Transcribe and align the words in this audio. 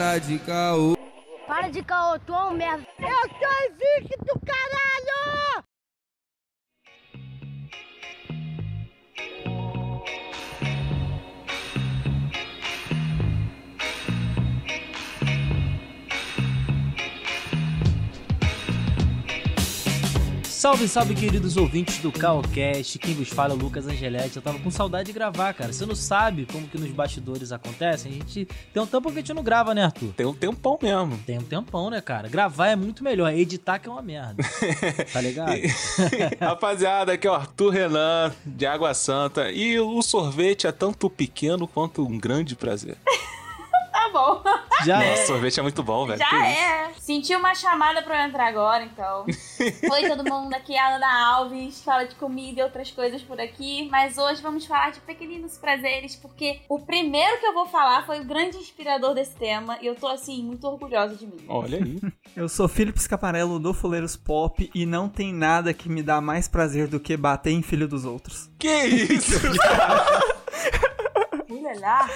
Para 0.00 0.18
de 0.18 0.38
caô. 0.38 0.96
Para 1.46 1.68
de 1.68 1.82
caô, 1.82 2.18
tu 2.20 2.34
é 2.34 2.44
um 2.44 2.54
merda. 2.54 2.86
Eu 2.98 3.28
sou 3.38 3.66
invicto, 3.68 4.40
caralho! 4.46 4.89
Salve, 20.60 20.86
salve, 20.86 21.14
queridos 21.14 21.56
ouvintes 21.56 22.00
do 22.00 22.12
Calcast. 22.12 22.98
Quem 22.98 23.14
vos 23.14 23.30
fala 23.30 23.54
é 23.54 23.56
o 23.56 23.58
Lucas 23.58 23.86
Angeletti. 23.86 24.36
Eu 24.36 24.42
tava 24.42 24.58
com 24.58 24.70
saudade 24.70 25.06
de 25.06 25.12
gravar, 25.14 25.54
cara. 25.54 25.72
Você 25.72 25.86
não 25.86 25.94
sabe 25.94 26.44
como 26.52 26.68
que 26.68 26.76
nos 26.76 26.90
bastidores 26.90 27.50
acontecem? 27.50 28.12
A 28.12 28.14
gente 28.16 28.46
tem 28.70 28.82
um 28.82 28.86
tempo 28.86 29.10
que 29.10 29.16
a 29.16 29.20
gente 29.22 29.32
não 29.32 29.42
grava, 29.42 29.74
né, 29.74 29.84
Arthur? 29.84 30.12
Tem 30.12 30.26
um 30.26 30.34
tempão 30.34 30.78
mesmo. 30.82 31.18
Tem 31.24 31.38
um 31.38 31.42
tempão, 31.42 31.88
né, 31.88 32.02
cara? 32.02 32.28
Gravar 32.28 32.66
é 32.68 32.76
muito 32.76 33.02
melhor. 33.02 33.32
Editar 33.32 33.78
que 33.78 33.88
é 33.88 33.90
uma 33.90 34.02
merda. 34.02 34.44
tá 35.10 35.20
ligado? 35.22 35.56
Rapaziada, 36.38 37.14
aqui 37.14 37.26
é 37.26 37.30
o 37.30 37.34
Arthur 37.34 37.70
Renan, 37.70 38.30
de 38.44 38.66
Água 38.66 38.92
Santa. 38.92 39.50
E 39.50 39.80
o 39.80 40.02
sorvete 40.02 40.66
é 40.66 40.72
tanto 40.72 41.08
pequeno 41.08 41.66
quanto 41.66 42.06
um 42.06 42.18
grande 42.18 42.54
prazer. 42.54 42.98
Bom. 44.12 44.42
Já 44.84 44.96
Nossa, 44.96 45.08
é. 45.08 45.26
sorvete 45.26 45.60
é 45.60 45.62
muito 45.62 45.82
bom, 45.82 46.06
velho. 46.06 46.18
Que 46.18 46.24
Já 46.30 46.50
isso? 46.50 46.60
é. 46.60 46.90
Senti 46.98 47.34
uma 47.34 47.54
chamada 47.54 48.02
pra 48.02 48.22
eu 48.22 48.28
entrar 48.28 48.46
agora, 48.46 48.84
então. 48.84 49.24
Oi, 49.92 50.08
todo 50.08 50.24
mundo. 50.24 50.54
Aqui 50.54 50.74
é 50.74 50.80
a 50.80 50.96
Ana 50.96 51.34
Alves. 51.34 51.82
Fala 51.82 52.04
de 52.04 52.14
comida 52.14 52.60
e 52.60 52.62
outras 52.64 52.90
coisas 52.90 53.22
por 53.22 53.40
aqui. 53.40 53.88
Mas 53.90 54.16
hoje 54.18 54.40
vamos 54.42 54.64
falar 54.66 54.90
de 54.90 55.00
pequeninos 55.00 55.58
prazeres, 55.58 56.16
porque 56.16 56.60
o 56.68 56.78
primeiro 56.80 57.38
que 57.38 57.46
eu 57.46 57.54
vou 57.54 57.66
falar 57.66 58.06
foi 58.06 58.20
o 58.20 58.24
grande 58.24 58.56
inspirador 58.56 59.14
desse 59.14 59.34
tema. 59.34 59.78
E 59.82 59.86
eu 59.86 59.94
tô, 59.94 60.08
assim, 60.08 60.42
muito 60.42 60.66
orgulhosa 60.66 61.14
de 61.14 61.26
mim. 61.26 61.44
Olha 61.48 61.78
aí. 61.78 62.00
Eu 62.36 62.48
sou 62.48 62.68
Felipe 62.68 63.00
Scaparello 63.00 63.58
do 63.58 63.74
Fuleiros 63.74 64.16
Pop 64.16 64.70
e 64.72 64.86
não 64.86 65.08
tem 65.08 65.34
nada 65.34 65.74
que 65.74 65.88
me 65.88 66.00
dá 66.00 66.20
mais 66.20 66.46
prazer 66.46 66.86
do 66.86 67.00
que 67.00 67.16
bater 67.16 67.50
em 67.50 67.60
filho 67.60 67.88
dos 67.88 68.04
outros. 68.04 68.48
que 68.56 68.68
isso? 68.68 69.34
Olha 69.46 70.89
lá. 71.78 72.08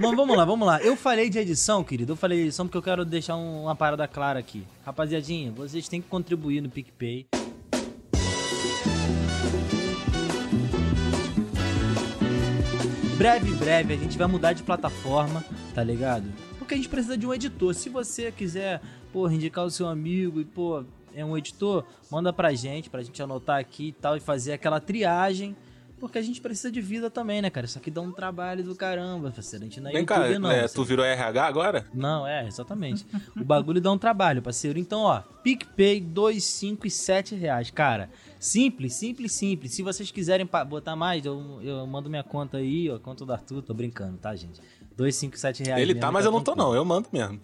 Mas 0.00 0.16
vamos 0.16 0.36
lá, 0.36 0.44
vamos 0.44 0.66
lá. 0.66 0.82
Eu 0.82 0.96
falei 0.96 1.30
de 1.30 1.38
edição, 1.38 1.82
querido. 1.84 2.12
Eu 2.12 2.16
falei 2.16 2.38
de 2.38 2.44
edição 2.44 2.66
porque 2.66 2.78
eu 2.78 2.82
quero 2.82 3.04
deixar 3.04 3.36
um- 3.36 3.62
uma 3.64 3.76
parada 3.76 4.06
clara 4.08 4.38
aqui. 4.38 4.66
Rapaziadinha, 4.84 5.52
vocês 5.52 5.88
têm 5.88 6.00
que 6.02 6.08
contribuir 6.08 6.60
no 6.60 6.68
PicPay. 6.68 7.26
Breve, 13.16 13.52
breve, 13.54 13.94
a 13.94 13.96
gente 13.96 14.18
vai 14.18 14.26
mudar 14.26 14.52
de 14.52 14.62
plataforma, 14.62 15.44
tá 15.74 15.82
ligado? 15.84 16.24
Porque 16.58 16.74
a 16.74 16.76
gente 16.76 16.88
precisa 16.88 17.16
de 17.16 17.26
um 17.26 17.32
editor. 17.32 17.72
Se 17.74 17.88
você 17.88 18.32
quiser, 18.32 18.80
pô, 19.12 19.28
indicar 19.30 19.64
o 19.64 19.70
seu 19.70 19.86
amigo 19.86 20.40
e, 20.40 20.44
pô, 20.44 20.84
é 21.14 21.24
um 21.24 21.36
editor, 21.38 21.84
manda 22.10 22.32
pra 22.32 22.52
gente, 22.54 22.90
pra 22.90 23.02
gente 23.02 23.22
anotar 23.22 23.58
aqui 23.60 23.88
e 23.88 23.92
tal, 23.92 24.16
e 24.16 24.20
fazer 24.20 24.52
aquela 24.52 24.80
triagem. 24.80 25.56
Porque 25.98 26.18
a 26.18 26.22
gente 26.22 26.40
precisa 26.40 26.70
de 26.70 26.80
vida 26.80 27.08
também, 27.08 27.40
né, 27.40 27.48
cara? 27.48 27.66
Isso 27.66 27.78
aqui 27.78 27.90
dá 27.90 28.00
um 28.00 28.12
trabalho 28.12 28.62
do 28.64 28.74
caramba, 28.74 29.30
parceiro. 29.30 29.64
A 29.64 29.68
gente 29.68 29.80
não 29.80 29.90
é 29.90 29.92
Vem 29.92 30.04
cá, 30.04 30.28
não. 30.38 30.50
é, 30.50 30.66
tu 30.68 30.84
virou 30.84 31.04
RH 31.04 31.46
agora? 31.46 31.86
Não, 31.94 32.26
é, 32.26 32.46
exatamente. 32.46 33.06
o 33.36 33.44
bagulho 33.44 33.80
dá 33.80 33.90
um 33.92 33.98
trabalho, 33.98 34.42
parceiro. 34.42 34.78
Então, 34.78 35.02
ó, 35.02 35.20
PicPay, 35.42 36.00
2, 36.00 36.42
5 36.42 36.86
e 36.86 36.90
7 36.90 37.34
reais. 37.36 37.70
Cara, 37.70 38.10
simples, 38.38 38.94
simples, 38.94 39.32
simples. 39.32 39.72
Se 39.72 39.82
vocês 39.82 40.10
quiserem 40.10 40.48
botar 40.68 40.96
mais, 40.96 41.24
eu, 41.24 41.60
eu 41.62 41.86
mando 41.86 42.10
minha 42.10 42.24
conta 42.24 42.58
aí, 42.58 42.90
ó, 42.90 42.98
conta 42.98 43.24
do 43.24 43.32
Arthur. 43.32 43.62
Tô 43.62 43.72
brincando, 43.72 44.18
tá, 44.18 44.34
gente? 44.34 44.60
2, 44.96 45.14
5, 45.14 45.38
7 45.38 45.62
reais. 45.64 45.80
Ele 45.80 45.94
mesmo, 45.94 46.00
tá, 46.00 46.12
mas 46.12 46.24
eu 46.24 46.32
não 46.32 46.42
tô 46.42 46.54
não. 46.54 46.74
Eu 46.74 46.84
mando 46.84 47.08
mesmo. 47.12 47.40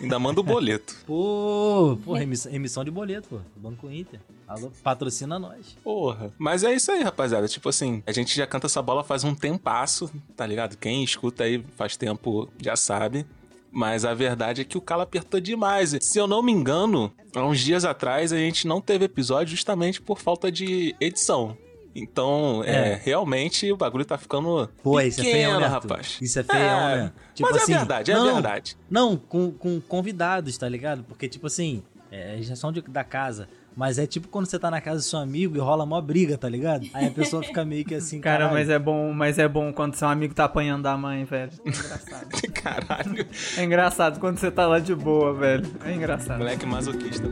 Ainda 0.00 0.18
mando 0.18 0.40
o 0.40 0.44
boleto. 0.44 0.96
Pô, 1.06 1.98
porra, 2.04 2.22
emissão, 2.22 2.52
emissão 2.52 2.84
de 2.84 2.90
boleto, 2.90 3.28
pô. 3.28 3.38
Banco 3.56 3.90
Inter. 3.90 4.20
Alô, 4.46 4.70
patrocina 4.82 5.38
nós. 5.38 5.76
Porra. 5.82 6.32
Mas 6.38 6.62
é 6.62 6.74
isso 6.74 6.92
aí, 6.92 7.02
rapaziada. 7.02 7.48
Tipo 7.48 7.68
assim, 7.68 8.02
a 8.06 8.12
gente 8.12 8.36
já 8.36 8.46
canta 8.46 8.66
essa 8.66 8.82
bola 8.82 9.02
faz 9.02 9.24
um 9.24 9.34
tempasso, 9.34 10.10
tá 10.36 10.46
ligado? 10.46 10.76
Quem 10.76 11.02
escuta 11.02 11.44
aí 11.44 11.64
faz 11.76 11.96
tempo 11.96 12.48
já 12.62 12.76
sabe. 12.76 13.26
Mas 13.72 14.04
a 14.04 14.14
verdade 14.14 14.62
é 14.62 14.64
que 14.64 14.78
o 14.78 14.80
calo 14.80 15.02
apertou 15.02 15.40
demais. 15.40 15.96
Se 16.00 16.18
eu 16.18 16.26
não 16.26 16.42
me 16.42 16.52
engano, 16.52 17.12
há 17.34 17.44
uns 17.44 17.60
dias 17.60 17.84
atrás 17.84 18.32
a 18.32 18.38
gente 18.38 18.66
não 18.66 18.80
teve 18.80 19.04
episódio 19.04 19.50
justamente 19.50 20.00
por 20.00 20.18
falta 20.18 20.50
de 20.50 20.94
edição. 21.00 21.56
Então, 21.98 22.62
é, 22.64 22.92
É. 22.92 23.00
realmente 23.02 23.70
o 23.72 23.76
bagulho 23.76 24.04
tá 24.04 24.18
ficando 24.18 24.68
Pô, 24.82 24.92
pequeno, 24.92 25.08
isso 25.08 25.20
é 25.20 25.24
feião, 25.24 25.60
né, 25.60 25.66
rapaz. 25.66 26.18
Isso 26.20 26.38
é 26.38 26.42
feião, 26.42 26.88
É, 26.88 26.96
né? 26.96 27.12
Tipo 27.34 27.48
Mas 27.50 27.62
assim, 27.62 27.74
é 27.74 27.78
verdade, 27.78 28.10
é 28.10 28.14
não, 28.14 28.34
verdade. 28.34 28.76
Não, 28.90 29.16
com, 29.16 29.50
com 29.50 29.80
convidados, 29.80 30.56
tá 30.58 30.68
ligado? 30.68 31.02
Porque, 31.04 31.28
tipo 31.28 31.46
assim, 31.46 31.82
é, 32.10 32.36
já 32.40 32.54
são 32.54 32.70
de, 32.70 32.82
da 32.82 33.02
casa. 33.02 33.48
Mas 33.78 33.98
é 33.98 34.06
tipo 34.06 34.28
quando 34.28 34.46
você 34.46 34.58
tá 34.58 34.70
na 34.70 34.80
casa 34.80 35.00
do 35.00 35.02
seu 35.02 35.18
amigo 35.18 35.54
e 35.54 35.60
rola 35.60 35.84
mó 35.84 36.00
briga, 36.00 36.38
tá 36.38 36.48
ligado? 36.48 36.86
Aí 36.94 37.08
a 37.08 37.10
pessoa 37.10 37.42
fica 37.42 37.62
meio 37.62 37.84
que 37.84 37.94
assim, 37.94 38.22
Cara, 38.22 38.38
caralho. 38.44 38.54
mas 38.54 38.70
é 38.70 38.78
bom, 38.78 39.12
mas 39.12 39.38
é 39.38 39.46
bom 39.46 39.70
quando 39.70 39.94
seu 39.96 40.08
amigo 40.08 40.32
tá 40.32 40.44
apanhando 40.46 40.84
da 40.84 40.96
mãe, 40.96 41.24
velho. 41.26 41.52
É 41.62 41.68
engraçado. 41.68 42.26
Caralho. 42.54 43.26
É 43.58 43.62
engraçado 43.64 44.18
quando 44.18 44.38
você 44.38 44.50
tá 44.50 44.66
lá 44.66 44.78
de 44.78 44.94
boa, 44.94 45.34
velho. 45.34 45.66
É 45.84 45.92
engraçado. 45.92 46.38
Moleque 46.38 46.64
masoquista. 46.64 47.26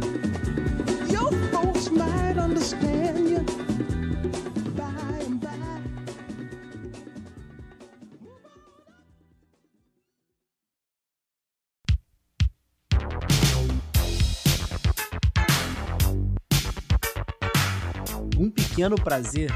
Your 1.11 1.33
folks 1.51 1.89
might 1.89 2.39
understand 2.39 3.14
pequeno 18.75 18.97
prazer 18.97 19.53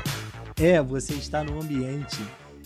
é 0.61 0.81
você 0.81 1.13
estar 1.15 1.45
num 1.45 1.61
ambiente 1.61 2.17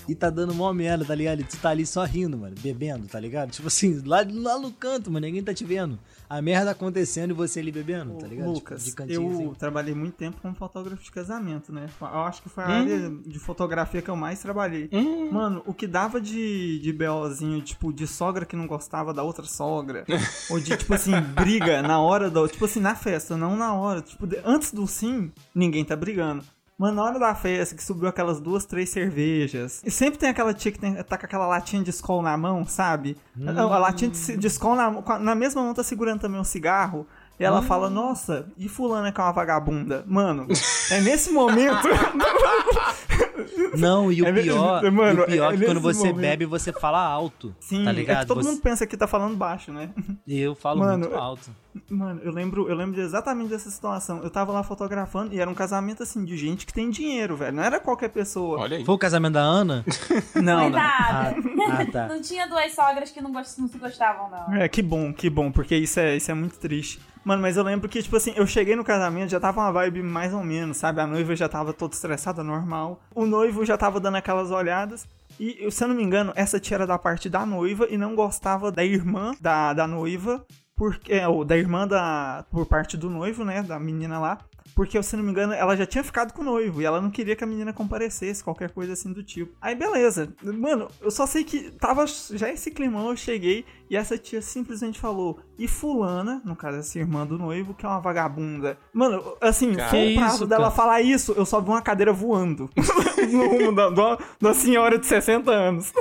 e 0.08 0.14
tá 0.14 0.30
dando 0.30 0.54
mó 0.54 0.72
merda, 0.72 1.04
tá 1.04 1.14
ligado? 1.14 1.40
E 1.40 1.44
tu 1.44 1.56
tá 1.58 1.70
ali 1.70 1.84
só 1.86 2.04
rindo, 2.04 2.36
mano, 2.38 2.54
bebendo, 2.60 3.06
tá 3.06 3.18
ligado? 3.20 3.50
Tipo 3.50 3.68
assim, 3.68 4.00
lá, 4.04 4.18
lá 4.30 4.58
no 4.58 4.70
canto, 4.72 5.10
mano, 5.10 5.26
ninguém 5.26 5.42
tá 5.42 5.52
te 5.54 5.64
vendo. 5.64 5.98
A 6.28 6.40
merda 6.40 6.70
acontecendo 6.70 7.30
e 7.30 7.34
você 7.34 7.60
ali 7.60 7.70
bebendo, 7.70 8.14
tá 8.14 8.26
ligado? 8.26 8.50
Lucas, 8.50 8.84
Tipo, 8.84 8.90
de 8.90 8.96
cantinho, 8.96 9.32
eu 9.32 9.50
assim. 9.50 9.54
trabalhei 9.58 9.94
muito 9.94 10.14
tempo 10.14 10.38
como 10.40 10.54
fotógrafo 10.54 11.02
de 11.02 11.10
casamento, 11.10 11.72
né? 11.72 11.88
Eu 12.00 12.06
acho 12.20 12.42
que 12.42 12.48
foi 12.48 12.64
a 12.64 12.68
Hum. 12.68 12.70
área 12.70 13.10
de 13.26 13.38
fotografia 13.38 14.00
que 14.00 14.08
eu 14.08 14.16
mais 14.16 14.40
trabalhei. 14.40 14.88
Mano, 15.30 15.62
o 15.66 15.74
que 15.74 15.86
dava 15.86 16.20
de, 16.20 16.78
de 16.78 16.92
BOzinho, 16.92 17.60
tipo, 17.60 17.92
de 17.92 18.06
sogra 18.06 18.46
que 18.46 18.56
não 18.56 18.66
gostava 18.66 19.12
da 19.12 19.22
outra 19.22 19.44
sogra, 19.44 20.04
ou 20.50 20.58
de, 20.58 20.76
tipo 20.76 20.94
assim, 20.94 21.20
briga 21.20 21.82
na 21.82 22.00
hora 22.00 22.30
do. 22.30 22.48
Tipo 22.48 22.64
assim, 22.64 22.80
na 22.80 22.94
festa, 22.94 23.36
não 23.36 23.56
na 23.56 23.74
hora. 23.74 24.00
Tipo, 24.00 24.26
antes 24.44 24.72
do 24.72 24.86
sim, 24.86 25.30
ninguém 25.54 25.84
tá 25.84 25.94
brigando. 25.94 26.42
Mano, 26.78 26.96
na 26.96 27.04
hora 27.04 27.18
da 27.18 27.34
festa, 27.34 27.76
que 27.76 27.82
subiu 27.82 28.08
aquelas 28.08 28.40
duas, 28.40 28.64
três 28.64 28.88
cervejas. 28.88 29.82
E 29.84 29.90
sempre 29.90 30.18
tem 30.18 30.28
aquela 30.28 30.52
tia 30.52 30.72
que 30.72 30.78
tem, 30.78 30.94
tá 31.04 31.16
com 31.16 31.26
aquela 31.26 31.46
latinha 31.46 31.82
de 31.82 31.90
Skol 31.90 32.22
na 32.22 32.36
mão, 32.36 32.64
sabe? 32.66 33.16
A, 33.46 33.60
a 33.60 33.78
latinha 33.78 34.10
de, 34.10 34.36
de 34.36 34.46
Skol 34.48 34.74
na, 34.74 35.18
na 35.18 35.34
mesma 35.34 35.62
mão 35.62 35.74
tá 35.74 35.84
segurando 35.84 36.20
também 36.20 36.40
um 36.40 36.44
cigarro. 36.44 37.06
E 37.40 37.44
ela 37.44 37.60
fala, 37.62 37.90
nossa, 37.90 38.46
e 38.56 38.68
fulana 38.68 39.10
que 39.10 39.20
é 39.20 39.24
uma 39.24 39.32
vagabunda? 39.32 40.04
Mano, 40.06 40.46
é 40.90 41.00
nesse 41.00 41.30
momento. 41.32 41.88
Não, 43.76 44.12
e 44.12 44.22
o 44.22 44.26
É 44.26 44.32
pior, 44.32 44.82
mano, 44.92 45.22
o 45.22 45.26
pior 45.26 45.50
é 45.52 45.54
é 45.54 45.58
que 45.58 45.64
quando 45.64 45.80
você 45.80 46.08
momento. 46.08 46.20
bebe, 46.20 46.46
você 46.46 46.72
fala 46.72 47.00
alto, 47.02 47.54
Sim, 47.58 47.84
tá 47.84 47.90
é 47.90 47.92
ligado? 47.92 48.20
que 48.20 48.26
todo 48.26 48.42
Você- 48.42 48.50
mundo 48.50 48.60
pensa 48.60 48.86
que 48.86 48.96
tá 48.96 49.06
falando 49.06 49.34
baixo, 49.36 49.72
né? 49.72 49.90
E 50.26 50.38
eu 50.38 50.54
falo 50.54 50.80
Mano, 50.80 50.98
muito 51.08 51.14
alto. 51.16 51.50
Mano, 51.90 52.20
eu 52.22 52.30
lembro, 52.32 52.68
eu 52.68 52.76
lembro 52.76 53.00
exatamente 53.00 53.48
dessa 53.48 53.70
situação. 53.70 54.22
Eu 54.22 54.30
tava 54.30 54.52
lá 54.52 54.62
fotografando 54.62 55.34
e 55.34 55.40
era 55.40 55.50
um 55.50 55.54
casamento 55.54 56.02
assim 56.02 56.22
de 56.24 56.36
gente 56.36 56.66
que 56.66 56.72
tem 56.72 56.90
dinheiro, 56.90 57.34
velho. 57.36 57.56
Não 57.56 57.62
era 57.62 57.80
qualquer 57.80 58.10
pessoa. 58.10 58.58
Olha 58.60 58.76
aí. 58.76 58.84
Foi 58.84 58.94
o 58.94 58.98
casamento 58.98 59.32
da 59.34 59.40
Ana? 59.42 59.84
Não, 60.36 60.68
não. 60.68 60.72
Coitada. 60.72 61.36
Ah, 61.70 61.86
tá. 61.90 62.08
Não 62.08 62.20
tinha 62.20 62.46
duas 62.46 62.74
sogras 62.74 63.10
que 63.10 63.20
não, 63.22 63.32
gost- 63.32 63.58
não 63.58 63.68
se 63.68 63.78
gostavam, 63.78 64.28
não. 64.30 64.54
É, 64.56 64.68
que 64.68 64.82
bom, 64.82 65.12
que 65.12 65.30
bom, 65.30 65.50
porque 65.50 65.74
isso 65.76 65.98
é, 66.00 66.16
isso 66.16 66.30
é 66.30 66.34
muito 66.34 66.58
triste. 66.58 67.00
Mano, 67.24 67.40
mas 67.40 67.56
eu 67.56 67.62
lembro 67.62 67.88
que, 67.88 68.02
tipo 68.02 68.16
assim, 68.16 68.32
eu 68.34 68.46
cheguei 68.46 68.74
no 68.74 68.84
casamento, 68.84 69.30
já 69.30 69.38
tava 69.38 69.60
uma 69.60 69.70
vibe 69.70 70.02
mais 70.02 70.34
ou 70.34 70.42
menos, 70.42 70.76
sabe? 70.76 71.00
A 71.00 71.06
noiva 71.06 71.36
já 71.36 71.48
tava 71.48 71.72
toda 71.72 71.94
estressada, 71.94 72.42
normal. 72.42 73.00
O 73.14 73.26
noivo 73.26 73.64
já 73.64 73.78
tava 73.78 74.00
dando 74.00 74.16
aquelas 74.16 74.50
olhadas. 74.50 75.06
E, 75.38 75.70
se 75.70 75.84
eu 75.84 75.88
não 75.88 75.94
me 75.94 76.02
engano, 76.02 76.32
essa 76.34 76.58
tia 76.58 76.76
era 76.76 76.86
da 76.86 76.98
parte 76.98 77.30
da 77.30 77.46
noiva 77.46 77.86
e 77.88 77.96
não 77.96 78.14
gostava 78.14 78.72
da 78.72 78.84
irmã 78.84 79.32
da, 79.40 79.72
da 79.72 79.86
noiva, 79.86 80.44
porque, 80.76 81.20
ou 81.24 81.44
da 81.44 81.56
irmã 81.56 81.86
da, 81.86 82.44
por 82.50 82.66
parte 82.66 82.96
do 82.96 83.08
noivo, 83.08 83.44
né? 83.44 83.62
Da 83.62 83.78
menina 83.78 84.18
lá. 84.18 84.38
Porque, 84.74 85.00
se 85.02 85.16
não 85.16 85.22
me 85.24 85.30
engano, 85.30 85.52
ela 85.52 85.76
já 85.76 85.84
tinha 85.84 86.02
ficado 86.02 86.32
com 86.32 86.40
o 86.42 86.44
noivo 86.44 86.80
e 86.80 86.84
ela 86.84 87.00
não 87.00 87.10
queria 87.10 87.36
que 87.36 87.44
a 87.44 87.46
menina 87.46 87.72
comparecesse, 87.72 88.42
qualquer 88.42 88.70
coisa 88.70 88.94
assim 88.94 89.12
do 89.12 89.22
tipo. 89.22 89.52
Aí, 89.60 89.74
beleza. 89.74 90.32
Mano, 90.42 90.88
eu 91.00 91.10
só 91.10 91.26
sei 91.26 91.44
que 91.44 91.70
tava 91.72 92.04
já 92.30 92.48
esse 92.50 92.70
climão, 92.70 93.10
eu 93.10 93.16
cheguei 93.16 93.64
e 93.90 93.96
essa 93.96 94.16
tia 94.16 94.40
simplesmente 94.40 94.98
falou: 94.98 95.38
e 95.58 95.68
Fulana, 95.68 96.40
no 96.44 96.56
caso, 96.56 96.78
essa 96.78 96.98
irmã 96.98 97.26
do 97.26 97.36
noivo, 97.36 97.74
que 97.74 97.84
é 97.84 97.88
uma 97.88 98.00
vagabunda. 98.00 98.78
Mano, 98.92 99.22
assim, 99.40 99.74
Cara. 99.74 99.90
foi 99.90 100.12
o 100.14 100.18
prazo 100.18 100.34
isso, 100.36 100.46
dela 100.46 100.64
cara? 100.64 100.74
falar 100.74 101.00
isso, 101.02 101.32
eu 101.36 101.44
só 101.44 101.60
vi 101.60 101.68
uma 101.68 101.82
cadeira 101.82 102.12
voando 102.12 102.70
no 103.30 103.48
rumo 103.48 103.74
da, 103.74 103.90
da, 103.90 104.18
da 104.40 104.54
senhora 104.54 104.98
de 104.98 105.06
60 105.06 105.50
anos. 105.50 105.92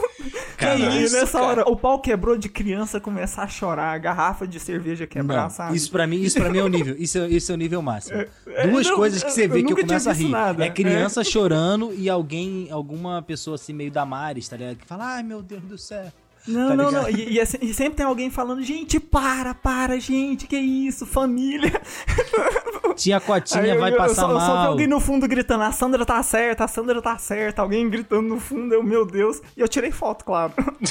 cara. 0.57 0.75
E 0.79 1.03
Isso, 1.03 1.15
nessa 1.15 1.41
hora, 1.41 1.63
o 1.69 1.75
pau 1.75 1.99
quebrou 1.99 2.37
de 2.37 2.47
criança 2.47 2.99
começar 2.99 3.43
a 3.43 3.47
chorar, 3.47 3.93
a 3.93 3.97
garrafa 3.97 4.47
de 4.47 4.59
cerveja 4.59 5.05
quebrar, 5.07 5.43
Não, 5.43 5.49
sabe? 5.49 5.75
isso 5.75 5.91
pra 5.91 6.07
mim, 6.07 6.21
isso 6.21 6.39
pra 6.39 6.49
mim 6.49 6.59
é 6.59 6.63
o 6.63 6.67
nível. 6.67 6.95
Isso, 6.97 7.17
é- 7.17 7.27
isso 7.27 7.51
é 7.51 7.55
o 7.55 7.57
nível 7.57 7.81
máximo. 7.81 8.23
Duas 8.67 8.87
não, 8.87 8.95
coisas 8.95 9.23
que 9.23 9.31
você 9.31 9.45
eu 9.45 9.49
vê 9.49 9.63
que 9.63 9.65
eu 9.65 9.69
nunca 9.77 9.83
tinha 9.87 9.87
começo 9.87 10.09
a 10.09 10.13
rir. 10.13 10.29
nada. 10.29 10.65
É 10.65 10.69
criança 10.69 11.23
chorando 11.23 11.93
e 11.95 12.09
alguém, 12.09 12.67
alguma 12.71 13.21
pessoa 13.21 13.55
assim 13.55 13.73
meio 13.73 13.91
da 13.91 14.05
Maris, 14.05 14.47
tá 14.49 14.57
ligado? 14.57 14.75
Que 14.77 14.85
fala, 14.85 15.15
ai 15.15 15.23
meu 15.23 15.41
Deus 15.41 15.61
do 15.63 15.77
céu. 15.77 16.05
Não, 16.47 16.69
Tá 16.69 16.75
não, 16.75 16.91
não. 16.91 17.07
E, 17.09 17.33
e 17.33 17.39
é 17.39 17.45
se- 17.45 17.59
e 17.61 17.71
sempre 17.71 17.97
tem 17.97 18.05
alguém 18.05 18.31
falando, 18.31 18.63
gente, 18.63 18.99
para, 18.99 19.53
para, 19.53 19.99
gente, 19.99 20.47
que 20.47 20.57
isso, 20.57 21.05
família. 21.05 21.71
Tia 22.97 23.19
Cotinha 23.19 23.61
Aí 23.63 23.69
eu- 23.69 23.79
vai 23.79 23.91
eu, 23.93 23.97
passar 23.97 24.23
só, 24.23 24.31
eu 24.31 24.39
só 24.39 24.47
mal. 24.47 24.67
alguém 24.71 24.87
no 24.87 24.99
fundo 24.99 25.27
gritando, 25.27 25.63
a 25.63 25.71
Sandra 25.71 26.03
tá 26.05 26.21
certa, 26.23 26.63
a 26.63 26.67
Sandra 26.67 26.99
tá 27.01 27.15
certa, 27.17 27.61
alguém 27.61 27.87
gritando 27.89 28.27
no 28.27 28.39
fundo, 28.39 28.73
eu, 28.73 28.81
meu 28.83 29.05
Deus. 29.05 29.39
E 29.55 29.61
eu 29.61 29.67
tirei 29.67 29.91
foto, 29.91 30.25
claro. 30.25 30.51
e 30.81 30.87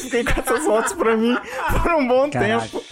fiquei 0.00 0.24
com 0.24 0.40
essas 0.40 0.64
fotos 0.64 0.92
pra 0.94 1.14
mim 1.16 1.36
por 1.82 1.92
um 1.92 2.08
bom 2.08 2.30
Caraca. 2.30 2.62
tempo. 2.62 2.82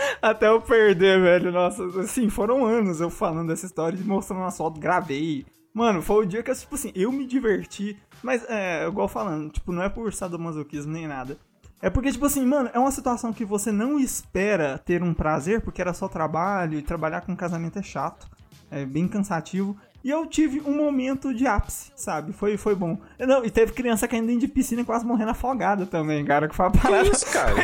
Até 0.20 0.48
eu 0.48 0.60
perder, 0.60 1.20
velho. 1.20 1.52
Nossa, 1.52 1.84
assim, 2.00 2.28
foram 2.28 2.64
anos 2.64 3.00
eu 3.00 3.10
falando 3.10 3.48
dessa 3.48 3.66
história, 3.66 3.96
de 3.96 4.04
mostrando 4.04 4.40
uma 4.40 4.50
foto, 4.50 4.80
gravei. 4.80 5.46
Mano, 5.72 6.02
foi 6.02 6.24
o 6.24 6.28
dia 6.28 6.42
que, 6.42 6.52
tipo 6.54 6.74
assim, 6.74 6.92
eu 6.94 7.12
me 7.12 7.26
diverti. 7.26 7.96
Mas, 8.22 8.44
é, 8.48 8.86
igual 8.86 9.08
falando, 9.08 9.50
tipo, 9.50 9.72
não 9.72 9.82
é 9.82 9.88
por 9.88 10.12
sadomasoquismo 10.12 10.92
nem 10.92 11.06
nada. 11.06 11.38
É 11.82 11.88
porque, 11.88 12.12
tipo 12.12 12.26
assim, 12.26 12.44
mano, 12.44 12.68
é 12.74 12.78
uma 12.78 12.90
situação 12.90 13.32
que 13.32 13.44
você 13.44 13.72
não 13.72 13.98
espera 13.98 14.78
ter 14.78 15.02
um 15.02 15.14
prazer, 15.14 15.62
porque 15.62 15.80
era 15.80 15.94
só 15.94 16.08
trabalho, 16.08 16.78
e 16.78 16.82
trabalhar 16.82 17.22
com 17.22 17.34
casamento 17.34 17.78
é 17.78 17.82
chato. 17.82 18.28
É 18.70 18.84
bem 18.84 19.08
cansativo. 19.08 19.76
E 20.02 20.08
eu 20.10 20.24
tive 20.26 20.60
um 20.64 20.74
momento 20.76 21.34
de 21.34 21.46
ápice, 21.46 21.92
sabe? 21.94 22.32
Foi, 22.32 22.56
foi 22.56 22.74
bom. 22.74 22.96
Não, 23.18 23.44
e 23.44 23.50
teve 23.50 23.72
criança 23.72 24.08
caindo 24.08 24.26
dentro 24.26 24.40
de 24.40 24.48
piscina 24.48 24.80
e 24.80 24.84
quase 24.84 25.04
morrendo 25.04 25.30
afogada 25.32 25.84
também, 25.84 26.24
cara. 26.24 26.48
Que 26.48 26.54
foi 26.56 26.66
a 26.66 26.70
parada 26.70 27.08
isso, 27.08 27.26
cara? 27.32 27.54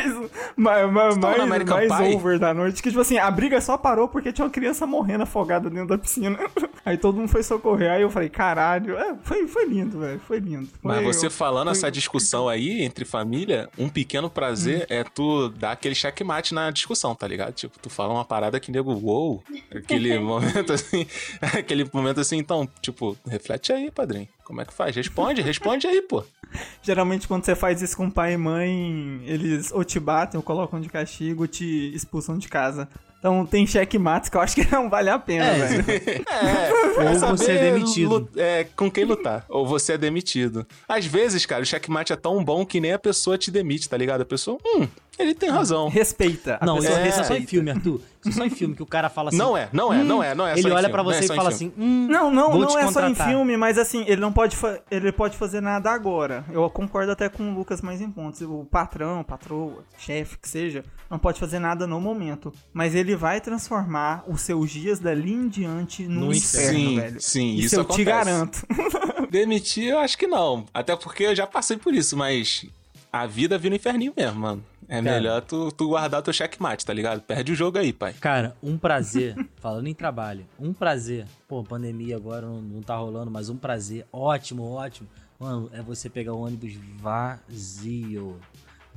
mais, 0.57 0.93
mais, 0.93 1.17
tava 1.19 1.47
mais, 1.47 1.65
mais 1.65 1.93
Pie? 1.93 2.15
over 2.15 2.39
da 2.39 2.53
noite. 2.53 2.83
Que, 2.83 2.91
tipo 2.91 3.01
assim, 3.01 3.19
a 3.19 3.31
briga 3.31 3.61
só 3.61 3.77
parou 3.79 4.09
porque 4.09 4.33
tinha 4.33 4.45
uma 4.45 4.51
criança 4.51 4.87
morrendo 4.87 5.23
afogada 5.23 5.71
dentro 5.71 5.89
da 5.89 5.99
piscina. 5.99 6.39
Aí 6.85 6.97
todo 6.97 7.17
mundo 7.19 7.29
foi 7.29 7.43
socorrer. 7.43 7.91
Aí 7.91 8.03
eu 8.03 8.11
falei, 8.11 8.29
caralho. 8.29 8.97
É, 8.97 9.15
foi, 9.23 9.47
foi 9.49 9.67
lindo, 9.67 9.99
velho. 9.99 10.21
Foi 10.21 10.39
lindo. 10.39 10.69
Mas 10.83 10.97
Foi- 11.03 11.13
você 11.13 11.31
falando 11.31 11.69
foi- 11.69 11.73
essa 11.73 11.91
discussão 11.91 12.49
aí 12.49 12.83
entre 12.83 13.05
família, 13.05 13.69
um 13.79 13.89
pequeno 13.89 14.29
prazer 14.31 14.83
Hum. 14.83 14.87
é 14.91 15.05
tu 15.05 15.49
dar 15.49 15.73
aquele 15.73 15.95
checkmate 15.95 16.55
na 16.55 16.71
discussão, 16.71 17.15
tá 17.15 17.27
ligado? 17.27 17.53
Tipo, 17.55 17.79
tu 17.81 17.89
fala 17.91 18.13
uma 18.13 18.25
parada 18.25 18.61
que 18.61 18.71
nego, 18.71 18.93
uou, 18.93 19.43
aquele 19.75 20.17
momento 20.21 20.73
assim, 20.73 21.07
aquele 21.41 21.89
momento 21.93 22.21
assim, 22.21 22.26
então, 22.35 22.69
tipo, 22.81 23.17
reflete 23.27 23.73
aí, 23.73 23.91
padrinho. 23.91 24.29
Como 24.45 24.61
é 24.61 24.65
que 24.65 24.73
faz? 24.73 24.95
Responde, 24.97 25.43
responde 25.43 25.87
aí, 25.87 26.01
pô. 26.03 26.23
Geralmente, 26.83 27.27
quando 27.29 27.45
você 27.45 27.55
faz 27.55 27.83
isso 27.83 27.97
com 27.97 28.11
pai 28.11 28.35
e 28.35 28.37
mãe, 28.37 29.21
eles 29.25 29.71
ou 29.73 29.85
te 29.85 29.99
batem, 30.01 30.39
ou 30.39 30.43
colocam 30.43 30.81
de 30.81 30.89
castigo, 30.89 31.43
ou 31.43 31.49
te 31.49 31.93
expulsam 31.95 32.39
de 32.39 32.49
casa. 32.49 32.89
Então 33.19 33.45
tem 33.45 33.67
checkmates 33.67 34.29
que 34.29 34.37
eu 34.37 34.41
acho 34.41 34.55
que 34.55 34.71
não 34.71 34.89
vale 34.89 35.11
a 35.11 35.19
pena, 35.19 35.47
É, 35.47 35.67
velho. 35.83 35.85
É, 36.31 37.09
Ou 37.11 37.15
saber 37.19 37.37
você 37.39 37.53
é 37.53 37.73
demitido. 37.73 38.29
é, 38.37 38.65
com 38.77 38.91
quem 38.91 39.05
lutar. 39.05 39.45
Ou 39.49 39.67
você 39.67 39.95
é 39.95 39.99
demitido. 39.99 40.65
Às 40.89 41.07
vezes, 41.07 41.45
cara, 41.45 41.63
o 41.63 41.67
checkmate 41.67 42.13
é 42.13 42.17
tão 42.17 42.45
bom 42.45 42.65
que 42.65 42.79
nem 42.79 42.93
a 42.93 42.99
pessoa 42.99 43.37
te 43.37 43.51
demite, 43.51 43.89
tá 43.89 43.97
ligado? 43.97 44.21
A 44.21 44.25
pessoa, 44.25 44.59
hum, 44.65 44.87
ele 45.19 45.35
tem 45.35 45.49
razão. 45.51 45.89
Respeita. 45.89 46.59
Não, 46.63 46.79
isso, 46.79 46.89
é 46.89 47.11
só 47.25 47.35
em 47.35 47.47
filme, 47.47 47.71
Arthur. 47.71 48.01
Isso 48.21 48.29
é 48.31 48.33
só 48.33 48.45
em 48.45 48.51
filme 48.51 48.75
que 48.75 48.83
o 48.83 48.87
cara 48.87 49.09
fala 49.09 49.29
assim. 49.29 49.39
Não 49.39 49.57
é, 49.57 49.69
não 49.73 49.93
é, 49.93 50.03
não 50.03 50.23
é, 50.23 50.35
não 50.35 50.47
é 50.47 50.59
Ele 50.59 50.71
olha 50.71 50.89
não 50.89 50.99
é 50.99 51.03
você 51.05 51.27
só 51.27 51.33
e 51.35 51.37
fala 51.37 51.49
assim: 51.49 51.73
hum, 51.79 52.09
Não, 52.11 52.31
não, 52.31 52.51
vou 52.51 52.61
não 52.63 52.69
te 52.69 52.77
é 52.79 52.91
só 52.91 53.07
em 53.09 53.15
filme, 53.15 53.57
mas 53.57 53.79
assim, 53.79 54.05
ele 54.09 54.21
não 54.21 54.33
pode, 54.33 54.57
fa- 54.57 54.81
ele 54.91 55.13
pode 55.13 55.37
fazer 55.37 55.61
nada 55.61 55.91
agora. 55.91 56.45
Eu 56.51 56.69
concordo 56.69 57.13
até 57.13 57.29
com 57.29 57.51
o 57.53 57.55
Lucas 57.55 57.81
mais 57.81 58.01
em 58.01 58.11
pontos. 58.11 58.41
O 58.43 58.67
patrão, 58.71 59.23
patroa, 59.23 59.85
chefe, 59.99 60.39
que 60.39 60.49
seja, 60.49 60.83
não 61.09 61.19
pode 61.19 61.39
fazer 61.39 61.59
nada 61.61 61.87
no 61.87 62.01
momento. 62.01 62.53
Mas 62.73 62.95
ele 62.95 63.15
vai 63.15 63.41
transformar 63.41 64.25
os 64.27 64.41
seus 64.41 64.71
dias 64.71 64.99
dali 64.99 65.33
em 65.33 65.49
diante 65.49 66.07
no, 66.09 66.27
No 66.27 66.35
inferno, 66.35 66.79
Sim, 66.79 66.97
velho. 67.01 67.21
sim, 67.21 67.55
isso, 67.55 67.67
isso 67.67 67.77
eu 67.77 67.85
te 67.85 68.03
acontece. 68.03 68.05
garanto. 68.05 68.67
Demitir, 69.31 69.89
eu 69.91 69.99
acho 69.99 70.17
que 70.19 70.27
não. 70.27 70.65
Até 70.75 70.97
porque 70.97 71.25
eu 71.25 71.35
já 71.35 71.47
passei 71.47 71.77
por 71.77 71.95
isso, 71.95 72.17
mas 72.17 72.65
a 73.13 73.27
vida 73.27 73.57
vira 73.59 73.73
um 73.75 73.77
inferninho 73.77 74.13
mesmo, 74.17 74.41
mano. 74.41 74.65
É 74.89 75.03
Cara. 75.03 75.17
melhor 75.17 75.43
tu, 75.43 75.71
tu 75.73 75.89
guardar 75.89 76.23
teu 76.23 76.33
checkmate, 76.33 76.85
tá 76.87 76.93
ligado? 76.93 77.21
Perde 77.21 77.53
o 77.53 77.55
jogo 77.55 77.79
aí, 77.79 77.93
pai. 77.93 78.13
Cara, 78.15 78.57
um 78.63 78.79
prazer, 78.79 79.35
falando 79.57 79.87
em 79.89 79.95
trabalho, 79.95 80.47
um 80.59 80.73
prazer. 80.73 81.27
Pô, 81.49 81.63
pandemia 81.63 82.17
agora 82.17 82.47
não, 82.47 82.61
não 82.61 82.83
tá 82.83 82.97
rolando, 82.97 83.31
mas 83.31 83.49
um 83.49 83.57
prazer 83.57 84.07
ótimo, 84.13 84.63
ótimo. 84.65 85.09
Mano, 85.39 85.69
é 85.73 85.83
você 85.83 86.09
pegar 86.09 86.33
o 86.33 86.41
ônibus 86.41 86.73
vazio. 86.99 88.41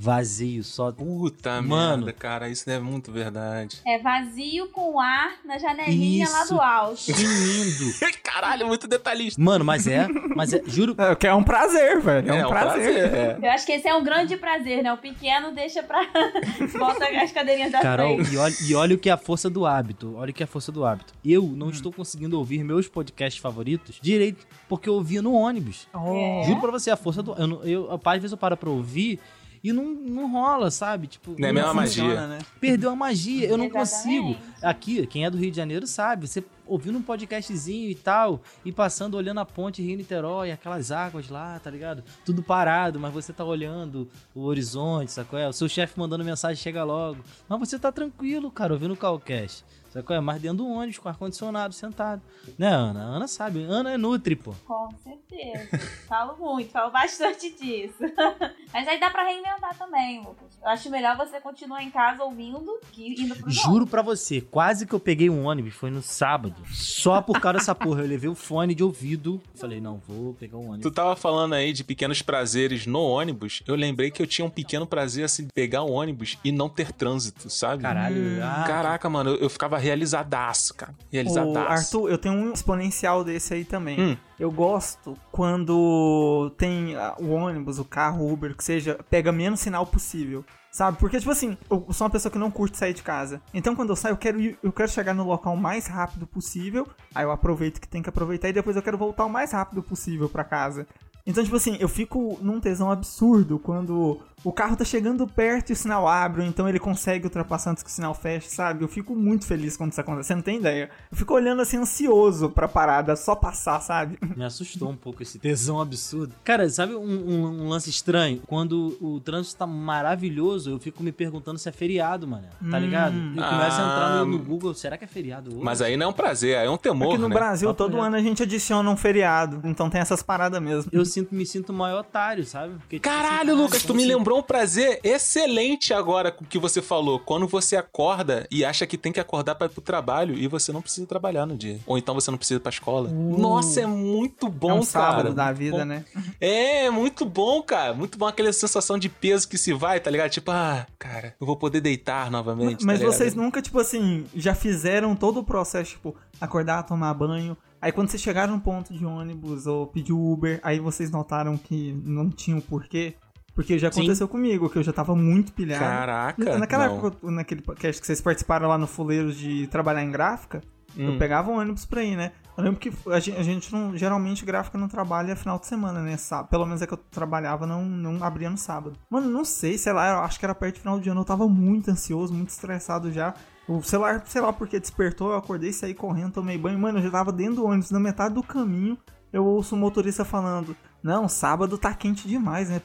Vazio, 0.01 0.63
só. 0.63 0.91
Puta 0.93 1.61
Mano. 1.61 2.05
merda, 2.05 2.13
cara, 2.17 2.47
isso 2.47 2.69
é 2.69 2.79
muito 2.79 3.11
verdade. 3.11 3.81
É 3.85 3.97
vazio 3.99 4.69
com 4.69 4.97
ar 4.97 5.33
na 5.43 5.57
janelinha 5.57 6.29
lá 6.29 6.43
Isso. 6.43 6.53
do 6.53 6.61
alto. 6.61 7.03
Que 7.05 7.11
lindo. 7.11 7.93
Caralho, 8.23 8.67
muito 8.67 8.87
detalhista. 8.87 9.41
Mano, 9.41 9.65
mas 9.65 9.87
é, 9.87 10.07
mas 10.35 10.53
é, 10.53 10.61
juro. 10.65 10.95
É, 10.97 11.13
que 11.15 11.27
é 11.27 11.33
um 11.33 11.43
prazer, 11.43 11.99
velho. 11.99 12.31
É, 12.31 12.45
um, 12.45 12.49
prazer. 12.49 13.13
é. 13.13 13.37
Eu 13.41 13.51
acho 13.51 13.65
que 13.65 13.73
esse 13.73 13.87
é 13.89 13.93
um 13.93 14.01
grande 14.03 14.37
prazer, 14.37 14.81
né? 14.81 14.93
O 14.93 14.97
pequeno 14.97 15.51
deixa 15.51 15.83
pra. 15.83 15.99
Bota 16.79 17.05
as 17.21 17.31
cadeirinhas 17.33 17.71
da 17.71 17.81
Carol, 17.81 18.15
frente. 18.15 18.33
e 18.33 18.37
olha, 18.37 18.55
e 18.69 18.75
olha 18.75 18.95
o 18.95 18.97
que 18.97 19.09
é 19.09 19.11
a 19.11 19.17
força 19.17 19.49
do 19.49 19.65
hábito. 19.65 20.15
Olha 20.15 20.31
o 20.31 20.33
que 20.33 20.41
é 20.41 20.45
a 20.45 20.47
força 20.47 20.71
do 20.71 20.85
hábito. 20.85 21.13
Eu 21.25 21.43
Hum. 21.43 21.53
não 21.57 21.69
estou 21.69 21.91
conseguindo 21.91 22.37
ouvir 22.37 22.63
meus 22.63 22.87
podcasts 22.87 23.41
favoritos 23.41 23.97
direito, 24.01 24.47
porque 24.69 24.87
eu 24.87 24.93
ouvia 24.93 25.21
no 25.21 25.33
ônibus. 25.33 25.87
É. 25.93 26.43
Juro 26.45 26.61
pra 26.61 26.71
você, 26.71 26.89
a 26.89 26.95
força 26.95 27.21
do. 27.21 27.33
Eu, 27.33 27.47
não- 27.47 27.63
eu, 27.63 27.99
às 28.05 28.13
vezes 28.21 28.31
eu 28.31 28.37
paro 28.37 28.55
pra 28.55 28.69
ouvir 28.69 29.19
e 29.63 29.73
não, 29.73 29.83
não 29.93 30.31
rola, 30.31 30.71
sabe? 30.71 31.07
Tipo, 31.07 31.35
Não 31.37 31.47
é 31.47 31.51
a 31.51 31.53
mesma 31.53 31.73
Funciona, 31.73 32.13
magia. 32.13 32.27
né? 32.27 32.39
Perdeu 32.59 32.89
a 32.91 32.95
magia, 32.95 33.47
eu 33.47 33.57
não 33.57 33.65
Exatamente. 33.65 33.89
consigo. 33.91 34.37
Aqui, 34.61 35.07
quem 35.07 35.25
é 35.25 35.29
do 35.29 35.37
Rio 35.37 35.51
de 35.51 35.57
Janeiro 35.57 35.85
sabe, 35.87 36.27
você 36.27 36.43
ouvindo 36.65 36.97
um 36.99 37.01
podcastzinho 37.01 37.89
e 37.89 37.95
tal, 37.95 38.41
e 38.63 38.71
passando, 38.71 39.15
olhando 39.17 39.39
a 39.39 39.45
ponte 39.45 39.81
Rio 39.81 39.97
Niterói, 39.97 40.51
aquelas 40.51 40.91
águas 40.91 41.27
lá, 41.27 41.59
tá 41.59 41.71
ligado? 41.71 42.03
Tudo 42.23 42.43
parado, 42.43 42.99
mas 42.99 43.11
você 43.11 43.33
tá 43.33 43.43
olhando 43.43 44.07
o 44.35 44.43
horizonte, 44.43 45.11
sacou? 45.11 45.39
É? 45.39 45.47
O 45.47 45.53
seu 45.53 45.67
chefe 45.67 45.99
mandando 45.99 46.23
mensagem, 46.23 46.55
chega 46.61 46.83
logo. 46.83 47.23
Mas 47.47 47.59
você 47.59 47.79
tá 47.79 47.91
tranquilo, 47.91 48.51
cara, 48.51 48.73
ouvindo 48.73 48.93
o 48.93 48.97
Calcast. 48.97 49.65
Sacou? 49.91 50.15
É 50.15 50.19
mais 50.19 50.41
dentro 50.41 50.57
do 50.59 50.67
ônibus, 50.67 50.97
com 50.99 51.09
ar-condicionado, 51.09 51.73
sentado. 51.73 52.21
Né, 52.57 52.67
Ana? 52.67 53.01
Ana 53.01 53.27
sabe. 53.27 53.63
Ana 53.63 53.91
é 53.93 53.97
Nutri, 53.97 54.35
pô. 54.35 54.53
Com 54.65 54.89
certeza. 55.03 55.77
falo 56.07 56.37
muito, 56.37 56.71
falo 56.71 56.91
bastante 56.91 57.49
disso. 57.51 57.97
Mas 58.73 58.87
aí 58.87 58.99
dá 58.99 59.09
pra 59.09 59.23
reinventar 59.23 59.75
também, 59.77 60.19
Lucas. 60.19 60.49
Eu 60.61 60.69
acho 60.69 60.89
melhor 60.89 61.17
você 61.17 61.39
continuar 61.39 61.81
em 61.83 61.89
casa 61.89 62.23
ouvindo 62.23 62.79
que 62.91 63.21
indo 63.21 63.35
pro 63.35 63.49
Juro 63.49 63.87
pra 63.87 64.01
você, 64.01 64.41
quase 64.41 64.85
que 64.85 64.93
eu 64.93 64.99
peguei 64.99 65.29
um 65.29 65.45
ônibus, 65.45 65.73
foi 65.73 65.89
no 65.89 66.01
sábado. 66.01 66.55
Só 66.71 67.21
por 67.21 67.39
causa 67.39 67.59
dessa 67.59 67.73
porra. 67.73 68.01
Eu 68.01 68.07
levei 68.07 68.29
o 68.29 68.35
fone 68.35 68.75
de 68.75 68.83
ouvido. 68.83 69.41
Falei, 69.55 69.79
não, 69.81 70.01
vou 70.07 70.33
pegar 70.33 70.57
um 70.57 70.67
ônibus. 70.67 70.81
Tu 70.83 70.91
tava 70.91 71.15
falando 71.15 71.53
aí 71.53 71.73
de 71.73 71.83
pequenos 71.83 72.21
prazeres 72.21 72.85
no 72.85 73.01
ônibus. 73.01 73.63
Eu 73.65 73.75
lembrei 73.75 74.11
que 74.11 74.21
eu 74.21 74.27
tinha 74.27 74.45
um 74.45 74.49
pequeno 74.49 74.85
prazer 74.85 75.23
assim 75.25 75.45
de 75.45 75.53
pegar 75.53 75.81
o 75.83 75.91
ônibus 75.91 76.37
e 76.43 76.51
não 76.51 76.69
ter 76.69 76.91
trânsito, 76.91 77.49
sabe? 77.49 77.81
Caralho. 77.81 78.43
ah, 78.43 78.63
Caraca, 78.67 79.09
mano, 79.09 79.31
eu, 79.31 79.37
eu 79.37 79.49
ficava 79.49 79.78
realizadaço, 79.79 80.73
cara. 80.75 80.91
Ô, 80.93 81.05
Realizadaço. 81.11 81.71
Arthur, 81.71 82.09
eu 82.11 82.17
tenho 82.17 82.35
um 82.35 82.53
exponencial 82.53 83.23
desse 83.23 83.53
aí 83.53 83.65
também. 83.65 83.99
Hum. 83.99 84.17
Eu 84.39 84.51
gosto 84.51 85.15
quando 85.31 86.51
tem 86.57 86.95
ah, 86.95 87.15
o 87.19 87.29
ônibus, 87.29 87.79
o 87.79 87.85
carro, 87.85 88.25
o 88.25 88.31
Uber, 88.33 88.55
que 88.55 88.63
seja, 88.63 88.99
pega 89.09 89.31
menos 89.31 89.59
sinal 89.59 89.85
possível. 89.85 90.43
Sabe? 90.71 90.99
Porque, 90.99 91.17
tipo 91.17 91.31
assim, 91.31 91.57
eu 91.69 91.87
sou 91.91 92.05
uma 92.05 92.11
pessoa 92.11 92.31
que 92.31 92.37
não 92.37 92.51
curte 92.51 92.77
sair 92.77 92.93
de 92.93 93.01
casa. 93.01 93.41
Então, 93.51 93.75
quando 93.75 93.89
eu 93.89 93.95
saio, 93.95 94.13
eu 94.13 94.17
quero, 94.17 94.39
ir- 94.39 94.57
eu 94.61 94.71
quero 94.71 94.87
chegar 94.91 95.15
no 95.15 95.23
local 95.25 95.55
o 95.55 95.57
mais 95.57 95.87
rápido 95.87 96.27
possível. 96.27 96.87
Aí 97.13 97.23
eu 97.25 97.31
aproveito 97.31 97.81
que 97.81 97.87
tem 97.87 98.03
que 98.03 98.09
aproveitar 98.09 98.49
e 98.49 98.53
depois 98.53 98.75
eu 98.75 98.83
quero 98.83 98.97
voltar 98.97 99.25
o 99.25 99.29
mais 99.29 99.51
rápido 99.51 99.81
possível 99.81 100.29
pra 100.29 100.43
casa. 100.43 100.85
Então, 101.25 101.43
tipo 101.43 101.55
assim, 101.55 101.75
eu 101.79 101.89
fico 101.89 102.37
num 102.41 102.59
tesão 102.59 102.91
absurdo 102.91 103.57
quando 103.57 104.19
o 104.43 104.51
carro 104.51 104.75
tá 104.75 104.85
chegando 104.85 105.27
perto 105.27 105.69
e 105.69 105.73
o 105.73 105.75
sinal 105.75 106.07
abre, 106.07 106.43
então 106.45 106.67
ele 106.67 106.79
consegue 106.79 107.25
ultrapassar 107.25 107.71
antes 107.71 107.83
que 107.83 107.89
o 107.89 107.93
sinal 107.93 108.13
feche, 108.13 108.49
sabe? 108.49 108.83
Eu 108.83 108.87
fico 108.87 109.15
muito 109.15 109.45
feliz 109.45 109.75
quando 109.77 109.91
isso 109.91 110.01
acontece. 110.01 110.27
Você 110.27 110.35
não 110.35 110.41
tem 110.41 110.57
ideia. 110.57 110.89
Eu 111.11 111.17
fico 111.17 111.33
olhando 111.33 111.61
assim, 111.61 111.77
ansioso 111.77 112.49
pra 112.49 112.67
parada 112.67 113.15
só 113.15 113.35
passar, 113.35 113.79
sabe? 113.81 114.17
Me 114.35 114.43
assustou 114.43 114.89
um 114.89 114.95
pouco 114.95 115.21
esse 115.23 115.39
tesão 115.39 115.79
absurdo. 115.81 116.33
Cara, 116.43 116.69
sabe 116.69 116.95
um, 116.95 116.99
um- 117.03 117.63
um 117.65 117.69
lance 117.69 117.89
estranho? 117.89 118.41
Quando 118.47 118.97
o 119.01 119.19
trânsito 119.19 119.57
tá 119.57 119.67
maravilhoso, 119.67 120.71
eu 120.71 120.79
fico 120.79 121.03
me 121.03 121.11
perguntando 121.11 121.59
se 121.59 121.67
é 121.67 121.71
feriado, 121.71 122.27
mano. 122.27 122.45
Tá 122.69 122.79
ligado? 122.79 123.15
Eu 123.15 123.43
começo 123.43 123.81
a 123.81 123.85
entrar 123.85 124.09
no, 124.19 124.25
no 124.25 124.37
Ah. 124.37 124.45
Google, 124.45 124.73
será 124.73 124.97
que 124.97 125.03
é 125.03 125.07
feriado 125.07 125.51
hoje? 125.53 125.63
Mas 125.63 125.81
aí 125.81 125.97
não 125.97 126.05
é 126.07 126.09
um 126.09 126.13
prazer, 126.13 126.57
aí 126.57 126.65
é 126.67 126.69
um 126.69 126.77
temor, 126.77 127.09
Aqui 127.13 127.17
no 127.21 127.29
né? 127.29 127.35
Brasil, 127.35 127.69
Papo 127.69 127.77
todo 127.77 127.99
ano 128.01 128.15
a 128.15 128.21
gente 128.21 128.41
adiciona 128.43 128.89
um 128.89 128.95
feriado. 128.97 129.61
Então 129.63 129.89
tem 129.89 129.99
essas 130.01 130.23
paradas 130.23 130.61
mesmo. 130.61 130.89
Eu 130.93 131.05
sinto, 131.05 131.33
me 131.35 131.45
sinto 131.45 131.69
o 131.69 131.73
maior 131.73 131.99
otário, 132.01 132.45
sabe? 132.45 132.73
Porque, 132.75 132.97
tipo, 132.97 133.09
Caralho, 133.09 133.53
assim, 133.53 133.61
Lucas, 133.61 133.83
tu 133.83 133.93
me 133.93 134.03
como 134.03 134.17
lembrou 134.17 134.28
lembrou 134.29 134.39
um 134.39 134.43
prazer 134.43 134.99
excelente 135.03 135.91
agora 135.91 136.31
com 136.31 136.43
o 136.43 136.47
que 136.47 136.59
você 136.59 136.81
falou. 136.83 137.19
Quando 137.19 137.47
você 137.47 137.75
acorda 137.75 138.47
e 138.51 138.63
acha 138.63 138.85
que 138.85 138.95
tem 138.97 139.11
que 139.11 139.19
acordar 139.19 139.55
pra 139.55 139.65
ir 139.65 139.71
pro 139.71 139.81
trabalho 139.81 140.37
e 140.37 140.47
você 140.47 140.71
não 140.71 140.83
precisa 140.83 141.07
trabalhar 141.07 141.47
no 141.47 141.57
dia. 141.57 141.79
Ou 141.87 141.97
então 141.97 142.13
você 142.13 142.29
não 142.29 142.37
precisa 142.37 142.59
ir 142.59 142.61
pra 142.61 142.69
escola. 142.69 143.09
Nossa, 143.09 143.81
é 143.81 143.87
muito 143.87 144.47
bom, 144.47 144.69
é 144.69 144.73
um 144.73 144.77
cara. 144.77 144.85
sábado 144.85 145.33
da 145.33 145.51
vida, 145.51 145.79
Bom- 145.79 145.85
né? 145.85 146.05
É, 146.39 146.91
muito 146.91 147.25
bom, 147.25 147.63
cara. 147.63 147.93
Muito 147.93 148.19
bom 148.19 148.27
aquela 148.27 148.53
sensação 148.53 148.99
de 148.99 149.09
peso 149.09 149.47
que 149.49 149.57
se 149.57 149.73
vai, 149.73 149.99
tá 149.99 150.11
ligado? 150.11 150.29
Tipo, 150.29 150.51
ah, 150.51 150.85
cara, 150.99 151.35
eu 151.41 151.47
vou 151.47 151.57
poder 151.57 151.81
deitar 151.81 152.29
novamente. 152.29 152.85
Mas 152.85 152.99
tá 152.99 153.05
vocês 153.07 153.33
nunca, 153.33 153.63
tipo 153.63 153.79
assim, 153.79 154.25
já 154.35 154.53
fizeram 154.53 155.15
todo 155.15 155.39
o 155.39 155.43
processo, 155.43 155.91
tipo, 155.91 156.15
acordar, 156.39 156.83
tomar 156.83 157.13
banho. 157.15 157.57
Aí 157.81 157.91
quando 157.91 158.09
vocês 158.09 158.21
chegaram 158.21 158.55
no 158.55 158.61
ponto 158.61 158.93
de 158.93 159.05
ônibus 159.05 159.65
ou 159.65 159.87
pediu 159.87 160.19
Uber, 160.19 160.59
aí 160.61 160.79
vocês 160.79 161.09
notaram 161.09 161.57
que 161.57 161.93
não 162.03 162.29
tinha 162.29 162.57
o 162.57 162.61
porquê. 162.61 163.15
Porque 163.59 163.77
já 163.77 163.91
Sim. 163.91 163.99
aconteceu 163.99 164.25
comigo, 164.25 164.69
que 164.69 164.77
eu 164.77 164.83
já 164.83 164.93
tava 164.93 165.13
muito 165.13 165.51
pilhado. 165.51 165.83
Caraca. 165.83 166.57
Naquela 166.57 166.87
não. 166.87 166.95
época, 166.95 167.29
naquele 167.29 167.61
podcast 167.61 167.99
que 167.99 168.07
vocês 168.07 168.21
participaram 168.21 168.69
lá 168.69 168.77
no 168.77 168.87
Fuleiros 168.87 169.35
de 169.35 169.67
trabalhar 169.67 170.01
em 170.01 170.09
gráfica, 170.09 170.61
eu 170.95 171.11
Hum. 171.11 171.17
pegava 171.17 171.51
um 171.51 171.57
ônibus 171.59 171.85
pra 171.85 172.01
ir, 172.01 172.15
né? 172.15 172.31
Eu 172.57 172.63
lembro 172.63 172.79
que 172.79 172.89
a 173.11 173.19
gente, 173.19 173.37
a 173.37 173.43
gente 173.43 173.73
não. 173.73 173.97
Geralmente 173.97 174.45
gráfica 174.45 174.77
não 174.77 174.87
trabalha 174.87 175.35
final 175.35 175.59
de 175.59 175.67
semana, 175.67 176.01
né? 176.01 176.15
Sá- 176.15 176.41
Pelo 176.45 176.65
menos 176.65 176.81
é 176.81 176.87
que 176.87 176.93
eu 176.93 176.97
trabalhava, 176.97 177.67
não, 177.67 177.83
não 177.83 178.23
abria 178.23 178.49
no 178.49 178.57
sábado. 178.57 178.97
Mano, 179.09 179.29
não 179.29 179.43
sei, 179.43 179.77
sei 179.77 179.91
lá, 179.91 180.09
eu 180.09 180.19
acho 180.19 180.39
que 180.39 180.45
era 180.45 180.55
perto 180.55 180.75
do 180.75 180.79
final 180.79 180.97
de 180.97 181.09
ano, 181.09 181.19
eu 181.19 181.25
tava 181.25 181.45
muito 181.45 181.91
ansioso, 181.91 182.33
muito 182.33 182.49
estressado 182.49 183.11
já. 183.11 183.33
O 183.67 183.83
celular, 183.83 184.23
sei 184.25 184.41
lá 184.41 184.53
porque 184.53 184.79
despertou, 184.79 185.31
eu 185.31 185.37
acordei, 185.37 185.73
saí 185.73 185.93
correndo, 185.93 186.31
tomei 186.31 186.57
banho. 186.57 186.79
Mano, 186.79 186.99
eu 186.99 187.03
já 187.03 187.11
tava 187.11 187.33
dentro 187.33 187.55
do 187.55 187.65
ônibus, 187.65 187.91
na 187.91 187.99
metade 187.99 188.33
do 188.35 188.41
caminho, 188.41 188.97
eu 189.31 189.45
ouço 189.45 189.75
o 189.75 189.77
motorista 189.77 190.25
falando: 190.25 190.75
Não, 191.01 191.27
sábado 191.27 191.77
tá 191.77 191.93
quente 191.93 192.27
demais, 192.27 192.69
né? 192.69 192.81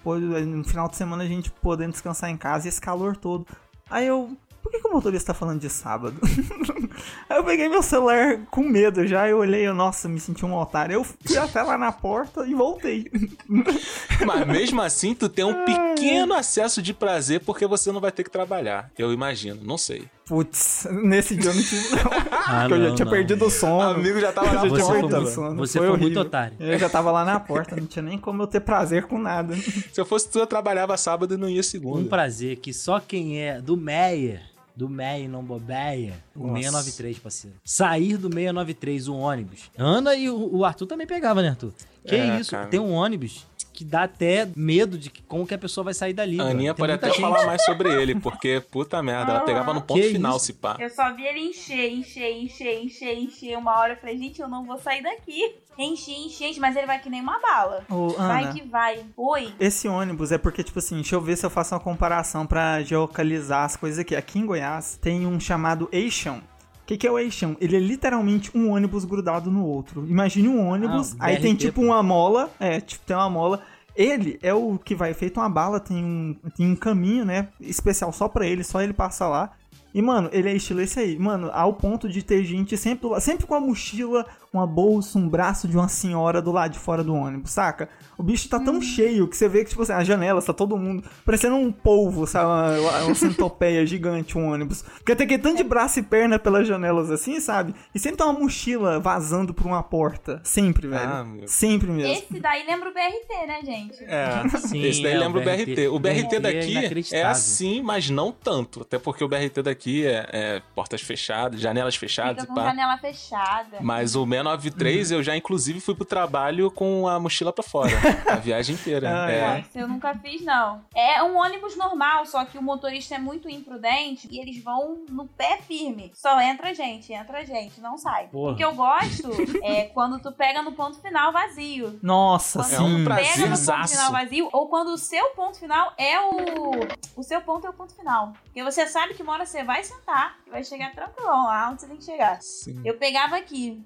No 0.46 0.64
final 0.64 0.88
de 0.88 0.96
semana 0.96 1.24
a 1.24 1.26
gente 1.26 1.50
podendo 1.50 1.92
descansar 1.92 2.30
em 2.30 2.36
casa 2.36 2.66
e 2.66 2.68
esse 2.68 2.80
calor 2.80 3.16
todo. 3.16 3.46
Aí 3.88 4.06
eu. 4.06 4.36
Por 4.62 4.72
que, 4.72 4.80
que 4.80 4.88
o 4.88 4.92
motorista 4.92 5.34
tá 5.34 5.38
falando 5.38 5.60
de 5.60 5.68
sábado? 5.68 6.16
Aí 7.28 7.36
eu 7.36 7.44
peguei 7.44 7.68
meu 7.68 7.82
celular 7.82 8.38
com 8.50 8.62
medo 8.62 9.06
já, 9.06 9.28
eu 9.28 9.38
olhei, 9.38 9.66
eu, 9.66 9.74
nossa, 9.74 10.08
me 10.08 10.18
senti 10.18 10.44
um 10.44 10.56
otário. 10.56 10.94
Eu 10.94 11.04
fui 11.04 11.36
até 11.36 11.62
lá 11.62 11.76
na 11.76 11.92
porta 11.92 12.46
e 12.46 12.54
voltei. 12.54 13.10
Mas 14.24 14.46
mesmo 14.46 14.80
assim, 14.80 15.14
tu 15.14 15.28
tem 15.28 15.44
um 15.44 15.66
pequeno 15.66 16.32
acesso 16.32 16.80
de 16.80 16.94
prazer 16.94 17.40
porque 17.40 17.66
você 17.66 17.92
não 17.92 18.00
vai 18.00 18.10
ter 18.10 18.24
que 18.24 18.30
trabalhar. 18.30 18.90
Eu 18.96 19.12
imagino, 19.12 19.60
não 19.62 19.76
sei. 19.76 20.08
Putz, 20.26 20.86
nesse 21.04 21.36
dia 21.36 21.50
eu 21.50 21.54
não 21.54 21.62
tive, 21.62 21.88
não. 21.96 22.10
Ah, 22.32 22.60
Porque 22.60 22.74
eu 22.74 22.82
já 22.82 22.88
não, 22.88 22.94
tinha 22.94 23.04
não. 23.04 23.12
perdido 23.12 23.44
o 23.44 23.50
sono. 23.50 23.90
Amigo 23.98 24.18
já 24.20 24.32
tava 24.32 24.52
na 24.52 24.54
já 24.64 24.68
Você 24.68 24.74
tinha 24.74 24.84
foi 24.86 25.02
o 25.02 25.26
sono. 25.26 25.56
você 25.56 25.78
foi 25.78 25.88
foi 25.88 25.96
muito 25.98 26.18
otário. 26.20 26.56
Eu 26.58 26.78
já 26.78 26.88
tava 26.88 27.10
lá 27.10 27.24
na 27.24 27.38
porta, 27.38 27.76
não 27.76 27.86
tinha 27.86 28.02
nem 28.02 28.16
como 28.18 28.42
eu 28.42 28.46
ter 28.46 28.60
prazer 28.60 29.04
com 29.04 29.18
nada. 29.18 29.54
Se 29.92 30.00
eu 30.00 30.06
fosse 30.06 30.28
tu, 30.30 30.38
eu 30.38 30.46
trabalhava 30.46 30.96
sábado 30.96 31.34
e 31.34 31.36
não 31.36 31.48
ia 31.48 31.62
segunda. 31.62 32.00
Um 32.00 32.06
prazer 32.06 32.56
que 32.56 32.72
só 32.72 32.98
quem 33.00 33.40
é 33.40 33.60
do 33.60 33.76
Meyer, 33.76 34.40
do 34.74 34.88
Meyer 34.88 35.28
não 35.28 35.44
bobeia, 35.44 36.14
o 36.34 36.46
Nossa. 36.46 36.54
693, 36.62 37.18
parceiro. 37.18 37.56
Sair 37.64 38.16
do 38.16 38.28
693, 38.28 39.08
o 39.08 39.14
ônibus. 39.16 39.70
Ana 39.76 40.14
e 40.14 40.30
o, 40.30 40.56
o 40.56 40.64
Arthur 40.64 40.86
também 40.86 41.06
pegava, 41.06 41.42
né, 41.42 41.50
Arthur? 41.50 41.72
Que 42.06 42.14
É, 42.16 42.40
isso, 42.40 42.50
cara. 42.50 42.66
tem 42.66 42.80
um 42.80 42.92
ônibus 42.92 43.46
que 43.74 43.84
dá 43.84 44.04
até 44.04 44.48
medo 44.56 44.96
de 44.96 45.10
que- 45.10 45.20
como 45.22 45.46
que 45.46 45.52
a 45.52 45.58
pessoa 45.58 45.84
vai 45.84 45.92
sair 45.94 46.12
dali. 46.14 46.40
A. 46.40 46.44
Aninha 46.44 46.72
pode 46.74 46.92
até 46.92 47.08
gente. 47.08 47.20
falar 47.20 47.44
mais 47.44 47.62
sobre 47.64 47.92
ele, 47.92 48.14
porque, 48.20 48.62
puta 48.70 49.02
merda, 49.02 49.32
ela 49.32 49.40
pegava 49.40 49.74
no 49.74 49.82
ponto 49.82 50.00
final, 50.02 50.36
isso? 50.36 50.46
se 50.46 50.52
pá. 50.54 50.76
Eu 50.78 50.88
só 50.88 51.12
vi 51.14 51.26
ele 51.26 51.40
encher, 51.40 51.90
encher, 51.92 52.30
encher, 52.32 52.80
encher, 52.82 53.18
encher. 53.18 53.58
Uma 53.58 53.76
hora 53.78 53.94
eu 53.94 53.96
falei, 53.96 54.16
gente, 54.16 54.40
eu 54.40 54.48
não 54.48 54.64
vou 54.64 54.78
sair 54.78 55.02
daqui. 55.02 55.56
Enche, 55.76 56.12
enche, 56.12 56.44
enche, 56.44 56.60
mas 56.60 56.76
ele 56.76 56.86
vai 56.86 57.00
que 57.00 57.10
nem 57.10 57.20
uma 57.20 57.40
bala. 57.40 57.84
Ô, 57.90 58.10
Vai 58.10 58.44
Ana, 58.44 58.52
que 58.52 58.62
vai. 58.62 59.04
Oi. 59.16 59.52
esse 59.58 59.88
ônibus 59.88 60.30
é 60.30 60.38
porque, 60.38 60.62
tipo 60.62 60.78
assim, 60.78 60.94
deixa 60.94 61.16
eu 61.16 61.20
ver 61.20 61.36
se 61.36 61.44
eu 61.44 61.50
faço 61.50 61.74
uma 61.74 61.80
comparação 61.80 62.46
pra 62.46 62.80
geocalizar 62.82 63.64
as 63.64 63.74
coisas 63.76 63.98
aqui. 63.98 64.14
Aqui 64.14 64.38
em 64.38 64.46
Goiás 64.46 64.96
tem 65.02 65.26
um 65.26 65.40
chamado 65.40 65.88
eixão. 65.90 66.40
O 66.84 66.86
que, 66.86 66.98
que 66.98 67.06
é 67.06 67.10
o 67.10 67.18
eixão? 67.18 67.56
Ele 67.62 67.76
é 67.76 67.80
literalmente 67.80 68.50
um 68.54 68.70
ônibus 68.70 69.06
grudado 69.06 69.50
no 69.50 69.64
outro. 69.64 70.06
Imagine 70.06 70.48
um 70.48 70.68
ônibus, 70.68 71.14
Ah, 71.18 71.26
aí 71.28 71.36
tem 71.40 71.54
BRT, 71.54 71.66
tipo 71.66 71.80
pô. 71.80 71.86
uma 71.86 72.02
mola, 72.02 72.50
é, 72.60 72.78
tipo, 72.78 73.02
tem 73.06 73.16
uma 73.16 73.30
mola. 73.30 73.62
Ele 73.96 74.38
é 74.42 74.52
o 74.52 74.78
que 74.78 74.94
vai 74.94 75.14
feito 75.14 75.40
uma 75.40 75.48
bala, 75.48 75.80
tem 75.80 75.96
um, 76.04 76.36
tem 76.54 76.70
um 76.70 76.76
caminho, 76.76 77.24
né, 77.24 77.48
especial 77.58 78.12
só 78.12 78.28
pra 78.28 78.46
ele, 78.46 78.62
só 78.62 78.82
ele 78.82 78.92
passa 78.92 79.26
lá. 79.26 79.52
E, 79.94 80.02
mano, 80.02 80.28
ele 80.32 80.48
é 80.50 80.54
estilo 80.56 80.80
esse 80.82 80.98
aí. 81.00 81.16
Mano, 81.18 81.48
ao 81.54 81.72
ponto 81.72 82.08
de 82.08 82.22
ter 82.22 82.44
gente 82.44 82.76
sempre, 82.76 83.08
sempre 83.20 83.46
com 83.46 83.54
a 83.54 83.60
mochila, 83.60 84.26
uma 84.58 84.66
bolsa, 84.66 85.18
um 85.18 85.28
braço 85.28 85.66
de 85.66 85.76
uma 85.76 85.88
senhora 85.88 86.40
do 86.40 86.52
lado 86.52 86.72
de 86.72 86.78
fora 86.78 87.02
do 87.02 87.14
ônibus, 87.14 87.50
saca? 87.50 87.88
O 88.16 88.22
bicho 88.22 88.48
tá 88.48 88.60
tão 88.60 88.80
cheio 88.80 89.26
que 89.26 89.36
você 89.36 89.48
vê 89.48 89.64
que, 89.64 89.70
tipo 89.70 89.82
assim, 89.82 89.92
as 89.92 90.06
janelas, 90.06 90.44
tá 90.44 90.52
todo 90.52 90.76
mundo 90.76 91.02
parecendo 91.24 91.56
um 91.56 91.72
polvo, 91.72 92.26
sabe? 92.26 92.80
Uma, 92.80 93.04
uma 93.04 93.14
centopeia 93.14 93.84
gigante, 93.84 94.38
um 94.38 94.52
ônibus. 94.52 94.82
Porque 94.82 95.16
tem 95.16 95.24
aquele 95.24 95.42
tanto 95.42 95.56
de 95.56 95.64
braço 95.64 95.98
e 95.98 96.02
perna 96.02 96.38
pelas 96.38 96.66
janelas 96.66 97.10
assim, 97.10 97.40
sabe? 97.40 97.74
E 97.94 97.98
sempre 97.98 98.18
tem 98.18 98.26
uma 98.26 98.38
mochila 98.38 99.00
vazando 99.00 99.52
por 99.52 99.66
uma 99.66 99.82
porta. 99.82 100.40
Sempre, 100.44 100.88
velho. 100.88 101.02
Ah, 101.02 101.24
meu. 101.24 101.48
sempre 101.48 101.90
mesmo. 101.90 102.12
Esse 102.12 102.40
daí 102.40 102.64
lembra 102.66 102.90
o 102.90 102.92
BRT, 102.92 103.46
né, 103.46 103.60
gente? 103.64 104.04
É, 104.04 104.48
Sim, 104.58 104.82
esse 104.82 105.02
daí 105.02 105.14
é, 105.14 105.18
lembra 105.18 105.40
o 105.40 105.44
BRT. 105.44 105.88
O 105.88 105.98
BRT 105.98 106.36
é 106.36 106.40
daqui 106.40 106.58
é, 106.58 106.80
inacreditável. 106.80 107.26
assim, 107.28 107.82
mas 107.82 108.08
não 108.10 108.30
tanto. 108.30 108.82
Até 108.82 108.98
porque 108.98 109.24
o 109.24 109.28
BRT 109.28 109.62
daqui 109.62 110.06
é, 110.06 110.28
é 110.32 110.62
portas 110.74 111.00
fechadas, 111.00 111.60
janelas 111.60 111.96
fechadas 111.96 112.42
Fica 112.42 112.44
e 112.44 112.46
com 112.48 112.54
pá. 112.54 112.68
janela 112.68 112.96
fechada. 112.98 113.78
Mas 113.80 114.14
o 114.14 114.24
693 114.50 115.10
Uhum. 115.10 115.16
eu 115.18 115.22
já 115.22 115.36
inclusive 115.36 115.80
fui 115.80 115.94
pro 115.94 116.04
trabalho 116.04 116.70
com 116.70 117.08
a 117.08 117.18
mochila 117.18 117.52
pra 117.52 117.62
fora. 117.64 117.90
a 118.30 118.36
viagem 118.36 118.74
inteira. 118.74 119.24
Ah, 119.24 119.30
é. 119.30 119.64
Eu 119.74 119.88
nunca 119.88 120.14
fiz, 120.16 120.42
não. 120.42 120.82
É 120.94 121.22
um 121.22 121.36
ônibus 121.36 121.76
normal, 121.76 122.26
só 122.26 122.44
que 122.44 122.56
o 122.58 122.62
motorista 122.62 123.14
é 123.14 123.18
muito 123.18 123.48
imprudente 123.48 124.28
e 124.30 124.38
eles 124.40 124.62
vão 124.62 125.04
no 125.08 125.26
pé 125.26 125.58
firme. 125.66 126.12
Só 126.14 126.40
entra 126.40 126.74
gente, 126.74 127.12
entra 127.12 127.44
gente, 127.44 127.80
não 127.80 127.96
sai. 127.98 128.28
Porra. 128.28 128.52
O 128.52 128.56
que 128.56 128.64
eu 128.64 128.74
gosto 128.74 129.30
é 129.62 129.84
quando 129.84 130.18
tu 130.20 130.30
pega 130.32 130.62
no 130.62 130.72
ponto 130.72 130.98
final 131.00 131.32
vazio. 131.32 131.98
Nossa, 132.02 132.60
Quando 132.62 132.72
É 132.74 132.80
um 132.80 132.98
sim. 132.98 133.04
pra- 133.04 133.16
pega 133.16 133.46
no 133.46 133.56
ponto 133.58 133.88
final 133.88 134.12
vazio, 134.12 134.48
ou 134.52 134.68
quando 134.68 134.88
o 134.88 134.98
seu 134.98 135.26
ponto 135.30 135.58
final 135.58 135.92
é 135.98 136.20
o. 136.20 137.14
O 137.16 137.22
seu 137.22 137.40
ponto 137.40 137.66
é 137.66 137.70
o 137.70 137.72
ponto 137.72 137.94
final. 137.94 138.32
Porque 138.44 138.62
você 138.62 138.86
sabe 138.86 139.14
que 139.14 139.22
uma 139.22 139.32
hora 139.32 139.46
você 139.46 139.62
vai 139.62 139.82
sentar 139.84 140.36
e 140.46 140.50
vai 140.50 140.64
chegar 140.64 140.92
tranquilão 140.92 141.44
lá 141.44 141.70
onde 141.70 141.80
você 141.82 141.86
tem 141.86 141.96
que 141.96 142.04
chegar. 142.04 142.40
Sim. 142.42 142.80
Eu 142.84 142.94
pegava 142.96 143.36
aqui. 143.36 143.80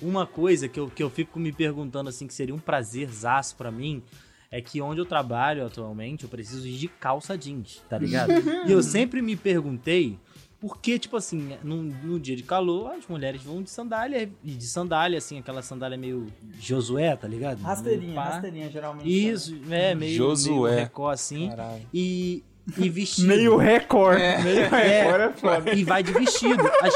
Uma 0.00 0.26
coisa 0.26 0.68
que 0.68 0.80
eu, 0.80 0.88
que 0.88 1.02
eu 1.02 1.10
fico 1.10 1.38
me 1.38 1.52
perguntando 1.52 2.08
assim, 2.08 2.26
que 2.26 2.34
seria 2.34 2.54
um 2.54 2.58
prazerzaço 2.58 3.54
pra 3.56 3.70
mim, 3.70 4.02
é 4.50 4.60
que 4.60 4.80
onde 4.80 5.00
eu 5.00 5.04
trabalho 5.04 5.66
atualmente, 5.66 6.24
eu 6.24 6.30
preciso 6.30 6.66
ir 6.66 6.78
de 6.78 6.88
calça 6.88 7.36
jeans, 7.36 7.82
tá 7.88 7.98
ligado? 7.98 8.32
e 8.66 8.72
eu 8.72 8.82
sempre 8.82 9.20
me 9.20 9.36
perguntei 9.36 10.18
por 10.60 10.78
que, 10.78 10.98
tipo 10.98 11.16
assim, 11.16 11.56
no, 11.62 11.82
no 11.82 12.18
dia 12.18 12.34
de 12.34 12.42
calor, 12.42 12.92
as 12.92 13.06
mulheres 13.06 13.40
vão 13.42 13.62
de 13.62 13.70
sandália, 13.70 14.28
e 14.44 14.50
de 14.50 14.66
sandália, 14.66 15.18
assim, 15.18 15.38
aquela 15.38 15.62
sandália 15.62 15.96
meio 15.96 16.26
Josué, 16.60 17.14
tá 17.16 17.28
ligado? 17.28 17.60
Rasteirinha, 17.62 18.08
Meio 18.12 18.20
rasteirinha, 18.20 18.70
geralmente. 18.70 19.28
Isso, 19.28 19.56
é, 19.70 19.94
meio, 19.94 20.16
Josué. 20.16 20.70
meio 20.70 20.80
recó, 20.84 21.10
assim. 21.10 21.48
Caralho. 21.50 21.82
E, 21.94 22.42
e 22.76 22.88
vestido. 22.90 23.28
Meio 23.28 23.56
recorde. 23.56 24.20
Meio 24.42 24.58
É. 24.74 25.02
recorde 25.02 25.22
é 25.24 25.32
foda. 25.32 25.74
E 25.74 25.84
vai 25.84 26.02
de 26.02 26.12
vestido. 26.12 26.62
As, 26.82 26.94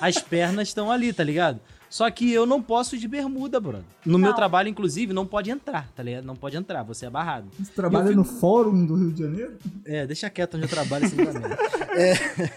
as 0.00 0.18
pernas 0.22 0.68
estão 0.68 0.90
ali, 0.90 1.12
tá 1.12 1.24
ligado? 1.24 1.58
Só 1.90 2.10
que 2.10 2.32
eu 2.32 2.44
não 2.44 2.60
posso 2.60 2.96
ir 2.96 2.98
de 2.98 3.06
bermuda, 3.06 3.60
brother. 3.60 3.84
No 4.04 4.18
meu 4.18 4.30
Não. 4.30 4.36
trabalho, 4.36 4.68
inclusive, 4.68 5.12
não 5.12 5.24
pode 5.24 5.48
entrar, 5.50 5.88
tá 5.94 6.02
ligado? 6.02 6.24
Não 6.24 6.34
pode 6.34 6.56
entrar, 6.56 6.82
você 6.82 7.06
é 7.06 7.10
barrado. 7.10 7.46
Você 7.56 7.70
trabalha 7.72 8.10
no 8.10 8.24
fórum 8.24 8.84
do 8.84 8.96
Rio 8.96 9.12
de 9.12 9.22
Janeiro? 9.22 9.52
É, 9.84 10.04
deixa 10.04 10.28
quieto 10.28 10.54
onde 10.56 10.64
eu 10.64 10.68
trabalho 10.68 11.08
sem 11.08 11.16
problema. 11.24 11.54
É, 11.96 12.50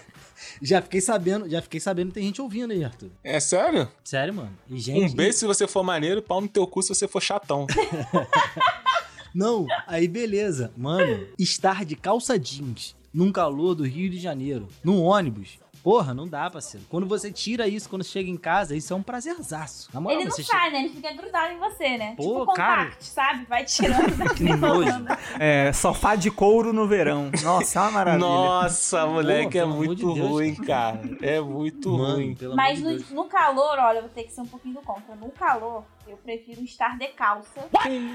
já 0.62 0.80
fiquei 0.82 1.00
sabendo, 1.00 1.48
já 1.48 1.60
fiquei 1.62 1.80
sabendo 1.80 2.08
que 2.08 2.14
tem 2.14 2.24
gente 2.24 2.40
ouvindo 2.40 2.72
aí, 2.72 2.84
Arthur. 2.84 3.10
É 3.22 3.40
sério? 3.40 3.88
Sério, 4.04 4.34
mano. 4.34 4.56
E 4.68 4.78
gente. 4.78 5.12
Um 5.12 5.14
beijo 5.14 5.38
se 5.38 5.46
você 5.46 5.66
for 5.66 5.82
maneiro, 5.82 6.22
pau 6.22 6.40
no 6.40 6.48
teu 6.48 6.66
cu 6.66 6.82
se 6.82 6.88
você 6.88 7.06
for 7.08 7.22
chatão. 7.22 7.66
Não, 9.34 9.66
aí 9.86 10.08
beleza. 10.08 10.72
Mano, 10.76 11.26
estar 11.38 11.84
de 11.84 11.94
calça 11.94 12.38
jeans 12.38 12.96
num 13.12 13.32
calor 13.32 13.74
do 13.74 13.84
Rio 13.84 14.10
de 14.10 14.18
Janeiro, 14.18 14.68
num 14.82 15.02
ônibus. 15.02 15.58
Porra, 15.82 16.12
não 16.14 16.26
dá, 16.28 16.50
parceiro. 16.50 16.84
Quando 16.88 17.06
você 17.06 17.30
tira 17.32 17.66
isso, 17.68 17.88
quando 17.88 18.04
chega 18.04 18.28
em 18.28 18.36
casa, 18.36 18.74
isso 18.76 18.92
é 18.92 18.96
um 18.96 19.02
prazerzaço. 19.02 19.88
Na 19.92 20.00
moral, 20.00 20.18
Ele 20.20 20.28
não 20.28 20.36
sai, 20.36 20.70
né? 20.70 20.80
Ele 20.80 20.88
fica 20.90 21.12
grudado 21.12 21.52
em 21.52 21.58
você, 21.58 21.96
né? 21.96 22.14
Pô, 22.16 22.40
tipo 22.40 22.52
cara. 22.54 22.84
compact, 22.84 23.04
sabe? 23.04 23.44
Vai 23.46 23.64
tirando 23.64 24.14
daqui 24.18 24.34
Que 24.44 24.56
nojo. 24.56 25.04
É, 25.38 25.72
sofá 25.72 26.14
de 26.16 26.30
couro 26.30 26.72
no 26.72 26.86
verão. 26.86 27.30
Nossa, 27.42 27.78
é 27.78 27.82
uma 27.82 27.90
maravilha. 27.92 28.26
Nossa, 28.26 29.06
moleque, 29.06 29.58
é 29.58 29.60
pelo 29.62 29.72
amor 29.72 29.86
muito 29.86 30.06
de 30.08 30.14
Deus. 30.14 30.28
ruim, 30.28 30.54
cara. 30.54 31.00
É 31.22 31.40
muito 31.40 31.90
Mano, 31.90 32.14
ruim. 32.14 32.34
pelo 32.34 32.56
Mas 32.56 32.78
amor 32.78 32.90
no, 32.92 32.98
de 32.98 33.04
Deus. 33.04 33.10
no 33.14 33.24
calor, 33.24 33.78
olha, 33.78 33.98
eu 33.98 34.02
vou 34.02 34.10
ter 34.10 34.24
que 34.24 34.32
ser 34.32 34.40
um 34.40 34.46
pouquinho 34.46 34.74
do 34.74 34.80
contra. 34.82 35.14
No 35.14 35.30
calor, 35.30 35.84
Eu 36.08 36.16
prefiro 36.16 36.62
estar 36.62 36.96
de 36.98 37.06
calça. 37.08 37.60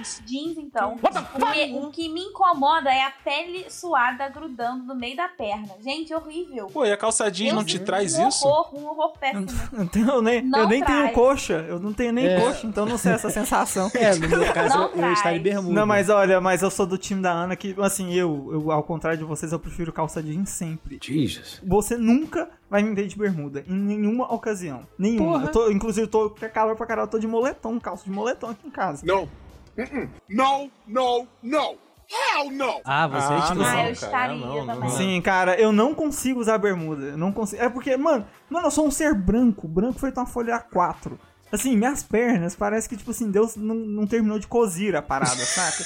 Isso? 0.02 0.24
Jeans, 0.26 0.58
então. 0.58 0.98
Porque 0.98 1.74
o 1.74 1.90
que 1.92 2.10
me 2.10 2.22
incomoda 2.22 2.90
é 2.94 3.04
a 3.04 3.12
pele 3.12 3.70
suada 3.70 4.28
grudando 4.30 4.84
no 4.84 4.96
meio 4.96 5.16
da 5.16 5.28
perna. 5.28 5.70
Gente, 5.82 6.14
horrível. 6.14 6.68
Pô, 6.68 6.86
e 6.86 6.92
a 6.92 6.98
calça 6.98 7.30
jeans 7.32 7.54
não 7.54 7.64
te 7.64 7.80
traz 7.80 8.18
um 8.18 8.28
isso? 8.28 8.48
horror, 8.48 8.76
um 8.80 8.86
horror 8.88 9.14
péssimo. 9.18 9.44
Eu, 10.04 10.16
eu 10.16 10.22
nem, 10.22 10.42
Não 10.42 10.60
eu 10.60 10.68
nem 10.68 10.84
tenho 10.84 11.00
traz. 11.00 11.14
coxa. 11.16 11.54
Eu 11.68 11.80
não 11.80 11.94
tenho 11.94 12.12
nem 12.14 12.26
É. 12.28 12.40
coxa, 12.42 12.66
então 12.68 12.84
eu 12.86 12.90
não 12.90 12.98
sei 12.98 13.14
essa 13.14 13.30
sensação. 13.30 13.90
É, 13.94 14.14
no 14.16 14.28
meu 14.28 14.46
caso, 14.54 14.76
Não 14.76 14.84
eu, 14.90 14.90
eu 14.90 15.14
estaria 15.14 15.40
traz. 15.40 15.42
bermuda. 15.42 15.74
Não, 15.74 15.86
mas 15.86 16.10
olha, 16.10 16.40
mas 16.42 16.62
eu 16.62 16.70
sou 16.72 16.86
do 16.86 16.98
time 16.98 17.22
da 17.22 17.32
Ana 17.32 17.56
que, 17.56 17.76
assim, 17.80 18.14
eu, 18.14 18.50
eu, 18.52 18.72
ao 18.72 18.84
contrário 18.84 19.18
de 19.20 19.24
vocês, 19.26 19.52
eu 19.52 19.60
prefiro 19.60 19.92
calça 19.94 20.22
jeans 20.22 20.50
sempre. 20.50 21.00
Jesus. 21.02 21.62
Você 21.66 21.98
nunca 21.98 22.50
vai 22.74 22.82
me 22.82 22.96
ver 22.96 23.06
de 23.06 23.16
bermuda, 23.16 23.64
em 23.68 23.76
nenhuma 23.76 24.34
ocasião. 24.34 24.82
Nenhuma. 24.98 25.34
Porra. 25.34 25.46
Eu 25.46 25.52
tô, 25.52 25.70
inclusive, 25.70 26.08
eu 26.08 26.10
tô 26.10 26.32
com 26.32 26.50
calor 26.50 26.76
pra 26.76 26.88
caralho, 26.88 27.06
eu 27.06 27.12
tô 27.12 27.20
de 27.20 27.28
moletom, 27.28 27.80
calça 27.80 28.04
de 28.04 28.10
moletom 28.10 28.50
aqui 28.50 28.68
em 28.68 28.72
casa. 28.72 29.06
No. 29.06 29.30
Mm-mm. 29.78 30.10
No, 30.28 30.72
no, 30.88 31.28
no. 31.44 31.78
Hell 32.10 32.52
no. 32.52 32.82
Ah, 32.84 33.08
você 33.08 33.32
é 33.32 33.38
Ah, 33.38 33.42
tipo 33.44 33.56
não, 33.60 33.66
ah, 33.66 33.86
eu 33.86 33.92
estaria 33.92 34.36
não, 34.36 34.48
não, 34.56 34.66
também. 34.66 34.90
não. 34.90 34.98
Sim, 34.98 35.22
cara, 35.22 35.56
eu 35.62 35.72
não 35.72 35.94
consigo 35.94 36.40
usar 36.40 36.58
bermuda. 36.58 37.06
Eu 37.06 37.18
não 37.18 37.32
consigo. 37.32 37.62
É 37.62 37.70
porque, 37.70 37.96
mano, 37.96 38.26
mano, 38.50 38.66
eu 38.68 38.72
sou 38.72 38.88
um 38.88 38.92
ser 38.92 39.14
branco, 39.14 39.68
branco 39.68 40.00
feito 40.00 40.20
uma 40.20 40.26
folha 40.26 40.60
A4. 40.60 41.12
Assim, 41.54 41.78
minhas 41.78 42.02
pernas, 42.02 42.56
parece 42.56 42.90
que, 42.90 42.98
tipo 42.98 43.12
assim, 43.12 43.30
Deus 43.30 43.56
não, 43.56 43.76
não 43.76 44.08
terminou 44.08 44.40
de 44.40 44.48
cozir 44.48 44.96
a 44.96 45.04
parada, 45.04 45.36
saca? 45.36 45.84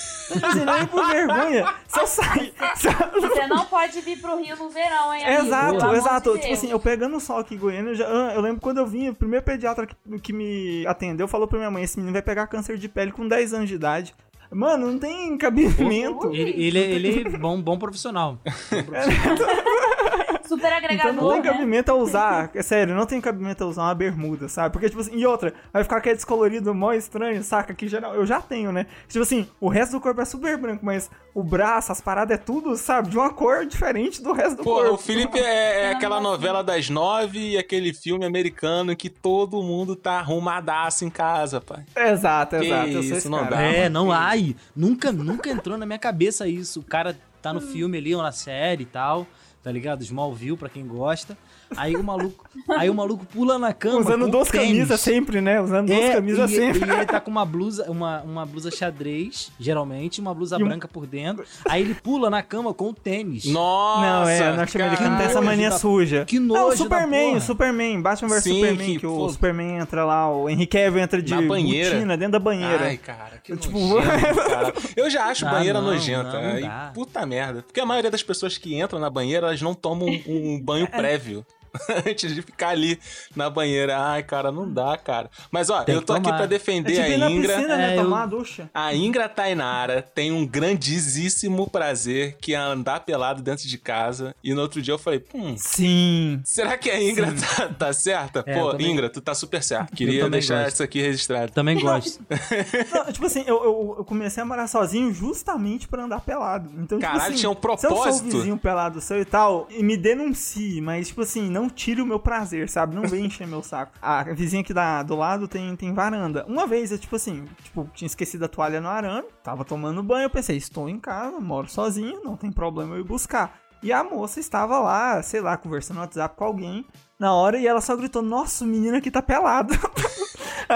Assim, 0.47 0.63
nem 0.63 0.87
por 0.87 1.05
vergonha, 1.05 1.73
sair. 2.07 2.53
se 2.77 2.87
eu- 2.87 3.21
Você 3.21 3.47
não 3.47 3.65
pode 3.65 3.99
vir 3.99 4.17
pro 4.21 4.37
Rio 4.41 4.55
no 4.55 4.69
verão, 4.69 5.13
hein, 5.13 5.25
amigo? 5.25 5.45
Exato, 5.45 5.93
exato. 5.95 6.33
de 6.35 6.39
Tipo 6.39 6.53
assim, 6.53 6.71
eu 6.71 6.79
pegando 6.79 7.17
o 7.17 7.19
sol 7.19 7.39
aqui 7.39 7.55
em 7.55 7.57
Goiânia, 7.57 7.89
eu, 7.91 7.95
já- 7.95 8.07
ah, 8.07 8.31
eu 8.33 8.39
lembro 8.39 8.61
quando 8.61 8.77
eu 8.77 8.87
vim, 8.87 9.09
o 9.09 9.13
primeiro 9.13 9.43
pediatra 9.43 9.85
que, 9.85 9.95
que 10.21 10.31
me 10.31 10.87
atendeu 10.87 11.27
falou 11.27 11.49
pra 11.49 11.57
minha 11.57 11.69
mãe: 11.69 11.83
esse 11.83 11.97
menino 11.97 12.13
vai 12.13 12.21
pegar 12.21 12.47
câncer 12.47 12.77
de 12.77 12.87
pele 12.87 13.11
com 13.11 13.27
10 13.27 13.53
anos 13.53 13.67
de 13.67 13.75
idade. 13.75 14.15
Mano, 14.49 14.89
não 14.89 14.97
tem 14.97 15.37
cabimento. 15.37 16.33
Ele, 16.33 16.51
ele, 16.51 16.79
ele 16.79 17.27
é 17.27 17.37
bom, 17.37 17.61
bom 17.61 17.77
profissional. 17.77 18.39
Super 20.47 20.67
Então 20.67 20.77
agregador, 20.77 21.13
não 21.13 21.29
tem 21.33 21.41
né? 21.41 21.49
cabimento 21.51 21.91
a 21.91 21.95
usar, 21.95 22.51
é 22.55 22.61
sério, 22.61 22.95
não 22.95 23.05
tem 23.05 23.19
cabimento 23.19 23.63
a 23.63 23.67
usar 23.67 23.83
uma 23.83 23.95
bermuda, 23.95 24.47
sabe? 24.47 24.71
Porque, 24.73 24.89
tipo 24.89 25.01
assim, 25.01 25.15
e 25.17 25.25
outra, 25.25 25.53
vai 25.73 25.83
ficar 25.83 25.97
aquele 25.97 26.15
descolorido 26.15 26.73
mó 26.73 26.93
estranho, 26.93 27.43
saca? 27.43 27.73
Que 27.73 27.87
geral, 27.87 28.15
eu 28.15 28.25
já 28.25 28.41
tenho, 28.41 28.71
né? 28.71 28.85
Tipo 29.07 29.23
assim, 29.23 29.47
o 29.59 29.67
resto 29.69 29.93
do 29.93 30.01
corpo 30.01 30.21
é 30.21 30.25
super 30.25 30.57
branco, 30.57 30.85
mas 30.85 31.09
o 31.33 31.43
braço, 31.43 31.91
as 31.91 32.01
paradas 32.01 32.35
é 32.35 32.37
tudo, 32.41 32.75
sabe? 32.77 33.09
De 33.09 33.17
uma 33.17 33.31
cor 33.31 33.65
diferente 33.65 34.21
do 34.23 34.31
resto 34.33 34.57
do 34.57 34.63
Pô, 34.63 34.75
corpo. 34.75 34.93
o 34.93 34.97
Felipe 34.97 35.37
é, 35.39 35.83
é 35.83 35.91
aquela 35.91 36.19
novela 36.21 36.63
das 36.63 36.89
nove 36.89 37.51
e 37.51 37.57
aquele 37.57 37.93
filme 37.93 38.25
americano 38.25 38.95
que 38.95 39.09
todo 39.09 39.61
mundo 39.61 39.95
tá 39.95 40.13
arrumadaço 40.19 41.03
em 41.05 41.09
casa, 41.09 41.59
pai. 41.59 41.83
Exato, 41.95 42.57
Que 42.57 42.65
exato. 42.65 42.89
isso, 42.89 43.13
esse 43.13 43.29
não 43.29 43.39
cara. 43.39 43.49
dá. 43.57 43.61
É, 43.61 43.89
não, 43.89 44.11
ai, 44.11 44.55
nunca, 44.75 45.11
nunca 45.11 45.49
entrou 45.49 45.77
na 45.77 45.85
minha 45.85 45.99
cabeça 45.99 46.47
isso. 46.47 46.79
O 46.79 46.83
cara 46.83 47.17
tá 47.41 47.53
no 47.53 47.61
filme 47.61 47.97
ali, 47.97 48.15
ou 48.15 48.21
na 48.21 48.31
série 48.31 48.83
e 48.83 48.85
tal, 48.85 49.25
tá 49.67 49.71
ligado? 49.73 50.01
Smallville, 50.01 50.55
pra 50.55 50.69
quem 50.69 50.87
gosta. 50.87 51.37
Aí 51.75 51.95
o 51.95 52.03
maluco, 52.03 52.45
aí 52.77 52.89
o 52.89 52.93
maluco 52.93 53.25
pula 53.25 53.59
na 53.59 53.73
cama 53.73 53.99
Usando 53.99 54.25
com 54.25 54.31
duas 54.31 54.47
tênis. 54.49 54.67
camisas 54.69 55.01
sempre, 55.01 55.41
né? 55.41 55.59
Usando 55.61 55.87
duas 55.87 55.99
É, 55.99 56.13
camisas 56.13 56.51
e, 56.51 56.55
sempre. 56.55 56.79
e 56.89 56.93
ele 56.93 57.05
tá 57.05 57.19
com 57.19 57.29
uma 57.29 57.45
blusa, 57.45 57.89
uma, 57.91 58.21
uma 58.21 58.45
blusa 58.45 58.71
xadrez, 58.71 59.51
geralmente, 59.59 60.21
uma 60.21 60.33
blusa 60.33 60.57
E 60.57 60.63
um- 60.63 60.67
branca 60.67 60.87
por 60.87 61.05
dentro. 61.05 61.45
Aí 61.67 61.81
ele 61.81 61.93
pula 61.93 62.29
na 62.29 62.41
cama 62.41 62.73
com 62.73 62.89
o 62.89 62.93
tênis. 62.93 63.45
Nossa! 63.45 64.01
Não, 64.01 64.29
é, 64.29 64.55
norte-americano 64.55 65.09
cara. 65.09 65.17
tem 65.17 65.25
essa 65.27 65.41
mania 65.41 65.69
da- 65.71 65.77
suja. 65.77 66.25
que 66.25 66.39
Não, 66.39 66.55
o 66.55 66.57
nojo 66.59 66.69
da 66.69 66.75
Superman, 66.77 67.25
porra. 67.27 67.37
o 67.37 67.41
Superman, 67.41 68.01
Batman 68.01 68.29
vs 68.29 68.43
Superman, 68.43 68.77
que, 68.93 68.99
que, 68.99 69.07
o 69.07 69.15
pô. 69.17 69.29
Superman 69.29 69.77
entra 69.79 70.05
lá, 70.05 70.31
o 70.33 70.49
Henry 70.49 70.67
Cavill 70.67 71.01
entra 71.01 71.21
de 71.21 71.33
Na 71.35 71.41
banheira. 71.41 71.91
botina 71.95 72.15
dentro 72.17 72.31
da 72.33 72.39
banheira. 72.39 72.85
Ai, 72.85 72.97
cara, 72.97 73.39
que 73.43 73.55
Tipo, 73.57 73.77
nojento, 73.79 74.35
cara. 74.49 74.73
Eu 74.95 75.09
já 75.09 75.25
acho 75.25 75.45
Ah, 75.45 75.51
banheira 75.51 75.81
não, 75.81 75.87
nojenta. 75.91 76.31
não, 76.33 76.41
não 76.43 76.55
Aí, 76.55 76.61
dá. 76.61 76.91
puta 76.93 77.25
merda. 77.25 77.61
Porque 77.63 77.79
a 77.79 77.85
maioria 77.85 78.09
das 78.11 78.23
pessoas 78.23 78.57
que 78.57 78.79
entram 78.79 78.99
na 78.99 79.09
banheira, 79.09 79.47
elas 79.47 79.61
não 79.61 79.73
tomam 79.73 80.07
um, 80.07 80.53
um 80.55 80.61
banho 80.61 80.85
É. 80.91 80.97
prévio. 80.97 81.45
Antes 82.07 82.33
de 82.33 82.41
ficar 82.41 82.69
ali 82.69 82.99
na 83.35 83.49
banheira. 83.49 83.97
Ai, 83.99 84.23
cara, 84.23 84.51
não 84.51 84.71
dá, 84.71 84.97
cara. 84.97 85.29
Mas, 85.51 85.69
ó, 85.69 85.83
Tem 85.83 85.95
eu 85.95 86.01
tô 86.01 86.13
aqui 86.13 86.23
tomar. 86.23 86.35
pra 86.37 86.45
É 86.45 86.47
defender 86.47 86.93
tipo 86.93 87.07
ir 87.07 87.13
a 87.13 87.17
na 87.17 87.31
Ingra. 87.31 87.53
piscina, 87.55 87.77
né? 87.77 87.93
É, 87.93 87.97
eu- 87.97 88.03
Tomar 88.03 88.17
uma 88.17 88.25
ducha. 88.27 88.69
A 88.73 88.93
Ingra 88.93 89.27
Tainara 89.29 90.01
tem 90.01 90.31
um 90.31 90.45
grandíssimo 90.45 91.69
prazer 91.69 92.37
que 92.39 92.53
é 92.53 92.57
andar 92.57 93.01
pelado 93.01 93.41
dentro 93.41 93.67
de 93.67 93.77
casa. 93.77 94.35
E 94.43 94.53
no 94.53 94.61
outro 94.61 94.81
dia 94.81 94.93
eu 94.93 94.97
falei, 94.97 95.23
hum, 95.33 95.55
Sim. 95.57 96.41
será 96.43 96.77
que 96.77 96.89
a 96.89 97.01
Ingra 97.01 97.33
tá, 97.33 97.67
tá 97.69 97.93
certa? 97.93 98.43
É, 98.45 98.57
Pô, 98.59 98.71
também- 98.71 98.91
Ingra, 98.91 99.09
tu 99.09 99.21
tá 99.21 99.33
super 99.33 99.61
certo. 99.63 99.95
Queria 99.95 100.29
deixar 100.29 100.63
gosto. 100.63 100.73
isso 100.75 100.83
aqui 100.83 101.01
registrado. 101.01 101.51
Também 101.51 101.79
gosto. 101.79 102.19
Não, 102.93 103.11
tipo 103.11 103.25
assim, 103.25 103.43
eu, 103.45 103.63
eu, 103.63 103.95
eu 103.99 104.05
comecei 104.05 104.41
a 104.41 104.45
morar 104.45 104.67
sozinho 104.67 105.13
justamente 105.13 105.87
pra 105.87 106.03
andar 106.03 106.21
pelado. 106.21 106.69
Então, 106.77 106.97
tipo 106.97 107.01
Caralho, 107.01 107.21
assim, 107.23 107.35
tinha 107.35 107.49
um 107.49 107.53
Se 107.53 107.57
eu 107.57 107.61
propósito. 107.61 108.17
sou 108.17 108.27
o 108.27 108.31
vizinho 108.31 108.57
pelado 108.57 109.01
seu 109.01 109.19
e 109.21 109.25
tal, 109.25 109.67
e 109.69 109.83
me 109.83 109.97
denuncie, 109.97 110.81
mas, 110.81 111.07
tipo 111.09 111.21
assim, 111.21 111.49
não 111.49 111.66
tire 111.69 112.01
o 112.01 112.05
meu 112.05 112.19
prazer, 112.19 112.69
sabe? 112.69 112.95
Não 112.95 113.03
vem 113.03 113.25
encher 113.25 113.47
meu 113.47 113.63
saco. 113.63 113.93
A 114.01 114.23
vizinha 114.23 114.61
aqui 114.61 114.73
da, 114.73 115.03
do 115.03 115.15
lado 115.15 115.47
tem, 115.47 115.75
tem 115.75 115.93
varanda. 115.93 116.45
Uma 116.47 116.67
vez, 116.67 116.91
eu, 116.91 116.97
tipo 116.97 117.15
assim, 117.15 117.45
tipo, 117.63 117.89
tinha 117.93 118.07
esquecido 118.07 118.45
a 118.45 118.47
toalha 118.47 118.81
no 118.81 118.87
arame, 118.87 119.27
tava 119.43 119.63
tomando 119.65 120.03
banho, 120.03 120.25
eu 120.25 120.29
pensei, 120.29 120.57
estou 120.57 120.89
em 120.89 120.99
casa, 120.99 121.39
moro 121.39 121.69
sozinho, 121.69 122.21
não 122.23 122.35
tem 122.35 122.51
problema 122.51 122.95
eu 122.95 123.01
ir 123.01 123.03
buscar. 123.03 123.59
E 123.81 123.93
a 123.93 124.03
moça 124.03 124.39
estava 124.39 124.79
lá, 124.79 125.21
sei 125.21 125.39
lá, 125.39 125.55
conversando 125.55 125.97
no 125.97 126.01
WhatsApp 126.01 126.35
com 126.35 126.43
alguém 126.43 126.85
na 127.19 127.33
hora 127.33 127.57
e 127.57 127.67
ela 127.67 127.81
só 127.81 127.95
gritou: 127.95 128.21
Nossa, 128.21 128.65
o 128.65 128.67
menino 128.67 128.97
aqui 128.97 129.11
tá 129.11 129.21
pelado. 129.21 129.73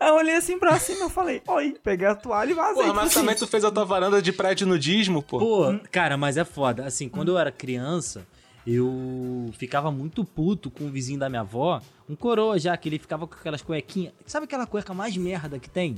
Aí 0.00 0.08
eu 0.08 0.14
olhei 0.14 0.36
assim 0.36 0.58
pra 0.58 0.78
cima 0.78 1.06
e 1.06 1.10
falei: 1.10 1.42
Oi, 1.46 1.76
peguei 1.82 2.06
a 2.06 2.14
toalha 2.14 2.50
e 2.50 2.54
vazei. 2.54 2.82
Porra, 2.82 2.94
mas 2.94 3.06
assim, 3.06 3.20
também 3.20 3.34
tu 3.34 3.46
fez 3.46 3.64
a 3.64 3.70
tua 3.70 3.84
varanda 3.84 4.22
de 4.22 4.32
prédio 4.32 4.66
nudismo, 4.66 5.22
pô. 5.22 5.38
Pô, 5.38 5.78
cara, 5.90 6.16
mas 6.16 6.36
é 6.36 6.44
foda. 6.44 6.86
Assim, 6.86 7.08
quando 7.08 7.32
eu 7.32 7.38
era 7.38 7.50
criança, 7.52 8.26
eu 8.66 9.48
ficava 9.52 9.92
muito 9.92 10.24
puto 10.24 10.70
com 10.70 10.84
o 10.84 10.90
vizinho 10.90 11.20
da 11.20 11.28
minha 11.28 11.42
avó, 11.42 11.80
um 12.08 12.16
coroa 12.16 12.58
já, 12.58 12.76
que 12.76 12.88
ele 12.88 12.98
ficava 12.98 13.26
com 13.26 13.34
aquelas 13.34 13.62
cuequinhas. 13.62 14.12
Sabe 14.26 14.44
aquela 14.44 14.66
cueca 14.66 14.92
mais 14.92 15.16
merda 15.16 15.58
que 15.58 15.70
tem? 15.70 15.96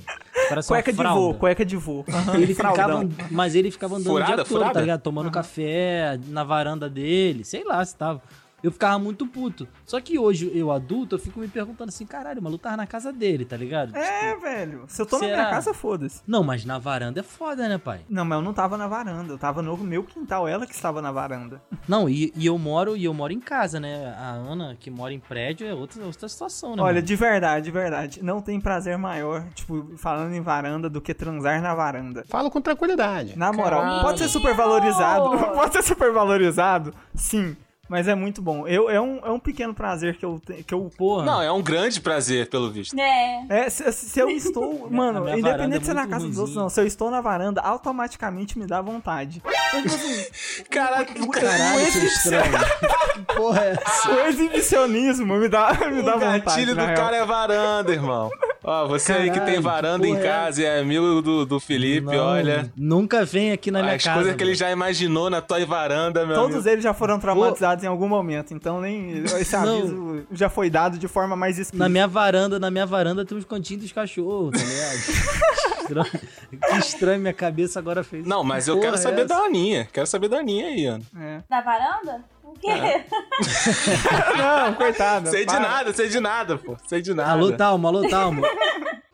Parece 0.48 0.68
Cueca 0.68 0.92
de 0.92 1.02
vô, 1.02 1.34
cueca 1.34 1.64
de 1.64 1.76
vô. 1.76 2.04
Ele 2.34 2.54
ficava, 2.54 3.08
mas 3.30 3.54
ele 3.54 3.70
ficava 3.70 3.96
andando 3.96 4.12
Furada, 4.12 4.32
o 4.32 4.36
dia 4.36 4.44
todo, 4.44 4.54
furada? 4.58 4.74
tá 4.74 4.80
ligado? 4.80 5.00
Tomando 5.02 5.30
café 5.30 6.18
na 6.28 6.44
varanda 6.44 6.88
dele, 6.88 7.44
sei 7.44 7.64
lá 7.64 7.84
se 7.84 7.96
tava. 7.96 8.22
Eu 8.62 8.72
ficava 8.72 8.98
muito 8.98 9.26
puto. 9.26 9.68
Só 9.84 10.00
que 10.00 10.18
hoje, 10.18 10.50
eu 10.54 10.70
adulto, 10.72 11.14
eu 11.14 11.18
fico 11.18 11.38
me 11.40 11.48
perguntando 11.48 11.88
assim, 11.90 12.04
caralho, 12.04 12.40
o 12.40 12.42
maluco 12.42 12.62
tava 12.62 12.76
na 12.76 12.86
casa 12.86 13.12
dele, 13.12 13.44
tá 13.44 13.56
ligado? 13.56 13.94
É, 13.96 14.30
Tipo, 14.30 14.40
velho. 14.42 14.84
Se 14.88 15.00
eu 15.02 15.06
tô 15.06 15.16
na 15.18 15.24
será? 15.26 15.36
minha 15.36 15.50
casa, 15.50 15.72
foda-se. 15.74 16.22
Não, 16.26 16.42
mas 16.42 16.64
na 16.64 16.78
varanda 16.78 17.20
é 17.20 17.22
foda, 17.22 17.68
né, 17.68 17.78
pai? 17.78 18.00
Não, 18.08 18.24
mas 18.24 18.38
eu 18.38 18.42
não 18.42 18.52
tava 18.52 18.76
na 18.76 18.86
varanda. 18.88 19.32
Eu 19.34 19.38
tava 19.38 19.62
no 19.62 19.76
meu 19.76 20.02
quintal, 20.02 20.48
ela 20.48 20.66
que 20.66 20.74
estava 20.74 21.00
na 21.00 21.12
varanda. 21.12 21.62
Não, 21.86 22.08
e, 22.08 22.32
e 22.36 22.46
eu 22.46 22.58
moro 22.58 22.96
e 22.96 23.04
eu 23.04 23.14
moro 23.14 23.32
em 23.32 23.40
casa, 23.40 23.78
né? 23.78 24.14
A 24.18 24.30
Ana, 24.32 24.76
que 24.78 24.90
mora 24.90 25.12
em 25.12 25.20
prédio, 25.20 25.66
é 25.66 25.72
outra, 25.74 26.04
outra 26.04 26.28
situação, 26.28 26.74
né? 26.74 26.82
Olha, 26.82 26.94
mano? 26.94 27.06
de 27.06 27.16
verdade, 27.16 27.64
de 27.66 27.70
verdade. 27.70 28.22
Não 28.22 28.40
tem 28.42 28.60
prazer 28.60 28.98
maior, 28.98 29.44
tipo, 29.54 29.96
falando 29.96 30.34
em 30.34 30.40
varanda, 30.40 30.88
do 30.90 31.00
que 31.00 31.14
transar 31.14 31.62
na 31.62 31.74
varanda. 31.74 32.24
Falo 32.28 32.50
com 32.50 32.60
tranquilidade. 32.60 33.38
Na 33.38 33.52
moral, 33.52 33.82
Caralho. 33.82 34.02
pode 34.02 34.18
ser 34.18 34.28
super 34.28 34.54
valorizado. 34.54 35.28
Pode 35.54 35.72
ser 35.72 35.82
super 35.82 36.12
valorizado, 36.12 36.94
sim. 37.14 37.56
Mas 37.88 38.06
é 38.06 38.14
muito 38.14 38.42
bom. 38.42 38.66
Eu, 38.66 38.90
é, 38.90 39.00
um, 39.00 39.18
é 39.24 39.30
um 39.30 39.38
pequeno 39.38 39.72
prazer 39.72 40.16
que 40.16 40.24
eu, 40.24 40.40
que 40.66 40.74
eu 40.74 40.90
Porra. 40.96 41.24
Não, 41.24 41.42
é 41.42 41.50
um 41.50 41.62
grande 41.62 42.00
prazer, 42.00 42.48
pelo 42.48 42.70
visto. 42.70 42.98
É. 42.98 43.46
É, 43.48 43.70
se, 43.70 43.90
se 43.92 44.20
eu 44.20 44.28
estou. 44.28 44.88
Mano, 44.90 45.28
independente 45.28 45.76
é 45.76 45.78
de 45.78 45.86
ser 45.86 45.94
na 45.94 46.02
muito 46.02 46.12
casa 46.12 46.28
dos 46.28 46.38
outros, 46.38 46.56
não. 46.56 46.68
Se 46.68 46.80
eu 46.80 46.86
estou 46.86 47.10
na 47.10 47.20
varanda, 47.20 47.60
automaticamente 47.60 48.58
me 48.58 48.66
dá 48.66 48.80
vontade. 48.82 49.40
Tipo 49.40 49.86
assim, 49.86 50.26
Caraca, 50.70 51.14
Caralho, 51.14 51.88
o 51.88 51.92
que 51.92 51.98
estranho. 51.98 52.58
que 53.14 53.34
porra 53.34 53.64
é 53.64 53.72
essa? 53.72 54.10
o 54.12 54.20
exibicionismo 54.26 55.36
me 55.36 55.48
dá, 55.48 55.72
me 55.90 56.02
dá 56.02 56.16
o 56.16 56.20
vontade. 56.20 56.44
gatilho 56.44 56.74
do 56.74 56.76
na 56.76 56.86
real. 56.86 56.96
cara 56.96 57.16
é 57.16 57.24
varanda, 57.24 57.92
irmão. 57.92 58.30
Ó, 58.70 58.86
você 58.86 59.12
aí 59.14 59.30
que 59.30 59.36
tem 59.40 59.44
Caralho, 59.46 59.62
varanda 59.62 60.06
que 60.06 60.12
em 60.12 60.16
é 60.16 60.22
casa 60.22 60.60
e 60.60 60.64
é 60.66 60.78
amigo 60.78 61.22
do, 61.22 61.46
do 61.46 61.58
Felipe, 61.58 62.06
Não, 62.14 62.18
olha. 62.18 62.70
Nunca 62.76 63.24
vem 63.24 63.50
aqui 63.50 63.70
na 63.70 63.80
minha 63.82 63.94
As 63.94 64.04
casa. 64.04 64.16
coisas 64.16 64.36
que 64.36 64.42
ele 64.44 64.54
já 64.54 64.70
imaginou 64.70 65.30
na 65.30 65.40
tua 65.40 65.64
varanda, 65.64 66.26
meu 66.26 66.34
Todos 66.36 66.56
amigo. 66.56 66.68
eles 66.68 66.84
já 66.84 66.92
foram 66.92 67.18
traumatizados 67.18 67.82
em 67.82 67.86
algum 67.86 68.06
momento, 68.06 68.52
então 68.52 68.78
nem 68.78 69.22
esse 69.40 69.56
Não. 69.56 69.78
aviso 69.78 70.26
já 70.32 70.50
foi 70.50 70.68
dado 70.68 70.98
de 70.98 71.08
forma 71.08 71.34
mais 71.34 71.58
explícita. 71.58 71.78
Na 71.82 71.88
minha 71.88 72.06
varanda, 72.06 72.58
na 72.58 72.70
minha 72.70 72.84
varanda 72.84 73.24
tem 73.24 73.38
os 73.38 73.44
continhos 73.46 73.84
dos 73.84 73.92
cachorros, 73.92 74.52
tá 74.52 74.58
ligado? 74.66 75.68
Que 75.88 76.76
estranho, 76.78 77.18
minha 77.18 77.32
cabeça 77.32 77.78
agora 77.78 78.04
fez. 78.04 78.26
Não, 78.26 78.44
mas 78.44 78.68
eu 78.68 78.78
quero 78.78 78.96
é 78.96 78.98
saber 78.98 79.24
essa? 79.24 79.28
da 79.34 79.36
Aninha. 79.46 79.88
Quero 79.90 80.06
saber 80.06 80.28
da 80.28 80.40
Aninha 80.40 80.66
aí, 80.66 80.84
Ana. 80.84 81.02
É. 81.18 81.40
Na 81.48 81.62
varanda? 81.62 82.22
Quê? 82.60 82.68
Não, 84.36 84.74
coitada. 84.74 85.30
Sei 85.30 85.40
de 85.40 85.46
para. 85.46 85.60
nada, 85.60 85.92
sei 85.92 86.08
de 86.08 86.20
nada, 86.20 86.58
pô. 86.58 86.76
Sei 86.86 87.00
de 87.00 87.14
nada. 87.14 87.30
Alô, 87.30 87.52
Talma, 87.56 87.88
alô, 87.88 88.02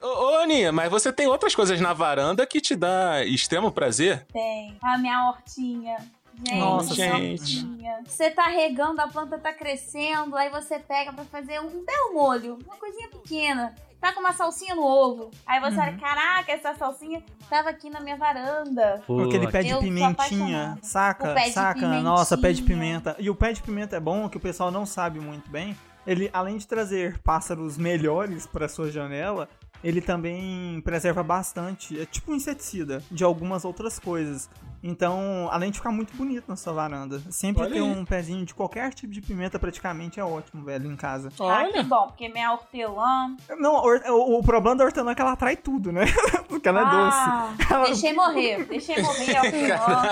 ô, 0.00 0.36
Aninha, 0.42 0.72
mas 0.72 0.90
você 0.90 1.12
tem 1.12 1.26
outras 1.26 1.54
coisas 1.54 1.80
na 1.80 1.92
varanda 1.92 2.46
que 2.46 2.60
te 2.60 2.74
dá 2.76 3.24
extremo 3.24 3.70
prazer? 3.72 4.26
Tem. 4.32 4.76
A 4.82 4.98
minha 4.98 5.28
hortinha. 5.28 5.96
Gente, 6.44 6.58
Nossa, 6.58 6.94
gente. 6.94 7.66
Você 8.06 8.30
tá 8.30 8.48
regando, 8.48 9.00
a 9.00 9.06
planta 9.08 9.38
tá 9.38 9.52
crescendo, 9.52 10.36
aí 10.36 10.50
você 10.50 10.78
pega 10.78 11.12
pra 11.12 11.24
fazer 11.24 11.60
um 11.60 11.84
belo 11.84 12.14
molho, 12.14 12.58
uma 12.66 12.76
coisinha 12.76 13.08
pequena. 13.08 13.74
Tá 14.00 14.12
com 14.12 14.18
uma 14.18 14.32
salsinha 14.32 14.74
no 14.74 14.82
ovo. 14.82 15.30
Aí 15.46 15.60
você 15.60 15.76
Uhum. 15.76 15.82
olha, 15.82 15.96
caraca, 15.96 16.50
essa 16.50 16.74
salsinha 16.74 17.22
tava 17.48 17.70
aqui 17.70 17.88
na 17.88 18.00
minha 18.00 18.16
varanda. 18.16 19.00
Pô, 19.06 19.22
Aquele 19.22 19.46
pé 19.46 19.62
de 19.62 19.76
pimentinha, 19.78 20.76
saca? 20.82 21.30
O 21.30 21.34
pé 21.34 21.44
de 21.44 21.52
saca? 21.52 21.74
pimentinha. 21.78 22.02
Nossa, 22.02 22.36
pé 22.36 22.52
de 22.52 22.62
pimenta. 22.62 23.14
E 23.20 23.30
o 23.30 23.34
pé 23.36 23.52
de 23.52 23.62
pimenta 23.62 23.94
é 23.96 24.00
bom, 24.00 24.28
que 24.28 24.36
o 24.36 24.40
pessoal 24.40 24.72
não 24.72 24.84
sabe 24.84 25.20
muito 25.20 25.48
bem. 25.48 25.76
Ele, 26.04 26.28
além 26.32 26.56
de 26.58 26.66
trazer 26.66 27.18
pássaros 27.20 27.78
melhores 27.78 28.44
pra 28.44 28.68
sua 28.68 28.90
janela, 28.90 29.48
ele 29.84 30.00
também 30.00 30.80
preserva 30.80 31.22
bastante. 31.22 32.00
É 32.00 32.04
tipo 32.04 32.32
um 32.32 32.34
inseticida 32.34 33.00
de 33.08 33.22
algumas 33.22 33.64
outras 33.64 34.00
coisas. 34.00 34.50
Então, 34.82 35.48
além 35.50 35.70
de 35.70 35.78
ficar 35.78 35.92
muito 35.92 36.12
bonito 36.16 36.44
na 36.48 36.56
sua 36.56 36.72
varanda, 36.72 37.20
sempre 37.30 37.62
Olha 37.62 37.70
ter 37.72 37.78
aí. 37.78 37.82
um 37.82 38.04
pezinho 38.04 38.44
de 38.44 38.52
qualquer 38.54 38.92
tipo 38.92 39.12
de 39.12 39.20
pimenta 39.20 39.58
praticamente 39.58 40.18
é 40.18 40.24
ótimo, 40.24 40.64
velho, 40.64 40.90
em 40.90 40.96
casa. 40.96 41.30
Ah, 41.40 41.68
que 41.72 41.82
bom, 41.84 42.08
porque 42.08 42.28
minha 42.28 42.50
hortelã. 42.52 43.36
Não, 43.58 43.76
o, 43.76 44.38
o 44.38 44.42
problema 44.42 44.76
da 44.76 44.84
hortelã 44.84 45.12
é 45.12 45.14
que 45.14 45.20
ela 45.22 45.32
atrai 45.32 45.56
tudo, 45.56 45.92
né? 45.92 46.02
Porque 46.52 46.68
ela 46.68 46.80
é 46.80 46.84
Ah, 46.84 47.54
doce. 47.56 47.72
Ela- 47.72 47.84
Deixei 47.86 48.12
morrer, 48.12 48.64
deixei 48.66 49.02
morrer 49.02 49.34
a 49.36 49.42
hortelã. 49.42 50.02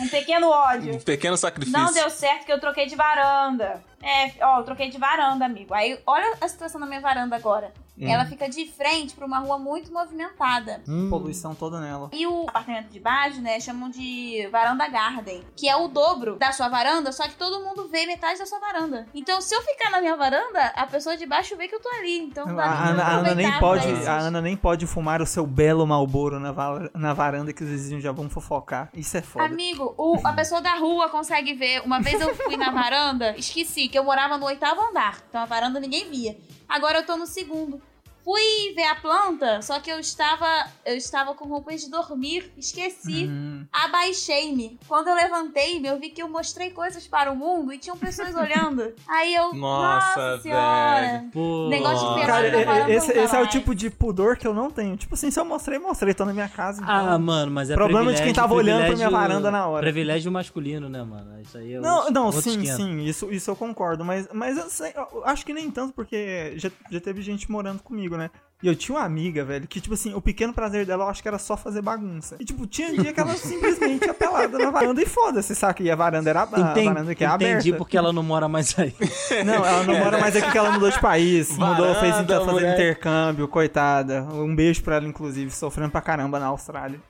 Um 0.00 0.08
pequeno 0.08 0.48
ódio. 0.48 0.94
Um 0.94 0.98
pequeno 1.00 1.36
sacrifício. 1.36 1.78
Não 1.78 1.92
deu 1.92 2.08
certo 2.08 2.46
que 2.46 2.52
eu 2.52 2.58
troquei 2.58 2.86
de 2.86 2.96
varanda. 2.96 3.82
É, 4.02 4.32
ó, 4.44 4.60
eu 4.60 4.64
troquei 4.64 4.88
de 4.88 4.96
varanda, 4.96 5.44
amigo. 5.44 5.74
Aí, 5.74 6.00
olha 6.06 6.36
a 6.40 6.48
situação 6.48 6.80
da 6.80 6.86
minha 6.86 7.00
varanda 7.02 7.36
agora. 7.36 7.72
Ela 8.00 8.24
fica 8.24 8.48
de 8.48 8.64
frente 8.66 9.14
pra 9.14 9.26
uma 9.26 9.40
rua 9.40 9.58
muito 9.58 9.92
movimentada. 9.92 10.80
Hum, 10.88 11.10
Poluição 11.10 11.54
toda 11.54 11.78
nela. 11.80 12.08
E 12.14 12.26
o 12.26 12.44
apartamento 12.48 12.88
de 12.88 12.98
baixo, 12.98 13.42
né, 13.42 13.60
chamam 13.60 13.90
de 13.90 14.00
varanda 14.50 14.88
garden, 14.88 15.42
que 15.56 15.68
é 15.68 15.76
o 15.76 15.88
dobro 15.88 16.36
da 16.36 16.52
sua 16.52 16.68
varanda, 16.68 17.12
só 17.12 17.24
que 17.28 17.34
todo 17.34 17.64
mundo 17.64 17.88
vê 17.88 18.06
metade 18.06 18.38
da 18.38 18.46
sua 18.46 18.58
varanda. 18.58 19.06
Então, 19.14 19.40
se 19.40 19.54
eu 19.54 19.62
ficar 19.62 19.90
na 19.90 20.00
minha 20.00 20.16
varanda, 20.16 20.60
a 20.76 20.86
pessoa 20.86 21.16
de 21.16 21.26
baixo 21.26 21.56
vê 21.56 21.66
que 21.68 21.74
eu 21.74 21.80
tô 21.80 21.88
ali. 21.90 22.18
Então, 22.18 22.44
A 22.44 22.52
dá 22.52 22.54
pra 22.54 22.64
Ana, 22.64 23.02
a 23.02 23.10
Ana 23.18 23.34
nem 23.34 23.52
pode, 23.58 23.88
esses- 23.90 24.06
a 24.06 24.18
Ana 24.18 24.40
nem 24.40 24.56
pode 24.56 24.86
fumar 24.86 25.20
o 25.22 25.26
seu 25.26 25.46
belo 25.46 25.86
Malboro 25.86 26.38
na, 26.40 26.52
va- 26.52 26.90
na 26.94 27.12
varanda 27.12 27.52
que 27.52 27.62
os 27.62 27.68
vizinhos 27.70 28.02
já 28.02 28.12
vão 28.12 28.28
fofocar. 28.30 28.88
Isso 28.94 29.16
é 29.16 29.22
foda. 29.22 29.44
Amigo, 29.46 29.94
o- 29.96 30.20
a 30.24 30.32
pessoa 30.32 30.60
da 30.60 30.74
rua 30.74 31.08
consegue 31.08 31.54
ver. 31.54 31.82
Uma 31.84 32.00
vez 32.00 32.20
eu 32.20 32.34
fui 32.34 32.56
na 32.56 32.70
varanda, 32.70 33.34
esqueci 33.38 33.88
que 33.88 33.98
eu 33.98 34.04
morava 34.04 34.36
no 34.38 34.46
oitavo 34.46 34.80
andar. 34.80 35.18
Então 35.28 35.40
a 35.40 35.44
varanda 35.46 35.78
ninguém 35.80 36.08
via. 36.10 36.36
Agora 36.68 36.98
eu 36.98 37.06
tô 37.06 37.16
no 37.16 37.26
segundo. 37.26 37.80
Fui 38.24 38.74
ver 38.74 38.84
a 38.84 38.94
planta, 38.96 39.62
só 39.62 39.80
que 39.80 39.90
eu 39.90 39.98
estava 39.98 40.46
eu 40.84 40.94
estava 40.96 41.34
com 41.34 41.46
roupas 41.48 41.80
de 41.82 41.90
dormir, 41.90 42.52
esqueci. 42.56 43.26
Hum. 43.28 43.64
Abaixei-me. 43.72 44.78
Quando 44.86 45.08
eu 45.08 45.14
levantei-me, 45.14 45.88
eu 45.88 45.98
vi 45.98 46.10
que 46.10 46.22
eu 46.22 46.28
mostrei 46.28 46.70
coisas 46.70 47.06
para 47.06 47.30
o 47.32 47.36
mundo 47.36 47.72
e 47.72 47.78
tinham 47.78 47.96
pessoas 47.96 48.34
olhando. 48.34 48.92
Aí 49.08 49.34
eu, 49.34 49.52
Nossa, 49.54 50.06
nossa 50.30 50.42
senhora. 50.42 51.00
velho. 51.00 51.30
Pô, 51.32 51.68
Negócio 51.68 52.14
de 52.14 52.26
Cara, 52.26 52.64
varanda 52.64 52.92
esse, 52.92 53.12
esse 53.12 53.36
é 53.36 53.40
o 53.42 53.46
tipo 53.46 53.74
de 53.74 53.90
pudor 53.90 54.36
que 54.36 54.46
eu 54.46 54.54
não 54.54 54.70
tenho. 54.70 54.96
Tipo 54.96 55.14
assim, 55.14 55.30
se 55.30 55.38
eu 55.40 55.44
mostrei, 55.44 55.78
mostrei, 55.78 56.14
tô 56.14 56.24
na 56.24 56.32
minha 56.32 56.48
casa. 56.48 56.82
então- 56.82 56.94
Ah, 56.94 57.18
mano, 57.18 57.50
mas 57.52 57.70
é 57.70 57.74
Problema 57.74 58.12
de 58.12 58.22
quem 58.22 58.32
tava 58.32 58.54
olhando 58.54 58.86
pra 58.86 58.96
minha 58.96 59.10
varanda 59.10 59.50
na 59.50 59.66
hora. 59.66 59.82
Privilégio 59.82 60.30
masculino, 60.30 60.88
né, 60.88 61.02
mano? 61.02 61.40
Isso 61.40 61.56
aí 61.58 61.74
é 61.74 61.80
Não, 61.80 61.96
outro- 61.98 62.12
não, 62.12 62.26
outro 62.26 62.42
sim, 62.42 62.58
esquema. 62.60 62.76
sim, 62.76 63.00
isso, 63.04 63.30
isso 63.32 63.50
eu 63.50 63.56
concordo, 63.56 64.04
mas, 64.04 64.28
mas 64.32 64.56
eu, 64.56 64.68
sei- 64.68 64.92
eu 64.94 65.24
acho 65.24 65.44
que 65.44 65.52
nem 65.52 65.70
tanto, 65.70 65.92
porque 65.92 66.52
já, 66.56 66.70
já 66.90 67.00
teve 67.00 67.22
gente 67.22 67.50
morando 67.50 67.82
comigo, 67.82 68.09
né? 68.16 68.30
E 68.62 68.66
eu 68.66 68.76
tinha 68.76 68.98
uma 68.98 69.04
amiga, 69.04 69.42
velho, 69.42 69.66
que, 69.66 69.80
tipo 69.80 69.94
assim, 69.94 70.12
o 70.12 70.20
pequeno 70.20 70.52
prazer 70.52 70.84
dela 70.84 71.04
eu 71.04 71.08
acho 71.08 71.22
que 71.22 71.28
era 71.28 71.38
só 71.38 71.56
fazer 71.56 71.80
bagunça. 71.80 72.36
E, 72.38 72.44
tipo, 72.44 72.66
tinha 72.66 72.92
dia 72.92 73.10
que 73.12 73.18
ela 73.18 73.32
simplesmente 73.36 74.04
ia 74.04 74.12
pelada 74.12 74.58
na 74.58 74.70
varanda 74.70 75.00
e 75.00 75.06
foda-se, 75.06 75.54
saca? 75.54 75.82
E 75.82 75.90
a 75.90 75.96
varanda 75.96 76.28
era 76.28 76.42
a 76.42 76.60
Entendi, 76.60 76.88
varanda 76.88 77.14
que 77.14 77.24
é 77.24 77.26
entendi 77.28 77.50
aberta. 77.70 77.76
porque 77.78 77.96
ela 77.96 78.12
não 78.12 78.22
mora 78.22 78.48
mais 78.48 78.78
aí. 78.78 78.94
Não, 79.46 79.54
ela 79.64 79.82
não 79.84 79.98
mora 79.98 80.18
mais 80.18 80.36
aqui 80.36 80.50
que 80.50 80.58
ela 80.58 80.72
mudou 80.72 80.90
de 80.90 81.00
país. 81.00 81.50
mudou, 81.56 81.94
fez 81.94 82.12
Varanda, 82.12 82.22
então 82.22 82.40
fazer 82.44 82.52
mulher. 82.52 82.74
intercâmbio, 82.74 83.48
coitada. 83.48 84.22
Um 84.24 84.54
beijo 84.54 84.82
pra 84.82 84.96
ela, 84.96 85.06
inclusive, 85.06 85.50
sofrendo 85.50 85.90
pra 85.90 86.02
caramba 86.02 86.38
na 86.38 86.46
Austrália. 86.46 87.00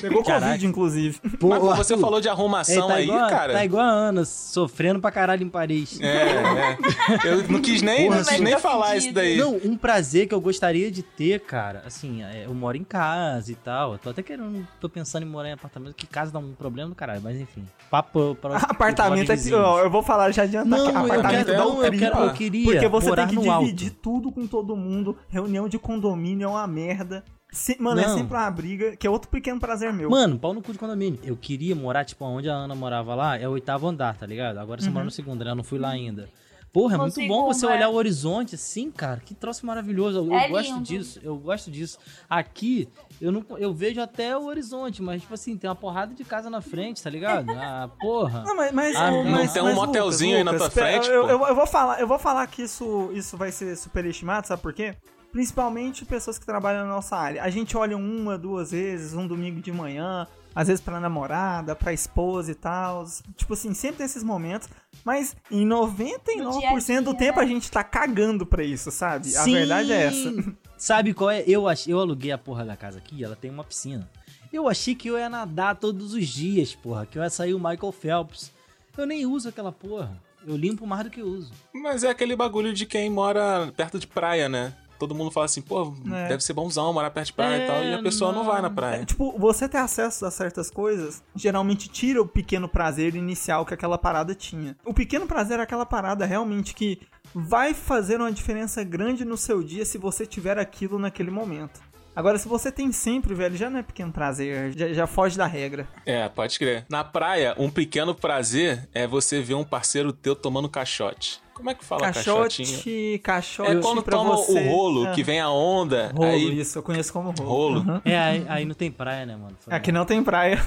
Pegou 0.00 0.22
Caraca. 0.22 0.46
Covid, 0.46 0.66
inclusive. 0.66 1.18
Pô, 1.40 1.48
Mas 1.48 1.60
você 1.60 1.94
Arthur, 1.94 1.98
falou 2.00 2.20
de 2.20 2.28
arrumação 2.28 2.74
ei, 2.74 2.88
tá 2.88 2.94
aí, 2.94 3.04
igual, 3.04 3.30
cara. 3.30 3.52
Tá 3.54 3.64
igual 3.64 3.82
a 3.84 3.88
Ana, 3.90 4.24
sofrendo 4.24 5.00
pra 5.00 5.10
caralho 5.10 5.42
em 5.42 5.48
Paris. 5.48 5.98
É, 6.00 6.06
é. 6.06 6.78
Eu 7.24 7.48
não 7.48 7.60
quis 7.60 7.82
nem, 7.82 8.04
Porra, 8.06 8.18
não 8.18 8.24
quis 8.24 8.40
nem 8.40 8.58
falar 8.58 8.96
isso 8.96 9.12
daí. 9.12 9.36
Não, 9.36 9.56
um 9.64 9.76
prazer 9.76 10.28
que 10.28 10.34
eu 10.34 10.40
gostaria 10.40 10.67
de 10.72 11.02
ter, 11.02 11.40
cara, 11.40 11.82
assim, 11.86 12.22
é, 12.22 12.44
eu 12.46 12.54
moro 12.54 12.76
em 12.76 12.84
casa 12.84 13.50
e 13.50 13.54
tal. 13.54 13.92
Eu 13.92 13.98
tô 13.98 14.10
até 14.10 14.22
querendo, 14.22 14.66
tô 14.80 14.88
pensando 14.88 15.22
em 15.24 15.28
morar 15.28 15.48
em 15.48 15.52
apartamento, 15.52 15.94
que 15.94 16.06
casa 16.06 16.30
dá 16.32 16.38
um 16.38 16.52
problema 16.52 16.88
do 16.90 16.94
caralho, 16.94 17.20
mas 17.22 17.38
enfim. 17.40 17.64
Papo 17.90 18.36
pra 18.40 18.56
Apartamento 18.56 19.32
é 19.32 19.36
que, 19.36 19.50
eu 19.50 19.90
vou 19.90 20.02
falar, 20.02 20.30
já 20.30 20.42
adianta 20.42 20.68
Não, 20.68 20.88
apartamento 20.88 21.46
quero, 21.46 21.58
dá 21.58 21.66
um 21.66 21.82
eu, 21.82 21.92
quero, 21.92 22.18
eu 22.18 22.32
queria 22.34 22.64
Porque 22.64 22.88
você 22.88 23.14
tem 23.16 23.26
que 23.28 23.36
dividir 23.36 23.88
alto. 23.88 24.00
tudo 24.02 24.30
com 24.32 24.46
todo 24.46 24.76
mundo. 24.76 25.16
Reunião 25.28 25.68
de 25.68 25.78
condomínio 25.78 26.44
é 26.44 26.48
uma 26.48 26.66
merda. 26.66 27.24
Se- 27.50 27.80
mano, 27.80 27.98
é 27.98 28.06
Não. 28.06 28.18
sempre 28.18 28.36
uma 28.36 28.50
briga, 28.50 28.94
que 28.94 29.06
é 29.06 29.10
outro 29.10 29.30
pequeno 29.30 29.58
prazer 29.58 29.90
meu. 29.90 30.10
Mano, 30.10 30.38
pau 30.38 30.52
no 30.52 30.60
cu 30.60 30.70
de 30.72 30.78
condomínio. 30.78 31.18
Eu 31.24 31.34
queria 31.34 31.74
morar, 31.74 32.04
tipo, 32.04 32.22
onde 32.26 32.48
a 32.50 32.52
Ana 32.52 32.74
morava 32.74 33.14
lá, 33.14 33.38
é 33.38 33.48
o 33.48 33.52
oitavo 33.52 33.86
andar, 33.88 34.14
tá 34.18 34.26
ligado? 34.26 34.58
Agora 34.58 34.82
você 34.82 34.90
mora 34.90 35.04
no 35.06 35.10
segundo, 35.10 35.42
né? 35.44 35.50
Eu 35.52 35.54
não 35.54 35.64
fui 35.64 35.78
lá 35.78 35.88
ainda. 35.88 36.28
Porra, 36.72 36.94
é 36.94 36.98
muito 36.98 37.26
bom 37.26 37.46
você 37.46 37.64
olhar 37.66 37.88
o 37.88 37.94
horizonte 37.94 38.54
assim, 38.54 38.90
cara. 38.90 39.20
Que 39.24 39.34
troço 39.34 39.64
maravilhoso. 39.66 40.18
Eu, 40.18 40.34
É 40.34 40.46
eu 40.46 40.50
gosto 40.50 40.68
lindo. 40.74 40.82
disso, 40.82 41.20
eu 41.22 41.36
gosto 41.36 41.70
disso. 41.70 41.98
Aqui, 42.28 42.88
eu 43.20 43.32
não 43.32 43.44
eu 43.58 43.72
vejo 43.72 44.00
até 44.00 44.36
o 44.36 44.44
horizonte, 44.44 45.02
mas, 45.02 45.22
tipo 45.22 45.32
assim, 45.34 45.56
tem 45.56 45.68
uma 45.68 45.74
porrada 45.74 46.14
de 46.14 46.24
casa 46.24 46.48
na 46.50 46.60
frente, 46.60 47.02
tá 47.02 47.08
ligado? 47.10 47.50
Ah, 47.50 47.88
porra. 47.98 48.42
Não, 48.46 48.54
mas, 48.54 48.72
mas, 48.72 48.96
Ah, 48.96 49.10
não 49.10 49.24
mas- 49.24 49.52
tem 49.52 49.62
um 49.62 49.74
motelzinho 49.74 50.36
aí 50.36 50.44
na 50.44 50.54
tua 50.54 50.70
frente, 50.70 51.08
Eu, 51.08 51.26
eu, 51.28 51.46
eu 51.46 51.54
vou 51.54 51.66
falar, 51.66 52.00
eu 52.00 52.06
vou 52.06 52.18
falar 52.18 52.46
que 52.46 52.62
isso, 52.62 53.10
isso 53.14 53.36
vai 53.36 53.50
ser 53.50 53.74
superestimado, 53.76 54.46
sabe 54.46 54.60
por 54.62 54.72
quê? 54.72 54.94
Principalmente 55.32 56.04
pessoas 56.04 56.38
que 56.38 56.44
trabalham 56.46 56.84
na 56.86 56.90
nossa 56.94 57.16
área. 57.16 57.42
A 57.42 57.50
gente 57.50 57.76
olha 57.76 57.96
uma, 57.96 58.36
duas 58.38 58.70
vezes, 58.72 59.14
um 59.14 59.26
domingo 59.26 59.60
de 59.60 59.70
manhã, 59.70 60.26
às 60.54 60.68
vezes 60.68 60.80
pra 60.80 61.00
namorada, 61.00 61.74
pra 61.74 61.92
esposa 61.92 62.52
e 62.52 62.54
tal. 62.54 63.04
Tipo 63.36 63.54
assim, 63.54 63.74
sempre 63.74 63.98
tem 63.98 64.06
esses 64.06 64.22
momentos. 64.22 64.68
Mas 65.04 65.36
em 65.50 65.66
99% 65.66 67.02
do 67.02 67.10
dia, 67.10 67.18
tempo 67.18 67.38
né? 67.38 67.44
a 67.44 67.46
gente 67.46 67.70
tá 67.70 67.84
cagando 67.84 68.44
pra 68.44 68.62
isso, 68.62 68.90
sabe? 68.90 69.36
A 69.36 69.44
verdade 69.44 69.92
é 69.92 70.04
essa. 70.04 70.30
Sim. 70.30 70.56
Sabe 70.78 71.12
qual 71.12 71.28
é? 71.28 71.42
Eu, 71.44 71.66
ach... 71.66 71.88
eu 71.88 71.98
aluguei 71.98 72.30
a 72.30 72.38
porra 72.38 72.64
da 72.64 72.76
casa 72.76 72.98
aqui, 72.98 73.24
ela 73.24 73.34
tem 73.34 73.50
uma 73.50 73.64
piscina. 73.64 74.08
Eu 74.52 74.68
achei 74.68 74.94
que 74.94 75.08
eu 75.08 75.18
ia 75.18 75.28
nadar 75.28 75.74
todos 75.74 76.14
os 76.14 76.26
dias, 76.28 76.72
porra, 76.72 77.04
que 77.04 77.18
eu 77.18 77.22
ia 77.22 77.28
sair 77.28 77.52
o 77.52 77.58
Michael 77.58 77.92
Phelps. 77.92 78.52
Eu 78.96 79.04
nem 79.04 79.26
uso 79.26 79.48
aquela 79.48 79.72
porra. 79.72 80.16
Eu 80.46 80.56
limpo 80.56 80.86
mais 80.86 81.04
do 81.04 81.10
que 81.10 81.20
uso. 81.20 81.52
Mas 81.74 82.04
é 82.04 82.10
aquele 82.10 82.36
bagulho 82.36 82.72
de 82.72 82.86
quem 82.86 83.10
mora 83.10 83.72
perto 83.76 83.98
de 83.98 84.06
praia, 84.06 84.48
né? 84.48 84.72
Todo 84.98 85.14
mundo 85.14 85.30
fala 85.30 85.46
assim, 85.46 85.62
pô, 85.62 85.94
É. 86.12 86.28
deve 86.28 86.42
ser 86.42 86.52
bonzão 86.52 86.92
morar 86.92 87.10
perto 87.10 87.26
de 87.28 87.32
praia 87.34 87.56
e 87.56 87.60
É, 87.62 87.66
tal. 87.66 87.84
E 87.84 87.94
a 87.94 88.02
pessoa 88.02 88.32
não, 88.32 88.44
não. 88.44 88.50
vai 88.50 88.60
na 88.60 88.68
praia. 88.70 89.02
É, 89.02 89.04
tipo, 89.04 89.34
você 89.38 89.68
ter 89.68 89.78
acesso 89.78 90.26
a 90.26 90.30
certas 90.30 90.70
coisas 90.70 91.22
geralmente 91.34 91.88
tira 91.88 92.20
o 92.20 92.26
pequeno 92.26 92.68
prazer 92.68 93.14
inicial 93.14 93.64
que 93.64 93.74
aquela 93.74 93.96
parada 93.98 94.34
tinha. 94.34 94.76
O 94.84 94.92
pequeno 94.92 95.26
prazer 95.26 95.58
é 95.60 95.62
aquela 95.62 95.86
parada 95.86 96.24
realmente 96.26 96.74
que 96.74 97.00
vai 97.34 97.74
fazer 97.74 98.20
uma 98.20 98.32
diferença 98.32 98.82
grande 98.82 99.24
no 99.24 99.36
seu 99.36 99.62
dia 99.62 99.84
se 99.84 99.98
você 99.98 100.24
tiver 100.26 100.58
aquilo 100.58 100.98
naquele 100.98 101.30
momento. 101.30 101.80
Agora, 102.18 102.36
se 102.36 102.48
você 102.48 102.72
tem 102.72 102.90
sempre, 102.90 103.32
velho, 103.32 103.56
já 103.56 103.70
não 103.70 103.78
é 103.78 103.82
pequeno 103.82 104.10
prazer, 104.10 104.72
já, 104.76 104.88
já 104.92 105.06
foge 105.06 105.38
da 105.38 105.46
regra. 105.46 105.86
É, 106.04 106.28
pode 106.28 106.58
crer. 106.58 106.84
Na 106.90 107.04
praia, 107.04 107.54
um 107.56 107.70
pequeno 107.70 108.12
prazer 108.12 108.88
é 108.92 109.06
você 109.06 109.40
ver 109.40 109.54
um 109.54 109.62
parceiro 109.62 110.12
teu 110.12 110.34
tomando 110.34 110.68
caixote. 110.68 111.40
Como 111.54 111.70
é 111.70 111.74
que 111.74 111.84
fala 111.84 112.02
caixotinho? 112.12 112.68
Caixote, 112.68 113.20
caixote 113.22 113.70
É 113.70 113.76
quando 113.80 114.02
toma 114.02 114.36
você. 114.36 114.52
o 114.60 114.68
rolo, 114.68 115.06
É. 115.06 115.12
que 115.12 115.22
vem 115.22 115.38
a 115.40 115.48
onda. 115.48 116.12
Rolo, 116.12 116.30
aí, 116.32 116.58
isso, 116.60 116.78
eu 116.78 116.82
conheço 116.82 117.12
como 117.12 117.30
rolo. 117.30 117.48
Rolo. 117.80 117.80
Uhum. 117.94 118.00
É, 118.04 118.18
aí, 118.18 118.46
aí 118.48 118.64
não 118.64 118.74
tem 118.74 118.90
praia, 118.90 119.24
né, 119.24 119.36
mano? 119.36 119.56
Foi 119.60 119.72
Aqui 119.72 119.92
mal. 119.92 120.00
não 120.00 120.06
tem 120.06 120.20
praia. 120.22 120.58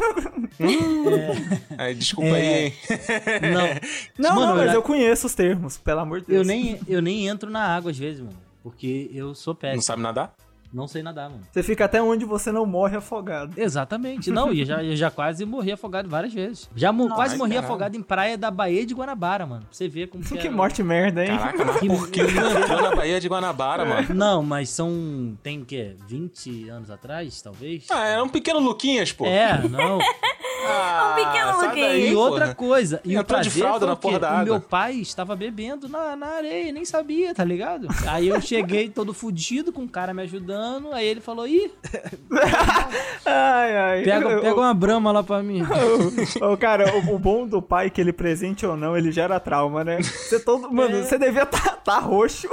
aí 1.78 1.94
desculpa 1.96 2.30
É. 2.30 2.34
aí, 2.36 2.66
hein? 2.66 2.74
Não, 4.18 4.30
Não, 4.30 4.36
Mano, 4.36 4.48
não, 4.52 4.56
mas 4.58 4.68
eu- 4.70 4.76
eu 4.76 4.82
conheço 4.82 5.28
os 5.28 5.34
termos, 5.36 5.78
pelo 5.78 6.00
amor 6.00 6.22
de 6.22 6.28
Deus. 6.28 6.40
eu 6.40 6.46
nem, 6.46 6.80
eu 6.88 7.02
nem 7.02 7.28
entro 7.28 7.50
na 7.50 7.62
água 7.76 7.92
às 7.92 7.98
vezes, 7.98 8.20
mano. 8.22 8.38
Porque 8.64 9.10
eu 9.14 9.34
sou 9.34 9.56
péssimo. 9.56 9.78
Não 9.78 9.82
sabe 9.82 10.02
nadar? 10.02 10.34
Não 10.74 10.88
sei 10.88 11.04
nadar, 11.04 11.30
mano. 11.30 11.42
Você 11.52 11.62
fica 11.64 11.86
até 11.86 12.02
onde 12.02 12.24
você 12.24 12.52
não 12.52 12.66
morre 12.66 12.96
afogado. 12.98 13.54
Exatamente. 13.58 14.32
Não, 14.32 14.54
e 14.54 14.62
eu 14.62 14.66
já, 14.66 14.84
eu 14.84 14.96
já 14.96 15.12
quase 15.12 15.46
morri 15.46 15.72
afogado 15.72 16.08
várias 16.10 16.34
vezes. 16.34 16.70
Já 16.76 16.92
mo- 16.94 17.10
quase 17.10 17.38
morri 17.38 17.52
caralho. 17.52 17.66
afogado 17.68 17.98
em 17.98 18.02
praia 18.02 18.38
da 18.38 18.50
Baía 18.50 18.86
de 18.86 18.94
Guanabara, 18.94 19.46
mano. 19.46 19.62
Pra 19.64 19.70
você 19.72 19.88
ver 19.90 20.08
como 20.08 20.24
que, 20.24 20.30
Que 20.38 20.48
era. 20.48 20.56
morte 20.56 20.82
merda, 20.82 21.26
hein? 21.26 21.38
Caraca, 21.38 21.66
mas 21.66 21.78
por 21.80 22.10
que 22.10 22.22
entrou 22.24 22.82
na 22.82 22.96
Baía 22.96 23.20
de 23.20 23.28
Guanabara, 23.28 23.84
mano? 23.86 24.14
Não, 24.14 24.42
mas 24.44 24.70
são. 24.70 25.38
Tem 25.44 25.62
o 25.62 25.66
quê? 25.66 25.96
20 26.08 26.70
anos 26.70 26.90
atrás, 26.90 27.42
talvez? 27.42 27.86
Ah, 27.92 28.06
é 28.08 28.22
um 28.22 28.30
pequeno 28.30 28.60
Luquinhas, 28.60 29.12
pô. 29.12 29.26
É, 29.26 29.62
não. 29.68 30.00
Ah, 30.68 31.14
pequeno 31.20 31.54
sai 31.56 31.68
Luquinha. 31.68 31.88
daí, 31.88 32.12
E 32.12 32.16
outra 32.16 32.46
porra. 32.46 32.56
coisa, 32.56 33.02
e 33.04 33.10
o 33.18 33.20
Entrou 33.20 33.42
de 33.42 33.50
prazer 33.50 33.64
fralda 33.64 33.80
foi 33.80 33.88
na 33.88 33.94
o 33.94 33.98
porra 33.98 34.20
da 34.20 34.28
O 34.28 34.32
água. 34.34 34.44
meu 34.46 34.60
pai 34.62 34.96
estava 34.96 35.36
bebendo 35.36 35.90
na, 35.90 36.16
na 36.16 36.28
areia, 36.28 36.72
nem 36.72 36.86
sabia, 36.86 37.34
tá 37.34 37.44
ligado? 37.44 37.88
Aí 38.08 38.28
eu 38.28 38.40
cheguei 38.40 38.88
todo 38.90 39.14
fudido, 39.14 39.74
com 39.74 39.84
o 39.84 39.90
cara 39.90 40.14
me 40.14 40.22
ajudando, 40.22 40.61
aí 40.94 41.08
ele 41.08 41.22
falou, 41.22 41.48
ih, 41.48 41.72
Ai, 43.26 43.78
ai. 43.78 44.04
pega, 44.04 44.40
pega 44.42 44.56
uma 44.56 44.74
brama 44.74 45.12
lá 45.12 45.24
pra 45.24 45.42
mim. 45.44 45.62
Ô, 46.42 46.58
cara, 46.58 46.96
o, 46.96 47.16
o 47.16 47.20
bom 47.20 47.46
do 47.48 47.62
pai 47.62 47.88
é 47.88 47.90
que 47.90 48.02
ele 48.02 48.14
presente 48.14 48.66
ou 48.66 48.76
não, 48.76 48.98
ele 48.98 49.12
gera 49.12 49.40
trauma, 49.40 49.84
né? 49.84 50.02
Você 50.02 50.40
todo. 50.40 50.70
Mano, 50.74 50.98
É. 50.98 51.04
você 51.04 51.18
devia 51.18 51.44
estar 51.44 51.78
tá, 51.78 52.00
roxo, 52.00 52.48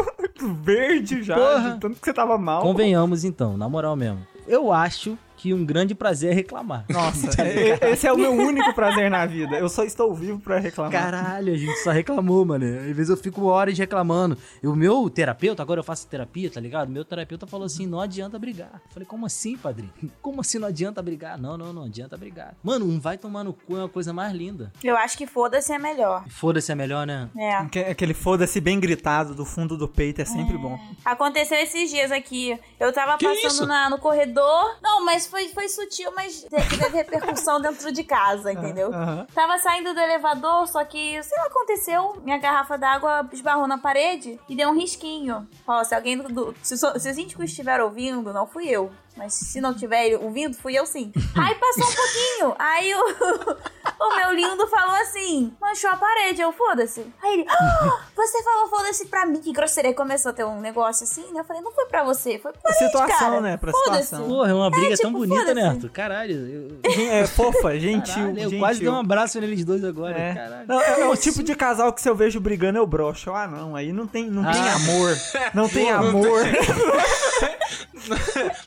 verde 0.63 1.23
já, 1.23 1.37
Porra. 1.37 1.71
de 1.73 1.81
tanto 1.81 2.01
que 2.01 2.05
você 2.05 2.13
tava 2.13 2.37
mal. 2.39 2.63
Convenhamos 2.63 3.25
então, 3.25 3.57
na 3.57 3.69
moral 3.69 3.97
mesmo. 3.97 4.27
Eu 4.47 4.73
acho 4.73 5.19
que 5.39 5.55
um 5.55 5.65
grande 5.65 5.95
prazer 5.95 6.33
é 6.33 6.35
reclamar. 6.35 6.85
Nossa, 6.89 7.29
e- 7.47 7.79
esse 7.93 8.07
é 8.07 8.13
o 8.13 8.19
meu 8.19 8.33
único 8.33 8.73
prazer 8.75 9.11
na 9.11 9.25
vida. 9.25 9.57
Eu 9.57 9.69
só 9.69 9.85
estou 9.85 10.13
vivo 10.15 10.39
pra 10.41 10.59
reclamar. 10.59 10.93
Caralho, 10.93 11.53
a 11.53 11.57
gente 11.57 11.77
só 11.79 11.91
reclamou, 11.91 12.45
mano. 12.45 12.65
Às 12.67 12.97
vezes 12.97 13.09
eu 13.09 13.17
fico 13.17 13.45
horas 13.47 13.79
reclamando. 13.79 14.37
E 14.63 14.67
o 14.67 14.75
meu 14.75 15.09
terapeuta, 15.09 15.63
agora 15.63 15.81
eu 15.81 15.85
faço 15.85 16.07
terapia, 16.09 16.51
tá 16.51 16.61
ligado? 16.61 16.91
Meu 16.91 17.05
terapeuta 17.05 17.47
falou 17.47 17.67
assim: 17.67 17.87
não 17.87 18.01
adianta 18.01 18.39
brigar. 18.39 18.71
Eu 18.87 18.91
falei, 18.93 19.07
como 19.07 19.25
assim, 19.27 19.57
padrinho? 19.57 19.93
Como 20.21 20.41
assim 20.41 20.59
não 20.59 20.69
adianta 20.69 21.01
brigar? 21.01 21.39
Não, 21.39 21.57
não, 21.57 21.73
não 21.73 21.85
adianta 21.85 22.17
brigar. 22.17 22.55
Mano, 22.63 22.85
um 22.85 22.99
vai 23.01 23.17
tomar 23.17 23.45
no 23.45 23.53
cu 23.53 23.77
é 23.77 23.81
uma 23.81 23.89
coisa 23.89 24.13
mais 24.13 24.33
linda. 24.35 24.73
Eu 24.83 24.97
acho 24.97 25.17
que 25.17 25.27
foda-se 25.27 25.73
é 25.73 25.79
melhor. 25.79 26.25
Foda-se 26.29 26.71
é 26.73 26.75
melhor, 26.75 27.07
né? 27.07 27.29
É. 27.37 27.55
Aque- 27.55 27.79
Aquele 27.81 28.13
foda-se 28.15 28.61
bem 28.61 28.79
gritado 28.81 29.35
do 29.35 29.45
fundo 29.45 29.77
do 29.77 29.87
peito 29.89 30.21
é 30.21 30.25
sempre 30.25 30.59
bom. 30.59 30.79
Aconteceu 31.05 31.57
esses 31.59 31.91
dias 31.91 32.11
aqui. 32.11 32.59
Eu 32.81 32.93
tava 32.93 33.17
Que 33.17 33.27
passando 33.27 33.67
na- 33.69 33.89
no 33.89 33.99
corredor. 33.99 34.77
Não, 34.83 35.05
mas 35.05 35.27
foi, 35.29 35.49
foi 35.49 35.69
sutil, 35.69 36.13
mas 36.15 36.43
teve 36.43 36.89
repercussão 36.89 37.61
dentro 37.63 37.93
de 37.93 38.03
casa, 38.03 38.53
entendeu? 38.53 38.93
Aham. 38.93 39.27
Tava 39.35 39.59
saindo 39.59 39.95
do 39.95 40.01
elevador, 40.01 40.67
só 40.67 40.85
que, 40.85 41.23
sei 41.23 41.39
lá, 41.39 41.47
aconteceu. 41.47 42.21
Minha 42.23 42.39
garrafa 42.39 42.77
d'água 42.77 43.29
esbarrou 43.33 43.67
na 43.67 43.79
parede 43.79 44.39
e 44.49 44.57
deu 44.57 44.71
um 44.71 44.75
risquinho. 44.75 45.49
Ó, 45.67 45.85
se 45.85 45.95
alguém 45.95 46.19
do. 46.19 46.55
se, 46.63 46.77
se 46.77 46.87
os 46.87 47.03
síndicos 47.03 47.47
estiver 47.47 47.81
ouvindo, 47.81 48.33
não 48.33 48.47
fui 48.47 48.69
eu. 48.69 48.91
Mas 49.19 49.35
se 49.35 49.61
não 49.61 49.73
estiver 49.73 50.17
ouvindo, 50.19 50.57
fui 50.57 50.79
eu 50.79 50.87
sim. 50.87 51.13
Aí 51.37 51.55
passou 51.57 51.85
um 51.85 51.95
pouquinho. 51.95 52.55
Aí 52.59 52.95
o, 52.95 53.05
o 54.07 54.17
meu 54.17 54.33
lindo 54.33 54.67
falou 54.69 54.95
assim: 54.97 55.53
manchou 55.61 55.91
a 55.91 55.97
parede. 55.97 56.41
Eu, 56.41 56.53
foda-se. 56.53 57.05
Aí 57.23 57.35
ele, 57.35 57.47
"Ah, 57.49 58.01
você 58.15 58.43
falou 58.43 58.69
foda-se 58.69 59.07
pra 59.07 59.27
mim. 59.27 59.41
Que 59.41 59.53
grosseria. 59.53 59.93
Começou 59.93 60.31
a 60.31 60.33
ter 60.33 60.45
um 60.45 60.61
negócio 60.61 61.05
assim, 61.05 61.25
né? 61.33 61.41
Eu 61.41 61.45
falei, 61.45 61.61
não 61.63 61.73
foi 61.73 61.87
pra 61.87 62.05
você, 62.05 62.39
foi 62.39 62.53
pra 62.53 62.61
parede, 62.63 62.85
situação, 62.87 63.19
cara. 63.19 63.41
né? 63.41 63.57
Pra 63.57 63.73
Foda-se. 63.73 64.05
situação. 64.05 64.29
Porra, 64.29 64.51
é 64.51 64.55
uma 64.55 64.71
briga 64.71 64.97
tão 64.97 65.13
tipo, 65.13 65.27
bonita, 65.27 65.55
né. 65.55 65.69
Arthur? 65.69 65.91
Caralho. 65.91 66.81
Eu, 66.85 66.85
É 67.11 67.27
fofa, 67.27 67.79
gentil, 67.79 68.15
caralho, 68.15 68.39
eu 68.39 68.43
gentil. 68.45 68.59
quase 68.61 68.81
dei 68.81 68.89
um 68.89 68.99
abraço 68.99 69.41
neles 69.41 69.65
dois 69.65 69.85
agora. 69.85 70.17
É. 70.19 70.35
Caralho. 70.35 70.67
Não, 70.69 70.81
é, 70.81 71.01
é 71.01 71.07
o 71.09 71.17
tipo 71.17 71.43
de 71.43 71.55
casal 71.55 71.93
que 71.93 72.01
se 72.01 72.09
eu 72.09 72.15
vejo 72.15 72.41
brigando 72.41 72.79
eu 72.79 72.87
broxo. 72.87 73.31
Ah, 73.33 73.47
não, 73.49 73.75
aí 73.75 73.93
não 73.93 74.07
tem, 74.07 74.31
não 74.31 74.45
tem 74.51 74.61
Ah. 74.61 74.75
amor. 74.75 75.17
Não 75.55 75.69
tem 75.69 75.93
Não 75.93 75.99
amor. 76.09 76.41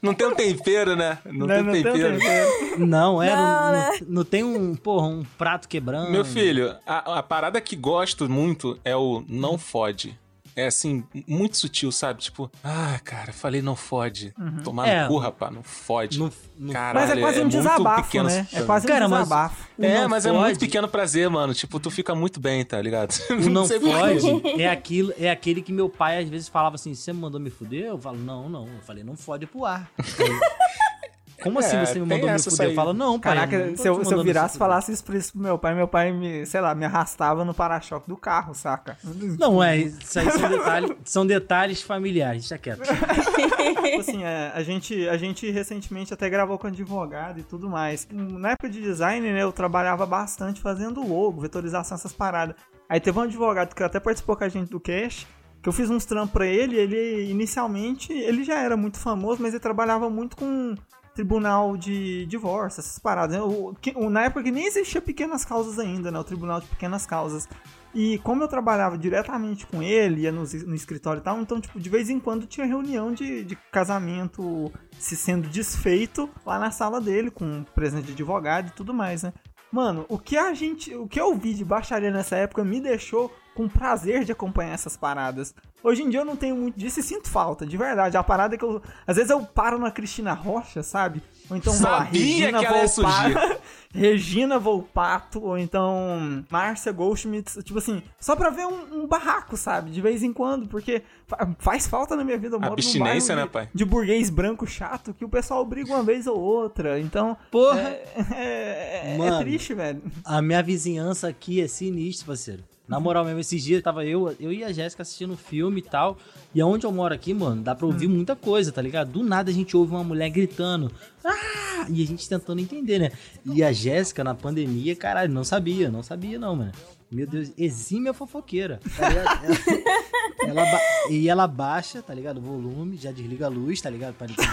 Não 0.01 0.13
tem 0.13 0.27
um 0.27 0.35
tempero, 0.47 0.95
né? 0.95 1.17
Não, 1.25 1.47
tem 1.47 1.57
Não, 1.57 1.63
não 1.65 1.71
tem 1.73 1.83
tempero. 1.83 2.17
tempero. 2.19 2.85
Não, 2.85 3.21
é. 3.23 3.29
Não, 3.35 3.35
Não, 3.35 3.61
não- 3.65 3.71
né? 3.71 3.99
não 4.07 4.23
tem 4.25 4.43
um, 4.43 4.75
porra, 4.75 5.07
um 5.07 5.23
prato 5.37 5.67
quebrando. 5.67 6.09
Meu 6.11 6.25
filho, 6.25 6.75
a, 6.85 7.19
a 7.19 7.23
parada 7.23 7.59
que 7.61 7.75
gosto 7.75 8.29
muito 8.29 8.79
é 8.83 8.95
o 8.95 9.23
não 9.27 9.57
fode. 9.57 10.17
É 10.55 10.67
assim, 10.67 11.03
muito 11.27 11.57
sutil, 11.57 11.91
sabe? 11.91 12.21
Tipo, 12.21 12.51
ah, 12.63 12.99
cara, 13.03 13.31
falei 13.31 13.61
não 13.61 13.75
fode. 13.75 14.33
Tomar 14.63 14.87
É. 14.87 15.03
no 15.03 15.07
cu, 15.09 15.17
rapaz, 15.17 15.53
não 15.53 15.63
fode. 15.63 16.19
No- 16.19 16.31
no- 16.57 16.73
Caralho, 16.73 16.99
Mas 17.07 17.17
é 17.17 17.21
quase 17.21 17.37
um 17.39 17.41
muito 17.43 17.51
desabafo, 17.57 18.03
pequeno 18.03 18.29
né? 18.29 18.47
É 18.53 18.61
quase 18.63 18.85
Cara, 18.87 19.05
um 19.07 19.09
mas- 19.09 19.19
desabafo. 19.23 19.67
É, 19.79 20.07
mas 20.07 20.25
é 20.25 20.29
fode- 20.29 20.41
muito 20.43 20.59
pequeno 20.59 20.87
prazer, 20.87 21.29
mano. 21.29 21.53
Tipo, 21.53 21.79
tu 21.79 21.89
fica 21.89 22.13
muito 22.13 22.39
bem, 22.39 22.63
tá 22.65 22.81
ligado? 22.81 23.11
O 23.31 23.49
não 23.49 23.65
fode 23.67 24.61
é 24.61 24.69
aquilo, 24.69 25.13
é 25.17 25.29
aquele 25.29 25.61
que 25.61 25.71
meu 25.71 25.89
pai 25.89 26.21
às 26.21 26.29
vezes 26.29 26.47
falava 26.49 26.75
assim: 26.75 26.93
você 26.93 27.11
me 27.13 27.19
mandou 27.19 27.39
me 27.39 27.49
fuder? 27.49 27.85
Eu 27.85 27.97
falo, 27.97 28.17
não, 28.17 28.49
não. 28.49 28.67
Eu 28.67 28.81
falei, 28.85 29.03
não 29.03 29.15
fode 29.15 29.45
pro 29.45 29.65
ar. 29.65 29.89
Como 31.41 31.59
assim 31.59 31.77
É, 31.77 31.85
você 31.85 31.99
me 31.99 32.07
tem 32.07 32.19
mandou 32.19 32.33
me 32.33 32.39
fuder? 32.41 32.69
Eu 32.69 32.75
falo, 32.75 32.93
não, 32.93 33.19
pai. 33.19 33.35
Caraca, 33.35 33.65
não 33.67 33.77
se 33.77 33.87
eu, 33.87 34.05
se 34.05 34.13
eu 34.13 34.23
virasse 34.23 34.45
e 34.45 34.47
me 34.47 34.51
fuder." 34.53 34.59
falasse 34.59 34.91
isso 34.91 35.03
pra, 35.03 35.17
isso 35.17 35.31
pro 35.33 35.41
meu 35.41 35.57
pai, 35.57 35.75
meu 35.75 35.87
pai 35.87 36.11
me, 36.11 36.45
sei 36.45 36.61
lá, 36.61 36.73
me 36.75 36.85
arrastava 36.85 37.43
no 37.43 37.53
para-choque 37.53 38.07
do 38.07 38.17
carro, 38.17 38.53
saca? 38.53 38.97
Não, 39.39 39.63
é, 39.63 39.77
isso 39.77 40.19
aí 40.19 40.31
são 40.31 40.49
detalhes, 40.49 40.91
são 41.03 41.25
detalhes 41.25 41.81
familiares, 41.81 42.47
deixa 42.47 42.57
quieto. 42.57 42.81
Tipo 42.81 43.99
assim, 43.99 44.23
é, 44.23 44.51
a, 44.53 44.63
gente, 44.63 45.07
a 45.09 45.17
gente 45.17 45.49
recentemente 45.51 46.13
até 46.13 46.29
gravou 46.29 46.57
com 46.57 46.67
advogado 46.67 47.39
e 47.39 47.43
tudo 47.43 47.69
mais. 47.69 48.07
Na 48.11 48.51
época 48.51 48.69
de 48.69 48.81
design, 48.81 49.31
né, 49.31 49.43
eu 49.43 49.51
trabalhava 49.51 50.05
bastante 50.05 50.61
fazendo 50.61 51.05
logo, 51.05 51.41
vetorização, 51.41 51.95
essas 51.95 52.13
paradas. 52.13 52.55
Aí 52.87 52.99
teve 52.99 53.17
um 53.17 53.21
advogado 53.23 53.73
que 53.73 53.83
até 53.83 53.99
participou 53.99 54.35
com 54.35 54.43
a 54.43 54.49
gente 54.49 54.69
do 54.69 54.79
Cash, 54.79 55.25
que 55.61 55.69
eu 55.69 55.73
fiz 55.73 55.89
uns 55.89 56.05
trampos 56.05 56.31
pra 56.31 56.45
ele, 56.45 56.75
ele 56.75 57.29
inicialmente, 57.29 58.11
ele 58.11 58.43
já 58.43 58.59
era 58.59 58.75
muito 58.75 58.97
famoso, 58.99 59.41
mas 59.41 59.53
ele 59.53 59.61
trabalhava 59.61 60.09
muito 60.09 60.35
com 60.35 60.75
tribunal 61.21 61.77
de 61.77 62.25
divórcio, 62.25 62.79
essas 62.79 62.97
paradas. 62.97 63.35
né? 63.37 63.41
O- 63.43 63.75
que- 63.79 63.93
na 64.09 64.23
época 64.23 64.43
que 64.43 64.51
nem 64.51 64.65
existia 64.65 64.99
pequenas 65.01 65.45
causas 65.45 65.77
ainda, 65.77 66.09
né, 66.11 66.17
o 66.19 66.23
tribunal 66.23 66.59
de 66.59 66.67
pequenas 66.67 67.05
causas. 67.05 67.47
E 67.93 68.17
como 68.19 68.41
eu 68.41 68.47
trabalhava 68.47 68.97
diretamente 68.97 69.67
com 69.67 69.83
ele, 69.83 70.21
ia 70.21 70.31
no, 70.31 70.41
no 70.43 70.75
escritório 70.75 71.19
e 71.19 71.23
tal, 71.23 71.39
então, 71.39 71.59
tipo, 71.61 71.79
de 71.79 71.89
vez 71.89 72.09
em 72.09 72.19
quando 72.19 72.47
tinha 72.47 72.65
reunião 72.65 73.13
de, 73.13 73.43
de 73.43 73.55
casamento 73.71 74.71
se 74.97 75.15
sendo 75.15 75.47
desfeito 75.49 76.29
lá 76.45 76.57
na 76.57 76.71
sala 76.71 76.99
dele, 77.01 77.29
com 77.29 77.63
presença 77.75 78.03
de 78.03 78.13
advogado 78.13 78.69
e 78.69 78.71
tudo 78.71 78.93
mais, 78.93 79.23
né? 79.23 79.33
Mano, 79.71 80.05
o 80.09 80.17
que 80.17 80.37
a 80.37 80.53
gente. 80.53 80.93
O 80.95 81.07
que 81.07 81.19
eu 81.19 81.33
vi 81.35 81.53
de 81.53 81.63
baixaria 81.63 82.11
nessa 82.11 82.35
época 82.35 82.63
me 82.63 82.79
deixou 82.81 83.31
com 83.55 83.67
prazer 83.67 84.23
de 84.23 84.31
acompanhar 84.31 84.73
essas 84.73 84.95
paradas. 84.95 85.53
Hoje 85.83 86.03
em 86.03 86.09
dia 86.09 86.19
eu 86.19 86.25
não 86.25 86.35
tenho 86.35 86.55
muito 86.55 86.79
disso 86.79 86.99
e 86.99 87.03
sinto 87.03 87.27
falta, 87.27 87.65
de 87.65 87.75
verdade. 87.75 88.15
A 88.15 88.23
parada 88.23 88.53
é 88.55 88.57
que 88.57 88.63
eu. 88.63 88.81
Às 89.05 89.15
vezes 89.17 89.31
eu 89.31 89.41
paro 89.43 89.79
na 89.79 89.89
Cristina 89.91 90.31
Rocha, 90.33 90.83
sabe? 90.83 91.21
Ou 91.49 91.57
então, 91.57 91.73
sei 91.73 91.85
lá, 91.85 92.05
Sabia 92.05 92.21
Regina 92.21 92.59
que 92.59 92.65
ela 92.65 92.77
ia 92.77 92.87
Volpato. 92.87 93.61
Regina 93.93 94.57
Volpato, 94.59 95.43
ou 95.43 95.57
então 95.57 96.45
Márcia 96.49 96.91
Goldschmidt, 96.93 97.61
tipo 97.63 97.77
assim, 97.79 98.01
só 98.19 98.35
pra 98.37 98.49
ver 98.49 98.65
um, 98.65 99.01
um 99.03 99.07
barraco, 99.07 99.57
sabe? 99.57 99.91
De 99.91 99.99
vez 99.99 100.23
em 100.23 100.31
quando, 100.31 100.67
porque 100.67 101.01
fa- 101.27 101.49
faz 101.59 101.87
falta 101.87 102.15
na 102.15 102.23
minha 102.23 102.37
vida. 102.37 102.55
Eu 102.55 102.63
Abstinência, 102.63 103.35
né, 103.35 103.45
pai? 103.47 103.67
de, 103.73 103.83
burguês 103.83 104.29
branco 104.29 104.65
chato 104.65 105.13
que 105.13 105.25
o 105.25 105.29
pessoal 105.29 105.65
briga 105.65 105.91
uma 105.93 106.03
vez 106.03 106.25
ou 106.25 106.39
outra. 106.39 106.99
Então, 107.01 107.35
Porra! 107.51 107.81
é, 107.81 108.03
é- 108.37 109.13
é 109.15 109.17
Mano. 109.17 109.39
triste, 109.39 109.73
velho. 109.73 110.01
A 110.23 110.41
minha 110.41 110.63
vizinhança 110.63 111.27
aqui 111.27 111.59
é 111.59 111.67
sinistra, 111.67 112.27
parceiro. 112.27 112.63
Na 112.91 112.99
moral 112.99 113.23
mesmo, 113.23 113.39
esses 113.39 113.63
dias 113.63 113.81
tava 113.81 114.03
eu, 114.03 114.35
eu 114.37 114.51
e 114.51 114.65
a 114.65 114.71
Jéssica 114.73 115.01
assistindo 115.01 115.37
filme 115.37 115.79
e 115.79 115.81
tal. 115.81 116.17
E 116.53 116.59
aonde 116.59 116.85
eu 116.85 116.91
moro 116.91 117.13
aqui, 117.13 117.33
mano, 117.33 117.61
dá 117.61 117.73
pra 117.73 117.85
ouvir 117.85 118.09
muita 118.09 118.35
coisa, 118.35 118.69
tá 118.69 118.81
ligado? 118.81 119.13
Do 119.13 119.23
nada 119.23 119.49
a 119.49 119.53
gente 119.53 119.77
ouve 119.77 119.93
uma 119.93 120.03
mulher 120.03 120.29
gritando. 120.29 120.91
Ah! 121.23 121.85
E 121.87 122.03
a 122.03 122.05
gente 122.05 122.27
tentando 122.27 122.59
entender, 122.59 122.99
né? 122.99 123.11
E 123.45 123.63
a 123.63 123.71
Jéssica, 123.71 124.25
na 124.25 124.35
pandemia, 124.35 124.93
caralho, 124.93 125.31
não 125.31 125.45
sabia, 125.45 125.89
não 125.89 126.03
sabia 126.03 126.37
não, 126.37 126.53
mano. 126.53 126.73
Meu 127.09 127.25
Deus, 127.25 127.53
exímia 127.57 128.13
fofoqueira. 128.13 128.81
Tá? 128.97 129.07
Ela, 130.43 130.61
ela 130.61 130.79
e 131.11 131.29
ela 131.29 131.47
baixa, 131.47 132.01
tá 132.01 132.15
ligado? 132.15 132.39
O 132.39 132.41
volume, 132.41 132.97
já 132.97 133.11
desliga 133.11 133.45
a 133.45 133.49
luz, 133.49 133.79
tá 133.79 133.91
ligado? 133.91 134.15
Pra 134.15 134.25
ninguém. 134.25 134.45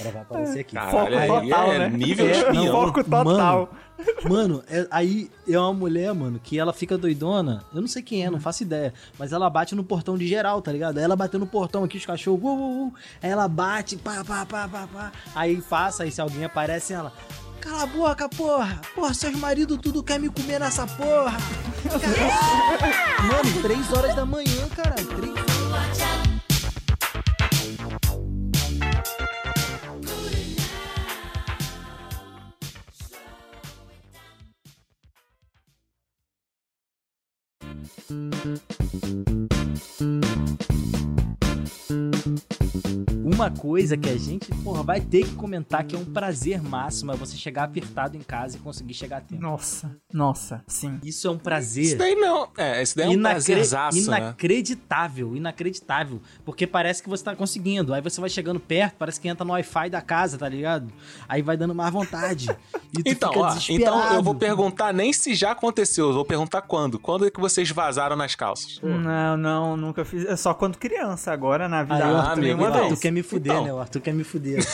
Agora 0.00 0.12
vai 0.12 0.22
aparecer 0.22 0.60
aqui. 0.60 0.74
Caralho, 0.74 1.26
Foco 1.26 1.42
total, 1.46 1.72
é 1.72 1.78
né? 1.78 1.88
nível 1.90 2.26
É, 2.26 2.30
espião. 2.32 2.66
Foco 2.72 3.04
total. 3.04 3.70
Mano, 4.28 4.62
é- 4.68 4.86
aí 4.90 5.30
é 5.48 5.58
uma 5.58 5.74
mulher, 5.74 6.12
mano, 6.14 6.40
que 6.42 6.58
ela 6.58 6.72
fica 6.72 6.96
doidona. 6.96 7.62
Eu 7.74 7.80
não 7.82 7.88
sei 7.88 8.02
quem 8.02 8.24
é, 8.24 8.30
não 8.30 8.40
faço 8.40 8.62
ideia. 8.62 8.94
Mas 9.18 9.32
ela 9.32 9.48
bate 9.50 9.74
no 9.74 9.84
portão 9.84 10.16
de 10.16 10.26
geral, 10.26 10.62
tá 10.62 10.72
ligado? 10.72 10.98
Aí 10.98 11.04
ela 11.04 11.16
bateu 11.16 11.38
no 11.38 11.46
portão 11.46 11.84
aqui, 11.84 11.98
os 11.98 12.06
cachorros. 12.06 12.42
Uh, 12.42 12.46
uh, 12.46 12.86
uh, 12.88 12.94
aí 13.22 13.30
ela 13.30 13.46
bate, 13.46 13.96
pá, 13.96 14.24
pá, 14.26 14.46
pá, 14.46 14.66
pá, 14.68 14.88
pá. 14.92 15.12
Aí 15.34 15.60
passa, 15.60 16.04
aí 16.04 16.10
se 16.10 16.20
alguém 16.20 16.44
aparece, 16.44 16.92
ela. 16.94 17.12
Cala 17.60 17.82
a 17.82 17.86
boca, 17.86 18.26
porra! 18.26 18.80
Porra, 18.94 19.12
seus 19.12 19.34
maridos 19.36 19.78
tudo 19.82 20.02
quer 20.02 20.18
me 20.18 20.30
comer 20.30 20.58
nessa 20.58 20.86
porra! 20.86 21.36
Caralho. 21.84 23.26
Mano, 23.26 23.62
três 23.62 23.92
horas 23.92 24.14
da 24.14 24.24
manhã, 24.24 24.66
caralho. 24.74 25.06
Três 25.08 25.49
Thank 38.10 38.60
you. 40.00 40.69
Uma 43.40 43.50
coisa 43.50 43.96
que 43.96 44.08
a 44.10 44.18
gente, 44.18 44.54
porra, 44.62 44.82
vai 44.82 45.00
ter 45.00 45.24
que 45.24 45.34
comentar 45.34 45.82
que 45.84 45.96
é 45.96 45.98
um 45.98 46.04
prazer 46.04 46.62
máximo 46.62 47.10
é 47.12 47.16
você 47.16 47.38
chegar 47.38 47.64
apertado 47.64 48.14
em 48.14 48.20
casa 48.20 48.58
e 48.58 48.60
conseguir 48.60 48.92
chegar 48.92 49.16
a 49.16 49.20
tempo. 49.22 49.40
Nossa, 49.40 49.96
nossa, 50.12 50.62
sim. 50.66 51.00
Isso 51.02 51.26
é 51.26 51.30
um 51.30 51.34
Isso 51.34 51.42
prazer 51.42 51.96
daí 51.96 52.14
não. 52.14 52.48
É, 52.58 52.82
isso 52.82 52.94
daí 52.94 53.06
é 53.06 53.08
um 53.08 53.12
inacre- 53.12 53.32
prazerzaço, 53.54 54.10
né? 54.10 54.18
inacreditável, 54.18 55.34
inacreditável. 55.34 56.20
Porque 56.44 56.66
parece 56.66 57.02
que 57.02 57.08
você 57.08 57.24
tá 57.24 57.34
conseguindo. 57.34 57.94
Aí 57.94 58.02
você 58.02 58.20
vai 58.20 58.28
chegando 58.28 58.60
perto, 58.60 58.96
parece 58.98 59.18
que 59.18 59.26
entra 59.26 59.42
no 59.44 59.52
Wi-Fi 59.52 59.88
da 59.88 60.02
casa, 60.02 60.36
tá 60.36 60.48
ligado? 60.48 60.92
Aí 61.26 61.40
vai 61.40 61.56
dando 61.56 61.74
mais 61.74 61.90
vontade. 61.90 62.46
E 62.92 63.02
tu 63.02 63.08
Então, 63.10 63.32
fica 63.32 63.42
ó, 63.42 63.56
então 63.70 64.12
eu 64.14 64.22
vou 64.22 64.34
perguntar 64.34 64.92
nem 64.92 65.12
se 65.14 65.34
já 65.34 65.52
aconteceu, 65.52 66.08
eu 66.08 66.14
vou 66.14 66.24
perguntar 66.26 66.60
quando. 66.62 66.98
Quando 66.98 67.26
é 67.26 67.30
que 67.30 67.40
vocês 67.40 67.70
vazaram 67.70 68.16
nas 68.16 68.34
calças? 68.34 68.78
Não, 68.82 69.36
não, 69.38 69.76
nunca 69.78 70.04
fiz. 70.04 70.26
É 70.26 70.36
só 70.36 70.52
quando 70.52 70.76
criança, 70.76 71.32
agora 71.32 71.68
na 71.70 71.82
vida 71.82 72.04
adulta 72.04 72.32
amigo, 72.32 72.62
então. 72.66 72.82
Tu 72.82 72.88
vez. 72.88 73.00
quer 73.00 73.10
me 73.12 73.22
fuder, 73.30 73.52
Então. 73.52 73.64
né? 73.64 73.72
O 73.72 73.78
Arthur 73.78 74.00
quer 74.00 74.12
me 74.14 74.24
fuder. 74.24 74.64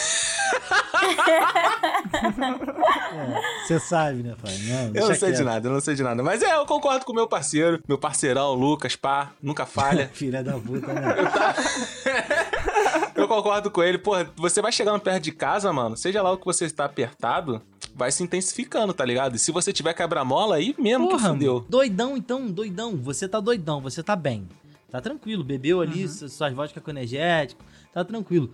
É, 3.12 3.66
Você 3.66 3.78
sabe, 3.80 4.22
né, 4.22 4.34
pai? 4.40 4.52
Não, 4.64 4.86
Eu 4.94 5.08
não 5.08 5.14
sei 5.14 5.30
de 5.30 5.36
quieto. 5.36 5.44
nada, 5.44 5.68
eu 5.68 5.72
não 5.72 5.80
sei 5.80 5.94
de 5.94 6.02
nada. 6.02 6.22
Mas 6.22 6.42
é, 6.42 6.54
eu 6.56 6.66
concordo 6.66 7.04
com 7.04 7.12
o 7.12 7.14
meu 7.14 7.26
parceiro, 7.28 7.80
meu 7.86 7.98
parceirão, 7.98 8.54
Lucas, 8.54 8.96
pá, 8.96 9.30
nunca 9.42 9.66
falha. 9.66 10.10
Filha 10.14 10.42
da 10.42 10.54
puta, 10.54 10.92
né? 10.92 11.14
eu 13.14 13.26
concordo 13.28 13.70
com 13.70 13.82
ele. 13.82 13.98
Pô, 13.98 14.12
você 14.36 14.60
vai 14.62 14.72
chegando 14.72 15.00
perto 15.00 15.22
de 15.22 15.32
casa, 15.32 15.72
mano, 15.72 15.96
seja 15.96 16.22
lá 16.22 16.32
o 16.32 16.38
que 16.38 16.44
você 16.44 16.64
está 16.64 16.84
apertado, 16.84 17.60
vai 17.94 18.10
se 18.10 18.22
intensificando, 18.22 18.92
tá 18.94 19.04
ligado? 19.04 19.36
E 19.36 19.38
se 19.38 19.52
você 19.52 19.72
tiver 19.72 19.94
quebra-mola, 19.94 20.56
aí 20.56 20.74
mesmo 20.78 21.08
que 21.08 21.14
Porra, 21.16 21.30
fudeu. 21.30 21.54
mano. 21.54 21.66
doidão 21.68 22.16
então, 22.16 22.46
doidão. 22.46 22.96
Você 22.96 23.28
tá 23.28 23.40
doidão, 23.40 23.80
você 23.80 24.02
tá 24.02 24.16
bem. 24.16 24.48
Tá 24.90 25.00
tranquilo, 25.00 25.42
bebeu 25.44 25.80
ali 25.80 26.02
Uhum. 26.02 26.08
su- 26.08 26.28
suas 26.28 26.52
vodka 26.52 26.80
com 26.80 26.90
energético, 26.90 27.62
tá 27.92 28.04
tranquilo. 28.04 28.50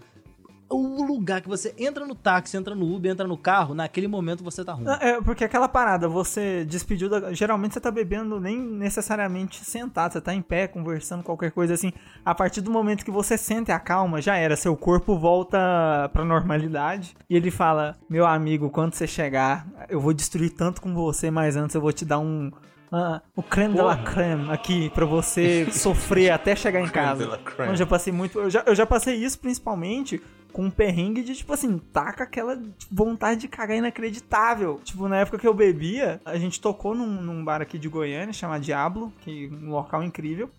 O 0.75 1.05
lugar 1.05 1.43
que 1.43 1.49
você 1.51 1.75
entra 1.77 2.07
no 2.07 2.15
táxi, 2.15 2.57
entra 2.57 2.75
no 2.75 2.91
Uber, 2.95 3.13
entra 3.13 3.27
no 3.29 3.37
carro, 3.37 3.75
naquele 3.75 4.09
momento 4.09 4.43
você 4.43 4.65
tá 4.65 4.73
ruim. 4.73 4.87
Ah, 4.89 4.99
É, 5.03 5.21
porque 5.21 5.45
aquela 5.45 5.69
parada, 5.69 6.09
você 6.09 6.65
despediu 6.65 7.11
da. 7.11 7.31
Geralmente 7.35 7.75
você 7.75 7.81
tá 7.81 7.91
bebendo 7.91 8.41
nem 8.41 8.59
necessariamente 8.59 9.63
sentado, 9.63 10.13
você 10.15 10.21
tá 10.23 10.33
em 10.35 10.41
pé, 10.41 10.67
conversando, 10.67 11.23
qualquer 11.23 11.51
coisa 11.51 11.75
assim. 11.75 11.93
A 12.25 12.35
partir 12.35 12.63
do 12.63 12.71
momento 12.71 13.05
que 13.05 13.11
você 13.11 13.37
sente 13.37 13.71
a 13.71 13.79
calma, 13.79 14.23
já 14.23 14.35
era. 14.37 14.57
Seu 14.57 14.75
corpo 14.75 15.19
volta 15.19 16.09
pra 16.11 16.25
normalidade. 16.25 17.15
E 17.29 17.37
ele 17.37 17.51
fala: 17.51 17.99
Meu 18.09 18.25
amigo, 18.25 18.71
quando 18.71 18.95
você 18.95 19.07
chegar, 19.07 19.67
eu 19.91 20.01
vou 20.01 20.15
destruir 20.15 20.51
tanto 20.55 20.81
com 20.81 20.95
você, 20.95 21.31
mas 21.31 21.55
antes 21.55 21.75
eu 21.75 21.83
vou 21.83 21.93
te 21.93 22.07
dar 22.07 22.19
um. 22.19 22.51
Ah, 22.93 23.23
o 23.35 23.43
creme 23.43 23.75
de 23.75 23.81
la 23.81 23.97
creme 23.97 24.51
aqui 24.51 24.91
pra 24.91 25.07
você 25.07 25.67
sofrer 25.73 26.31
até 26.35 26.55
chegar 26.55 26.81
em 26.81 26.89
casa. 26.89 27.25
Eu 27.71 27.77
já 27.77 27.87
passei 27.87 28.13
muito. 28.13 28.39
Eu 28.39 28.51
já, 28.51 28.63
eu 28.67 28.75
já 28.75 28.85
passei 28.87 29.15
isso 29.17 29.39
principalmente 29.39 30.21
com 30.53 30.65
um 30.67 30.71
perrengue 30.71 31.23
de, 31.23 31.35
tipo 31.35 31.51
assim, 31.55 31.79
tá 31.79 32.13
com 32.13 32.23
aquela 32.23 32.61
vontade 32.91 33.41
de 33.41 33.49
cagar 33.49 33.75
inacreditável. 33.79 34.81
Tipo, 34.85 35.09
na 35.09 35.17
época 35.17 35.39
que 35.39 35.49
eu 35.49 35.55
bebia, 35.55 36.21
a 36.27 36.37
gente 36.37 36.61
tocou 36.61 36.95
num, 36.95 37.07
num 37.23 37.43
bar 37.43 37.63
aqui 37.63 37.79
de 37.79 37.89
Goiânia, 37.89 38.35
chamado 38.35 38.61
Diablo, 38.63 39.11
que 39.23 39.51
é 39.51 39.65
um 39.65 39.71
local 39.71 40.03
incrível. 40.03 40.51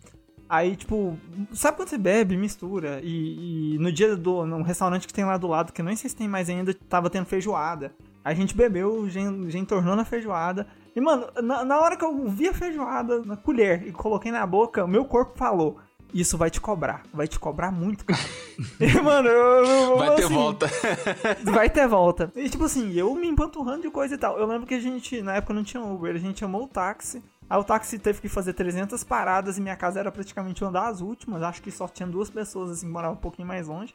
Aí, 0.49 0.75
tipo, 0.75 1.17
sabe 1.53 1.77
quando 1.77 1.89
você 1.89 1.97
bebe, 1.97 2.35
mistura? 2.35 2.99
E, 3.03 3.75
e 3.75 3.77
no 3.79 3.91
dia 3.91 4.15
do. 4.15 4.45
num 4.45 4.61
restaurante 4.63 5.07
que 5.07 5.13
tem 5.13 5.25
lá 5.25 5.37
do 5.37 5.47
lado, 5.47 5.71
que 5.71 5.81
eu 5.81 5.85
nem 5.85 5.95
sei 5.95 6.09
se 6.09 6.15
tem 6.15 6.27
mais 6.27 6.49
ainda, 6.49 6.73
tava 6.73 7.09
tendo 7.09 7.25
feijoada. 7.25 7.91
A 8.25 8.33
gente 8.33 8.55
bebeu, 8.55 9.07
gen- 9.09 9.49
gente 9.49 9.67
tornou 9.67 9.95
na 9.95 10.05
feijoada. 10.05 10.65
E, 10.95 11.01
mano, 11.01 11.27
na, 11.41 11.65
na 11.65 11.79
hora 11.79 11.97
que 11.97 12.05
eu 12.05 12.27
vi 12.27 12.47
a 12.47 12.53
feijoada 12.53 13.21
na 13.23 13.35
colher 13.35 13.87
e 13.87 13.91
coloquei 13.91 14.31
na 14.31 14.45
boca, 14.45 14.85
o 14.85 14.87
meu 14.87 15.05
corpo 15.05 15.37
falou: 15.37 15.79
Isso 16.13 16.37
vai 16.37 16.49
te 16.51 16.61
cobrar. 16.61 17.01
Vai 17.13 17.27
te 17.27 17.39
cobrar 17.39 17.71
muito, 17.71 18.05
cara. 18.05 18.19
e, 18.79 19.01
mano, 19.01 19.27
eu. 19.27 19.65
eu- 19.65 19.97
Vai 19.97 20.15
ter 20.15 20.23
assim, 20.25 20.33
volta. 20.33 20.67
Vai 21.51 21.69
ter 21.69 21.87
volta. 21.87 22.31
E 22.35 22.49
tipo 22.49 22.65
assim, 22.65 22.93
eu 22.93 23.13
me 23.15 23.27
empanturrando 23.27 23.81
de 23.81 23.89
coisa 23.89 24.13
e 24.15 24.17
tal. 24.17 24.37
Eu 24.37 24.45
lembro 24.45 24.67
que 24.67 24.75
a 24.75 24.79
gente, 24.79 25.21
na 25.21 25.35
época 25.35 25.53
não 25.53 25.63
tinha 25.63 25.81
Uber, 25.83 26.15
a 26.15 26.19
gente 26.19 26.39
chamou 26.39 26.63
o 26.63 26.67
táxi. 26.67 27.23
Aí 27.49 27.59
o 27.59 27.63
táxi 27.63 27.99
teve 27.99 28.21
que 28.21 28.29
fazer 28.29 28.53
300 28.53 29.03
paradas 29.03 29.57
e 29.57 29.61
minha 29.61 29.75
casa 29.75 29.99
era 29.99 30.11
praticamente 30.11 30.63
uma 30.63 30.71
das 30.71 31.01
últimas. 31.01 31.41
Acho 31.43 31.61
que 31.61 31.71
só 31.71 31.87
tinha 31.87 32.07
duas 32.07 32.29
pessoas 32.29 32.71
assim, 32.71 32.85
que 32.87 32.91
moravam 32.91 33.15
um 33.17 33.19
pouquinho 33.19 33.47
mais 33.47 33.67
longe. 33.67 33.93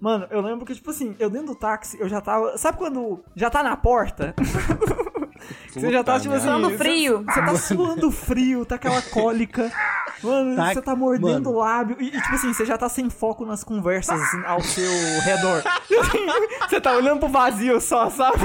Mano, 0.00 0.26
eu 0.30 0.40
lembro 0.40 0.64
que, 0.66 0.74
tipo 0.74 0.90
assim, 0.90 1.14
eu 1.18 1.30
dentro 1.30 1.48
do 1.48 1.54
táxi, 1.54 1.98
eu 2.00 2.08
já 2.08 2.20
tava. 2.20 2.56
Sabe 2.58 2.76
quando 2.78 3.22
já 3.34 3.48
tá 3.50 3.62
na 3.62 3.76
porta? 3.76 4.34
você 5.72 5.90
já 5.92 6.02
tá, 6.04 6.18
tipo 6.20 6.34
assim. 6.34 6.46
Suando 6.46 6.70
frio. 6.78 7.24
Você 7.24 7.40
tá 7.42 7.56
suando 7.56 8.10
frio, 8.10 8.64
tá 8.64 8.74
aquela 8.76 9.02
cólica. 9.02 9.70
Mano, 10.22 10.56
Tá- 10.56 10.72
você 10.72 10.80
tá 10.82 10.96
mordendo 10.96 11.44
mano. 11.44 11.50
o 11.50 11.58
lábio. 11.58 11.96
E, 12.00 12.06
e, 12.06 12.10
tipo 12.10 12.34
assim, 12.34 12.52
você 12.52 12.64
já 12.64 12.78
tá 12.78 12.88
sem 12.88 13.10
foco 13.10 13.44
nas 13.44 13.62
conversas 13.62 14.20
assim, 14.22 14.42
ao 14.46 14.60
seu 14.62 14.90
redor. 15.22 15.62
você 16.68 16.80
tá 16.80 16.92
olhando 16.92 17.20
pro 17.20 17.28
vazio 17.28 17.80
só, 17.80 18.08
sabe? 18.08 18.38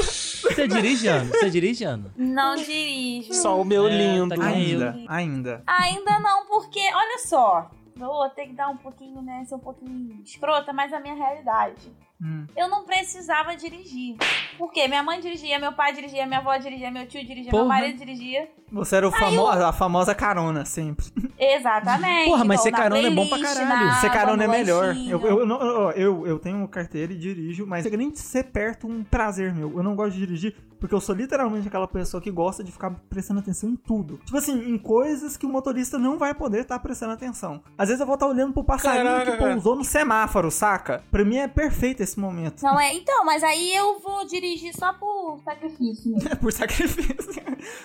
Você 0.00 0.66
dirige, 0.66 1.08
Ana? 1.08 1.30
Você 1.30 1.50
dirige, 1.50 1.84
Ana? 1.84 2.10
Não 2.16 2.56
dirijo. 2.56 3.34
Só 3.34 3.60
o 3.60 3.64
meu 3.64 3.86
É, 3.86 3.90
lindo. 3.90 4.34
tá. 4.34 4.44
Ainda, 4.46 4.96
ainda. 5.08 5.62
Ainda 5.66 6.18
não, 6.20 6.46
porque, 6.46 6.80
olha 6.94 7.18
só, 7.26 7.70
vou 7.96 8.28
ter 8.30 8.46
que 8.46 8.52
dar 8.52 8.68
um 8.68 8.76
pouquinho, 8.76 9.22
né, 9.22 9.44
ser 9.46 9.54
um 9.54 9.60
pouquinho 9.60 10.20
escrota, 10.22 10.72
mas 10.72 10.92
a 10.92 11.00
minha 11.00 11.14
realidade. 11.14 11.92
Hum. 12.22 12.46
Eu 12.56 12.68
não 12.68 12.84
precisava 12.84 13.54
dirigir. 13.56 14.16
Por 14.56 14.72
quê? 14.72 14.88
Minha 14.88 15.02
mãe 15.02 15.20
dirigia, 15.20 15.58
meu 15.58 15.72
pai 15.72 15.92
dirigia, 15.92 16.26
minha 16.26 16.38
avó 16.38 16.56
dirigia, 16.56 16.90
meu 16.90 17.06
tio 17.06 17.20
dirigia, 17.20 17.52
meu 17.52 17.62
Porra. 17.62 17.74
marido 17.74 17.98
dirigia. 17.98 18.48
Você 18.72 18.96
era 18.96 19.06
o 19.06 19.12
famo 19.12 19.46
a 19.46 19.72
famosa 19.72 20.14
carona, 20.14 20.64
sempre. 20.64 21.04
Exatamente. 21.38 22.30
Porra, 22.30 22.44
mas 22.44 22.62
ser 22.62 22.70
na 22.70 22.78
carona 22.78 23.06
é 23.06 23.10
bom 23.10 23.28
pra 23.28 23.38
playlist, 23.38 23.58
caralho. 23.58 23.86
na 23.86 23.94
ser 23.96 24.10
carona 24.10 24.44
é 24.44 24.48
melhor. 24.48 24.96
Eu, 24.96 25.20
eu, 25.20 25.46
eu, 25.46 25.90
eu, 25.92 26.26
eu 26.26 26.38
tenho 26.38 26.66
carteira 26.68 27.12
e 27.12 27.18
dirijo, 27.18 27.66
mas 27.66 27.84
nem 27.84 28.10
de 28.10 28.18
ser 28.18 28.44
perto 28.44 28.86
um 28.86 29.04
prazer 29.04 29.54
meu. 29.54 29.76
Eu 29.76 29.82
não 29.82 29.94
gosto 29.94 30.14
de 30.14 30.20
dirigir 30.20 30.56
porque 30.80 30.94
eu 30.94 31.00
sou 31.00 31.14
literalmente 31.14 31.66
aquela 31.68 31.86
pessoa 31.88 32.20
que 32.20 32.30
gosta 32.30 32.62
de 32.62 32.70
ficar 32.72 32.90
prestando 33.08 33.40
atenção 33.40 33.68
em 33.70 33.76
tudo. 33.76 34.18
Tipo 34.24 34.36
assim, 34.36 34.52
em 34.70 34.78
coisas 34.78 35.36
que 35.36 35.46
o 35.46 35.48
motorista 35.48 35.98
não 35.98 36.18
vai 36.18 36.34
poder 36.34 36.60
estar 36.62 36.78
prestando 36.78 37.12
atenção. 37.12 37.62
Às 37.76 37.88
vezes 37.88 38.00
eu 38.00 38.06
vou 38.06 38.14
estar 38.14 38.26
olhando 38.26 38.52
pro 38.52 38.64
passarinho 38.64 39.04
Caraca, 39.06 39.32
que 39.32 39.38
cara. 39.38 39.52
pousou 39.54 39.76
no 39.76 39.84
semáforo, 39.84 40.50
saca? 40.50 41.02
Pra 41.10 41.24
mim 41.24 41.36
é 41.36 41.48
perfeito 41.48 42.02
esse 42.02 42.18
momento. 42.18 42.62
Não 42.62 42.78
é? 42.78 42.94
Então, 42.94 43.24
mas 43.24 43.42
aí 43.42 43.74
eu 43.74 43.98
vou 44.00 44.26
dirigir 44.26 44.74
só 44.76 44.92
por 44.92 45.40
sacrifício 45.44 46.10
mesmo. 46.12 46.26
É 46.30 46.34
por 46.34 46.52
sacrifício. 46.52 47.42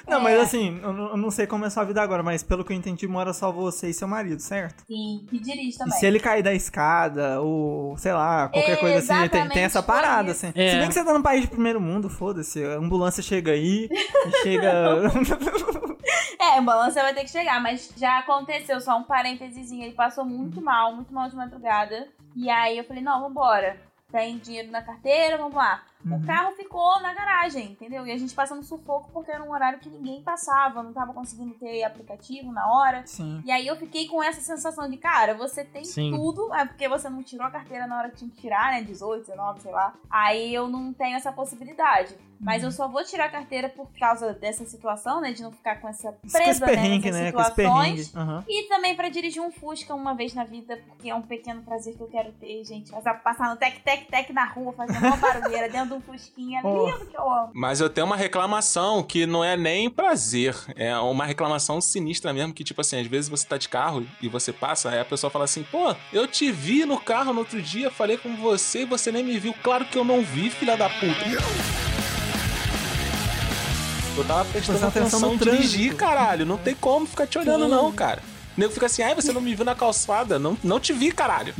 Não, 0.07 0.19
É. 0.19 0.23
mas 0.23 0.39
assim, 0.39 0.79
eu 0.81 0.93
não, 0.93 1.09
eu 1.11 1.17
não 1.17 1.31
sei 1.31 1.47
como 1.47 1.63
é 1.63 1.67
a 1.67 1.69
sua 1.69 1.83
vida 1.83 2.01
agora, 2.01 2.21
mas 2.23 2.43
pelo 2.43 2.63
que 2.65 2.73
eu 2.73 2.77
entendi, 2.77 3.07
mora 3.07 3.33
só 3.33 3.51
você 3.51 3.89
e 3.89 3.93
seu 3.93 4.07
marido, 4.07 4.39
certo? 4.41 4.83
Sim, 4.87 5.25
e 5.31 5.39
dirige 5.39 5.75
E 5.75 5.77
também. 5.77 5.99
se 5.99 6.05
ele 6.05 6.19
cair 6.19 6.43
da 6.43 6.53
escada, 6.53 7.39
ou 7.41 7.95
sei 7.97 8.13
lá, 8.13 8.49
qualquer 8.49 8.79
coisa 8.79 8.97
assim, 8.97 9.29
tem, 9.29 9.47
tem 9.49 9.63
essa 9.63 9.81
parada, 9.81 10.31
assim. 10.31 10.51
É. 10.55 10.71
Se 10.71 10.77
bem 10.79 10.87
que 10.87 10.93
você 10.93 11.03
tá 11.03 11.13
num 11.13 11.21
país 11.21 11.41
de 11.41 11.47
primeiro 11.47 11.79
mundo, 11.79 12.09
foda-se, 12.09 12.61
ambulância 12.81 13.23
chega 13.23 13.51
aí 13.51 13.89
chega. 14.43 14.71
É, 16.39 16.57
a 16.57 16.61
balança 16.61 17.01
vai 17.01 17.13
ter 17.13 17.21
que 17.21 17.29
chegar, 17.29 17.61
mas 17.61 17.93
já 17.95 18.17
aconteceu, 18.17 18.81
só 18.81 18.97
um 18.97 19.03
parênteses, 19.03 19.71
ele 19.71 19.91
passou 19.91 20.25
muito 20.25 20.61
mal, 20.61 20.95
muito 20.95 21.13
mal 21.13 21.29
de 21.29 21.35
madrugada. 21.35 22.07
E 22.35 22.49
aí 22.49 22.77
eu 22.77 22.83
falei, 22.83 23.03
não, 23.03 23.21
vambora. 23.21 23.79
Tem 24.11 24.37
dinheiro 24.37 24.71
na 24.71 24.81
carteira, 24.81 25.37
vamos 25.37 25.55
lá. 25.55 25.83
Uhum. 26.05 26.17
O 26.17 26.25
carro 26.25 26.51
ficou 26.55 26.99
na 27.01 27.13
garagem, 27.13 27.71
entendeu? 27.71 28.05
E 28.05 28.11
a 28.11 28.17
gente 28.17 28.33
passando 28.33 28.63
sufoco 28.63 29.09
porque 29.13 29.31
era 29.31 29.43
um 29.43 29.51
horário 29.51 29.79
que 29.79 29.89
ninguém 29.89 30.21
passava, 30.21 30.83
não 30.83 30.93
tava 30.93 31.13
conseguindo 31.13 31.53
ter 31.55 31.83
aplicativo 31.83 32.51
na 32.51 32.67
hora. 32.67 33.03
Sim. 33.05 33.41
E 33.45 33.51
aí 33.51 33.67
eu 33.67 33.75
fiquei 33.75 34.07
com 34.07 34.21
essa 34.21 34.41
sensação 34.41 34.89
de, 34.89 34.97
cara, 34.97 35.33
você 35.33 35.63
tem 35.63 35.85
Sim. 35.85 36.11
tudo, 36.11 36.53
é 36.53 36.65
porque 36.65 36.87
você 36.87 37.09
não 37.09 37.23
tirou 37.23 37.45
a 37.45 37.51
carteira 37.51 37.87
na 37.87 37.97
hora 37.97 38.09
que 38.09 38.17
tinha 38.17 38.29
que 38.29 38.41
tirar, 38.41 38.71
né? 38.71 38.81
18, 38.81 39.27
19, 39.27 39.61
sei 39.61 39.71
lá. 39.71 39.93
Aí 40.09 40.53
eu 40.53 40.67
não 40.67 40.93
tenho 40.93 41.15
essa 41.15 41.31
possibilidade. 41.31 42.15
Mas 42.41 42.63
eu 42.63 42.71
só 42.71 42.87
vou 42.87 43.03
tirar 43.03 43.25
a 43.25 43.29
carteira 43.29 43.69
por 43.69 43.87
causa 43.99 44.33
dessa 44.33 44.65
situação, 44.65 45.21
né? 45.21 45.31
De 45.31 45.43
não 45.43 45.51
ficar 45.51 45.79
com 45.79 45.87
essa 45.87 46.17
esse 46.23 46.35
presa 46.35 46.65
né, 46.65 46.75
nessas 46.75 47.11
né? 47.11 47.25
Situações. 47.27 48.15
Aham. 48.15 48.43
E 48.47 48.67
também 48.67 48.95
pra 48.95 49.09
dirigir 49.09 49.41
um 49.41 49.51
Fusca 49.51 49.93
uma 49.93 50.15
vez 50.15 50.33
na 50.33 50.43
vida, 50.43 50.75
porque 50.87 51.11
é 51.11 51.15
um 51.15 51.21
pequeno 51.21 51.61
prazer 51.61 51.95
que 51.95 52.01
eu 52.01 52.07
quero 52.07 52.31
ter, 52.33 52.63
gente. 52.65 52.91
Passar, 52.91 53.21
passar 53.21 53.49
no 53.51 53.57
tec-tec-tec 53.57 54.33
na 54.33 54.45
rua, 54.45 54.73
fazendo 54.73 55.05
uma 55.05 55.17
barulheira 55.17 55.69
dentro 55.69 55.90
de 55.91 55.97
um 55.97 56.01
Fusquinha. 56.01 56.61
Oh. 56.63 56.85
Lindo 56.85 57.05
que 57.05 57.17
eu 57.17 57.31
amo. 57.31 57.51
Mas 57.53 57.81
eu 57.81 57.89
tenho 57.89 58.07
uma 58.07 58.15
reclamação 58.15 59.03
que 59.03 59.25
não 59.25 59.43
é 59.43 59.57
nem 59.57 59.89
prazer, 59.89 60.55
é 60.75 60.97
uma 60.97 61.25
reclamação 61.25 61.81
sinistra 61.81 62.33
mesmo, 62.33 62.53
que 62.53 62.63
tipo 62.63 62.79
assim, 62.81 62.99
às 62.99 63.07
vezes 63.07 63.29
você 63.29 63.45
tá 63.45 63.57
de 63.57 63.67
carro 63.67 64.05
e 64.21 64.27
você 64.27 64.53
passa, 64.53 64.89
aí 64.89 64.99
a 64.99 65.05
pessoa 65.05 65.29
fala 65.29 65.45
assim, 65.45 65.63
pô, 65.63 65.93
eu 66.13 66.27
te 66.27 66.51
vi 66.51 66.85
no 66.85 66.99
carro 66.99 67.33
no 67.33 67.39
outro 67.39 67.61
dia, 67.61 67.91
falei 67.91 68.17
com 68.17 68.35
você 68.37 68.81
e 68.81 68.85
você 68.85 69.11
nem 69.11 69.23
me 69.23 69.37
viu. 69.37 69.53
Claro 69.61 69.85
que 69.85 69.97
eu 69.97 70.03
não 70.03 70.21
vi, 70.21 70.49
filha 70.49 70.77
da 70.77 70.89
puta. 70.89 71.25
Eu 74.17 74.25
tava 74.25 74.45
prestando 74.45 74.85
atenção 74.85 75.19
atenção 75.19 75.31
no 75.31 75.37
dirigir, 75.37 75.95
caralho. 75.95 76.45
Não 76.45 76.57
tem 76.57 76.75
como 76.75 77.05
ficar 77.05 77.25
te 77.27 77.37
olhando, 77.39 77.63
Sim. 77.65 77.71
não, 77.71 77.91
cara. 77.91 78.21
O 78.57 78.59
nego 78.59 78.73
fica 78.73 78.85
assim, 78.85 79.01
ai, 79.01 79.15
você 79.15 79.31
não 79.31 79.41
me 79.41 79.55
viu 79.55 79.63
na 79.65 79.73
calçada. 79.73 80.37
Não, 80.37 80.57
não 80.63 80.79
te 80.79 80.91
vi, 80.93 81.11
caralho. 81.11 81.53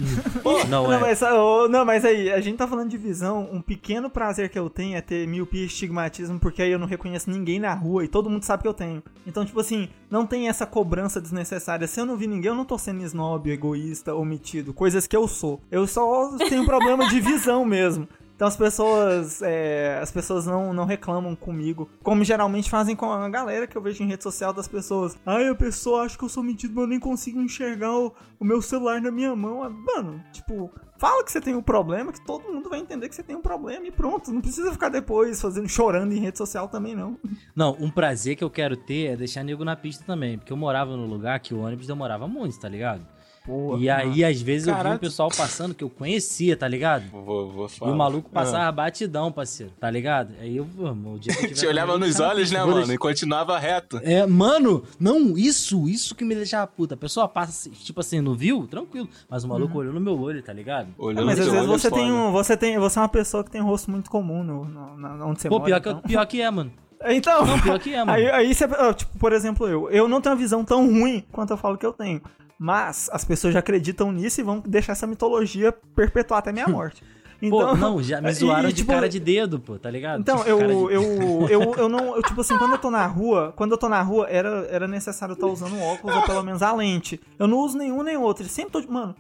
Pô, 0.43 0.63
Não, 0.67 0.84
Não, 0.84 0.93
é. 0.93 0.99
mas, 0.99 1.21
ô, 1.21 1.67
não, 1.69 1.86
mas 1.86 2.04
aí, 2.04 2.32
a 2.32 2.41
gente 2.41 2.58
tá 2.58 2.67
falando 2.67 2.89
de 2.89 2.97
visão. 2.97 3.47
Um 3.51 3.62
pequeno 3.62 4.10
prazer 4.10 4.49
que 4.49 4.60
eu 4.60 4.69
tenho 4.69 4.97
é 4.97 5.01
ter 5.01 5.27
miopia 5.27 5.62
e 5.63 5.65
estigmatismo, 5.65 6.39
porque 6.39 6.62
aí 6.62 6.71
eu 6.71 6.80
não 6.80 6.88
reconheço 6.88 7.30
ninguém 7.30 7.60
na 7.60 7.73
rua 7.73 8.04
e 8.04 8.08
todo 8.08 8.30
mundo 8.30 8.43
sabe 8.43 8.63
que 8.63 8.67
eu 8.67 8.73
tenho. 8.73 9.01
Então, 9.25 9.45
tipo 9.45 9.60
assim, 9.60 9.88
não 10.10 10.25
tem 10.25 10.49
essa 10.49 10.65
cobrança 10.65 11.21
desnecessária. 11.21 11.88
Se 11.88 11.99
eu 11.99 12.06
não 12.06 12.17
vi 12.17 12.27
ninguém, 12.27 12.49
eu 12.49 12.56
não 12.56 12.65
tô 12.65 12.77
sendo 12.77 13.04
snob, 13.04 13.49
egoísta, 13.49 14.13
omitido. 14.13 14.73
Coisas 14.73 15.08
que 15.08 15.15
eu 15.15 15.27
sou. 15.27 15.62
Eu 15.71 15.88
só 15.88 16.36
tenho 16.49 16.65
problema 16.65 17.08
de 17.08 17.19
visão 17.21 17.63
mesmo. 17.65 18.08
Então 18.41 18.47
as 18.47 18.58
pessoas, 18.58 19.39
é, 19.44 20.00
as 20.02 20.10
pessoas 20.12 20.48
não, 20.48 20.73
não 20.73 20.83
reclamam 20.83 21.35
comigo, 21.35 21.87
como 22.02 22.23
geralmente 22.23 22.71
fazem 22.71 22.96
com 22.96 23.12
a 23.12 23.29
galera 23.29 23.67
que 23.67 23.77
eu 23.77 23.81
vejo 23.83 24.02
em 24.02 24.08
rede 24.08 24.23
social 24.23 24.52
das 24.52 24.67
pessoas. 24.67 25.15
Ai, 25.23 25.48
a 25.48 25.54
pessoa 25.54 26.02
acha 26.02 26.17
que 26.17 26.23
eu 26.23 26.27
sou 26.27 26.42
metido, 26.42 26.73
mas 26.73 26.81
eu 26.81 26.87
nem 26.87 27.00
consigo 27.00 27.39
enxergar 27.39 27.96
o, 27.96 28.12
o 28.39 28.44
meu 28.44 28.60
celular 28.60 29.00
na 29.00 29.12
minha 29.12 29.35
mão. 29.35 29.62
Ah, 29.62 29.69
Mano, 29.69 30.23
tipo, 30.33 30.71
fala 30.98 31.23
que 31.23 31.31
você 31.31 31.39
tem 31.39 31.54
um 31.54 31.62
problema, 31.62 32.12
que 32.12 32.25
todo 32.25 32.52
mundo 32.52 32.67
vai 32.67 32.79
entender 32.79 33.08
que 33.10 33.13
você 33.13 33.21
tem 33.21 33.35
um 33.35 33.44
problema 33.44 33.85
e 33.85 33.92
pronto. 33.92 34.31
Não 34.31 34.42
precisa 34.42 34.71
ficar 34.71 34.89
depois 34.89 35.39
fazendo 35.39 35.69
chorando 35.69 36.12
em 36.12 36.19
rede 36.19 36.39
social 36.39 36.67
também, 36.67 36.96
não. 36.96 37.19
Não, 37.56 37.77
um 37.79 37.92
prazer 37.92 38.35
que 38.35 38.44
eu 38.44 38.50
quero 38.50 38.75
ter 38.75 39.12
é 39.12 39.15
deixar 39.15 39.44
nego 39.44 39.63
na 39.63 39.75
pista 39.75 40.04
também. 40.04 40.39
Porque 40.39 40.52
eu 40.52 40.58
morava 40.58 40.98
num 40.98 41.06
lugar 41.06 41.39
que 41.42 41.54
o 41.54 41.60
ônibus 41.60 41.85
demorava 41.85 42.27
muito, 42.27 42.60
tá 42.60 42.67
ligado? 42.67 43.06
Porra, 43.46 43.79
e 43.79 43.89
aí, 43.89 44.23
às 44.23 44.39
vezes, 44.39 44.67
eu 44.67 44.73
vi 44.73 44.77
Caraca. 44.77 44.96
um 44.98 45.00
pessoal 45.00 45.29
passando 45.35 45.73
que 45.73 45.83
eu 45.83 45.89
conhecia, 45.89 46.56
tá 46.56 46.67
ligado? 46.67 47.10
Vou, 47.10 47.50
vou 47.52 47.65
E 47.65 47.69
falar. 47.69 47.92
o 47.92 47.96
maluco 47.98 48.29
Ah. 48.31 48.35
passava 48.35 48.71
batidão, 48.71 49.31
parceiro, 49.31 49.71
tá 49.79 49.89
ligado? 49.89 50.33
Aí 50.39 50.58
eu, 50.58 50.67
mano, 50.77 51.15
o 51.15 51.19
dia 51.19 51.33
que 51.35 51.46
eu 51.48 51.54
Te 51.56 51.65
olhava 51.65 51.98
nos 51.98 52.19
olhos, 52.19 52.52
né, 52.52 52.60
mano? 52.60 52.75
deixar- 52.75 52.94
E 52.94 52.98
continuava 53.00 53.58
reto. 53.58 54.00
É, 54.04 54.27
mano, 54.27 54.83
não, 55.00 55.35
isso, 55.37 55.89
isso 55.89 56.13
que 56.13 56.23
me 56.23 56.35
deixava 56.35 56.67
puta. 56.67 56.94
A 56.94 56.98
pessoa 56.98 57.27
passa, 57.27 57.69
tipo 57.71 58.00
assim, 58.00 58.21
não 58.21 58.35
viu? 58.35 58.67
Tranquilo. 58.67 59.10
Mas 59.27 59.44
o 59.44 59.48
maluco 59.48 59.77
olhou 59.79 59.94
no 59.94 60.00
meu 60.00 60.19
olho, 60.19 60.44
tá 60.44 60.54
ligado? 60.54 60.89
Olhando 60.98 61.25
mas 61.25 61.37
no 61.37 61.44
às 61.44 61.50
vezes 61.50 61.62
olho 61.67 61.73
é 61.75 61.77
você 61.79 61.89
tem 61.89 62.10
foda. 62.12 62.13
um, 62.13 62.31
você 62.31 62.58
tem, 62.58 62.77
você 62.77 63.00
é 63.00 63.02
uma 63.02 63.10
pessoa 63.10 63.44
que 63.44 63.50
tem 63.50 63.62
um 63.62 63.65
rosto 63.65 63.89
muito 63.89 64.12
comum 64.12 64.44
no, 64.44 64.65
no- 64.65 64.98
na- 64.98 65.25
onde 65.25 65.42
você 65.42 65.50
Pô, 65.50 65.56
mora. 65.58 65.65
pior 65.65 65.81
que, 65.81 65.89
então. 65.89 66.02
pior 66.02 66.25
que 66.27 66.42
é, 66.42 66.50
mano. 66.52 66.71
Então, 67.04 67.44
Não, 67.44 67.60
pior 67.60 67.79
que 67.79 67.92
é, 67.96 67.98
mano. 68.06 68.12
Aí, 68.12 68.29
aí 68.29 68.54
você, 68.54 68.67
tipo, 68.96 69.17
por 69.17 69.33
exemplo, 69.33 69.67
eu. 69.67 69.89
Eu 69.89 70.08
não 70.08 70.21
tenho 70.21 70.35
uma 70.35 70.39
visão 70.39 70.63
tão 70.63 70.85
ruim 70.85 71.23
quanto 71.31 71.50
eu 71.50 71.58
falo 71.58 71.75
que 71.75 71.83
eu 71.83 71.92
tenho. 71.92 72.21
Mas 72.63 73.09
as 73.12 73.25
pessoas 73.25 73.55
já 73.55 73.59
acreditam 73.59 74.12
nisso 74.12 74.39
e 74.39 74.43
vão 74.43 74.59
deixar 74.63 74.91
essa 74.91 75.07
mitologia 75.07 75.71
perpetuar 75.95 76.37
até 76.37 76.51
minha 76.51 76.67
morte. 76.69 77.03
Então, 77.41 77.57
Pô, 77.69 77.75
não, 77.75 78.03
já 78.03 78.21
me 78.21 78.29
e, 78.29 78.33
zoaram 78.35 78.69
de 78.69 78.75
tipo, 78.75 78.91
cara 78.91 79.09
de 79.09 79.19
dedo, 79.19 79.59
pô, 79.59 79.79
tá 79.79 79.89
ligado? 79.89 80.19
Então, 80.19 80.37
Tipo, 80.37 80.49
eu, 80.49 80.59
de- 80.59 80.93
eu, 80.93 81.47
eu, 81.49 81.73
eu 81.75 81.89
não. 81.89 82.15
Eu, 82.15 82.21
tipo 82.21 82.39
assim, 82.39 82.55
quando 82.59 82.73
eu 82.73 82.77
tô 82.77 82.91
na 82.91 83.03
rua, 83.07 83.51
quando 83.57 83.71
eu 83.71 83.79
tô 83.79 83.89
na 83.89 83.99
rua, 84.03 84.27
era, 84.29 84.67
era 84.69 84.87
necessário 84.87 85.33
eu 85.33 85.35
estar 85.35 85.47
usando 85.47 85.73
um 85.73 85.81
óculos 85.81 86.15
ou 86.15 86.21
pelo 86.21 86.43
menos 86.43 86.62
a 86.62 86.71
lente. 86.71 87.19
Eu 87.39 87.47
não 87.47 87.57
uso 87.57 87.75
nenhum 87.79 88.03
nem 88.03 88.15
outro. 88.15 88.47
Sempre 88.47 88.73
tô. 88.83 88.91
Mano, 88.93 89.15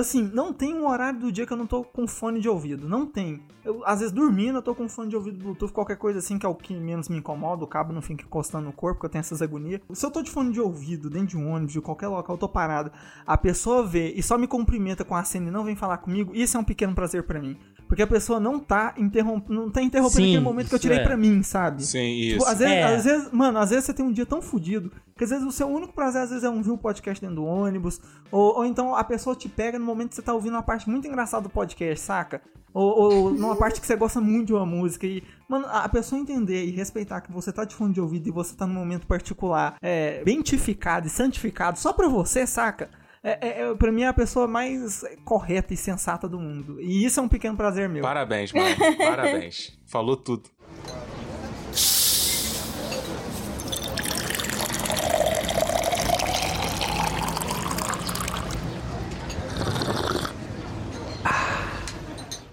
assim, 0.00 0.30
não 0.34 0.52
tem 0.52 0.74
um 0.74 0.88
horário 0.88 1.20
do 1.20 1.30
dia 1.32 1.46
que 1.46 1.52
eu 1.52 1.56
não 1.56 1.66
tô 1.66 1.84
com 1.84 2.06
fone 2.06 2.40
de 2.40 2.48
ouvido. 2.48 2.88
Não 2.88 3.06
tem. 3.06 3.42
Eu, 3.64 3.82
às 3.84 4.00
vezes 4.00 4.12
dormindo, 4.12 4.58
eu 4.58 4.62
tô 4.62 4.74
com 4.74 4.88
fone 4.88 5.08
de 5.10 5.16
ouvido 5.16 5.38
Bluetooth, 5.38 5.72
qualquer 5.72 5.96
coisa 5.96 6.18
assim, 6.18 6.38
que 6.38 6.46
é 6.46 6.48
o 6.48 6.54
que 6.54 6.74
menos 6.74 7.08
me 7.08 7.18
incomoda, 7.18 7.62
o 7.62 7.66
cabo 7.66 7.92
não 7.92 8.00
fica 8.02 8.24
encostando 8.24 8.64
no 8.64 8.72
corpo, 8.72 8.96
porque 8.96 9.06
eu 9.06 9.10
tenho 9.10 9.20
essas 9.20 9.42
agonias. 9.42 9.80
Se 9.92 10.04
eu 10.04 10.10
tô 10.10 10.22
de 10.22 10.30
fone 10.30 10.50
de 10.52 10.60
ouvido, 10.60 11.10
dentro 11.10 11.28
de 11.28 11.36
um 11.36 11.50
ônibus, 11.50 11.72
de 11.74 11.80
qualquer 11.80 12.08
local, 12.08 12.34
eu 12.36 12.40
tô 12.40 12.48
parado, 12.48 12.90
a 13.26 13.36
pessoa 13.36 13.86
vê 13.86 14.12
e 14.16 14.22
só 14.22 14.38
me 14.38 14.46
cumprimenta 14.46 15.04
com 15.04 15.14
a 15.14 15.22
cena 15.24 15.48
e 15.48 15.50
não 15.50 15.64
vem 15.64 15.76
falar 15.76 15.98
comigo, 15.98 16.32
isso 16.34 16.56
é 16.56 16.60
um 16.60 16.64
pequeno 16.64 16.94
prazer 16.94 17.22
pra 17.24 17.38
mim. 17.40 17.56
Porque 17.86 18.02
a 18.02 18.06
pessoa 18.06 18.38
não 18.38 18.60
tá 18.60 18.94
interrompendo, 18.96 19.52
não 19.62 19.68
tá 19.68 19.82
interrompendo 19.82 20.22
Sim, 20.22 20.30
aquele 20.30 20.44
momento 20.44 20.68
que 20.68 20.74
eu 20.76 20.78
tirei 20.78 20.98
é. 20.98 21.02
pra 21.02 21.16
mim, 21.16 21.42
sabe? 21.42 21.82
Sim, 21.84 21.98
Tipo, 22.20 22.36
isso. 22.36 22.46
às 22.46 22.58
vezes, 22.58 22.74
É. 22.74 22.84
às 22.84 23.04
vezes, 23.04 23.32
mano, 23.32 23.58
às 23.58 23.70
vezes 23.70 23.84
você 23.84 23.92
tem 23.92 24.06
um 24.06 24.12
dia 24.12 24.24
tão 24.24 24.40
fudido 24.40 24.92
que 25.20 25.24
às 25.24 25.30
vezes 25.30 25.46
o 25.46 25.52
seu 25.52 25.68
único 25.68 25.92
prazer 25.92 26.22
às 26.22 26.30
vezes 26.30 26.44
é 26.44 26.48
ouvir 26.48 26.70
o 26.70 26.78
podcast 26.78 27.20
dentro 27.20 27.36
do 27.36 27.44
ônibus, 27.44 28.00
ou, 28.32 28.56
ou 28.56 28.64
então 28.64 28.96
a 28.96 29.04
pessoa 29.04 29.36
te 29.36 29.50
pega 29.50 29.78
no 29.78 29.84
momento 29.84 30.08
que 30.08 30.14
você 30.14 30.22
tá 30.22 30.32
ouvindo 30.32 30.54
uma 30.54 30.62
parte 30.62 30.88
muito 30.88 31.06
engraçada 31.06 31.42
do 31.42 31.50
podcast, 31.50 32.02
saca? 32.02 32.40
Ou, 32.72 32.98
ou 32.98 33.30
numa 33.30 33.54
parte 33.54 33.82
que 33.82 33.86
você 33.86 33.96
gosta 33.96 34.18
muito 34.18 34.46
de 34.46 34.54
uma 34.54 34.64
música 34.64 35.06
e, 35.06 35.22
mano, 35.46 35.66
a 35.68 35.86
pessoa 35.90 36.18
entender 36.18 36.64
e 36.64 36.70
respeitar 36.70 37.20
que 37.20 37.30
você 37.30 37.52
tá 37.52 37.66
de 37.66 37.74
fone 37.74 37.92
de 37.92 38.00
ouvido 38.00 38.30
e 38.30 38.32
você 38.32 38.56
tá 38.56 38.66
num 38.66 38.72
momento 38.72 39.06
particular, 39.06 39.76
é, 39.82 40.24
bentificado 40.24 41.06
e 41.06 41.10
santificado 41.10 41.78
só 41.78 41.92
pra 41.92 42.08
você, 42.08 42.46
saca? 42.46 42.88
É, 43.22 43.46
é, 43.46 43.60
é, 43.60 43.74
pra 43.74 43.92
mim 43.92 44.04
é 44.04 44.06
a 44.06 44.14
pessoa 44.14 44.48
mais 44.48 45.04
correta 45.22 45.74
e 45.74 45.76
sensata 45.76 46.26
do 46.26 46.40
mundo. 46.40 46.80
E 46.80 47.04
isso 47.04 47.20
é 47.20 47.22
um 47.22 47.28
pequeno 47.28 47.58
prazer 47.58 47.90
meu. 47.90 48.00
Parabéns, 48.00 48.54
mano. 48.54 48.74
Parabéns. 48.96 49.78
Falou 49.84 50.16
tudo. 50.16 50.48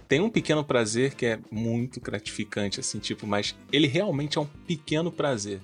Tem 0.07 0.21
um 0.21 0.29
pequeno 0.29 0.63
prazer 0.63 1.15
que 1.15 1.25
é 1.25 1.39
muito 1.51 1.99
gratificante, 1.99 2.79
assim, 2.79 2.99
tipo, 2.99 3.27
mas 3.27 3.55
ele 3.71 3.87
realmente 3.87 4.37
é 4.37 4.41
um 4.41 4.45
pequeno 4.45 5.11
prazer. 5.11 5.59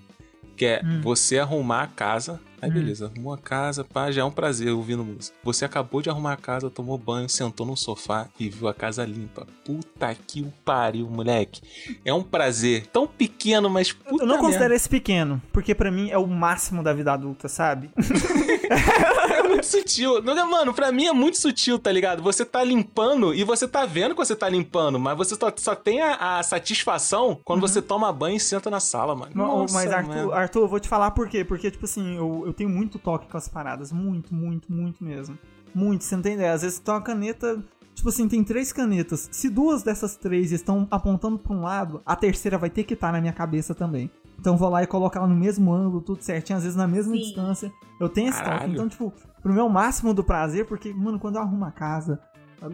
Que 0.56 0.66
é 0.66 0.82
você 1.02 1.39
arrumar 1.39 1.84
a 1.84 1.88
casa. 1.88 2.39
Aí 2.64 2.72
beleza, 2.72 3.11
arrumou 3.14 3.34
a 3.34 3.38
casa, 3.38 3.84
pá, 3.84 4.09
já 4.09 4.22
é 4.22 4.26
um 4.26 4.32
prazer 4.32 4.72
ouvindo 4.72 5.03
música. 5.03 5.36
Você 5.43 5.66
acabou 5.66 6.01
de 6.01 6.09
arrumar 6.09 6.34
a 6.34 6.38
casa, 6.38 6.70
tomou 6.70 6.97
banho, 6.97 7.28
sentou 7.28 7.66
no 7.66 7.76
sofá 7.76 8.30
e 8.39 8.49
viu 8.49 8.70
a 8.70 8.74
casa 8.74 9.03
limpa. 9.03 9.45
Puta 9.66 10.16
que 10.16 10.41
o 10.41 10.53
pariu, 10.64 11.09
moleque. 11.09 11.61
É 12.05 12.14
um 12.14 12.24
prazer 12.24 12.88
tão 12.88 13.05
pequeno, 13.05 13.70
mas 13.70 13.91
puta 13.91 14.11
Eu 14.11 14.20
não 14.20 14.28
merda. 14.28 14.41
considero 14.43 14.74
esse 14.74 14.88
pequeno, 14.88 15.41
porque 15.51 15.76
pra 15.76 15.91
mim 15.91 16.09
é 16.09 16.18
o 16.18 16.26
máximo 16.26 16.82
da 16.82 16.93
vida 16.93 17.11
adulta, 17.11 17.49
sabe? 17.49 17.89
É 19.34 19.43
muito 19.43 19.66
sutil. 19.66 20.22
Não, 20.22 20.43
Mano, 20.53 20.74
pra 20.74 20.91
mim 20.91 21.05
é 21.05 21.14
muito 21.14 21.39
sutil, 21.39 21.80
tá 21.80 21.91
ligado? 21.91 22.22
Você 22.22 22.45
tá 22.45 22.64
limpando 22.64 23.34
e 23.34 23.43
você 23.43 23.68
tá 23.68 23.86
vendo 23.86 24.11
que 24.11 24.18
você 24.18 24.36
tá 24.36 24.47
limpando, 24.47 24.99
mas 24.99 25.18
você 25.18 25.36
só, 25.36 25.51
só 25.55 25.76
tem 25.76 26.01
a, 26.01 26.38
a 26.38 26.43
satisfação 26.43 27.39
quando 27.43 27.61
você 27.61 27.82
toma 27.82 28.11
banho 28.11 28.36
e 28.36 28.39
senta 28.39 28.70
na 28.70 28.80
sala, 28.80 29.16
mano. 29.16 29.32
Não, 29.34 29.59
Nossa, 29.59 29.74
mas 29.74 29.91
Arthur, 29.91 30.16
mano. 30.16 30.32
Arthur, 30.32 30.59
eu 30.61 30.68
vou 30.68 30.80
te 30.80 30.88
falar 30.88 31.11
por 31.11 31.28
quê. 31.28 31.43
Porque, 31.43 31.72
tipo 31.72 31.86
assim, 31.86 32.16
eu, 32.18 32.43
eu 32.45 32.53
tenho 32.54 32.70
muito 32.70 32.99
toque 32.99 33.28
com 33.28 33.38
as 33.38 33.47
paradas. 33.47 33.91
Muito, 33.91 34.34
muito, 34.34 34.72
muito 34.72 35.04
mesmo. 35.04 35.38
Muito, 35.74 36.04
você 36.04 36.16
não 36.16 36.24
tem 36.24 36.36
ideia. 36.36 36.54
Às 36.54 36.62
vezes 36.62 36.80
tem 36.80 36.93
uma 36.93 37.01
caneta. 37.01 37.62
Tipo 37.93 38.10
assim, 38.10 38.28
tem 38.28 38.43
três 38.43 38.74
canetas. 38.74 39.30
Se 39.32 39.49
duas 39.49 39.84
dessas 39.84 40.16
três 40.16 40.51
estão 40.51 40.88
apontando 40.89 41.38
pra 41.38 41.54
um 41.54 41.62
lado, 41.62 42.01
a 42.06 42.16
terceira 42.16 42.58
vai 42.58 42.70
ter 42.70 42.84
que 42.84 42.95
estar 42.95 43.12
na 43.12 43.22
minha 43.22 43.34
cabeça 43.34 43.76
também. 43.76 44.10
Então 44.39 44.54
eu 44.54 44.58
vou 44.58 44.70
lá 44.70 44.84
e 44.84 44.88
coloco 44.88 45.18
ela 45.18 45.28
no 45.28 45.36
mesmo 45.36 45.72
ângulo, 45.72 46.01
tudo 46.01 46.22
certinho, 46.22 46.58
às 46.58 46.64
vezes 46.64 46.76
na 46.76 46.88
mesma 46.88 47.14
Sim. 47.14 47.22
distância. 47.22 47.72
Eu 47.99 48.10
tenho 48.10 48.30
esse 48.30 48.43
toque. 48.43 48.72
Então, 48.72 48.89
tipo, 48.89 49.14
pro 49.41 49.54
meu 49.54 49.70
máximo 49.70 50.14
do 50.14 50.24
prazer, 50.24 50.66
porque, 50.66 50.93
mano, 50.93 51.20
quando 51.20 51.36
eu 51.36 51.41
arrumo 51.41 51.66
a 51.66 51.72
casa, 51.72 52.20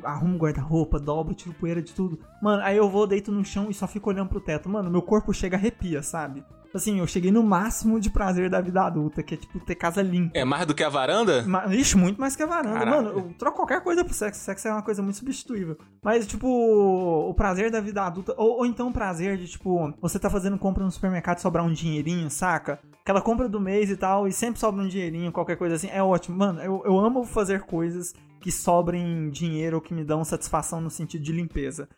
arrumo 0.04 0.36
o 0.36 0.40
guarda-roupa, 0.40 1.00
dobro, 1.00 1.34
tiro 1.34 1.54
poeira 1.54 1.82
de 1.82 1.94
tudo. 1.94 2.20
Mano, 2.42 2.64
aí 2.64 2.78
eu 2.78 2.90
vou, 2.90 3.06
deito 3.06 3.32
no 3.32 3.44
chão 3.44 3.70
e 3.70 3.74
só 3.74 3.88
fico 3.88 4.10
olhando 4.10 4.30
pro 4.30 4.40
teto. 4.40 4.70
Mano, 4.70 4.90
meu 4.90 5.02
corpo 5.02 5.34
chega 5.34 5.58
arrepia, 5.58 6.02
sabe? 6.02 6.44
Assim, 6.74 7.00
eu 7.00 7.08
cheguei 7.08 7.32
no 7.32 7.42
máximo 7.42 8.00
de 8.00 8.10
prazer 8.12 8.50
da 8.50 8.62
vida 8.62 8.82
adulta, 8.84 9.24
que 9.24 9.34
é 9.34 9.38
tipo 9.38 9.60
ter 9.60 9.74
casa 9.76 10.02
limpa. 10.04 10.38
É 10.38 10.46
mais 10.46 10.66
do 10.68 10.76
que 10.76 10.84
a 10.84 10.90
varanda? 10.90 11.44
Ma- 11.48 11.66
Ixi, 11.74 11.98
muito 11.98 12.22
mais 12.22 12.36
que 12.36 12.44
a 12.44 12.46
varanda. 12.46 12.80
Caralho. 12.80 13.06
Mano, 13.08 13.20
eu 13.20 13.34
troco 13.38 13.58
qualquer 13.58 13.82
coisa 13.82 14.06
pro 14.06 14.14
sexo. 14.14 14.40
Sexo 14.42 14.68
é 14.68 14.72
uma 14.72 14.84
coisa 14.84 15.02
muito 15.02 15.18
substituível. 15.18 15.78
Mas, 16.04 16.28
tipo, 16.28 16.48
o 16.48 17.34
prazer 17.34 17.72
da 17.72 17.82
vida 17.82 18.04
adulta. 18.04 18.34
Ou, 18.38 18.58
ou 18.60 18.66
então 18.66 18.90
o 18.90 18.94
prazer 18.94 19.38
de, 19.38 19.48
tipo, 19.48 19.94
você 20.00 20.20
tá 20.20 20.30
fazendo 20.30 20.58
compra 20.60 20.84
no 20.84 20.92
supermercado 20.92 21.40
e 21.40 21.42
sobrar 21.42 21.66
um 21.66 21.74
dinheirinho, 21.74 22.30
saca? 22.30 22.80
Aquela 23.02 23.22
compra 23.22 23.50
do 23.50 23.60
mês 23.60 23.90
e 23.90 23.98
tal, 23.98 24.28
e 24.28 24.32
sempre 24.32 24.60
sobra 24.60 24.84
um 24.84 24.88
dinheirinho, 24.88 25.32
qualquer 25.32 25.56
coisa 25.58 25.76
assim. 25.76 25.90
É 25.92 26.04
ótimo. 26.04 26.38
Mano, 26.38 26.62
eu, 26.62 26.84
eu 26.86 27.00
amo 27.00 27.24
fazer 27.24 27.62
coisas 27.62 28.14
que 28.40 28.52
sobrem 28.52 29.30
dinheiro 29.32 29.78
ou 29.78 29.82
que 29.82 29.94
me 29.94 30.04
dão 30.06 30.24
satisfação 30.24 30.80
no 30.80 30.90
sentido 30.90 31.24
de 31.24 31.32
limpeza. 31.34 31.90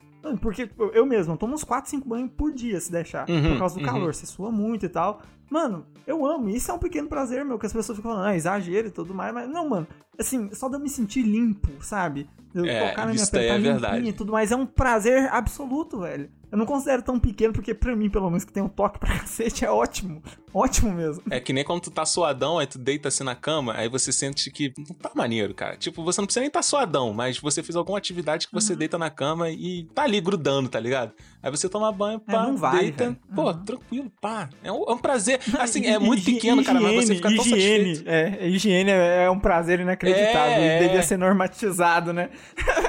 Porque 0.42 0.70
eu- 0.94 1.06
mesmo, 1.06 1.34
eu 1.34 1.38
tomo 1.38 1.54
uns 1.54 1.64
4, 1.64 1.90
5 1.90 2.08
banhos 2.08 2.32
por 2.38 2.54
dia 2.54 2.80
se 2.80 2.92
deixar. 2.92 3.30
Uhum, 3.30 3.52
por 3.54 3.60
causa 3.60 3.76
do 3.76 3.82
uhum. 3.82 3.86
calor. 3.92 4.14
Você 4.14 4.26
sua 4.26 4.52
muito 4.52 4.86
e 4.86 4.90
tal. 4.90 5.22
Mano, 5.50 5.86
eu 6.08 6.26
amo. 6.26 6.50
Isso 6.50 6.72
é 6.72 6.74
um 6.74 6.80
pequeno 6.80 7.10
prazer, 7.10 7.44
meu, 7.44 7.60
que 7.60 7.66
as 7.66 7.74
pessoas 7.74 7.98
ficam 7.98 8.12
falando, 8.12 8.28
ah, 8.28 8.36
exagero 8.36 8.88
e 8.88 8.92
tudo 8.92 9.14
mais. 9.14 9.34
Mas 9.34 9.50
não, 9.50 9.68
mano. 9.68 9.88
Assim, 10.18 10.50
só 10.54 10.70
de 10.70 10.76
eu 10.76 10.80
me 10.80 10.90
sentir 10.90 11.24
limpo, 11.24 11.70
sabe? 11.84 12.30
Eu 12.54 12.66
É, 12.66 12.90
tocar 12.90 13.06
na 13.08 13.14
minha 13.14 13.28
pele, 13.28 13.48
tá 13.48 13.54
é 13.54 13.58
limpinha 13.98 14.10
e 14.12 14.14
tudo 14.14 14.32
mais. 14.32 14.52
É 14.52 14.56
um 14.56 14.66
prazer 14.66 15.28
absoluto, 15.34 16.00
velho. 16.00 16.30
Eu 16.52 16.58
não 16.58 16.66
considero 16.66 17.02
tão 17.02 17.18
pequeno, 17.18 17.54
porque 17.54 17.74
pra 17.74 17.96
mim, 17.96 18.10
pelo 18.10 18.28
menos, 18.30 18.44
que 18.44 18.52
tem 18.52 18.62
um 18.62 18.68
toque 18.68 19.00
pra 19.00 19.18
cacete, 19.20 19.64
é 19.64 19.72
ótimo. 19.72 20.22
Ótimo 20.54 20.92
mesmo. 20.92 21.24
É 21.30 21.40
que 21.40 21.54
nem 21.54 21.64
quando 21.64 21.82
tu 21.84 21.92
tá 21.92 22.06
suadão, 22.06 22.60
aí 22.60 22.68
tu 22.68 22.78
deita 22.78 23.08
assim 23.08 23.24
na 23.24 23.36
cama, 23.36 23.74
aí 23.76 23.88
você 23.88 24.12
sente 24.12 24.52
que 24.52 24.74
não 24.78 24.96
tá 24.96 25.10
maneiro, 25.16 25.54
cara. 25.54 25.78
Tipo, 25.78 26.04
você 26.04 26.20
não 26.20 26.26
precisa 26.26 26.42
nem 26.42 26.50
tá 26.50 26.62
suadão, 26.62 27.14
mas 27.14 27.40
você 27.40 27.64
fez 27.64 27.76
alguma 27.78 27.98
atividade 27.98 28.48
que 28.48 28.54
Uhum. 28.54 28.60
você 28.60 28.76
deita 28.76 28.98
na 28.98 29.10
cama 29.10 29.50
e 29.50 29.86
tá 29.96 30.04
ali 30.04 30.20
grudando, 30.20 30.68
tá 30.68 30.80
ligado? 30.80 31.14
Aí 31.44 31.50
você 31.52 31.68
toma 31.68 31.92
banho, 31.92 32.22
É, 32.28 32.32
pá, 32.32 32.44
não 32.44 32.56
vale, 32.58 32.80
deita. 32.80 33.04
velho. 33.06 33.18
Pô, 33.36 33.50
Uhum. 33.50 33.64
tranquilo, 33.66 34.12
pá. 34.22 34.50
É 34.64 34.72
um, 34.72 34.84
é 34.88 34.94
um 34.94 34.98
prazer. 34.98 35.40
assim, 35.60 35.86
é 35.86 35.98
muito 35.98 36.20
Higiene- 36.22 36.40
pequeno, 36.40 36.64
cara, 36.64 36.80
mas 36.80 37.06
você 37.06 37.16
fica 37.16 37.30
tão 37.36 37.46
higiene, 37.46 37.96
satisfeito. 37.96 38.10
é, 38.10 38.48
higiene 38.48 38.92
é, 38.92 39.24
é 39.26 39.30
um 39.30 39.40
prazer 39.40 39.80
inacreditável. 39.80 40.52
É, 40.64 40.78
e 40.78 40.84
devia 40.84 41.00
é. 41.00 41.02
ser 41.02 41.18
normatizado, 41.18 42.14
né? 42.14 42.30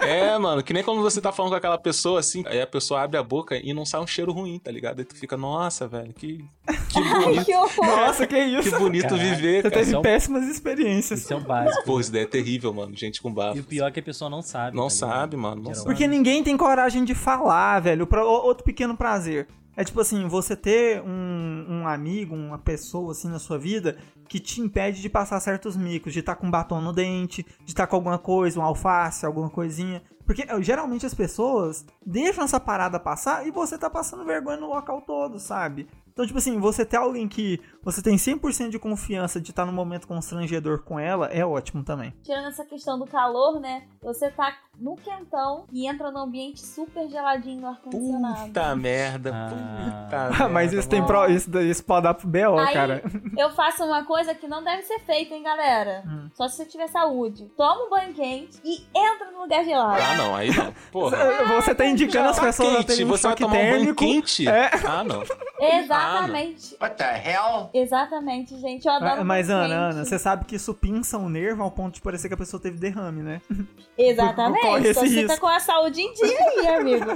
É, 0.03 0.37
mano, 0.39 0.63
que 0.63 0.73
nem 0.73 0.83
quando 0.83 1.01
você 1.01 1.21
tá 1.21 1.33
falando 1.33 1.53
com 1.53 1.57
aquela 1.57 1.79
pessoa 1.79 2.21
assim, 2.21 2.43
aí 2.47 2.61
a 2.61 2.67
pessoa 2.67 3.03
abre 3.03 3.17
a 3.19 3.23
boca 3.23 3.57
e 3.57 3.73
não 3.73 3.85
sai 3.87 4.01
um 4.01 4.07
cheiro 4.07 4.33
ruim, 4.33 4.59
tá 4.59 4.71
ligado? 4.71 4.99
Aí 4.99 5.05
tu 5.05 5.15
fica, 5.17 5.37
nossa, 5.37 5.87
velho, 5.89 6.13
que, 6.13 6.39
que 6.39 6.45
Ai, 6.99 7.25
bonito, 7.25 7.45
que 7.45 7.55
horror. 7.55 7.87
Nossa, 7.87 8.27
que 8.27 8.39
isso. 8.39 8.71
que 8.71 8.77
bonito 8.79 9.09
Caraca. 9.09 9.23
viver, 9.25 9.63
Você 9.63 9.71
cara. 9.71 9.83
teve 9.83 9.95
é 9.95 9.99
um- 9.99 10.03
péssimas 10.03 10.49
experiências. 10.49 11.21
Isso 11.21 11.33
é 11.33 11.37
o 11.37 11.41
básico. 11.41 11.85
Pô, 11.85 12.01
isso 12.01 12.13
daí 12.13 12.23
é 12.23 12.27
terrível, 12.27 12.73
mano. 12.73 12.95
Gente 12.97 13.21
com 13.23 13.33
bafo. 13.33 13.57
E 13.57 13.61
o 13.61 13.65
pior 13.65 13.87
é 13.89 13.91
que 13.91 14.01
a 14.01 14.03
pessoa 14.03 14.29
não 14.29 14.43
sabe. 14.43 14.77
Não 14.77 14.85
tá 14.85 14.91
sabe, 14.91 15.37
mano, 15.37 15.63
não 15.63 15.75
sabe. 15.75 15.87
Porque 15.87 16.07
ninguém 16.07 16.43
tem 16.43 16.57
coragem 16.57 17.05
de 17.05 17.15
falar, 17.15 17.81
velho. 17.81 18.07
Pra- 18.07 18.25
o- 18.25 18.42
outro 18.43 18.65
pequeno 18.65 18.97
prazer. 18.97 19.49
É 19.75 19.83
tipo 19.83 20.01
assim, 20.01 20.29
você 20.29 20.55
ter 20.55 21.03
um, 21.03 21.67
um 21.69 21.89
amigo, 21.89 22.35
uma 22.35 22.59
pessoa 22.59 23.13
assim 23.13 23.29
na 23.29 23.39
sua 23.39 23.59
vida 23.59 23.97
que 24.29 24.41
te 24.41 24.61
impede 24.61 25.01
de 25.03 25.09
passar 25.09 25.39
certos 25.41 25.77
micos, 25.77 26.13
de 26.13 26.21
estar 26.21 26.37
com 26.37 26.51
batom 26.51 26.81
no 26.81 26.93
dente, 26.93 27.43
de 27.65 27.71
estar 27.71 27.87
com 27.87 27.97
alguma 27.97 28.19
coisa, 28.19 28.59
um 28.59 28.63
alface, 28.63 29.27
alguma 29.27 29.51
coisinha. 29.51 30.03
Porque 30.25 30.43
eh, 30.49 30.63
geralmente 30.63 31.05
as 31.05 31.15
pessoas 31.15 31.85
deixam 32.05 32.45
essa 32.45 32.61
parada 32.61 32.99
passar 33.01 33.47
e 33.47 33.51
você 33.51 33.77
tá 33.77 33.91
passando 33.91 34.25
vergonha 34.25 34.57
no 34.57 34.69
local 34.69 35.03
todo, 35.03 35.39
sabe? 35.39 35.89
Então, 36.13 36.27
tipo 36.27 36.39
assim, 36.39 36.61
você 36.61 36.85
ter 36.85 36.99
alguém 36.99 37.27
que 37.27 37.59
você 37.83 38.03
tem 38.03 38.17
100% 38.17 38.69
de 38.69 38.79
confiança 38.79 39.41
de 39.41 39.49
estar 39.51 39.65
num 39.65 39.73
momento 39.73 40.07
constrangedor 40.07 40.83
com 40.83 41.01
ela 41.01 41.27
é 41.29 41.45
ótimo 41.45 41.83
também. 41.83 42.13
Tirando 42.23 42.49
essa 42.49 42.67
questão 42.67 42.99
do 42.99 43.07
calor, 43.07 43.59
né? 43.59 43.85
Você 44.03 44.31
tá 44.31 44.53
no 44.79 44.95
quentão 44.95 45.65
e 45.73 45.89
entra 45.89 46.11
num 46.11 46.21
ambiente 46.21 46.61
super 46.61 47.09
geladinho 47.09 47.63
no 47.63 47.69
ar-condicionado. 47.69 48.47
Puta 48.47 48.77
merda, 48.77 49.31
Ah. 49.35 49.49
puta 49.49 50.29
merda. 50.29 50.49
Mas 50.53 50.73
isso 50.75 50.87
tem 50.89 51.03
pro, 51.05 51.27
isso, 51.31 51.51
isso 51.61 51.83
pode 51.83 52.03
dar 52.05 52.13
pro 52.15 52.29
B.O., 52.29 52.59
Aí, 52.59 52.75
cara. 52.75 53.03
eu 53.37 53.51
faço 53.51 53.83
uma 53.83 54.05
coisa 54.05 54.22
que 54.35 54.47
não 54.47 54.63
deve 54.63 54.83
ser 54.83 54.99
feita, 55.01 55.35
hein, 55.35 55.43
galera? 55.43 56.03
Hum. 56.07 56.29
Só 56.35 56.49
se 56.49 56.57
você 56.57 56.65
tiver 56.67 56.89
saúde. 56.89 57.51
Toma 57.57 57.87
um 57.87 57.91
banho 57.91 58.15
quente 58.15 58.59
e 58.65 58.87
entra 58.95 59.31
no 59.31 59.43
lugar 59.43 59.65
gelado. 59.65 60.01
Ah, 60.03 60.17
não, 60.17 60.35
aí 60.37 60.55
não. 60.55 60.73
Porra. 60.91 61.17
Você 61.61 61.75
tá 61.75 61.85
indicando 61.87 62.29
as 62.29 62.39
pessoas 62.39 62.75
a 62.75 62.77
quente, 62.79 62.87
terem 62.87 63.05
um 63.05 63.09
você 63.09 63.27
vai 63.27 63.37
tomar 63.37 63.57
um 63.57 63.71
banho 63.71 63.95
quente? 63.95 64.49
É. 64.49 64.71
Ah, 64.87 65.03
não. 65.05 65.23
Exatamente. 65.61 66.77
What 66.81 66.97
the 66.97 67.23
hell? 67.31 67.71
Exatamente, 67.75 68.57
gente. 68.59 68.87
Eu 68.87 68.93
adoro 68.93 69.25
Mas, 69.25 69.47
banho 69.49 69.59
Ana, 69.59 69.69
quente. 69.69 69.95
Ana, 69.97 70.05
você 70.05 70.19
sabe 70.19 70.45
que 70.45 70.57
isso 70.57 70.75
pinça 70.75 71.19
o 71.19 71.29
nervo 71.29 71.63
ao 71.63 71.71
ponto 71.71 71.95
de 71.95 72.01
parecer 72.01 72.29
que 72.29 72.35
a 72.35 72.37
pessoa 72.37 72.61
teve 72.61 72.79
derrame, 72.79 73.23
né? 73.23 73.41
corre 73.49 73.67
Exatamente. 73.99 74.67
esse 74.89 74.91
Então 74.91 75.07
você 75.07 75.27
tá 75.27 75.37
com 75.39 75.47
a 75.47 75.61
saúde 75.61 76.01
em 76.01 76.13
dia 76.13 76.39
aí, 76.39 76.67
amigo. 76.69 77.07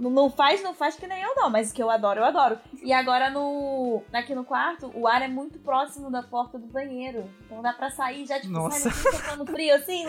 Não- 0.00 0.10
não 0.10 0.30
faz, 0.30 0.62
não 0.62 0.74
faz 0.74 0.96
que 0.96 1.06
nem 1.06 1.20
eu, 1.22 1.34
não. 1.34 1.50
Mas 1.50 1.70
o 1.70 1.74
que 1.74 1.82
eu 1.82 1.90
adoro, 1.90 2.20
eu 2.20 2.24
adoro. 2.24 2.58
E 2.82 2.92
agora 2.92 3.30
no. 3.30 4.02
Aqui 4.12 4.34
no 4.34 4.44
quarto, 4.44 4.90
o 4.94 5.06
ar 5.06 5.22
é 5.22 5.28
muito 5.28 5.58
próximo 5.58 6.10
da 6.10 6.22
porta 6.22 6.45
do 6.58 6.66
banheiro. 6.66 7.28
Então 7.44 7.60
dá 7.62 7.72
pra 7.72 7.90
sair 7.90 8.26
já, 8.26 8.38
tipo, 8.40 8.52
Nossa. 8.52 8.88
daqui, 8.88 9.02
socando 9.02 9.46
frio 9.46 9.74
assim. 9.74 10.04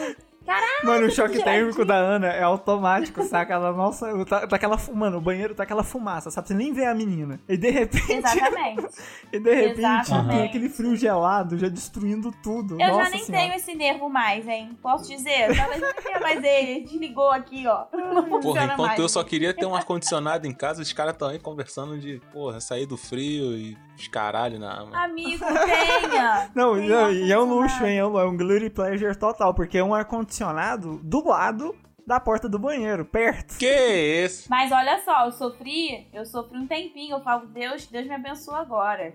Caraca, 0.48 0.86
Mano, 0.86 1.08
o 1.08 1.12
choque 1.12 1.38
que 1.40 1.44
térmico 1.44 1.84
da 1.84 1.96
Ana 1.96 2.28
é 2.28 2.42
automático, 2.42 3.22
saca? 3.24 3.54
Ela, 3.56 3.74
nossa, 3.74 4.08
tá, 4.24 4.48
tá 4.48 4.56
aquela, 4.56 4.80
mano, 4.94 5.18
o 5.18 5.22
banheiro 5.22 5.54
tá 5.54 5.64
aquela 5.64 5.84
fumaça, 5.84 6.32
sabe? 6.32 6.48
Você 6.48 6.54
nem 6.54 6.72
vê 6.72 6.86
a 6.86 6.96
menina. 6.96 7.38
E 7.50 7.58
de 7.58 7.70
repente, 7.70 8.14
Exatamente. 8.14 8.88
e 9.34 9.40
de 9.42 9.54
repente 9.54 9.80
Exatamente. 9.80 10.38
tem 10.38 10.46
aquele 10.46 10.70
frio 10.70 10.96
gelado 10.96 11.58
já 11.58 11.68
destruindo 11.68 12.32
tudo. 12.42 12.80
Eu 12.80 12.88
nossa 12.88 13.04
já 13.04 13.10
nem 13.10 13.26
senhora. 13.26 13.44
tenho 13.44 13.56
esse 13.58 13.76
nervo 13.76 14.08
mais, 14.08 14.48
hein? 14.48 14.70
Posso 14.82 15.06
dizer? 15.10 15.54
Talvez 15.54 15.82
eu 15.82 15.88
nem 15.94 16.02
tenha 16.02 16.20
mais 16.22 16.42
ele. 16.42 16.72
Ele 16.72 16.86
desligou 16.86 17.30
aqui, 17.30 17.68
ó. 17.68 17.84
Não 17.92 18.24
Porra, 18.24 18.42
funciona 18.42 18.74
enquanto 18.74 18.88
mais. 18.88 19.00
eu 19.00 19.10
só 19.10 19.24
queria 19.26 19.54
ter 19.54 19.66
um 19.66 19.76
ar-condicionado 19.76 20.48
em 20.48 20.54
casa, 20.54 20.82
os 20.82 20.94
caras 20.94 21.12
estão 21.12 21.28
aí 21.28 21.40
conversando 21.40 22.00
de, 22.00 22.22
porra, 22.32 22.62
sair 22.62 22.86
do 22.86 22.96
frio 22.96 23.52
e 23.58 23.78
os 23.98 24.08
caralho 24.08 24.60
na 24.60 24.80
alma. 24.80 25.04
Amigo, 25.04 25.44
tenha. 25.44 26.50
Não, 26.56 26.76
Tem 26.76 26.88
não, 26.88 27.12
e 27.12 27.34
é 27.34 27.38
um 27.38 27.44
luxo, 27.44 27.86
hein? 27.86 27.98
É 27.98 28.06
um, 28.06 28.18
é 28.18 28.26
um 28.26 28.38
pleasure 28.38 29.16
total, 29.18 29.54
porque 29.54 29.78
é 29.78 29.84
um 29.84 29.94
ar-condicionado 29.94 30.37
do 31.04 31.28
lado 31.28 31.76
da 32.06 32.20
porta 32.20 32.48
do 32.48 32.58
banheiro, 32.58 33.04
perto. 33.04 33.58
Que 33.58 33.66
esse? 33.66 34.50
Mas 34.50 34.72
olha 34.72 35.02
só, 35.04 35.26
eu 35.26 35.32
sofri, 35.32 36.08
eu 36.14 36.26
sofri 36.26 36.58
um 36.58 36.66
tempinho, 36.68 37.18
eu 37.18 37.22
falo, 37.22 37.46
Deus, 37.48 37.86
Deus 37.88 38.08
me 38.08 38.14
abençoa 38.16 38.60
agora. 38.60 39.14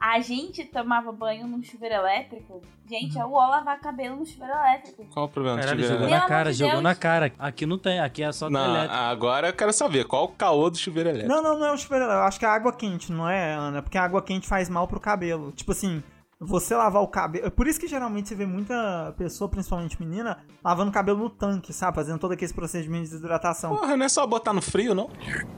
A 0.00 0.20
gente 0.20 0.64
tomava 0.64 1.10
banho 1.10 1.48
num 1.48 1.60
chuveiro 1.60 1.96
elétrico. 1.96 2.62
Gente, 2.88 3.18
eu 3.18 3.28
vou 3.28 3.38
lavar 3.40 3.80
cabelo 3.80 4.14
no 4.14 4.24
chuveiro 4.24 4.52
elétrico. 4.54 5.04
Qual 5.12 5.26
o 5.26 5.28
problema? 5.28 5.58
Caralho, 5.58 5.82
tiver- 5.82 5.92
jogou 5.94 6.08
na 6.08 6.20
cara, 6.28 6.52
de 6.52 6.58
jogou 6.58 6.72
Deus. 6.74 6.82
na 6.84 6.94
cara. 6.94 7.32
Aqui 7.36 7.66
não 7.66 7.76
tem, 7.78 7.98
aqui 7.98 8.22
é 8.22 8.30
só 8.30 8.48
Não, 8.48 8.76
elétrico. 8.76 8.94
agora 8.94 9.48
eu 9.48 9.52
quero 9.52 9.72
saber 9.72 10.04
qual 10.04 10.26
o 10.26 10.28
caô 10.28 10.70
do 10.70 10.78
chuveiro 10.78 11.08
elétrico. 11.08 11.34
Não, 11.34 11.42
não, 11.42 11.58
não 11.58 11.66
é 11.66 11.72
o 11.72 11.76
chuveiro, 11.76 12.04
eu 12.04 12.22
acho 12.22 12.38
que 12.38 12.46
é 12.46 12.48
água 12.48 12.72
quente, 12.72 13.10
não 13.10 13.28
é, 13.28 13.54
Ana? 13.54 13.82
Porque 13.82 13.98
a 13.98 14.04
água 14.04 14.22
quente 14.22 14.46
faz 14.46 14.68
mal 14.68 14.86
pro 14.86 15.00
cabelo. 15.00 15.50
Tipo 15.50 15.72
assim, 15.72 16.00
você 16.40 16.74
lavar 16.74 17.02
o 17.02 17.08
cabelo. 17.08 17.50
Por 17.50 17.66
isso 17.66 17.80
que 17.80 17.88
geralmente 17.88 18.28
você 18.28 18.34
vê 18.34 18.46
muita 18.46 19.12
pessoa, 19.16 19.48
principalmente 19.48 20.00
menina, 20.00 20.38
lavando 20.62 20.90
o 20.90 20.94
cabelo 20.94 21.18
no 21.18 21.30
tanque, 21.30 21.72
sabe? 21.72 21.96
Fazendo 21.96 22.18
todo 22.18 22.32
aquele 22.32 22.52
procedimento 22.52 23.04
de 23.04 23.10
desidratação. 23.10 23.76
Porra, 23.76 23.96
não 23.96 24.06
é 24.06 24.08
só 24.08 24.26
botar 24.26 24.52
no 24.52 24.62
frio, 24.62 24.94
não? 24.94 25.10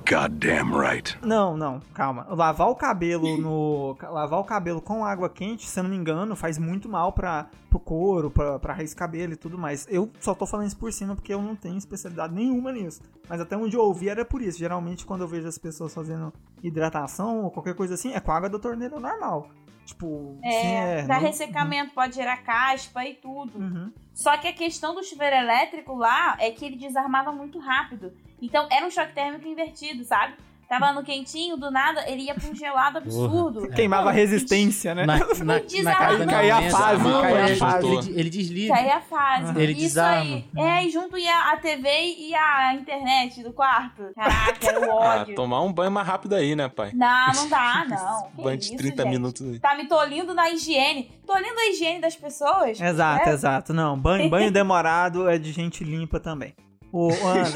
Goddamn 0.09 0.79
right. 0.79 1.19
Não, 1.23 1.57
não, 1.57 1.81
calma. 1.93 2.27
Lavar 2.31 2.69
o 2.69 2.75
cabelo 2.75 3.37
no. 3.37 3.97
lavar 4.03 4.41
o 4.41 4.45
cabelo 4.45 4.81
com 4.81 5.05
água 5.05 5.29
quente, 5.29 5.69
se 5.69 5.79
eu 5.79 5.85
não 5.85 5.91
me 5.91 5.97
engano, 5.97 6.35
faz 6.35 6.57
muito 6.57 6.89
mal 6.89 7.13
pra, 7.13 7.49
pro 7.69 7.79
couro, 7.79 8.31
pra, 8.31 8.59
pra 8.59 8.75
raiz 8.75 8.95
do 8.95 8.97
cabelo 8.97 9.35
e 9.35 9.37
tudo 9.37 9.59
mais. 9.59 9.87
Eu 9.91 10.11
só 10.19 10.35
tô 10.35 10.47
falando 10.47 10.67
isso 10.67 10.79
por 10.79 10.93
cima 10.93 11.15
porque 11.15 11.35
eu 11.35 11.43
não 11.43 11.55
tenho 11.55 11.77
especialidade 11.77 12.35
nenhuma 12.35 12.73
nisso. 12.73 13.03
Mas 13.29 13.41
até 13.41 13.57
onde 13.57 13.77
eu 13.77 13.83
ouvi 13.83 14.09
era 14.09 14.25
por 14.25 14.41
isso. 14.41 14.59
Geralmente, 14.59 15.05
quando 15.05 15.21
eu 15.21 15.29
vejo 15.29 15.47
as 15.47 15.59
pessoas 15.59 15.93
fazendo 15.93 16.33
hidratação 16.63 17.45
ou 17.45 17.51
qualquer 17.51 17.75
coisa 17.75 17.95
assim, 17.95 18.13
é 18.13 18.21
com 18.21 18.33
água 18.33 18.49
da 18.49 18.59
torneira 18.59 18.99
normal. 18.99 19.49
Tipo, 19.91 20.39
É, 20.43 20.49
assim, 20.49 20.75
é. 20.75 21.05
pra 21.07 21.17
não- 21.17 21.23
ressecamento 21.27 21.93
pode 21.93 22.15
gerar 22.15 22.37
caspa 22.39 23.05
e 23.05 23.15
tudo. 23.15 23.59
Uhum. 23.59 23.93
Só 24.15 24.37
que 24.39 24.47
a 24.49 24.53
questão 24.53 24.95
do 24.95 25.03
chuveiro 25.03 25.35
elétrico 25.37 25.95
lá 25.95 26.37
é 26.39 26.51
que 26.51 26.65
ele 26.65 26.77
desarmava 26.77 27.33
muito 27.33 27.59
rápido. 27.59 28.13
Então 28.41 28.69
era 28.71 28.87
um 28.87 28.91
choque 28.91 29.13
térmico 29.13 29.47
invertido, 29.49 30.05
sabe? 30.05 30.35
Tava 30.71 30.93
no 30.93 31.03
quentinho, 31.03 31.57
do 31.57 31.69
nada, 31.69 32.09
ele 32.09 32.23
ia 32.23 32.33
pra 32.35 32.49
um 32.49 32.55
gelado 32.55 32.99
absurdo. 32.99 33.69
Queimava 33.71 34.11
a 34.11 34.13
resistência, 34.13 34.95
né? 34.95 35.05
Na, 35.05 35.17
na, 35.19 35.25
na 35.45 35.59
Desarma. 35.59 35.97
casa 35.99 36.27
Caía 36.27 36.57
a 36.57 36.71
fase, 36.71 37.03
caía 37.03 37.45
a 37.45 37.49
ele- 37.51 37.57
fase. 37.57 37.87
Ele, 37.89 38.21
ele 38.21 38.31
desliga. 38.31 38.75
Caía 38.75 38.97
a 38.97 39.01
fase. 39.01 39.61
Ele 39.61 39.73
Isso 39.73 39.81
desarma. 39.81 40.21
aí. 40.21 40.45
É, 40.57 40.85
e 40.87 40.91
junto 40.91 41.19
ia 41.19 41.51
a 41.53 41.57
TV 41.57 41.89
e 42.19 42.33
a 42.37 42.75
internet 42.75 43.43
do 43.43 43.53
quarto. 43.53 44.05
Caraca, 44.15 44.65
era 44.69 44.81
o 44.81 44.85
Ah, 45.03 45.21
ódio. 45.23 45.35
tomar 45.35 45.61
um 45.63 45.73
banho 45.73 45.91
mais 45.91 46.07
rápido 46.07 46.37
aí, 46.37 46.55
né, 46.55 46.69
pai? 46.69 46.93
Não, 46.95 47.33
não 47.35 47.49
dá, 47.49 47.85
não. 47.89 48.29
Que 48.37 48.43
banho 48.45 48.57
de 48.57 48.65
isso, 48.67 48.77
30 48.77 49.03
gente? 49.03 49.11
minutos 49.13 49.43
aí. 49.49 49.59
Tá 49.59 49.75
me 49.75 49.89
tolindo 49.89 50.33
na 50.35 50.51
higiene. 50.51 51.11
Tolindo 51.27 51.59
a 51.59 51.67
higiene 51.71 52.01
das 52.01 52.15
pessoas. 52.15 52.81
Exato, 52.81 53.29
É. 53.29 53.33
exato. 53.33 53.73
Não, 53.75 53.99
banho, 53.99 54.31
banho 54.31 54.53
demorado 54.55 55.29
é 55.29 55.37
de 55.37 55.51
gente 55.51 55.83
limpa 55.83 56.21
também. 56.21 56.55
Ô, 56.93 57.09
Ana, 57.25 57.47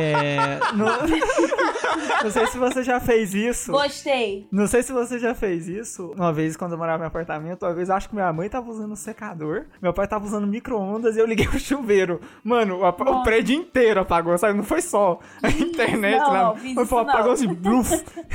é, 0.00 0.58
não, 0.74 0.86
não 2.22 2.30
sei 2.30 2.46
se 2.48 2.58
você 2.58 2.82
já 2.82 3.00
fez 3.00 3.34
isso. 3.34 3.72
Gostei. 3.72 4.48
Não 4.50 4.66
sei 4.66 4.82
se 4.82 4.92
você 4.92 5.18
já 5.18 5.34
fez 5.34 5.68
isso. 5.68 6.12
Uma 6.16 6.32
vez, 6.32 6.56
quando 6.56 6.72
eu 6.72 6.78
morava 6.78 7.04
em 7.04 7.06
apartamento, 7.06 7.64
uma 7.64 7.74
vez 7.74 7.88
eu 7.88 7.94
acho 7.94 8.08
que 8.08 8.14
minha 8.14 8.32
mãe 8.32 8.48
tava 8.48 8.68
usando 8.70 8.96
secador, 8.96 9.66
meu 9.80 9.92
pai 9.92 10.08
tava 10.08 10.24
usando 10.24 10.46
micro-ondas 10.46 11.16
e 11.16 11.20
eu 11.20 11.26
liguei 11.26 11.46
o 11.46 11.58
chuveiro. 11.58 12.20
Mano, 12.42 12.80
o, 12.80 12.88
o 12.88 13.22
prédio 13.22 13.54
inteiro 13.54 14.00
apagou, 14.00 14.36
sabe? 14.36 14.54
Não 14.54 14.64
foi 14.64 14.82
só 14.82 15.20
a 15.42 15.48
internet, 15.48 16.18
Não, 16.18 16.32
lá. 16.32 16.56
Foi, 16.56 16.70
isso 16.70 16.98
apagou 16.98 17.32
assim, 17.32 17.52
bluf, 17.54 17.92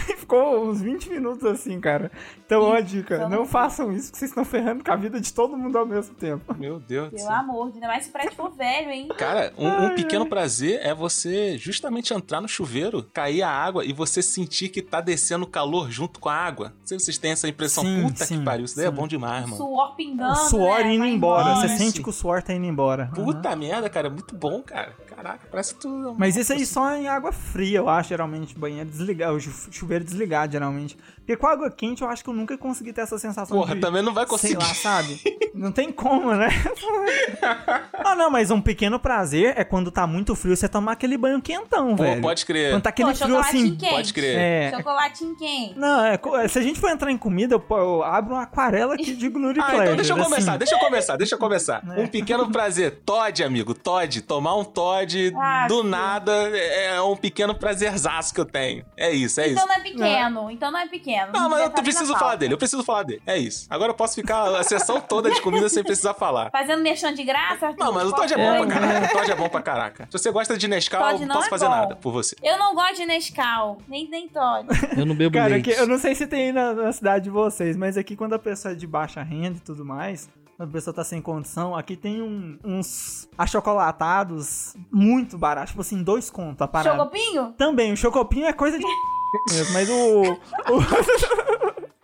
e 0.10 0.16
ficou 0.16 0.66
uns 0.66 0.82
20 0.82 1.10
minutos 1.10 1.46
assim, 1.46 1.80
cara. 1.80 2.12
Então, 2.46 2.64
uma 2.64 2.82
dica, 2.82 3.28
não 3.30 3.42
não 3.42 3.46
façam 3.46 3.92
isso, 3.92 4.12
que 4.12 4.18
vocês 4.18 4.30
estão 4.30 4.46
ferrando 4.46 4.84
com 4.84 4.92
a 4.92 4.96
vida 4.96 5.20
de 5.20 5.34
todo 5.34 5.58
mundo 5.58 5.78
ao 5.78 5.86
mesmo 5.86 6.14
tempo. 6.16 6.56
Meu 6.58 6.80
Deus 6.80 7.06
do 7.10 7.16
Pelo 7.16 7.28
céu. 7.28 7.36
amor 7.36 7.72
de 7.72 7.74
Deus. 7.74 7.76
Ainda 7.82 7.88
mais 7.88 8.04
se 8.04 8.10
o 8.10 8.14
prédio 8.14 8.34
for 8.34 8.52
velho, 8.52 8.90
hein? 8.92 9.08
Cara, 9.18 9.52
um, 9.58 9.86
um 9.86 9.96
pequeno 9.96 10.26
prazer 10.28 10.80
é 10.84 10.94
você 10.94 11.58
justamente 11.58 12.14
entrar 12.14 12.40
no 12.40 12.48
chuveiro, 12.48 13.04
cair 13.14 13.42
a 13.42 13.50
água 13.52 13.86
e 13.86 13.94
você 13.94 14.22
sentir 14.22 14.70
que 14.70 14.82
tá 14.82 15.02
descendo 15.02 15.46
calor 15.46 15.90
junto 15.92 16.20
com 16.20 16.30
a 16.30 16.36
água. 16.36 16.70
Não 16.70 16.88
sei 16.88 17.00
se 17.00 17.06
vocês 17.06 17.18
têm 17.18 17.32
essa 17.32 17.48
impressão. 17.48 17.84
Sim, 17.84 18.04
Puta 18.04 18.26
sim, 18.26 18.40
que 18.40 18.46
pariu, 18.46 18.66
isso 18.66 18.76
daí 18.76 18.86
é 18.86 18.92
bom 18.92 19.08
demais, 19.08 19.46
mano. 19.46 19.58
Suor 19.58 19.96
pingando. 19.96 20.34
O 20.34 20.36
suor 20.36 20.80
né? 20.80 20.94
indo 20.94 21.02
Vai 21.02 21.10
embora. 21.12 21.56
Você 21.56 21.78
sente 21.78 22.02
que 22.02 22.10
o 22.10 22.14
suor 22.14 22.42
tá 22.42 22.54
indo 22.54 22.66
embora. 22.66 23.12
Puta 23.14 23.56
merda, 23.56 23.90
cara, 23.90 24.08
é 24.08 24.12
muito 24.12 24.36
bom, 24.36 24.62
cara. 24.62 24.96
Caraca, 25.22 25.48
parece 25.52 25.76
tudo. 25.76 26.16
Mas 26.18 26.36
isso 26.36 26.52
aí 26.52 26.66
só 26.66 26.96
em 26.96 27.08
água 27.08 27.32
fria, 27.32 27.78
eu 27.78 27.88
acho, 27.88 28.10
geralmente. 28.10 28.58
Banheiro 28.58 28.90
desligar, 28.90 29.32
o 29.34 29.40
chu- 29.40 29.70
chuveiro 29.72 30.04
desligado, 30.04 30.52
geralmente. 30.54 30.98
Porque 31.18 31.38
com 31.38 31.46
água 31.46 31.70
quente 31.70 32.02
eu 32.02 32.10
acho 32.10 32.24
que 32.24 32.30
eu 32.30 32.34
nunca 32.34 32.58
consegui 32.58 32.92
ter 32.92 33.02
essa 33.02 33.18
sensação 33.20 33.56
Porra, 33.56 33.76
de... 33.76 33.82
também 33.82 34.02
não 34.02 34.14
vai 34.14 34.24
Sei 34.26 34.30
conseguir. 34.32 34.58
lá, 34.58 34.74
sabe? 34.74 35.22
Não 35.54 35.72
tem 35.72 35.92
como, 35.92 36.34
né? 36.34 36.48
ah, 37.94 38.16
não, 38.16 38.30
mas 38.32 38.50
um 38.50 38.60
pequeno 38.60 39.00
prazer 39.00 39.54
é 39.56 39.64
quando 39.64 39.92
tá 39.92 40.08
muito 40.08 40.36
frio 40.36 40.56
você 40.58 40.68
tomar 40.68 40.94
aquele 40.94 41.18
banho 41.18 41.40
quentão, 41.42 41.96
Pô, 41.96 42.04
velho. 42.04 42.22
pode 42.22 42.44
crer. 42.46 42.72
Quando 42.74 42.82
tá 42.84 42.90
aquele 42.90 43.10
Pô, 43.10 43.16
frio 43.16 43.28
chocolate 43.36 43.58
assim... 43.58 43.76
quente. 43.76 43.92
Pode 43.92 44.14
crer. 44.14 44.38
É. 44.38 44.72
Chocolatinho 44.76 45.36
quente. 45.38 45.78
Não, 45.78 46.04
é, 46.04 46.48
se 46.48 46.58
a 46.58 46.62
gente 46.64 46.80
for 46.80 46.90
entrar 46.90 47.12
em 47.12 47.18
comida, 47.18 47.54
eu, 47.56 47.64
eu 47.78 48.04
abro 48.04 48.34
uma 48.34 48.44
aquarela 48.44 48.96
aqui 48.96 49.14
de 49.16 49.30
Glory 49.30 49.60
Ah, 49.60 49.64
Pleasure. 49.66 49.84
então 49.84 49.96
deixa 49.96 50.14
eu 50.14 50.16
assim. 50.18 50.24
começar, 50.30 50.58
deixa 50.58 50.76
eu 50.76 50.80
começar, 50.80 51.18
deixa 51.18 51.36
eu 51.36 51.40
começar. 51.40 51.84
É. 51.96 52.02
Um 52.02 52.08
pequeno 52.08 52.52
prazer. 52.52 53.02
Todd, 53.06 53.44
amigo, 53.44 53.74
Todd. 53.76 54.22
Tomar 54.24 54.56
um 54.58 54.64
Todd 54.64 55.11
Ah, 55.36 55.68
do 55.68 55.84
nada 55.84 56.32
é 56.32 57.02
um 57.02 57.16
pequeno 57.16 57.54
prazerzaço 57.56 58.34
que 58.34 58.40
eu 58.40 58.46
tenho. 58.46 58.86
É 58.98 59.12
isso, 59.12 59.40
é 59.42 59.50
Então 59.50 59.64
isso. 59.64 59.68
não 59.68 59.76
é 59.76 59.80
pequeno, 59.80 60.52
então 60.52 60.72
não 60.72 60.80
é 60.80 60.88
pequeno. 60.88 61.32
Não, 61.34 61.50
mas 61.50 61.60
Já 61.60 61.66
eu 61.66 61.70
tá 61.70 61.82
preciso 61.82 62.18
falar 62.18 62.36
dele, 62.36 62.54
eu 62.54 62.58
preciso 62.58 62.84
falar 62.84 63.04
dele. 63.04 63.22
É 63.26 63.38
isso. 63.38 63.68
Agora 63.70 63.92
eu 63.92 63.96
posso 63.96 64.16
ficar 64.16 64.44
a 64.56 64.64
sessão 64.64 65.00
toda 65.02 65.32
de 65.32 65.42
comida 65.42 65.68
sem 65.70 65.84
precisar 65.84 66.14
falar. 66.14 66.50
Fazendo 66.52 66.82
merchan 66.82 67.14
de 67.14 67.24
graça, 67.24 67.68
Arthur? 67.68 67.84
Não, 67.86 67.94
mas 67.94 68.08
o 68.08 68.14
Todd 68.14 68.34
é 68.34 68.38
bom 68.38 68.58
pra 68.68 68.68
caraca. 68.80 69.06
O 69.06 69.18
Todd 69.18 69.32
é 69.32 69.36
bom 69.36 69.50
pra 69.50 69.62
caraca. 69.62 70.06
Se 70.12 70.18
você 70.20 70.32
gosta 70.32 70.58
de 70.58 70.68
Nescau, 70.68 71.02
não 71.20 71.20
não 71.26 71.36
posso 71.36 71.48
é 71.48 71.50
fazer 71.50 71.66
bom. 71.66 71.72
nada 71.72 71.96
por 71.96 72.12
você. 72.12 72.36
Eu 72.44 72.58
não 72.58 72.74
gosto 72.76 72.96
de 72.96 73.06
Nescau, 73.06 73.78
nem, 73.88 74.10
nem 74.10 74.28
Todd. 74.28 74.68
Eu 74.98 75.06
não 75.06 75.16
bebo 75.16 75.34
Cara, 75.36 75.50
leite. 75.50 75.72
aqui, 75.72 75.80
eu 75.80 75.88
não 75.88 75.98
sei 75.98 76.16
se 76.16 76.28
tem 76.28 76.46
aí 76.48 76.52
na, 76.52 76.74
na 76.74 76.92
cidade 76.92 77.24
de 77.26 77.30
vocês, 77.30 77.76
mas 77.78 77.98
aqui 77.98 78.16
quando 78.16 78.34
a 78.34 78.40
pessoa 78.40 78.74
é 78.74 78.76
de 78.76 78.86
baixa 78.88 79.22
renda 79.22 79.58
e 79.58 79.62
tudo 79.62 79.86
mais, 79.86 80.30
a 80.64 80.68
pessoa 80.68 80.94
tá 80.94 81.04
sem 81.04 81.22
condição, 81.22 81.76
aqui 81.76 81.96
tem 81.96 82.22
um- 82.22 82.58
uns 82.64 83.28
achocolatados 83.38 84.76
muito 84.92 85.38
baratos, 85.38 85.72
tipo 85.72 85.82
assim, 85.82 86.04
dois 86.04 86.30
contos 86.30 86.62
a 86.62 86.68
parada. 86.68 86.96
Chocopinho? 86.98 87.54
Também, 87.58 87.92
o 87.94 87.98
chocopinho 87.98 88.46
é 88.46 88.54
coisa 88.54 88.78
de 88.78 88.86
mesmo, 89.52 89.74
mas 89.74 89.90
o 89.90 90.22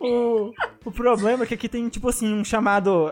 o 0.00 0.52
o 0.84 0.90
problema 0.92 1.44
é 1.44 1.46
que 1.46 1.54
aqui 1.54 1.68
tem 1.68 1.88
tipo 1.88 2.08
assim 2.08 2.32
um 2.32 2.44
chamado 2.44 3.10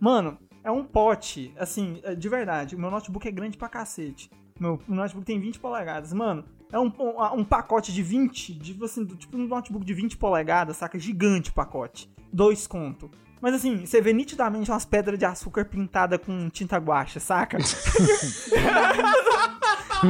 Mano, 0.00 0.36
é 0.62 0.70
um 0.70 0.84
pote, 0.84 1.54
assim, 1.58 2.00
é 2.02 2.14
de 2.14 2.28
verdade. 2.28 2.74
O 2.74 2.78
meu 2.78 2.90
notebook 2.90 3.26
é 3.26 3.30
grande 3.30 3.56
pra 3.56 3.68
cacete. 3.68 4.28
Meu 4.60 4.78
notebook 4.88 5.24
tem 5.24 5.38
20 5.40 5.58
polegadas. 5.58 6.12
Mano, 6.12 6.44
é 6.70 6.78
um, 6.78 6.92
um, 6.98 7.40
um 7.40 7.44
pacote 7.44 7.92
de 7.92 8.02
20, 8.02 8.52
de, 8.54 8.84
assim, 8.84 9.04
do- 9.04 9.16
tipo 9.16 9.36
um 9.38 9.46
notebook 9.46 9.84
de 9.84 9.94
20 9.94 10.16
polegadas, 10.16 10.76
saca? 10.76 10.98
Gigante 10.98 11.50
o 11.50 11.54
pacote. 11.54 12.10
Dois 12.32 12.66
conto. 12.66 13.10
Mas 13.44 13.56
assim, 13.56 13.84
você 13.84 14.00
vê 14.00 14.14
nitidamente 14.14 14.70
umas 14.70 14.86
pedras 14.86 15.18
de 15.18 15.26
açúcar 15.26 15.66
pintada 15.66 16.18
com 16.18 16.48
tinta 16.48 16.78
guache, 16.78 17.20
saca? 17.20 17.58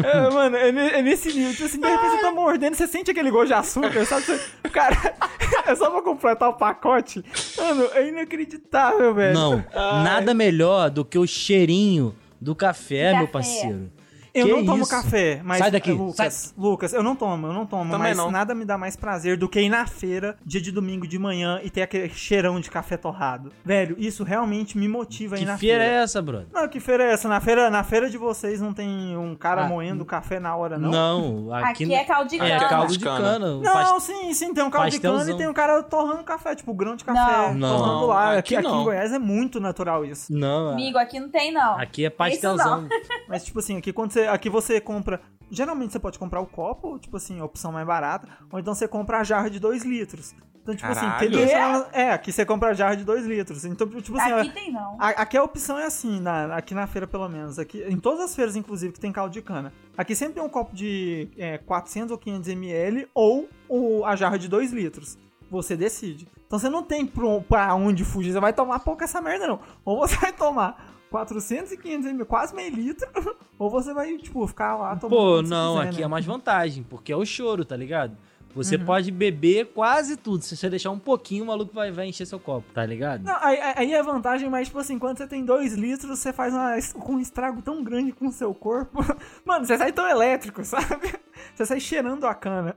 É, 0.04 0.28
mano, 0.30 0.56
é, 0.56 0.68
é 0.98 1.02
nesse 1.02 1.28
nível. 1.32 1.52
Tipo 1.52 1.64
assim, 1.66 1.78
de 1.80 1.86
repente 1.86 2.10
você 2.16 2.20
tá 2.20 2.30
mordendo, 2.32 2.74
você 2.74 2.86
sente 2.88 3.12
aquele 3.12 3.30
gosto 3.30 3.48
de 3.48 3.54
açúcar, 3.54 4.04
sabe? 4.04 4.22
Você- 4.24 4.40
Cara, 4.72 4.96
é 5.66 5.74
só 5.76 5.88
pra 5.88 6.02
completar 6.02 6.48
o 6.48 6.54
pacote. 6.54 7.24
Mano, 7.56 7.88
é 7.92 8.08
inacreditável, 8.08 9.14
velho. 9.14 9.34
Não, 9.34 9.64
nada 10.02 10.34
melhor 10.34 10.90
do 10.90 11.04
que 11.04 11.16
o 11.16 11.26
cheirinho 11.26 12.12
do 12.40 12.56
café, 12.56 13.10
Café. 13.12 13.18
meu 13.18 13.28
parceiro. 13.28 13.92
Eu 14.34 14.46
Que 14.46 14.52
não 14.52 14.64
tomo 14.64 14.82
isso? 14.82 14.90
café, 14.90 15.40
mas. 15.44 15.58
Sai 15.58 15.70
daqui, 15.70 15.92
Lucas, 15.92 16.52
Lucas, 16.58 16.92
eu 16.92 17.02
não 17.04 17.14
tomo, 17.14 17.46
eu 17.46 17.52
não 17.52 17.64
tomo, 17.66 17.84
Também 17.90 18.08
mas 18.08 18.16
não. 18.16 18.30
nada 18.32 18.52
me 18.54 18.64
dá 18.64 18.76
mais 18.76 18.96
prazer 18.96 19.36
do 19.36 19.48
que 19.48 19.60
ir 19.60 19.68
na 19.68 19.86
feira, 19.86 20.36
dia 20.44 20.60
de 20.60 20.72
domingo 20.72 21.06
de 21.06 21.18
manhã, 21.18 21.60
e 21.62 21.70
ter 21.70 21.82
aquele 21.82 22.08
cheirão 22.08 22.58
de 22.58 22.68
café 22.68 22.96
torrado. 22.96 23.52
Velho, 23.64 23.94
isso 23.98 24.24
realmente 24.24 24.76
me 24.76 24.88
motiva 24.88 25.36
Que 25.36 25.44
na 25.44 25.56
feira 25.56 25.84
feira. 25.84 25.98
é 26.00 26.02
essa, 26.02 26.20
brother? 26.20 26.48
Não, 26.52 26.66
que 26.68 26.80
feira 26.80 27.04
é 27.04 27.12
essa? 27.12 27.28
Na 27.28 27.40
feira, 27.40 27.70
na 27.70 27.84
feira 27.84 28.10
de 28.10 28.18
vocês 28.18 28.60
não 28.60 28.74
tem 28.74 29.16
um 29.16 29.36
cara 29.36 29.64
Ah, 29.64 29.68
moendo 29.68 30.04
café 30.04 30.40
na 30.40 30.56
hora, 30.56 30.76
não? 30.78 30.90
Não, 30.90 31.54
aqui, 31.54 31.84
Aqui 31.84 31.94
é 31.94 32.04
caldo 32.04 32.28
de 32.30 32.36
é 32.36 32.38
cana. 32.58 32.68
caldo 32.68 32.92
de 32.92 32.98
Cana. 32.98 33.38
Não, 33.38 33.62
Pas- 33.72 34.02
sim, 34.02 34.34
sim, 34.34 34.52
tem 34.52 34.64
um 34.64 34.70
caldo 34.70 34.90
de 34.90 34.98
cana 34.98 35.14
e 35.14 35.16
pastelzão. 35.18 35.38
tem 35.38 35.48
um 35.48 35.52
cara 35.54 35.80
torrando 35.84 36.24
café, 36.24 36.56
tipo, 36.56 36.74
grão 36.74 36.96
de 36.96 37.04
café 37.04 37.20
Não. 37.20 37.54
Não. 37.54 37.78
torrando 37.78 38.06
lá. 38.06 38.38
Aqui, 38.38 38.56
Aqui 38.56 38.66
aqui 38.66 38.76
em 38.76 38.82
Goiás 38.84 39.12
é 39.12 39.18
muito 39.18 39.60
natural 39.60 40.04
isso. 40.04 40.32
Não, 40.34 40.70
Amigo, 40.70 40.98
aqui 40.98 41.20
não 41.20 41.28
tem, 41.28 41.52
não. 41.52 41.78
aqui 41.78 42.04
é 42.04 42.10
pastelzão. 42.10 42.88
Mas, 43.28 43.44
tipo 43.44 43.60
assim, 43.60 43.78
aqui 43.78 43.92
quando 43.92 44.10
você. 44.10 44.23
Aqui 44.28 44.48
você 44.50 44.80
compra. 44.80 45.20
Geralmente 45.50 45.92
você 45.92 45.98
pode 45.98 46.18
comprar 46.18 46.40
o 46.40 46.46
copo, 46.46 46.98
tipo 46.98 47.16
assim, 47.16 47.38
a 47.40 47.44
opção 47.44 47.70
mais 47.70 47.86
barata, 47.86 48.26
ou 48.50 48.58
então 48.58 48.74
você 48.74 48.88
compra 48.88 49.18
a 49.20 49.24
jarra 49.24 49.48
de 49.50 49.60
2 49.60 49.84
litros. 49.84 50.34
Então, 50.62 50.74
tipo 50.74 50.90
assim, 50.90 51.00
Caralho. 51.02 51.30
tem 51.30 51.46
duas- 51.46 51.86
é, 51.92 52.10
aqui 52.12 52.32
você 52.32 52.46
compra 52.46 52.70
a 52.70 52.72
jarra 52.72 52.96
de 52.96 53.04
2 53.04 53.26
litros. 53.26 53.66
Então, 53.66 53.86
tipo 53.86 54.18
assim, 54.18 54.32
Aqui 54.32 54.50
tem, 54.50 54.72
não. 54.72 54.96
a- 54.98 55.08
aqui 55.10 55.36
a 55.36 55.42
opção 55.44 55.78
é 55.78 55.84
assim, 55.84 56.18
na- 56.20 56.56
aqui 56.56 56.72
na 56.74 56.86
feira 56.86 57.06
pelo 57.06 57.28
menos. 57.28 57.58
Aqui, 57.58 57.84
em 57.86 57.98
todas 57.98 58.20
as 58.20 58.34
feiras, 58.34 58.56
inclusive, 58.56 58.94
que 58.94 58.98
tem 58.98 59.12
caldo 59.12 59.30
de 59.30 59.42
cana. 59.42 59.70
Aqui 59.96 60.16
sempre 60.16 60.36
tem 60.36 60.42
um 60.42 60.48
copo 60.48 60.74
de 60.74 61.28
é, 61.36 61.58
400 61.58 62.10
ou 62.10 62.16
500 62.18 62.48
ml 62.48 63.06
ou 63.14 63.46
o- 63.68 64.04
a 64.06 64.16
jarra 64.16 64.38
de 64.38 64.48
2 64.48 64.72
litros. 64.72 65.18
Você 65.50 65.76
decide. 65.76 66.26
Então 66.46 66.58
você 66.58 66.70
não 66.70 66.82
tem 66.82 67.06
pra 67.06 67.74
onde 67.74 68.02
fugir. 68.02 68.32
Você 68.32 68.40
vai 68.40 68.54
tomar 68.54 68.78
pouco 68.80 69.04
essa 69.04 69.20
merda, 69.20 69.46
não. 69.46 69.60
Ou 69.84 69.98
você 69.98 70.16
vai 70.16 70.32
tomar 70.32 70.93
400 71.14 71.70
e 71.70 71.76
500 71.76 72.06
ml, 72.06 72.24
quase 72.24 72.52
meio 72.52 72.74
litro, 72.74 73.08
ou 73.56 73.70
você 73.70 73.94
vai, 73.94 74.16
tipo, 74.18 74.44
ficar 74.48 74.74
lá 74.76 74.96
tomando. 74.96 75.16
Pô, 75.16 75.42
não, 75.42 75.76
quiser, 75.76 75.88
aqui 75.88 75.98
né? 75.98 76.02
é 76.02 76.08
mais 76.08 76.24
vantagem, 76.24 76.82
porque 76.82 77.12
é 77.12 77.16
o 77.16 77.24
choro, 77.24 77.64
tá 77.64 77.76
ligado? 77.76 78.16
Você 78.52 78.74
Uhum. 78.74 78.84
pode 78.84 79.12
beber 79.12 79.66
quase 79.66 80.16
tudo. 80.16 80.42
Se 80.42 80.56
você 80.56 80.68
deixar 80.68 80.90
um 80.90 80.98
pouquinho, 80.98 81.44
o 81.44 81.46
maluco 81.46 81.72
vai, 81.72 81.92
vai 81.92 82.08
encher 82.08 82.26
seu 82.26 82.40
copo, 82.40 82.66
tá 82.74 82.84
ligado? 82.84 83.22
Não, 83.22 83.36
aí, 83.40 83.58
aí 83.76 83.92
é 83.92 84.02
vantagem, 84.02 84.50
mas, 84.50 84.66
tipo 84.66 84.78
assim, 84.80 84.98
quando 84.98 85.18
você 85.18 85.26
tem 85.28 85.44
2 85.44 85.74
litros, 85.74 86.18
você 86.18 86.32
faz 86.32 86.52
uma, 86.52 86.74
com 87.00 87.12
um 87.12 87.20
estrago 87.20 87.62
tão 87.62 87.84
grande 87.84 88.10
com 88.10 88.26
o 88.26 88.32
seu 88.32 88.52
corpo. 88.52 88.98
Mano, 89.46 89.64
você 89.64 89.78
sai 89.78 89.92
tão 89.92 90.08
elétrico, 90.08 90.62
sabe? 90.66 91.14
Você 91.54 91.64
sai 91.64 91.78
cheirando 91.78 92.24
a 92.26 92.34
cana. 92.34 92.74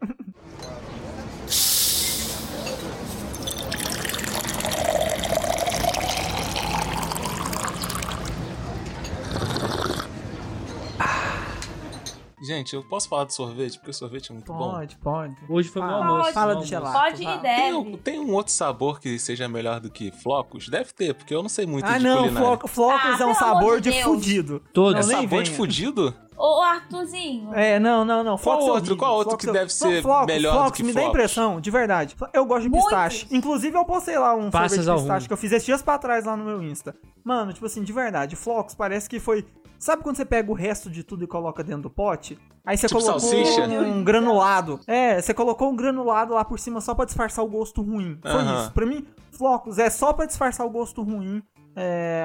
Gente, 12.40 12.76
eu 12.76 12.84
posso 12.84 13.10
falar 13.10 13.26
de 13.26 13.34
sorvete? 13.34 13.78
Porque 13.80 13.90
o 13.90 13.94
sorvete 13.94 14.30
é 14.30 14.34
muito 14.34 14.54
bom. 14.54 14.72
Pode, 14.72 14.96
pode. 14.98 15.36
Hoje 15.50 15.70
foi 15.70 15.82
meu 15.82 15.92
Fala. 15.92 16.06
almoço. 16.06 16.34
Fala 16.34 16.56
do 16.56 16.64
gelado. 16.66 16.94
Pode 17.00 17.24
e 17.24 17.26
Tem, 17.26 17.42
deve. 17.42 17.76
um- 17.76 17.98
tem 17.98 18.20
um 18.20 18.32
outro 18.34 18.54
sabor 18.54 19.00
que 19.00 19.18
seja 19.18 19.50
melhor 19.50 19.80
do 19.80 19.90
que 19.90 20.12
flocos? 20.12 20.70
Deve 20.70 20.94
ter, 20.94 21.16
porque 21.16 21.34
eu 21.34 21.42
não 21.42 21.50
sei 21.50 21.66
muito 21.66 21.86
Ah, 21.86 21.98
de 21.98 22.04
não, 22.04 22.18
culinária. 22.18 22.48
floco, 22.48 22.68
flocos 22.68 23.20
Ah, 23.20 23.24
é 23.24 23.26
um 23.26 23.34
sabor 23.34 23.82
de 23.82 23.92
de 23.92 24.04
fudido. 24.04 24.62
Todos. 24.72 25.10
É 25.10 25.14
Não, 25.14 25.22
sabor 25.22 25.42
de 25.42 25.50
fudido? 25.52 26.14
Ô, 26.38 26.62
Arthurzinho. 26.62 27.52
É, 27.56 27.80
não, 27.80 28.06
não, 28.06 28.24
não. 28.24 28.38
Qual 28.38 28.38
Flocos 28.38 28.60
é 28.68 28.72
outro? 28.72 28.76
horrível. 28.92 28.98
Qual 28.98 29.14
outro 29.16 29.30
Flocos 29.32 29.46
que 29.46 29.50
é- 29.50 29.54
deve 29.60 29.74
ser 29.74 29.96
Não, 29.96 30.02
flocos, 30.04 30.28
melhor 30.28 30.52
do 30.52 30.58
flocos, 30.60 30.78
que 30.78 30.84
me 30.84 30.94
dá 30.94 31.00
flocos? 31.02 31.16
impressão, 31.18 31.60
de 31.60 31.72
verdade. 31.72 32.16
Eu 32.32 32.46
gosto 32.46 32.70
de 32.70 32.70
pistache. 32.70 33.28
Inclusive, 33.32 33.76
eu 33.76 33.84
postei 33.86 34.20
lá 34.20 34.36
um 34.36 34.52
Passas 34.52 34.74
sorvete 34.86 34.86
de 34.86 34.92
pistache 35.02 35.18
rumo. 35.22 35.28
que 35.28 35.34
eu 35.34 35.38
fiz 35.38 35.52
esses 35.54 35.66
dias 35.66 35.82
pra 35.82 35.98
trás 35.98 36.26
lá 36.26 36.38
no 36.38 36.46
meu 36.46 36.62
Insta. 36.62 36.96
Mano, 37.24 37.52
tipo 37.52 37.66
assim, 37.66 37.82
de 37.82 37.92
verdade, 37.92 38.36
flocos 38.36 38.76
parece 38.76 39.10
que 39.10 39.20
foi... 39.20 39.44
Sabe 39.80 40.04
quando 40.04 40.16
você 40.18 40.26
pega 40.26 40.52
o 40.52 40.56
resto 40.56 40.90
de 40.90 41.04
tudo 41.04 41.24
e 41.24 41.28
coloca 41.28 41.64
dentro 41.64 41.84
do 41.84 41.90
pote? 41.90 42.38
Aí 42.66 42.76
você 42.78 42.88
Tipo 42.88 43.00
colocou 43.00 43.20
salsicha? 43.20 43.64
um 43.64 44.04
granulado. 44.04 44.80
É, 44.88 45.22
você 45.22 45.34
colocou 45.34 45.70
um 45.72 45.76
granulado 45.76 46.34
lá 46.34 46.44
por 46.44 46.60
cima 46.60 46.82
só 46.82 46.94
pra 46.96 47.06
disfarçar 47.06 47.46
o 47.46 47.48
gosto 47.48 47.82
ruim. 47.82 48.18
Foi 48.22 48.32
Aham. 48.32 48.62
isso. 48.64 48.72
Pra 48.74 48.86
mim, 48.86 49.06
flocos 49.32 49.78
é 49.80 49.90
só 49.90 50.12
pra 50.14 50.26
disfarçar 50.26 50.66
o 50.66 50.70
gosto 50.70 51.02
ruim 51.04 51.42
é, 51.80 52.24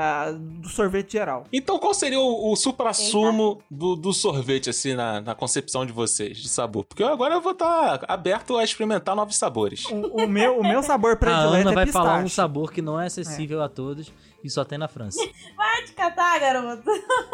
do 0.60 0.68
sorvete 0.68 1.12
geral. 1.12 1.44
Então 1.52 1.78
qual 1.78 1.92
seria 1.92 2.18
o, 2.18 2.50
o 2.50 2.56
supra-sumo 2.56 3.60
do, 3.70 3.94
do 3.94 4.12
sorvete, 4.12 4.70
assim, 4.70 4.94
na, 4.94 5.20
na 5.20 5.34
concepção 5.34 5.84
de 5.84 5.92
vocês, 5.92 6.38
de 6.38 6.48
sabor? 6.48 6.84
Porque 6.84 7.02
eu 7.02 7.08
agora 7.08 7.34
eu 7.34 7.40
vou 7.40 7.52
estar 7.52 8.02
aberto 8.08 8.56
a 8.56 8.64
experimentar 8.64 9.14
novos 9.14 9.36
sabores. 9.36 9.84
O, 9.90 10.24
o 10.24 10.26
meu, 10.28 10.58
o 10.58 10.62
meu 10.66 10.82
sabor 10.82 11.12
A 11.12 11.16
predileto 11.16 11.54
Ana 11.54 11.70
é 11.72 11.74
vai 11.74 11.84
pistache. 11.84 12.06
falar 12.06 12.24
um 12.24 12.28
sabor 12.28 12.72
que 12.72 12.80
não 12.82 12.98
é 13.00 13.06
acessível 13.06 13.62
a 13.62 13.68
todos 13.68 14.10
e 14.42 14.50
só 14.50 14.64
tem 14.64 14.78
na 14.78 14.88
França. 14.88 15.18
Vai 15.56 15.84
te 15.84 15.92
catar, 15.92 16.38
garoto. 16.38 16.82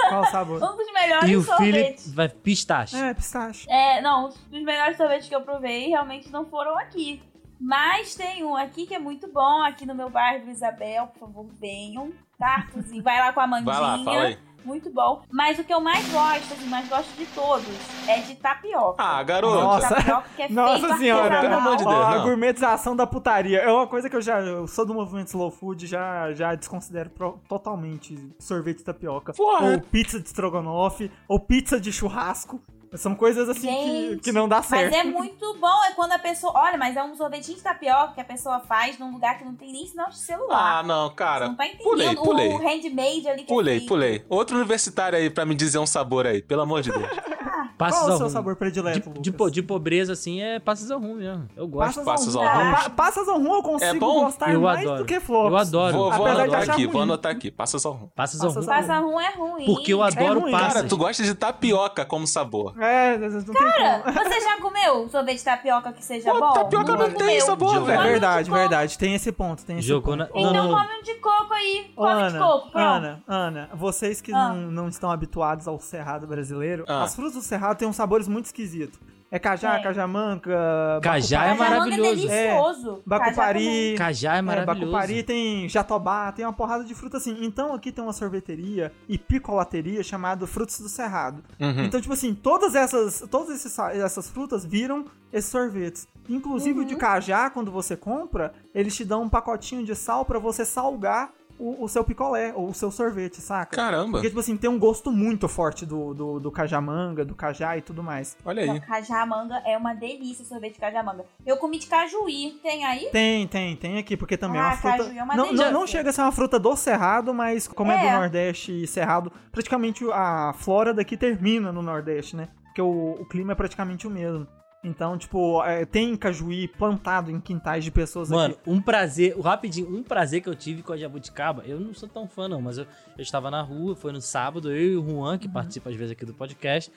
Qual 0.08 0.24
sabor? 0.26 0.62
Um 0.62 0.76
dos 0.76 0.92
melhores 0.92 1.30
e 1.30 1.36
o 1.36 1.42
Philip 1.42 1.72
sorvetes. 1.72 2.14
vai 2.14 2.28
pistache. 2.28 2.96
É, 2.96 3.14
pistache. 3.14 3.66
É, 3.70 4.00
não, 4.00 4.28
os 4.28 4.36
dos 4.36 4.62
melhores 4.62 4.96
sorvetes 4.96 5.28
que 5.28 5.34
eu 5.34 5.42
provei 5.42 5.88
realmente 5.88 6.30
não 6.30 6.44
foram 6.46 6.78
aqui. 6.78 7.22
Mas 7.60 8.14
tem 8.14 8.44
um 8.44 8.54
aqui 8.56 8.86
que 8.86 8.94
é 8.94 8.98
muito 8.98 9.26
bom, 9.32 9.62
aqui 9.62 9.84
no 9.84 9.94
meu 9.94 10.08
bairro 10.08 10.44
do 10.44 10.50
Isabel, 10.50 11.08
por 11.08 11.18
favor, 11.18 11.46
venham. 11.58 12.12
Tá? 12.38 12.68
Vai 13.02 13.18
lá 13.18 13.32
com 13.32 13.40
a 13.40 13.46
mandinha. 13.46 13.74
Vai 13.74 13.80
lá, 13.80 14.04
fala 14.04 14.22
aí. 14.22 14.38
Muito 14.64 14.90
bom. 14.90 15.22
Mas 15.30 15.58
o 15.58 15.64
que 15.64 15.72
eu 15.72 15.80
mais 15.80 16.06
gosto, 16.10 16.52
assim, 16.54 16.66
mais 16.68 16.88
gosto 16.88 17.10
de 17.16 17.24
todos, 17.26 17.64
é 18.06 18.18
de 18.20 18.34
tapioca. 18.36 19.02
Ah, 19.02 19.22
garota. 19.22 19.62
Nossa. 19.62 19.94
Tapioca 19.94 20.24
que 20.36 20.42
é 20.42 20.48
Nossa 20.52 20.80
feito 20.86 20.98
senhora, 20.98 21.40
Pelo 21.40 21.54
amor 21.54 21.76
de 21.76 21.84
Ó, 21.84 21.88
Deus, 21.90 22.04
a 22.06 22.14
não. 22.16 22.22
gourmetização 22.24 22.94
da 22.96 23.06
putaria 23.06 23.58
é 23.60 23.70
uma 23.72 23.86
coisa 23.86 24.10
que 24.10 24.16
eu 24.16 24.20
já 24.22 24.40
eu 24.40 24.66
sou 24.66 24.84
do 24.84 24.92
movimento 24.94 25.28
slow 25.28 25.50
food, 25.50 25.86
já 25.86 26.32
já 26.34 26.54
desconsidero 26.54 27.10
pro- 27.10 27.38
totalmente 27.48 28.18
sorvete 28.38 28.78
de 28.78 28.84
tapioca, 28.84 29.32
Porra. 29.32 29.66
ou 29.72 29.80
pizza 29.80 30.20
de 30.20 30.26
estrogonofe, 30.26 31.10
ou 31.26 31.38
pizza 31.40 31.80
de 31.80 31.92
churrasco. 31.92 32.60
São 32.94 33.14
coisas 33.14 33.48
assim 33.48 33.66
que, 33.68 34.08
Gente, 34.10 34.20
que 34.22 34.32
não 34.32 34.48
dá 34.48 34.62
certo. 34.62 34.90
Mas 34.92 35.00
é 35.00 35.04
muito 35.04 35.54
bom, 35.60 35.84
é 35.84 35.92
quando 35.92 36.12
a 36.12 36.18
pessoa. 36.18 36.52
Olha, 36.56 36.78
mas 36.78 36.96
é 36.96 37.02
um 37.02 37.14
sorvetinho 37.14 37.56
de 37.56 37.62
tapioca 37.62 38.14
que 38.14 38.20
a 38.20 38.24
pessoa 38.24 38.60
faz 38.60 38.98
num 38.98 39.12
lugar 39.12 39.36
que 39.38 39.44
não 39.44 39.54
tem 39.54 39.70
nem 39.72 39.86
sinal 39.86 40.08
de 40.08 40.18
celular. 40.18 40.78
Ah, 40.78 40.82
não, 40.82 41.08
Você 41.08 41.14
cara. 41.14 41.48
não 41.48 41.54
tá 41.56 41.66
entendendo 41.66 41.84
Pulei, 41.84 42.14
pulei. 42.16 42.48
o 42.48 42.56
handmade 42.58 43.28
ali 43.28 43.42
que 43.44 43.52
é 43.52 43.54
Pulei, 43.54 43.76
feito. 43.78 43.88
pulei. 43.88 44.24
Outro 44.28 44.56
universitário 44.56 45.18
aí 45.18 45.28
pra 45.28 45.44
me 45.44 45.54
dizer 45.54 45.78
um 45.78 45.86
sabor 45.86 46.26
aí, 46.26 46.40
pelo 46.42 46.62
amor 46.62 46.82
de 46.82 46.90
Deus. 46.90 47.04
Passas 47.76 47.98
Qual 48.00 48.06
é 48.06 48.10
o 48.10 48.12
ao 48.12 48.18
seu 48.18 48.30
sabor 48.30 48.56
predileto, 48.56 49.00
de, 49.00 49.08
Lucas? 49.30 49.48
de, 49.50 49.60
de 49.60 49.62
pobreza, 49.62 50.12
assim, 50.12 50.40
é 50.42 50.58
passas 50.58 50.90
ao 50.90 50.98
rumo 51.00 51.14
mesmo. 51.16 51.46
Eu 51.56 51.66
gosto. 51.68 52.02
Passas, 52.04 52.34
Passas 52.34 52.36
ao 52.36 52.42
rum. 52.44 52.90
Passas 52.96 53.28
ao 53.28 53.38
rum 53.38 53.54
eu 53.54 53.62
consigo 53.62 53.96
É 53.96 53.98
bom? 53.98 54.24
gostar 54.24 54.52
Eu 54.52 54.60
mais 54.62 54.80
adoro. 54.80 54.98
do 54.98 55.04
que 55.06 55.20
flocos. 55.20 55.50
Eu 55.52 55.56
adoro. 55.58 55.96
Vou, 55.96 56.12
vou 56.12 56.26
anotar 56.26 56.60
achar 56.62 56.72
aqui, 56.72 56.82
ruim. 56.84 56.92
vou 56.92 57.02
anotar 57.02 57.32
aqui. 57.32 57.50
Passas 57.50 57.84
ao 57.86 57.92
rum. 57.92 58.08
Passas 58.14 58.40
ao 58.40 58.52
Passas 58.54 58.86
rumo. 58.88 58.92
ao 58.92 59.10
rum 59.10 59.20
é 59.20 59.30
ruim. 59.34 59.64
Porque 59.66 59.92
eu 59.92 60.02
adoro 60.02 60.40
ruim. 60.40 60.52
passas. 60.52 60.72
Cara, 60.74 60.88
tu 60.88 60.96
gosta 60.96 61.22
de 61.22 61.34
tapioca 61.34 62.04
como 62.04 62.26
sabor. 62.26 62.74
É, 62.82 63.16
não 63.18 63.28
tem 63.30 63.44
como. 63.44 63.54
Cara, 63.58 64.12
você 64.12 64.40
já 64.40 64.56
comeu 64.60 65.08
sorvete 65.08 65.38
de 65.38 65.44
tapioca 65.44 65.92
que 65.92 66.04
seja 66.04 66.30
Pô, 66.32 66.40
bom? 66.40 66.52
tapioca 66.52 66.92
não 66.92 66.98
Nunca 66.98 67.10
tem 67.18 67.26
comeu. 67.26 67.46
sabor, 67.46 67.74
Jogou. 67.74 67.90
É 67.90 67.96
velho. 67.96 68.08
verdade, 68.10 68.50
verdade. 68.50 68.98
Tem 68.98 69.14
esse 69.14 69.32
ponto, 69.32 69.64
tem 69.64 69.78
esse 69.78 69.88
ponto. 70.00 70.22
Então 70.22 70.52
Não, 70.52 70.68
não, 70.68 70.74
come 70.78 70.98
um 70.98 71.02
de 71.02 71.14
coco 71.14 71.54
aí. 71.54 71.90
Come 71.94 72.08
de 72.14 72.20
Ana, 72.22 72.38
coco, 72.38 72.70
pronto. 72.70 72.78
Ana, 72.86 73.22
Ana, 73.26 73.70
vocês 73.74 74.20
que 74.20 74.32
Ah. 74.32 74.48
não, 74.52 74.56
não 74.70 74.88
estão 74.88 75.10
habituados 75.10 75.66
ao 75.68 75.78
cerrado 75.80 76.26
brasileiro, 76.26 76.84
Ah. 76.88 77.02
as 77.04 77.14
frutas 77.14 77.34
do 77.34 77.42
cerrado 77.48 77.76
têm 77.78 77.88
uns 77.88 77.96
sabores 77.96 78.28
muito 78.28 78.46
esquisitos. 78.46 78.98
É 79.30 79.38
cajá, 79.38 79.74
Tem. 79.74 79.82
cajamanga, 79.82 81.00
Cajá 81.02 81.44
é 81.44 81.48
bacupari, 81.48 81.58
Cajamanga 81.58 81.70
maravilhoso. 81.70 82.28
É 82.30 82.46
delicioso. 82.46 83.02
bacupari, 83.06 83.94
Cajá 83.98 84.34
é 84.34 84.38
é, 84.38 84.42
maravilhoso. 84.42 84.80
bacupari, 84.92 85.22
tem 85.22 85.68
jatobá, 85.68 86.32
tem 86.32 86.46
uma 86.46 86.52
porrada 86.54 86.82
de 86.82 86.94
fruta 86.94 87.18
assim. 87.18 87.36
Então 87.44 87.74
aqui 87.74 87.92
tem 87.92 88.02
uma 88.02 88.14
sorveteria 88.14 88.90
e 89.06 89.18
picolateria 89.18 90.02
chamada 90.02 90.46
Frutos 90.46 90.80
do 90.80 90.88
Cerrado. 90.88 91.44
Uhum. 91.60 91.84
Então, 91.84 92.00
tipo 92.00 92.14
assim, 92.14 92.34
todas 92.34 92.74
essas, 92.74 93.22
todas 93.30 93.54
esses 93.54 93.70
sa- 93.70 93.94
essas 93.94 94.30
frutas 94.30 94.64
viram 94.64 95.04
esses 95.30 95.50
sorvetes. 95.50 96.08
Inclusive 96.26 96.80
o 96.80 96.84
de 96.86 96.96
cajá, 96.96 97.50
quando 97.50 97.70
você 97.70 97.96
compra, 97.98 98.54
eles 98.74 98.96
te 98.96 99.04
dão 99.04 99.24
um 99.24 99.28
pacotinho 99.28 99.84
de 99.84 99.94
sal 99.94 100.24
pra 100.24 100.38
você 100.38 100.64
salgar 100.64 101.30
o, 101.58 101.84
o 101.84 101.88
seu 101.88 102.04
picolé 102.04 102.52
ou 102.54 102.68
o 102.68 102.74
seu 102.74 102.90
sorvete, 102.90 103.40
saca? 103.40 103.76
Caramba, 103.76 104.12
Porque, 104.12 104.28
tipo 104.28 104.40
assim, 104.40 104.56
tem 104.56 104.70
um 104.70 104.78
gosto 104.78 105.10
muito 105.10 105.48
forte 105.48 105.84
do, 105.84 106.14
do, 106.14 106.40
do 106.40 106.50
cajamanga, 106.50 107.24
do 107.24 107.34
cajá 107.34 107.76
e 107.76 107.82
tudo 107.82 108.02
mais. 108.02 108.36
olha 108.44 108.64
Não, 108.66 108.74
aí. 108.74 108.80
cajamanga 108.80 109.62
é 109.66 109.76
uma 109.76 109.94
delícia 109.94 110.44
sorvete 110.44 110.74
de 110.74 110.80
cajamanga. 110.80 111.24
Eu 111.44 111.56
comi 111.56 111.78
de 111.78 111.86
cajuí. 111.86 112.58
Tem 112.62 112.84
aí? 112.84 113.08
Tem, 113.10 113.46
tem, 113.48 113.76
tem 113.76 113.98
aqui, 113.98 114.16
porque 114.16 114.36
também 114.36 114.60
é 114.60 114.64
Ah, 114.64 114.68
uma 114.68 114.76
fruta. 114.76 114.96
caju 114.98 115.18
é 115.18 115.22
uma 115.22 115.36
não, 115.36 115.52
não, 115.52 115.72
não 115.72 115.86
chega 115.86 116.10
a 116.10 116.12
ser 116.12 116.22
uma 116.22 116.32
fruta 116.32 116.58
do 116.58 116.76
cerrado, 116.76 117.34
mas 117.34 117.66
como 117.68 117.90
é, 117.92 117.98
do 117.98 118.06
É. 118.06 118.16
Nordeste 118.16 118.82
e 118.82 118.86
cerrado, 118.86 119.32
praticamente 119.50 120.04
a 120.12 120.52
flora 120.56 120.94
daqui 120.94 121.16
termina 121.16 121.72
no 121.72 121.82
Nordeste, 121.82 122.36
né? 122.36 122.48
Porque 122.64 122.82
o, 122.82 123.16
o 123.20 123.26
clima 123.26 123.52
é 123.52 123.54
praticamente 123.54 124.06
o 124.06 124.10
mesmo. 124.10 124.46
Então, 124.84 125.18
tipo, 125.18 125.62
é, 125.64 125.84
tem 125.84 126.16
cajuí 126.16 126.68
plantado 126.68 127.30
em 127.32 127.40
quintais 127.40 127.82
de 127.82 127.90
pessoas 127.90 128.30
Mano, 128.30 128.54
aqui. 128.54 128.70
um 128.70 128.80
prazer, 128.80 129.36
rapidinho, 129.38 129.92
um 129.94 130.02
prazer 130.04 130.40
que 130.40 130.48
eu 130.48 130.54
tive 130.54 130.82
com 130.82 130.92
a 130.92 130.96
jabuticaba, 130.96 131.64
eu 131.66 131.80
não 131.80 131.92
sou 131.92 132.08
tão 132.08 132.28
fã 132.28 132.46
não, 132.48 132.60
mas 132.62 132.78
eu, 132.78 132.86
eu 133.16 133.22
estava 133.22 133.50
na 133.50 133.60
rua, 133.60 133.96
foi 133.96 134.12
no 134.12 134.20
sábado, 134.20 134.70
eu 134.70 134.92
e 134.92 134.96
o 134.96 135.04
Juan, 135.08 135.32
Uhum. 135.32 135.38
que 135.38 135.48
participa 135.48 135.90
às 135.90 135.96
vezes 135.96 136.12
aqui 136.12 136.24
do 136.24 136.32
podcast, 136.32 136.92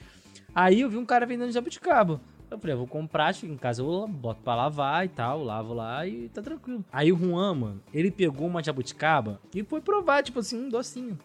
aí 0.54 0.80
eu 0.82 0.88
vi 0.88 0.96
um 0.96 1.04
cara 1.04 1.26
vendendo 1.26 1.50
jabuticaba. 1.50 2.20
Eu 2.48 2.58
falei, 2.58 2.74
eu 2.74 2.78
vou 2.78 2.86
comprar, 2.86 3.34
chego 3.34 3.52
em 3.52 3.56
casa, 3.56 3.80
eu 3.82 4.06
boto 4.06 4.42
pra 4.42 4.54
lavar 4.54 5.04
e 5.06 5.08
tal, 5.08 5.42
lavo 5.42 5.72
lá 5.74 6.06
e 6.06 6.28
tá 6.28 6.42
tranquilo. 6.42 6.84
Aí 6.92 7.10
o 7.10 7.16
Juan, 7.16 7.54
mano, 7.54 7.82
ele 7.94 8.10
pegou 8.10 8.46
uma 8.46 8.62
jabuticaba 8.62 9.40
e 9.54 9.64
foi 9.64 9.80
provar, 9.80 10.22
tipo 10.22 10.38
assim, 10.38 10.62
um 10.66 10.68
docinho. 10.68 11.18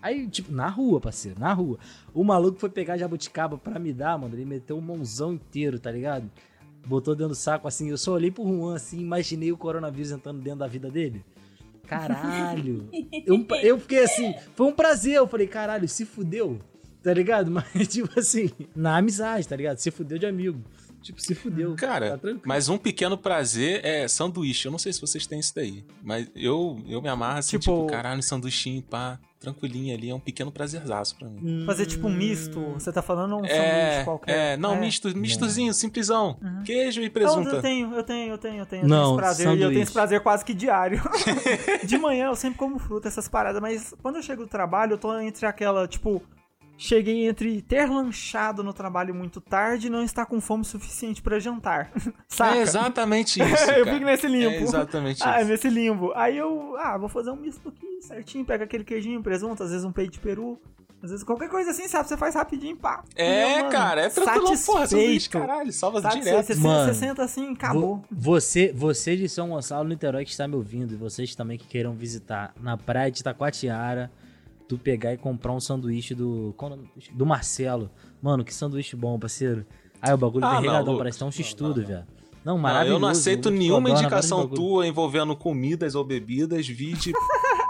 Aí, 0.00 0.28
tipo, 0.28 0.52
na 0.52 0.68
rua, 0.68 1.00
parceiro, 1.00 1.38
na 1.40 1.52
rua. 1.52 1.78
O 2.14 2.22
maluco 2.22 2.58
foi 2.58 2.68
pegar 2.70 2.96
jabuticaba 2.96 3.58
pra 3.58 3.78
me 3.78 3.92
dar, 3.92 4.16
mano. 4.18 4.34
Ele 4.34 4.44
meteu 4.44 4.76
um 4.76 4.80
mãozão 4.80 5.32
inteiro, 5.32 5.78
tá 5.78 5.90
ligado? 5.90 6.30
Botou 6.86 7.14
dentro 7.14 7.30
do 7.30 7.34
saco 7.34 7.66
assim. 7.66 7.90
Eu 7.90 7.98
só 7.98 8.12
olhei 8.12 8.30
pro 8.30 8.44
Juan 8.46 8.76
assim, 8.76 9.00
imaginei 9.00 9.50
o 9.52 9.56
coronavírus 9.56 10.10
entrando 10.12 10.40
dentro 10.40 10.60
da 10.60 10.66
vida 10.68 10.90
dele. 10.90 11.24
Caralho. 11.86 12.88
eu, 13.26 13.46
eu 13.62 13.80
fiquei 13.80 14.04
assim, 14.04 14.34
foi 14.54 14.66
um 14.66 14.72
prazer. 14.72 15.14
Eu 15.16 15.26
falei, 15.26 15.46
caralho, 15.46 15.88
se 15.88 16.04
fudeu, 16.04 16.60
tá 17.02 17.12
ligado? 17.12 17.50
Mas, 17.50 17.88
tipo 17.88 18.18
assim, 18.18 18.50
na 18.76 18.96
amizade, 18.98 19.48
tá 19.48 19.56
ligado? 19.56 19.78
Se 19.78 19.90
fudeu 19.90 20.18
de 20.18 20.26
amigo. 20.26 20.62
Tipo, 21.02 21.20
se 21.20 21.34
fudeu. 21.34 21.74
Cara, 21.76 22.10
tá 22.10 22.18
tranquilo. 22.18 22.42
mas 22.44 22.68
um 22.68 22.76
pequeno 22.76 23.16
prazer 23.16 23.80
é 23.84 24.08
sanduíche. 24.08 24.66
Eu 24.66 24.72
não 24.72 24.80
sei 24.80 24.92
se 24.92 25.00
vocês 25.00 25.26
têm 25.28 25.38
isso 25.38 25.54
daí. 25.54 25.84
Mas 26.02 26.28
eu, 26.34 26.76
eu 26.88 27.00
me 27.00 27.08
amarro 27.08 27.38
assim, 27.38 27.56
Tipo- 27.56 27.82
tipo, 27.82 27.86
caralho, 27.86 28.20
sanduichinho, 28.20 28.82
pá, 28.82 29.18
tranquilinho 29.38 29.94
ali. 29.94 30.10
É 30.10 30.14
um 30.14 30.20
pequeno 30.20 30.50
prazerzaço 30.50 31.16
pra 31.16 31.28
mim. 31.28 31.64
Fazer 31.64 31.86
tipo 31.86 32.08
um 32.08 32.12
misto, 32.12 32.60
você 32.74 32.92
tá 32.92 33.00
falando 33.02 33.36
um 33.36 33.44
É, 33.44 33.48
sanduíche 33.48 34.04
qualquer? 34.04 34.36
é, 34.54 34.56
não, 34.56 34.76
misto, 34.76 35.16
mistozinho, 35.16 35.72
simplesão. 35.72 36.38
Queijo 36.64 37.02
e 37.02 37.08
presunto. 37.10 37.48
eu 37.48 37.62
tenho, 37.62 37.94
eu 37.94 38.02
tenho, 38.02 38.32
eu 38.32 38.38
tenho, 38.38 38.58
eu 38.58 38.66
tenho. 38.66 38.86
Não, 38.88 39.10
esse 39.10 39.16
prazer, 39.16 39.46
e 39.46 39.48
eu 39.48 39.52
tenho 39.52 39.60
sanduíche. 39.62 39.82
esse 39.82 39.92
prazer 39.92 40.20
quase 40.20 40.44
que 40.44 40.54
diário. 40.54 41.00
de 41.84 41.98
manhã 41.98 42.26
eu 42.26 42.36
sempre 42.36 42.58
como 42.58 42.78
fruta, 42.78 43.08
essas 43.08 43.28
paradas, 43.28 43.60
mas 43.60 43.94
quando 44.02 44.16
eu 44.16 44.22
chego 44.22 44.42
do 44.42 44.48
trabalho, 44.48 44.94
eu 44.94 44.98
tô 44.98 45.18
entre 45.20 45.46
aquela, 45.46 45.86
tipo, 45.86 46.22
cheguei 46.78 47.28
entre 47.28 47.60
ter 47.60 47.86
lanchado 47.90 48.62
no 48.62 48.72
trabalho 48.72 49.14
muito 49.14 49.40
tarde 49.40 49.88
e 49.88 49.90
não 49.90 50.02
estar 50.02 50.24
com 50.26 50.40
fome 50.40 50.64
suficiente 50.64 51.20
pra 51.20 51.38
jantar. 51.38 51.90
Saca? 52.28 52.56
É 52.56 52.60
exatamente 52.62 53.40
isso. 53.42 53.70
eu 53.72 53.84
cara. 53.84 53.92
fico 53.94 54.06
nesse 54.06 54.28
limbo. 54.28 54.48
É 54.58 54.62
exatamente 54.62 55.22
Ah, 55.24 55.40
isso. 55.40 55.50
nesse 55.50 55.68
limbo. 55.68 56.12
Aí 56.14 56.38
eu, 56.38 56.76
ah, 56.78 56.96
vou 56.96 57.08
fazer 57.08 57.30
um 57.30 57.36
misto 57.36 57.68
aqui 57.68 58.00
certinho, 58.00 58.44
pega 58.44 58.64
aquele 58.64 58.84
queijinho, 58.84 59.20
presunto, 59.22 59.62
às 59.62 59.70
vezes 59.70 59.84
um 59.84 59.90
peito 59.92 60.12
de 60.12 60.20
peru, 60.20 60.58
às 61.02 61.10
vezes 61.10 61.24
qualquer 61.24 61.48
coisa 61.48 61.70
assim, 61.72 61.86
sabe? 61.88 62.08
Você 62.08 62.16
faz 62.16 62.34
rapidinho, 62.36 62.76
pá. 62.76 63.02
É, 63.16 63.58
mano. 63.58 63.70
cara, 63.70 64.02
é 64.02 64.08
tranquilo, 64.08 64.56
porra, 64.64 64.86
sanduíche, 64.86 65.28
caralho, 65.28 65.72
salva 65.72 66.00
Sabe, 66.00 66.20
direto. 66.20 66.46
Você, 66.46 66.54
você, 66.54 66.60
Mano, 66.60 66.92
você 66.94 66.98
senta 67.00 67.22
assim, 67.24 67.52
acabou. 67.52 68.04
Vo- 68.10 68.32
Você, 68.34 68.72
você 68.72 69.16
de 69.16 69.28
São 69.28 69.48
Gonçalo, 69.50 69.88
Niterói, 69.88 70.24
que 70.24 70.30
está 70.30 70.46
me 70.46 70.54
ouvindo, 70.54 70.94
e 70.94 70.96
vocês 70.96 71.34
também 71.34 71.58
que 71.58 71.66
queiram 71.66 71.92
visitar 71.92 72.52
na 72.60 72.76
praia 72.76 73.10
de 73.10 73.20
Itacoatiara, 73.20 74.10
tu 74.68 74.76
pegar 74.78 75.14
e 75.14 75.16
comprar 75.16 75.52
um 75.52 75.60
sanduíche 75.60 76.14
do. 76.14 76.54
do 77.12 77.26
Marcelo. 77.26 77.90
Mano, 78.20 78.44
que 78.44 78.54
sanduíche 78.54 78.94
bom, 78.94 79.18
parceiro. 79.18 79.64
Aí 80.00 80.12
o 80.12 80.18
bagulho 80.18 80.44
Ah, 80.44 80.54
não, 80.54 80.60
regadão, 80.60 80.96
parece 80.98 81.18
que 81.18 81.24
é 81.24 81.26
um 81.26 81.32
x-tudo, 81.32 81.84
velho. 81.84 82.04
Não, 82.44 82.54
Não, 82.54 82.58
maravilhoso. 82.58 82.96
eu 82.96 83.00
não 83.00 83.08
aceito 83.08 83.50
nenhuma 83.50 83.90
indicação 83.90 84.46
tua 84.46 84.86
envolvendo 84.86 85.34
comidas 85.34 85.94
ou 85.94 86.04
bebidas, 86.04 86.68
vide. 86.68 87.12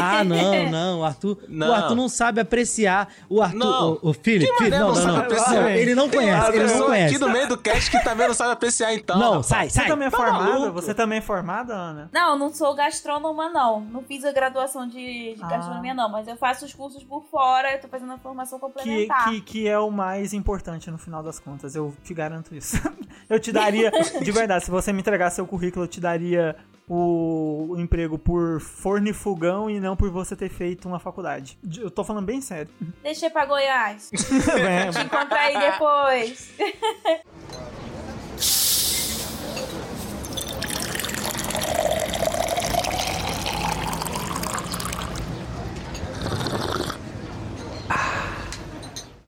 Ah, 0.00 0.22
não, 0.24 0.70
não. 0.70 1.00
O 1.00 1.04
Arthur, 1.04 1.38
Não. 1.48 1.68
o 1.70 1.72
Arthur 1.72 1.94
não 1.94 2.08
sabe 2.08 2.40
apreciar. 2.40 3.08
O 3.28 3.40
Arthur. 3.40 3.56
Não. 3.58 3.92
O, 4.02 4.10
o 4.10 4.12
Felipe, 4.12 4.50
Que 4.52 4.58
Felipe, 4.58 4.76
não, 4.78 4.88
não 4.88 4.94
não, 4.94 5.14
sabe 5.14 5.34
não. 5.34 5.68
Ele 5.70 5.94
não 5.94 6.08
conhece, 6.10 6.52
ele 6.56 6.64
não 6.74 6.86
conhece. 6.86 7.14
aqui 7.14 7.24
no 7.24 7.30
meio 7.30 7.48
do 7.48 7.56
cast 7.58 7.90
que 7.90 8.04
também 8.04 8.26
não 8.28 8.34
sabe 8.34 8.52
apreciar, 8.52 8.92
então. 8.94 9.18
Não, 9.18 9.30
rapaz. 9.40 9.46
sai, 9.46 9.68
Você 9.70 9.78
sai. 9.80 9.86
também 9.88 10.08
é 10.08 10.10
tá 10.10 10.16
formada? 10.16 10.44
maluco? 10.44 10.72
Você 10.72 10.94
também 10.94 11.18
é 11.18 11.22
formada, 11.22 11.74
Ana? 11.74 12.10
Não, 12.12 12.38
não 12.38 12.52
sou 12.52 12.74
gastrônoma, 12.74 13.48
não. 13.48 13.80
Não 13.80 14.02
fiz 14.02 14.24
a 14.24 14.32
graduação 14.32 14.86
de, 14.86 15.34
de 15.34 15.42
Ah. 15.42 15.46
gastronomia, 15.48 15.94
não. 15.94 16.10
Mas 16.10 16.28
eu 16.28 16.36
faço 16.36 16.64
os 16.64 16.74
cursos 16.74 17.02
por 17.04 17.24
fora, 17.30 17.72
eu 17.72 17.80
tô 17.80 17.88
fazendo 17.88 18.12
a 18.12 18.18
formação 18.18 18.58
Que, 18.58 18.66
complementar. 18.66 19.30
que, 19.30 19.40
que 19.40 19.68
é 19.68 19.78
o 19.78 19.90
mais 19.90 20.32
importante 20.32 20.90
no 20.90 20.98
final 20.98 21.22
das 21.22 21.38
contas, 21.38 21.74
eu 21.74 21.94
te 22.04 22.12
garanto 22.12 22.54
isso. 22.54 22.76
eu 23.28 23.38
te 23.40 23.52
daria, 23.52 23.90
de 23.90 24.32
verdade, 24.32 24.64
se 24.64 24.70
você 24.70 24.92
me 24.92 25.00
entregar 25.00 25.30
seu 25.30 25.46
currículo, 25.46 25.84
eu 25.84 25.88
te 25.88 26.00
daria 26.00 26.56
o, 26.88 27.74
emprego 27.78 28.18
por 28.18 28.60
fornifugão 28.60 29.68
e 29.68 29.78
não 29.80 29.96
por 29.96 30.10
você 30.10 30.34
ter 30.34 30.48
feito 30.48 30.88
uma 30.88 30.98
faculdade. 30.98 31.58
De- 31.62 31.80
Eu 31.82 31.90
tô 31.90 32.02
falando 32.04 32.24
bem 32.26 32.40
sério. 32.40 32.70
Deixa 33.02 33.26
eu 33.26 33.30
ir 33.30 33.32
pra 33.32 33.44
Goiás. 33.46 34.10
É, 34.58 34.90
Te 34.90 35.00
encontrar 35.00 35.40
aí 35.40 35.58
depois. 35.58 36.50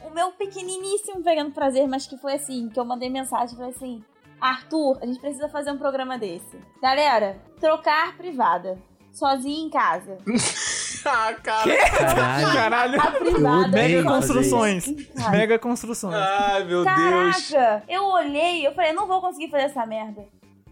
O 0.04 0.10
meu 0.10 0.32
pequeniníssimo 0.32 1.22
pegando 1.22 1.52
prazer, 1.52 1.86
mas 1.86 2.06
que 2.06 2.16
foi 2.16 2.34
assim, 2.34 2.68
que 2.68 2.78
eu 2.78 2.84
mandei 2.84 3.08
mensagem, 3.10 3.56
foi 3.56 3.68
assim... 3.68 4.04
Arthur, 4.40 4.98
a 5.02 5.06
gente 5.06 5.20
precisa 5.20 5.48
fazer 5.48 5.70
um 5.70 5.78
programa 5.78 6.18
desse. 6.18 6.58
Galera, 6.82 7.40
trocar 7.60 8.16
privada. 8.16 8.78
Sozinho 9.12 9.66
em 9.66 9.70
casa. 9.70 10.18
Ah, 11.02 11.32
cara. 11.32 11.76
Caralho. 11.88 12.52
caralho. 12.52 13.00
A 13.00 13.10
privada. 13.12 13.68
Mega 13.68 14.04
construções. 14.04 14.86
Mega 15.30 15.58
construções. 15.58 16.14
Ai, 16.14 16.64
meu 16.64 16.84
Deus. 16.84 17.48
Caraca! 17.48 17.84
Eu 17.88 18.04
olhei, 18.04 18.66
eu 18.66 18.74
falei, 18.74 18.92
não 18.92 19.06
vou 19.06 19.18
conseguir 19.18 19.50
fazer 19.50 19.64
essa 19.64 19.86
merda. 19.86 20.26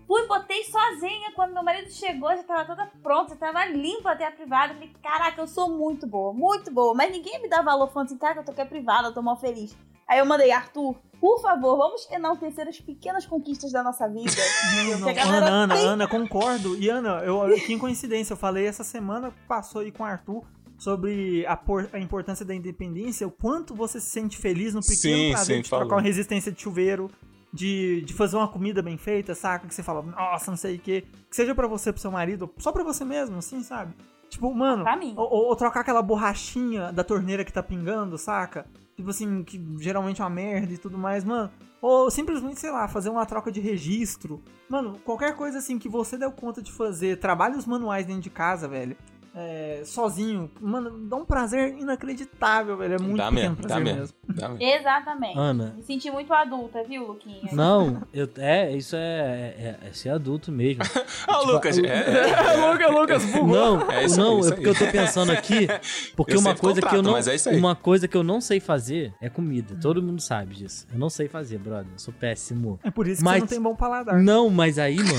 Fui, 0.07 0.27
botei 0.27 0.65
sozinha. 0.65 1.33
Quando 1.35 1.55
meu 1.55 1.63
marido 1.63 1.91
chegou, 1.91 2.29
já 2.37 2.43
tava 2.43 2.65
toda 2.65 2.91
pronta, 3.03 3.31
já 3.31 3.37
tava 3.37 3.65
limpa 3.67 4.13
até 4.13 4.27
a 4.27 4.31
privada. 4.31 4.75
Falei, 4.75 4.93
caraca, 5.03 5.41
eu 5.41 5.47
sou 5.47 5.71
muito 5.71 6.07
boa, 6.07 6.33
muito 6.33 6.71
boa. 6.71 6.95
Mas 6.95 7.11
ninguém 7.11 7.41
me 7.41 7.49
dá 7.49 7.63
valor 7.63 7.89
falando 7.89 8.09
assim, 8.09 8.19
cara, 8.19 8.41
eu 8.41 8.45
tô 8.45 8.53
aqui 8.53 8.61
a 8.61 8.67
privada, 8.67 9.09
eu 9.09 9.15
tô 9.15 9.23
mal 9.23 9.37
feliz. 9.37 9.77
Aí 10.07 10.19
eu 10.19 10.27
mandei, 10.27 10.51
Arthur, 10.51 10.97
por 11.21 11.41
favor, 11.43 11.77
vamos 11.77 12.09
enaltecer 12.11 12.69
as 12.69 12.81
pequenas 12.81 13.27
conquistas 13.27 13.73
da 13.73 13.83
nossa 13.83 14.07
vida. 14.09 14.31
Não, 14.91 14.99
não, 15.01 15.09
Ana, 15.09 15.49
Ana, 15.51 15.75
tem- 15.75 15.87
Ana, 15.87 16.09
concordo. 16.09 16.77
E 16.77 16.89
Ana, 16.89 17.21
eu, 17.25 17.41
que 17.67 17.77
coincidência, 17.79 18.33
eu 18.33 18.37
falei 18.37 18.67
essa 18.67 18.85
semana, 18.85 19.33
passou 19.49 19.81
aí 19.81 19.91
com 19.91 20.03
o 20.03 20.07
Arthur, 20.07 20.45
sobre 20.79 21.45
a, 21.47 21.57
por- 21.57 21.89
a 21.93 21.99
importância 21.99 22.45
da 22.45 22.55
independência, 22.55 23.27
o 23.27 23.31
quanto 23.31 23.75
você 23.75 24.01
se 24.01 24.11
sente 24.11 24.37
feliz 24.39 24.73
no 24.75 24.81
pequeno 24.81 25.17
Sim, 25.17 25.31
prazer 25.33 25.57
sim, 25.57 25.63
de 25.63 25.69
trocar 25.69 25.85
falou. 25.87 25.97
uma 25.99 26.03
resistência 26.03 26.53
de 26.53 26.61
chuveiro, 26.63 27.11
de, 27.53 28.03
de 28.03 28.15
fazer 28.15 28.37
uma 28.37 28.47
comida 28.47 28.81
bem 28.81 28.97
feita, 28.97 29.35
saca? 29.35 29.67
Que 29.67 29.75
você 29.75 29.83
fala, 29.83 30.03
nossa, 30.03 30.51
não 30.51 30.57
sei 30.59 30.77
o 30.77 30.79
quê. 30.79 31.05
Que 31.29 31.35
seja 31.35 31.55
pra 31.55 31.67
você, 31.67 31.93
pro 31.93 32.01
seu 32.01 32.11
marido, 32.13 32.49
só 32.59 32.71
pra 32.71 32.85
você 32.85 33.05
mesmo, 33.05 33.39
assim, 33.39 33.63
sabe? 33.63 33.93
Tipo, 34.29 34.55
mano, 34.55 34.85
Pra 34.85 34.97
mim. 34.97 35.15
ou, 35.17 35.25
ou- 35.29 35.45
ou 35.47 35.57
trocar 35.57 35.81
aquela 35.81 36.03
borrachinha 36.03 36.93
da 36.93 37.03
torneira 37.03 37.45
que 37.45 37.53
tá 37.53 37.63
pingando, 37.63 38.17
saca? 38.19 38.67
Tipo 38.99 39.11
assim, 39.11 39.45
que 39.45 39.65
geralmente 39.79 40.21
é 40.21 40.25
uma 40.25 40.31
merda 40.31 40.73
e 40.73 40.77
tudo 40.77 40.99
mais, 40.99 41.23
mano. 41.23 41.49
Ou 41.81 42.11
simplesmente, 42.11 42.59
sei 42.59 42.73
lá, 42.73 42.89
fazer 42.89 43.11
uma 43.11 43.25
troca 43.25 43.53
de 43.53 43.61
registro. 43.61 44.43
Mano, 44.69 44.99
qualquer 45.05 45.37
coisa 45.37 45.59
assim 45.59 45.79
que 45.79 45.89
você 45.89 46.19
deu 46.19 46.33
conta 46.33 46.61
de 46.61 46.73
fazer, 46.73 47.21
trabalhos 47.21 47.65
manuais 47.65 48.05
dentro 48.05 48.23
de 48.23 48.31
casa, 48.31 48.67
velho. 48.67 48.97
É, 49.41 49.83
sozinho, 49.85 50.51
mano, 50.61 50.91
dá 51.09 51.15
um 51.17 51.25
prazer 51.25 51.77
inacreditável, 51.79 52.77
velho. 52.77 52.95
É 52.95 52.99
muito 52.99 53.17
Dá 53.17 53.31
mesmo, 53.31 53.55
dá 53.57 53.63
prazer 53.69 53.85
mesmo. 53.85 54.01
mesmo. 54.01 54.15
Dá 54.29 54.49
mesmo. 54.49 54.63
Exatamente. 54.65 55.39
Ana. 55.39 55.75
Me 55.77 55.83
senti 55.85 56.11
muito 56.11 56.33
adulta, 56.33 56.83
viu, 56.83 57.07
Luquinha? 57.07 57.51
Não, 57.53 58.03
eu, 58.13 58.29
é, 58.39 58.73
isso 58.77 58.97
é, 58.97 59.55
é, 59.57 59.77
é 59.89 59.93
ser 59.93 60.11
adulto 60.11 60.51
mesmo. 60.51 60.83
Ah, 61.27 61.39
o 61.39 61.41
Tipo, 61.41 61.53
Lucas, 61.53 61.77
o- 61.79 61.85
é, 61.87 62.57
Lucas, 62.73 62.91
Lucas, 62.91 63.25
bugou. 63.27 63.47
Não, 63.49 63.91
É 63.91 64.05
isso 64.05 64.21
aí, 64.21 64.27
não, 64.27 64.39
isso 64.41 64.49
é 64.49 64.55
porque 64.57 64.69
eu 64.69 64.75
tô 64.75 64.87
pensando 64.91 65.31
aqui, 65.33 65.69
porque 66.17 66.35
Eu 66.35 66.41
uma 66.41 66.55
coisa 66.55 66.81
que 66.81 66.87
eu 66.87 66.91
contrato, 66.91 67.05
não, 67.05 67.13
mas 67.13 67.29
é 67.29 67.35
isso 67.35 67.49
aí. 67.51 67.57
uma 67.59 67.77
coisa 67.77 68.09
que 68.09 68.17
eu 68.17 68.23
não 68.23 68.41
sei 68.41 68.61
fazer 68.61 69.13
é 69.21 69.29
comida. 69.29 69.77
Todo 69.81 70.03
mundo 70.03 70.21
sabe 70.23 70.55
disso. 70.55 70.87
Eu 70.93 70.99
não 70.99 71.11
sei 71.11 71.29
fazer, 71.29 71.59
brother. 71.59 71.87
Eu 71.93 71.99
sou 71.99 72.15
péssimo. 72.15 72.81
É 72.83 72.91
por 72.91 73.07
isso 73.07 73.19
que 73.19 73.25
Mas- 73.25 73.35
você 73.37 73.41
não 73.41 73.47
tem 73.47 73.61
bom 73.61 73.75
paladar. 73.77 74.19
Não, 74.19 74.49
mas 74.49 74.79
aí, 74.79 74.97
mano, 74.97 75.11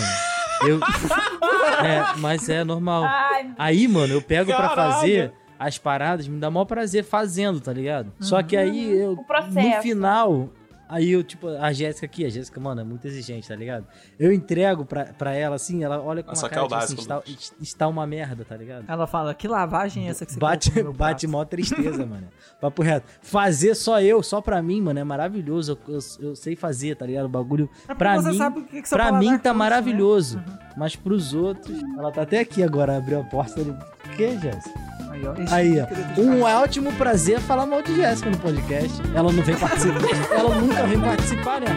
eu 0.64 0.80
É, 1.84 2.18
mas 2.18 2.50
é 2.50 2.64
normal. 2.64 3.04
Ai, 3.04 3.52
Aí, 3.58 3.88
mano, 3.88 4.14
eu 4.14 4.22
pego 4.22 4.52
pra 4.54 4.70
Caralho. 4.70 4.94
fazer 4.94 5.34
as 5.58 5.78
paradas, 5.78 6.28
me 6.28 6.40
dá 6.40 6.50
maior 6.50 6.66
prazer 6.66 7.04
fazendo, 7.04 7.60
tá 7.60 7.72
ligado? 7.74 8.12
Só 8.20 8.42
que 8.42 8.56
aí 8.56 8.98
eu 8.98 9.16
no 9.16 9.82
final 9.82 10.50
Aí 10.90 11.12
eu, 11.12 11.24
tipo, 11.24 11.48
a 11.48 11.72
Jéssica 11.72 12.08
aqui, 12.08 12.26
a 12.26 12.30
Jéssica, 12.30 12.60
mano, 12.60 12.82
é 12.82 12.84
muito 12.84 13.06
exigente, 13.06 13.48
tá 13.48 13.56
ligado? 13.56 13.86
Eu 14.18 14.34
entrego 14.34 14.84
pra, 14.84 15.06
pra 15.06 15.36
ela, 15.36 15.56
assim, 15.56 15.84
ela 15.84 16.02
olha 16.02 16.24
com 16.24 16.34
só 16.36 16.48
uma 16.48 16.50
cara, 16.50 16.62
é 16.62 16.66
o 16.66 16.68
tipo 16.68 16.76
assim, 16.80 16.96
está, 16.96 17.22
está 17.62 17.88
uma 17.88 18.08
merda, 18.08 18.44
tá 18.44 18.58
ligado? 18.58 18.86
Ela 18.88 19.06
fala, 19.06 19.36
que 19.36 19.48
lavagem 19.48 20.08
é 20.08 20.10
essa 20.10 20.26
que 20.26 20.34
você 20.34 20.40
Bate, 20.40 20.72
colocou 20.72 20.84
no 20.86 20.90
meu 20.90 20.98
bate 20.98 21.28
prato?" 21.28 21.32
mó 21.32 21.46
tristeza, 21.46 22.04
mano. 22.08 22.28
Papo 22.60 22.82
reto. 22.82 23.06
Fazer 23.22 23.76
só 23.76 24.02
eu, 24.02 24.24
só 24.24 24.42
pra 24.42 24.62
mim, 24.64 24.82
mano, 24.82 25.00
é 25.00 25.04
maravilhoso. 25.04 25.78
Eu, 25.88 25.94
eu- 25.94 26.30
eu 26.30 26.36
sei 26.36 26.56
fazer, 26.56 26.96
tá 26.96 27.06
ligado? 27.06 27.26
O 27.26 27.30
bagulho. 27.30 27.70
É 27.88 27.94
pra 27.94 28.16
você 28.16 28.32
mim, 28.32 28.38
sabe 28.40 28.60
o 28.62 28.64
que 28.66 28.82
que 28.82 28.90
pra 28.90 29.12
mim 29.12 29.38
tá 29.38 29.50
curte, 29.50 29.58
maravilhoso. 29.58 30.38
né? 30.38 30.46
Mas 30.76 30.96
pros 30.96 31.36
outros. 31.36 31.80
Ela 31.98 32.12
tá 32.12 32.24
até 32.24 32.40
aqui 32.40 32.64
agora, 32.64 32.98
abriu 32.98 33.20
a 33.22 33.24
porta. 33.24 33.60
Ele... 33.60 33.76
O 34.20 34.22
que, 34.22 34.38
Jéssica? 34.38 34.80
Aí, 35.10 35.22
ó, 35.26 35.34
Aí, 35.56 35.80
ó. 35.80 36.22
Um 36.22 36.42
ótimo 36.42 36.92
prazer 36.92 37.40
falar 37.40 37.66
mal 37.66 37.82
de 37.82 37.96
Jéssica 37.96 38.30
no 38.30 38.38
podcast. 38.38 39.02
Ela 39.16 39.32
não 39.32 39.42
vem 39.42 39.56
participar. 39.56 40.02
ela 40.38 40.56
nunca 40.56 40.86
vem 40.86 41.00
participar, 41.00 41.62
né? 41.62 41.68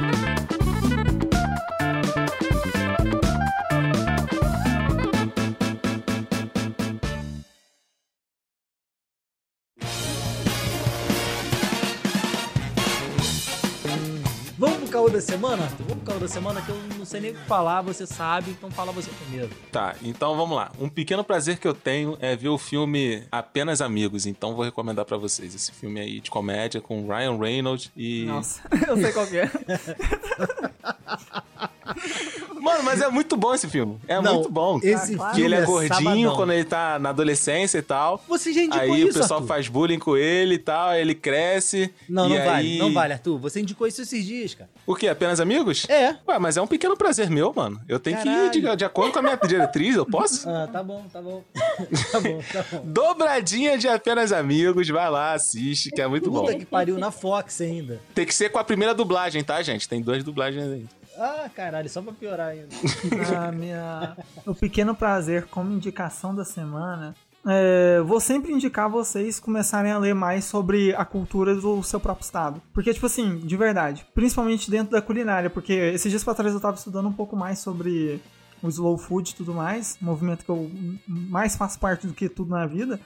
Da 15.13 15.21
semana? 15.21 15.69
Vamos 15.79 16.03
pro 16.03 16.13
caô 16.13 16.19
da 16.19 16.27
semana 16.29 16.63
que 16.63 16.71
eu 16.71 16.77
não 16.99 17.05
sei 17.05 17.21
nem 17.21 17.33
o 17.33 17.35
que 17.35 17.45
falar, 17.45 17.83
você 17.83 18.07
sabe, 18.07 18.51
então 18.51 18.71
fala 18.71 18.91
você 18.93 19.11
primeiro. 19.11 19.51
Tá, 19.71 19.95
então 20.03 20.35
vamos 20.37 20.57
lá. 20.57 20.73
Um 20.81 20.89
pequeno 20.89 21.23
prazer 21.23 21.59
que 21.59 21.69
eu 21.69 21.75
tenho 21.75 22.17
é 22.21 22.35
ver 22.35 22.49
o 22.49 22.57
filme 22.57 23.25
Apenas 23.31 23.83
Amigos. 23.83 24.25
Então 24.27 24.55
vou 24.55 24.65
recomendar 24.65 25.05
pra 25.05 25.19
vocês 25.19 25.55
esse 25.55 25.71
filme 25.73 26.01
aí 26.01 26.21
de 26.21 26.31
comédia 26.31 26.81
com 26.81 27.07
Ryan 27.07 27.39
Reynolds 27.39 27.93
e. 27.97 28.25
Nossa, 28.25 28.63
eu 28.89 28.97
sei 28.97 29.13
qual 29.13 29.27
que 29.27 29.37
é. 29.39 29.51
Mano, 32.63 32.85
mas 32.85 33.01
é 33.01 33.09
muito 33.09 33.37
bom 33.37 33.53
esse 33.53 33.69
filme. 33.69 33.99
É 34.07 34.21
Não, 34.21 34.35
muito 34.35 34.51
bom. 34.51 34.79
Esse. 34.83 35.17
Que 35.35 35.43
ele 35.43 35.55
é 35.55 35.59
é 35.59 35.65
gordinho 35.65 36.35
quando 36.35 36.53
ele 36.53 36.65
tá 36.65 36.99
na 36.99 37.09
adolescência 37.09 37.79
e 37.79 37.83
tal. 37.83 38.23
Você 38.29 38.53
já 38.53 38.63
indicou 38.63 38.81
Aí 38.95 39.03
isso, 39.03 39.19
o 39.19 39.21
pessoal 39.21 39.41
Arthur. 39.41 39.49
faz 39.49 39.69
bullying 39.69 39.99
com 39.99 40.17
ele 40.17 40.55
e 40.55 40.59
tal, 40.59 40.91
aí 40.91 41.01
ele 41.01 41.15
cresce. 41.15 41.93
Não, 42.09 42.29
não 42.29 42.37
aí... 42.37 42.45
vale, 42.45 42.79
não 42.79 42.93
vale, 42.93 43.13
Arthur. 43.15 43.39
Você 43.39 43.61
indicou 43.61 43.87
isso 43.87 44.01
esses 44.03 44.25
dias, 44.25 44.55
cara. 44.55 44.71
O 44.87 44.95
quê? 44.95 45.09
Apenas 45.09 45.41
amigos? 45.41 45.87
É. 45.89 46.17
Ué, 46.29 46.39
mas 46.39 46.57
é 46.57 46.63
um 46.63 46.67
pequeno 46.67 46.97
prazer 46.97 47.29
meu, 47.29 47.53
mano. 47.55 47.81
Eu 47.89 47.99
tenho 47.99 48.17
que 48.19 48.25
Caralho. 48.25 48.47
ir 48.47 48.51
de, 48.51 48.77
de 48.77 48.85
acordo 48.85 49.13
com 49.13 49.19
a 49.19 49.23
minha 49.23 49.37
diretriz, 49.37 49.97
eu 49.97 50.07
posso? 50.07 50.49
Ah, 50.53 50.69
tá 50.71 50.83
bom, 50.83 51.03
tá 51.11 51.23
bom. 51.23 51.43
tá 52.13 52.21
bom, 52.21 52.43
tá 52.53 52.65
bom. 52.71 52.83
Dobradinha 52.85 53.79
de 53.79 53.89
apenas 53.89 54.33
amigos, 54.33 54.87
vai 54.89 55.09
lá, 55.11 55.33
assiste, 55.33 55.91
que 55.91 56.01
é 56.01 56.07
muito 56.07 56.31
bom. 56.31 56.43
Puta 56.43 56.59
que 56.59 56.67
pariu 56.67 56.99
na 56.99 57.11
Fox 57.11 57.61
ainda. 57.63 58.01
Tem 58.15 58.27
que 58.27 58.35
ser 58.35 58.51
com 58.51 58.59
a 58.59 58.65
primeira 58.65 58.95
dublagem, 58.95 59.43
tá, 59.43 59.63
gente? 59.63 59.89
Tem 59.89 60.03
duas 60.03 60.23
dublagens 60.23 60.65
aí. 60.65 60.87
Ah, 61.19 61.49
caralho, 61.55 61.89
só 61.89 62.01
pra 62.01 62.13
piorar 62.13 62.49
ainda. 62.49 62.69
A 63.39 63.53
minha... 63.53 64.17
O 64.47 64.55
pequeno 64.55 64.95
prazer 64.95 65.47
como 65.47 65.73
indicação 65.73 66.35
da 66.35 66.45
semana. 66.45 67.15
É, 67.45 68.01
vou 68.03 68.21
sempre 68.21 68.53
indicar 68.53 68.89
vocês 68.89 69.41
começarem 69.41 69.91
a 69.91 69.99
ler 69.99 70.15
mais 70.15 70.45
sobre 70.45 70.95
a 70.95 71.05
cultura 71.05 71.55
do 71.55 71.83
seu 71.83 71.99
próprio 71.99 72.25
estado. 72.25 72.63
Porque, 72.73 72.95
tipo 72.95 73.07
assim, 73.07 73.39
de 73.39 73.57
verdade, 73.57 74.07
principalmente 74.15 74.71
dentro 74.71 74.93
da 74.93 75.03
culinária, 75.03 75.51
porque 75.51 75.73
esses 75.73 76.11
dias 76.11 76.23
pra 76.23 76.35
trás 76.35 76.55
eu 76.55 76.61
tava 76.61 76.77
estudando 76.77 77.09
um 77.09 77.13
pouco 77.13 77.37
mais 77.37 77.59
sobre 77.59 78.21
o 78.63 78.69
slow 78.69 78.97
food 78.97 79.31
e 79.31 79.35
tudo 79.35 79.53
mais, 79.53 79.99
movimento 80.01 80.45
que 80.45 80.51
eu 80.51 80.71
mais 81.09 81.57
faço 81.57 81.81
parte 81.81 82.07
do 82.07 82.15
que 82.15 82.29
tudo 82.29 82.51
na 82.51 82.65
vida. 82.65 83.01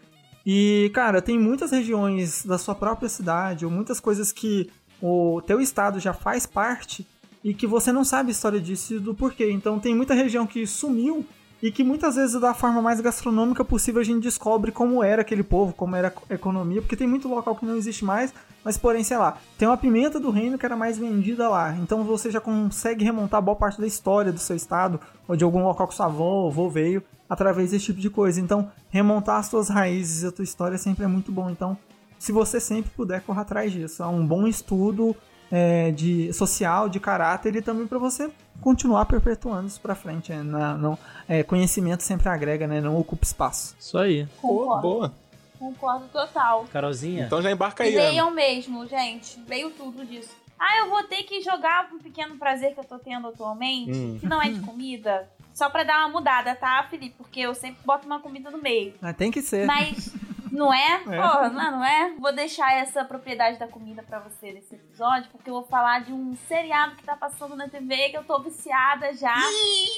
E, 0.44 0.90
cara, 0.94 1.22
tem 1.22 1.38
muitas 1.38 1.70
regiões 1.70 2.44
da 2.44 2.58
sua 2.58 2.74
própria 2.74 3.08
cidade, 3.08 3.64
ou 3.64 3.70
muitas 3.70 3.98
coisas 3.98 4.30
que 4.30 4.70
o 5.00 5.42
teu 5.46 5.60
estado 5.60 5.98
já 5.98 6.12
faz 6.12 6.46
parte 6.46 7.06
e 7.46 7.54
que 7.54 7.64
você 7.64 7.92
não 7.92 8.02
sabe 8.02 8.30
a 8.30 8.32
história 8.32 8.60
disso 8.60 8.94
e 8.94 8.98
do 8.98 9.14
porquê. 9.14 9.52
Então 9.52 9.78
tem 9.78 9.94
muita 9.94 10.14
região 10.14 10.44
que 10.44 10.66
sumiu 10.66 11.24
e 11.62 11.70
que 11.70 11.84
muitas 11.84 12.16
vezes 12.16 12.40
da 12.40 12.52
forma 12.52 12.82
mais 12.82 13.00
gastronômica 13.00 13.64
possível 13.64 14.00
a 14.00 14.04
gente 14.04 14.20
descobre 14.20 14.72
como 14.72 15.00
era 15.00 15.22
aquele 15.22 15.44
povo, 15.44 15.72
como 15.72 15.94
era 15.94 16.12
a 16.28 16.34
economia, 16.34 16.82
porque 16.82 16.96
tem 16.96 17.06
muito 17.06 17.28
local 17.28 17.54
que 17.54 17.64
não 17.64 17.76
existe 17.76 18.04
mais, 18.04 18.34
mas 18.64 18.76
porém, 18.76 19.04
sei 19.04 19.16
lá, 19.16 19.38
tem 19.56 19.68
uma 19.68 19.76
pimenta 19.76 20.18
do 20.18 20.30
reino 20.30 20.58
que 20.58 20.66
era 20.66 20.76
mais 20.76 20.98
vendida 20.98 21.48
lá. 21.48 21.72
Então 21.76 22.02
você 22.02 22.32
já 22.32 22.40
consegue 22.40 23.04
remontar 23.04 23.40
boa 23.40 23.56
parte 23.56 23.80
da 23.80 23.86
história 23.86 24.32
do 24.32 24.40
seu 24.40 24.56
estado 24.56 24.98
ou 25.28 25.36
de 25.36 25.44
algum 25.44 25.62
local 25.62 25.86
que 25.86 25.94
sua 25.94 26.06
avó 26.06 26.24
ou 26.24 26.48
avô 26.48 26.68
veio 26.68 27.00
através 27.30 27.70
desse 27.70 27.84
tipo 27.84 28.00
de 28.00 28.10
coisa. 28.10 28.40
Então, 28.40 28.72
remontar 28.90 29.38
as 29.38 29.46
suas 29.46 29.68
raízes 29.68 30.24
e 30.24 30.26
a 30.26 30.32
tua 30.32 30.42
história 30.42 30.76
sempre 30.78 31.04
é 31.04 31.08
muito 31.08 31.30
bom. 31.30 31.48
Então, 31.48 31.78
se 32.18 32.32
você 32.32 32.58
sempre 32.58 32.90
puder, 32.90 33.20
corra 33.20 33.42
atrás 33.42 33.70
disso. 33.70 34.02
É 34.02 34.06
um 34.06 34.26
bom 34.26 34.48
estudo 34.48 35.14
é, 35.50 35.90
de 35.90 36.32
social, 36.32 36.88
de 36.88 36.98
caráter 37.00 37.54
e 37.56 37.62
também 37.62 37.86
para 37.86 37.98
você 37.98 38.30
continuar 38.60 39.04
perpetuando 39.06 39.66
isso 39.68 39.80
para 39.80 39.94
frente. 39.94 40.32
É, 40.32 40.42
na- 40.42 40.74
não, 40.76 40.98
é, 41.28 41.42
conhecimento 41.42 42.02
sempre 42.02 42.28
agrega, 42.28 42.66
né? 42.66 42.80
Não 42.80 42.98
ocupa 42.98 43.24
espaço. 43.24 43.74
Isso 43.78 43.96
aí. 43.98 44.26
Concordo. 44.40 44.82
boa. 44.82 45.14
Concordo 45.58 46.04
total. 46.12 46.66
Carolzinha. 46.72 47.24
Então 47.26 47.40
já 47.40 47.50
embarca 47.50 47.84
aí. 47.84 47.94
Leiam 47.94 48.30
mesmo, 48.30 48.86
gente. 48.86 49.40
Leio 49.48 49.70
tudo 49.70 50.04
disso. 50.04 50.30
Ah, 50.58 50.78
eu 50.80 50.90
vou 50.90 51.02
ter 51.04 51.22
que 51.22 51.40
jogar 51.42 51.88
um 51.92 51.98
pequeno 51.98 52.36
prazer 52.36 52.72
que 52.74 52.80
eu 52.80 52.84
tô 52.84 52.98
tendo 52.98 53.28
atualmente, 53.28 53.90
Hum. 53.92 54.16
que 54.20 54.26
não 54.26 54.40
é 54.42 54.48
de 54.50 54.60
comida. 54.60 55.28
Só 55.54 55.70
pra 55.70 55.84
dar 55.84 56.00
uma 56.00 56.08
mudada, 56.18 56.54
tá, 56.54 56.86
Felipe? 56.90 57.14
Porque 57.16 57.40
eu 57.40 57.54
sempre 57.54 57.78
boto 57.84 58.06
uma 58.06 58.20
comida 58.20 58.50
no 58.50 58.58
meio. 58.58 58.94
Mas 59.00 59.16
tem 59.16 59.30
que 59.30 59.40
ser. 59.40 59.66
Mas 59.66 60.12
não 60.50 60.72
é? 60.72 60.94
É. 60.94 61.20
Porra, 61.20 61.48
não, 61.50 61.70
não 61.72 61.84
é? 61.84 62.12
Vou 62.18 62.32
deixar 62.32 62.72
essa 62.74 63.04
propriedade 63.04 63.58
da 63.58 63.68
comida 63.68 64.02
pra 64.02 64.18
você 64.18 64.52
nesse 64.52 64.74
episódio, 64.74 65.28
porque 65.30 65.50
eu 65.50 65.54
vou 65.54 65.64
falar 65.64 66.00
de 66.00 66.12
um 66.12 66.36
seriado 66.48 66.96
que 66.96 67.04
tá 67.04 67.16
passando 67.16 67.56
na 67.56 67.68
TV 67.68 68.10
que 68.10 68.16
eu 68.16 68.24
tô 68.24 68.40
viciada 68.40 69.12
já. 69.14 69.36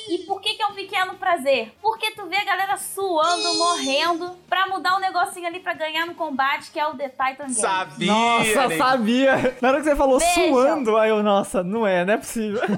E 0.09 0.19
por 0.27 0.41
que 0.41 0.55
que 0.55 0.63
é 0.63 0.67
um 0.67 0.75
pequeno 0.75 1.15
prazer? 1.15 1.75
Porque 1.81 2.11
tu 2.13 2.27
vê 2.27 2.37
a 2.37 2.45
galera 2.45 2.77
suando, 2.77 3.59
morrendo, 3.59 4.37
pra 4.49 4.67
mudar 4.67 4.97
um 4.97 5.01
negocinho 5.01 5.47
ali 5.47 5.61
pra 5.61 5.75
ganhar 5.75 6.07
no 6.07 6.15
combate, 6.15 6.71
que 6.71 6.79
é 6.79 6.87
o 6.87 6.95
The 6.95 7.09
Titan 7.09 7.47
Game. 7.47 7.55
Sabia! 7.55 8.13
Nossa, 8.13 8.69
né? 8.69 8.77
sabia! 8.77 9.57
Na 9.61 9.69
hora 9.69 9.79
que 9.79 9.85
você 9.85 9.97
falou 9.97 10.19
Beijo. 10.19 10.35
suando, 10.35 10.97
aí 10.97 11.11
eu, 11.11 11.23
nossa, 11.23 11.63
não 11.63 11.87
é, 11.87 12.05
não 12.05 12.15
é 12.15 12.17
possível. 12.17 12.61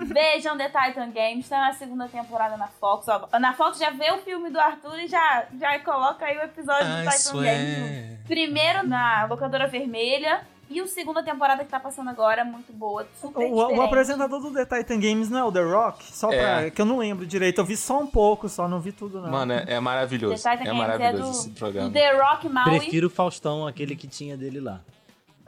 Vejam 0.00 0.56
The 0.56 0.68
Titan 0.68 1.10
Games, 1.10 1.48
tá 1.48 1.60
na 1.60 1.72
segunda 1.72 2.08
temporada 2.08 2.56
na 2.56 2.68
Fox. 2.68 3.06
Ó, 3.08 3.38
na 3.38 3.52
Fox 3.52 3.78
já 3.78 3.90
vê 3.90 4.10
o 4.12 4.18
filme 4.18 4.48
do 4.48 4.58
Arthur 4.58 4.98
e 5.00 5.06
já, 5.06 5.46
já 5.58 5.78
coloca 5.80 6.17
aí 6.24 6.38
o 6.38 6.42
episódio 6.42 6.86
do 6.86 7.02
I 7.02 7.10
Titan 7.10 7.42
Games. 7.42 8.18
Primeiro 8.26 8.86
na 8.86 9.26
locadora 9.26 9.66
vermelha 9.66 10.42
e 10.70 10.82
o 10.82 10.86
segunda 10.86 11.22
temporada 11.22 11.64
que 11.64 11.70
tá 11.70 11.80
passando 11.80 12.10
agora, 12.10 12.44
muito 12.44 12.72
boa, 12.72 13.06
super 13.18 13.40
O, 13.50 13.76
o 13.76 13.80
apresentador 13.80 14.38
do 14.38 14.52
The 14.52 14.66
Titan 14.66 15.00
Games 15.00 15.30
não 15.30 15.38
é 15.38 15.44
o 15.44 15.52
The 15.52 15.62
Rock? 15.62 16.04
Só 16.12 16.28
pra. 16.28 16.62
É. 16.62 16.70
Que 16.70 16.82
eu 16.82 16.84
não 16.84 16.98
lembro 16.98 17.24
direito. 17.26 17.58
Eu 17.60 17.64
vi 17.64 17.76
só 17.76 17.98
um 18.00 18.06
pouco, 18.06 18.48
só 18.50 18.68
não 18.68 18.78
vi 18.78 18.92
tudo, 18.92 19.20
não. 19.22 19.30
Mano, 19.30 19.54
é, 19.54 19.64
é 19.66 19.80
maravilhoso. 19.80 20.42
The 20.42 20.50
Titan 20.50 20.62
É 20.62 20.66
Games 20.66 20.78
maravilhoso 20.78 21.16
é 21.16 21.24
do, 21.24 21.30
esse 21.30 21.48
do 21.48 21.58
programa. 21.58 21.90
The 21.90 22.12
Rock 22.20 22.48
Maui. 22.48 22.78
Prefiro 22.78 23.06
o 23.06 23.10
Faustão, 23.10 23.66
aquele 23.66 23.96
que 23.96 24.06
tinha 24.06 24.36
dele 24.36 24.60
lá. 24.60 24.80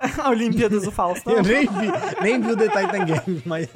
a 0.18 0.31
Olimpíadas 0.31 0.85
do 0.85 0.91
Faustão. 0.91 1.35
Eu 1.35 1.43
nem 1.43 1.66
vi, 1.66 2.23
nem 2.23 2.41
vi 2.41 2.53
o 2.53 2.57
The 2.57 2.68
Titan 2.68 3.05
Game, 3.05 3.43
mas. 3.45 3.68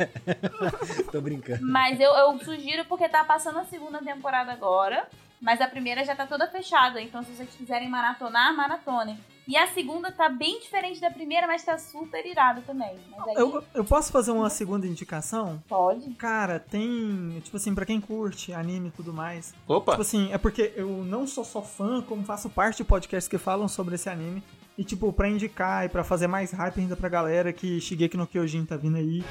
Tô 1.12 1.20
brincando. 1.20 1.60
Mas 1.62 2.00
eu, 2.00 2.10
eu 2.10 2.38
sugiro 2.38 2.86
porque 2.86 3.06
tá 3.06 3.22
passando 3.22 3.58
a 3.58 3.64
segunda 3.64 3.98
temporada 3.98 4.50
agora. 4.50 5.06
Mas 5.44 5.60
a 5.60 5.68
primeira 5.68 6.02
já 6.02 6.16
tá 6.16 6.26
toda 6.26 6.48
fechada. 6.48 7.02
Então, 7.02 7.22
se 7.22 7.30
vocês 7.32 7.50
quiserem 7.54 7.86
maratonar, 7.86 8.56
maratone. 8.56 9.20
E 9.46 9.58
a 9.58 9.66
segunda 9.66 10.10
tá 10.10 10.26
bem 10.30 10.58
diferente 10.58 10.98
da 10.98 11.10
primeira, 11.10 11.46
mas 11.46 11.62
tá 11.62 11.76
super 11.76 12.24
irada 12.24 12.62
também. 12.62 12.98
Mas 13.10 13.28
aí 13.28 13.34
Eu, 13.36 13.62
eu 13.74 13.84
posso 13.84 14.10
fazer 14.10 14.30
uma 14.30 14.48
segunda 14.48 14.86
indicação? 14.86 15.62
pode. 15.68 16.10
Cara, 16.14 16.58
tem. 16.58 17.42
Tipo 17.44 17.58
assim, 17.58 17.74
pra 17.74 17.84
quem 17.84 18.00
curte 18.00 18.54
anime 18.54 18.88
e 18.88 18.92
tudo 18.92 19.12
mais. 19.12 19.54
Opa! 19.68 19.92
Tipo 19.92 20.02
assim, 20.02 20.32
é 20.32 20.38
porque 20.38 20.72
eu 20.74 20.88
não 21.04 21.26
sou 21.26 21.44
só 21.44 21.60
fã, 21.60 22.00
como 22.00 22.24
faço 22.24 22.48
parte 22.48 22.78
de 22.78 22.84
podcasts 22.84 23.28
que 23.28 23.36
falam 23.36 23.68
sobre 23.68 23.96
esse 23.96 24.08
anime. 24.08 24.42
E, 24.78 24.82
tipo, 24.82 25.12
pra 25.12 25.28
indicar 25.28 25.84
e 25.84 25.90
pra 25.90 26.02
fazer 26.02 26.26
mais 26.26 26.50
hype 26.50 26.80
ainda 26.80 26.96
pra 26.96 27.10
galera 27.10 27.52
que 27.52 27.78
Shigeki 27.82 28.16
no 28.16 28.26
Kyojin 28.26 28.64
tá 28.64 28.78
vindo 28.78 28.96
aí. 28.96 29.22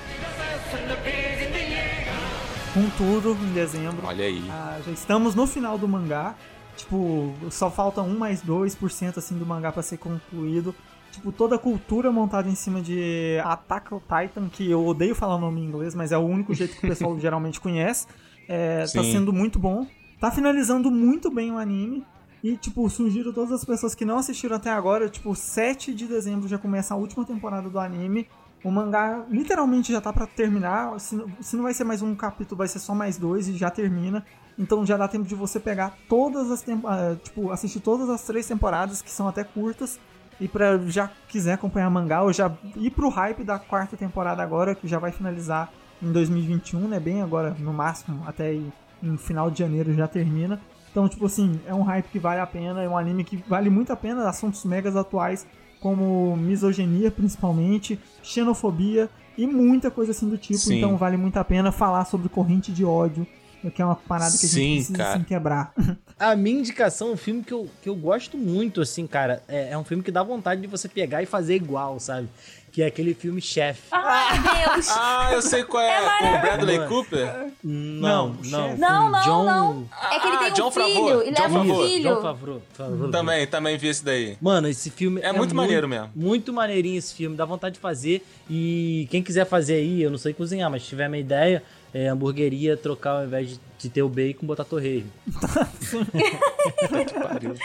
Com 2.74 2.90
tudo 2.98 3.38
em 3.46 3.54
dezembro. 3.54 4.06
Olha 4.06 4.26
aí. 4.26 4.44
Ah, 4.50 4.80
já 4.84 4.92
estamos 4.92 5.36
no 5.36 5.46
final 5.46 5.78
do 5.78 5.88
mangá. 5.88 6.36
Tipo, 6.76 7.32
só 7.52 7.70
falta 7.70 8.02
1 8.02 8.18
mais 8.18 8.42
2% 8.44 9.18
assim 9.18 9.38
do 9.38 9.46
mangá 9.46 9.72
pra 9.72 9.84
ser 9.84 9.98
concluído. 9.98 10.74
Tipo, 11.12 11.32
toda 11.32 11.56
a 11.56 11.60
cultura 11.60 12.12
montada 12.12 12.50
em 12.50 12.56
cima 12.56 12.82
de 12.82 13.40
Attack 13.44 13.94
on 13.94 14.00
Titan, 14.00 14.50
que 14.50 14.70
eu 14.70 14.84
odeio 14.84 15.14
falar 15.14 15.36
o 15.36 15.40
nome 15.40 15.62
em 15.62 15.66
inglês, 15.66 15.94
mas 15.94 16.12
é 16.12 16.18
o 16.18 16.22
único 16.22 16.56
jeito 16.56 16.76
que 16.76 16.86
o 16.86 16.90
pessoal 16.90 17.18
geralmente 17.22 17.62
conhece. 17.62 18.08
É, 18.50 18.80
tá 18.80 19.04
sendo 19.04 19.32
muito 19.32 19.60
bom. 19.60 19.86
Tá 20.20 20.32
finalizando 20.32 20.90
muito 20.90 21.30
bem 21.30 21.52
o 21.52 21.58
anime. 21.60 22.04
E, 22.44 22.58
tipo, 22.58 22.90
sugiro 22.90 23.30
a 23.30 23.34
todas 23.34 23.52
as 23.52 23.64
pessoas 23.64 23.94
que 23.94 24.04
não 24.04 24.18
assistiram 24.18 24.56
até 24.56 24.72
agora, 24.72 25.08
tipo, 25.08 25.34
7 25.34 25.94
de 25.94 26.08
dezembro 26.08 26.48
já 26.48 26.58
começa 26.58 26.94
a 26.94 26.98
última 26.98 27.24
temporada 27.24 27.70
do 27.70 27.80
anime. 27.80 28.28
O 28.64 28.72
mangá 28.72 29.26
literalmente 29.30 29.92
já 29.92 30.00
tá 30.00 30.14
pra 30.14 30.26
terminar. 30.26 31.00
Se, 31.00 31.16
não- 31.16 31.28
se 31.42 31.56
não 31.56 31.64
vai 31.64 31.74
ser 31.74 31.84
mais 31.84 32.02
um 32.02 32.16
capítulo, 32.16 32.58
vai 32.58 32.68
ser 32.68 32.80
só 32.80 32.96
mais 32.96 33.18
dois 33.18 33.48
e 33.48 33.58
já 33.58 33.70
termina. 33.70 34.26
Então 34.58 34.86
já 34.86 34.96
dá 34.96 35.08
tempo 35.08 35.26
de 35.28 35.36
você 35.36 35.60
pegar 35.60 35.94
todas 36.08 36.50
as 36.52 36.62
temporadas, 36.62 37.18
tipo, 37.24 37.52
assistir 37.52 37.80
todas 37.80 38.10
as 38.10 38.24
três 38.24 38.48
temporadas, 38.48 39.02
que 39.02 39.12
são 39.12 39.28
até 39.28 39.44
curtas. 39.44 40.00
E 40.40 40.48
pra 40.48 40.78
já 40.88 41.10
quiser 41.28 41.54
acompanhar 41.54 41.90
mangá, 41.90 42.22
ou 42.22 42.32
já 42.34 42.52
ir 42.76 42.90
pro 42.92 43.10
hype 43.10 43.44
da 43.44 43.60
quarta 43.60 43.96
temporada 43.98 44.42
agora, 44.42 44.74
que 44.76 44.88
já 44.88 44.98
vai 45.00 45.12
finalizar 45.12 45.72
em 46.02 46.12
2021, 46.12 46.88
né? 46.88 47.00
Bem 47.00 47.22
agora, 47.22 47.56
no 47.60 47.72
máximo, 47.74 48.24
até 48.26 48.60
no 49.02 49.18
final 49.18 49.52
de 49.52 49.60
janeiro 49.60 49.94
já 49.94 50.08
termina. 50.08 50.60
Então, 50.92 51.08
tipo 51.10 51.26
assim, 51.26 51.60
é 51.66 51.74
um 51.74 51.82
hype 51.82 52.08
que 52.08 52.20
vale 52.20 52.40
a 52.40 52.48
pena, 52.48 52.82
é 52.82 52.88
um 52.90 52.98
anime 52.98 53.24
que 53.24 53.38
vale 53.48 53.70
muito 53.70 53.92
a 53.92 53.96
pena, 53.96 54.28
assuntos 54.30 54.64
megas 54.66 54.96
atuais, 54.96 55.46
como 55.84 56.38
misoginia, 56.38 57.12
principalmente, 57.12 58.00
xenofobia 58.24 59.10
e 59.38 59.46
muita 59.46 59.92
coisa 59.92 60.12
assim 60.12 60.30
do 60.30 60.38
tipo. 60.38 60.58
Sim. 60.58 60.78
Então, 60.78 60.96
vale 60.96 61.18
muito 61.18 61.36
a 61.36 61.44
pena 61.44 61.74
falar 61.74 62.06
sobre 62.06 62.30
corrente 62.30 62.72
de 62.72 62.86
ódio, 62.86 63.28
que 63.76 63.82
é 63.82 63.86
uma 63.86 63.98
parada 63.98 64.32
que 64.32 64.46
a 64.46 64.50
gente 64.50 64.50
Sim, 64.50 64.76
precisa 64.76 64.98
cara. 64.98 65.16
assim, 65.16 65.24
quebrar. 65.26 65.74
A 66.18 66.38
minha 66.38 66.60
indicação 66.60 67.10
é 67.10 67.12
um 67.12 67.18
filme 67.18 67.44
que 67.44 67.54
eu, 67.54 67.68
que 67.82 67.90
eu 67.90 67.96
gosto 67.98 68.38
muito, 68.38 68.80
assim, 68.80 69.06
cara. 69.06 69.44
É, 69.46 69.72
é 69.72 69.78
um 69.78 69.84
filme 69.84 70.02
que 70.02 70.12
dá 70.12 70.24
vontade 70.24 70.62
de 70.62 70.68
você 70.68 70.88
pegar 70.88 71.22
e 71.22 71.26
fazer 71.26 71.56
igual, 71.56 72.00
sabe? 72.00 72.30
Que 72.74 72.82
é 72.82 72.88
aquele 72.88 73.14
filme 73.14 73.40
Chef. 73.40 73.82
Ai, 73.92 74.40
Deus. 74.66 74.88
Ah, 74.92 75.30
eu 75.32 75.42
sei 75.44 75.64
qual 75.64 75.84
é. 75.84 76.18
com 76.20 76.26
o 76.26 76.42
Bradley 76.42 76.88
Cooper? 76.88 77.52
Não, 77.64 78.36
Não, 78.44 78.76
não. 78.76 79.12
Não, 79.12 79.22
John... 79.22 79.44
não. 79.46 79.90
É 80.12 80.20
que 80.20 80.26
ele 80.28 80.36
Ah, 80.36 80.40
tem 80.40 80.54
John 80.54 80.68
um 80.68 80.72
filho 80.72 80.86
Favreau. 80.96 81.22
e 81.24 81.32
John 81.32 81.42
leva 81.44 81.60
um 81.60 81.88
filho. 81.88 82.04
John 82.16 82.22
Favreau. 82.24 82.62
Favreau. 82.74 83.12
Também, 83.12 83.46
também 83.48 83.78
vi 83.78 83.88
esse 83.90 84.04
daí. 84.04 84.38
Mano, 84.42 84.68
esse 84.68 84.90
filme 84.90 85.22
É 85.22 85.32
muito 85.32 85.54
maneiro 85.54 85.88
mesmo. 85.88 86.10
Muito 86.16 86.52
maneirinho 86.52 86.98
esse 86.98 87.14
filme, 87.14 87.36
dá 87.38 87.46
vontade 87.46 87.76
de 87.76 87.80
fazer. 87.80 88.26
E 88.50 89.08
quem 89.12 89.22
quiser 89.22 89.46
fazer 89.46 89.76
aí, 89.76 90.02
eu 90.02 90.10
não 90.10 90.18
sei 90.18 90.34
cozinhar, 90.34 90.70
mas 90.72 90.82
se 90.82 90.90
tiver 90.90 91.08
uma 91.08 91.18
ideia, 91.18 91.62
é 91.94 92.08
hamburgueria, 92.08 92.76
trocar 92.76 93.18
ao 93.20 93.26
invés 93.26 93.50
de, 93.50 93.60
de 93.80 93.90
ter 93.90 94.02
o 94.02 94.10
bacon, 94.10 94.46
botar 94.46 94.64
torresmo. 94.64 95.10
Pariu. 97.22 97.56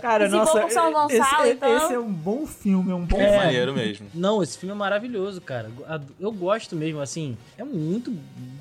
Cara, 0.00 0.26
Se 0.28 0.32
nossa, 0.36 0.52
São 0.52 0.66
esse, 0.66 0.92
Gonçalo, 1.18 1.46
então- 1.48 1.76
esse 1.76 1.94
é 1.94 1.98
um 1.98 2.12
bom 2.12 2.46
filme, 2.46 2.90
é 2.90 2.94
um 2.94 3.04
bom 3.04 3.20
É 3.20 3.36
maneiro 3.36 3.74
mesmo. 3.74 4.06
Não, 4.14 4.42
esse 4.42 4.56
filme 4.58 4.72
é 4.74 4.78
maravilhoso, 4.78 5.40
cara. 5.40 5.70
Eu 6.18 6.32
gosto 6.32 6.76
mesmo, 6.76 7.00
assim. 7.00 7.36
É 7.58 7.64
muito 7.64 8.12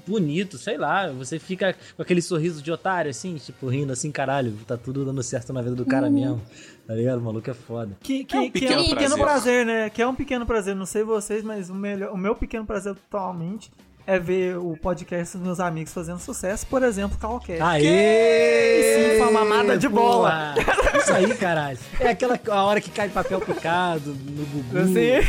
bonito, 0.08 0.58
sei 0.58 0.78
lá. 0.78 1.10
Você 1.12 1.40
fica 1.40 1.76
com 1.96 2.02
aquele 2.02 2.22
sorriso 2.22 2.62
de 2.62 2.72
otário, 2.72 3.10
assim, 3.12 3.36
tipo, 3.36 3.68
rindo 3.68 3.94
assim, 3.94 4.12
caralho, 4.12 4.54
tá 4.68 4.78
tudo 4.78 5.06
dando 5.06 5.22
certo 5.24 5.54
na 5.54 5.62
vida 5.62 5.76
do 5.76 5.86
cara 5.86 6.10
mesmo. 6.10 6.42
Tá 6.86 6.94
ligado? 6.96 7.20
O 7.20 7.22
maluco 7.24 7.50
é 7.50 7.54
foda. 7.54 7.96
Que, 8.02 8.26
que, 8.26 8.36
É 8.36 8.40
um 8.42 8.52
que 8.52 8.66
é 8.66 8.68
um 8.68 8.84
pequeno 8.84 8.84
pequeno 8.90 9.16
prazer. 9.18 9.24
prazer. 9.24 9.66
né? 9.66 9.90
Que 9.90 10.02
é 10.02 10.08
um 10.08 10.16
pequeno 10.16 10.46
prazer. 10.46 10.76
Não 10.76 10.86
sei 10.86 11.04
vocês, 11.04 11.42
mas 11.44 11.70
o, 11.70 11.74
melhor, 11.76 12.12
o 12.12 12.18
meu 12.18 12.36
pequeno 12.36 12.66
prazer 12.66 12.92
atualmente 12.92 13.72
é 14.06 14.20
ver 14.20 14.58
o 14.58 14.76
podcast 14.78 15.38
dos 15.38 15.46
meus 15.46 15.60
amigos 15.60 15.94
fazendo 15.94 16.20
sucesso. 16.20 16.66
Por 16.68 16.84
exemplo, 16.84 17.18
Calcast. 17.18 17.62
Aê! 17.62 19.12
Sim, 19.14 19.18
foi 19.20 19.28
uma 19.30 19.44
mamada 19.44 19.78
de 19.78 19.88
bola. 19.88 20.54
Isso 20.98 21.14
aí, 21.14 21.34
caralho. 21.36 21.78
É 22.00 22.10
aquela 22.10 22.40
a 22.50 22.64
hora 22.64 22.82
que 22.82 22.92
cai 22.92 23.10
papel 23.10 23.40
picado 23.42 24.14
no 24.14 24.46
Gugu. 24.46 24.78
Assim, 24.78 25.20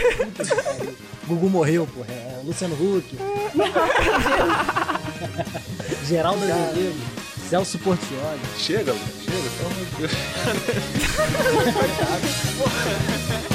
Gugu 1.27 1.49
morreu, 1.49 1.87
porra. 1.87 2.13
É 2.13 2.41
Luciano 2.45 2.75
Huck. 2.75 3.17
Geraldo 6.07 6.45
Azevedo. 6.45 7.15
Celso 7.49 7.79
Portioli. 7.79 8.41
Chega, 8.59 8.93
Lucas, 8.93 9.23
chega, 9.23 9.51
pelo 9.57 9.71
amor 9.71 9.85
de 9.85 9.97
Deus. 9.97 10.13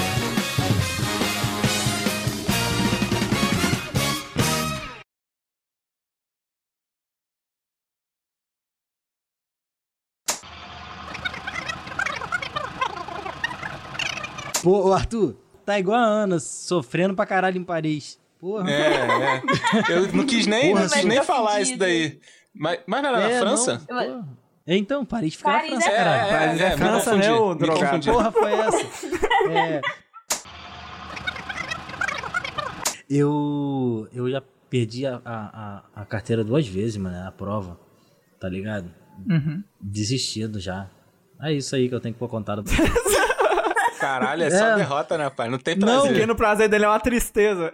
Pô, 14.64 14.92
Arthur, 14.94 15.36
tá 15.66 15.80
igual 15.80 15.98
a 15.98 16.04
Ana, 16.06 16.40
sofrendo 16.40 17.14
pra 17.16 17.26
caralho 17.26 17.58
em 17.58 17.64
Paris. 17.64 18.20
Porra. 18.40 18.70
É, 18.70 18.94
é. 18.96 19.42
Eu 19.90 20.12
não 20.14 20.26
quis 20.26 20.48
nem, 20.48 20.70
Porra, 20.72 20.84
não 20.84 20.90
quis 20.90 21.06
nem 21.06 21.18
tá 21.18 21.24
falar 21.24 21.52
fudido. 21.52 21.70
isso 21.70 21.78
daí. 21.80 22.20
Mas, 22.54 22.80
mas 22.88 23.04
não 23.04 23.10
era 23.10 23.20
na 23.20 23.30
É, 23.30 23.40
França? 23.40 23.82
não. 23.90 24.40
É, 24.68 24.76
então, 24.78 25.04
Paris 25.04 25.36
fica 25.36 25.50
Paris 25.50 25.72
na 25.72 25.82
França, 25.82 25.90
é- 25.92 25.98
caralho. 25.98 26.30
Paris 26.30 26.62
é 26.62 26.70
me 26.70 26.78
França, 26.78 27.16
né, 27.16 27.34
ô 27.34 27.56
drogado? 27.56 28.06
porra 28.12 28.32
foi 28.32 28.52
essa? 28.54 28.78
É. 29.52 29.82
Eu, 33.10 34.08
eu 34.14 34.30
já 34.30 34.42
perdi 34.70 35.06
a, 35.08 35.20
a, 35.26 35.36
a- 35.36 35.84
a 36.02 36.06
carteira 36.06 36.44
duas 36.44 36.68
vezes, 36.68 36.98
mano, 36.98 37.28
a 37.28 37.32
prova, 37.32 37.80
tá 38.40 38.48
ligado? 38.48 38.92
Uhum. 39.28 39.64
Desistindo 39.82 40.60
já. 40.60 40.88
É 41.42 41.52
isso 41.54 41.76
aí 41.76 41.90
que 41.90 41.96
eu 41.96 42.00
tenho 42.00 42.14
que 42.14 42.20
pôr 42.20 42.30
contado. 42.30 42.64
Caralho, 44.00 44.44
é 44.44 44.50
só 44.50 44.66
É. 44.66 44.76
derrota, 44.76 45.18
né, 45.18 45.30
pai? 45.30 45.50
Não 45.50 45.58
tem 45.58 45.76
o 45.76 45.80
prazer. 45.80 46.12
pequeno 46.14 46.36
prazer 46.36 46.70
dele 46.70 46.86
é 46.86 46.88
uma 46.88 47.00
tristeza. 47.00 47.74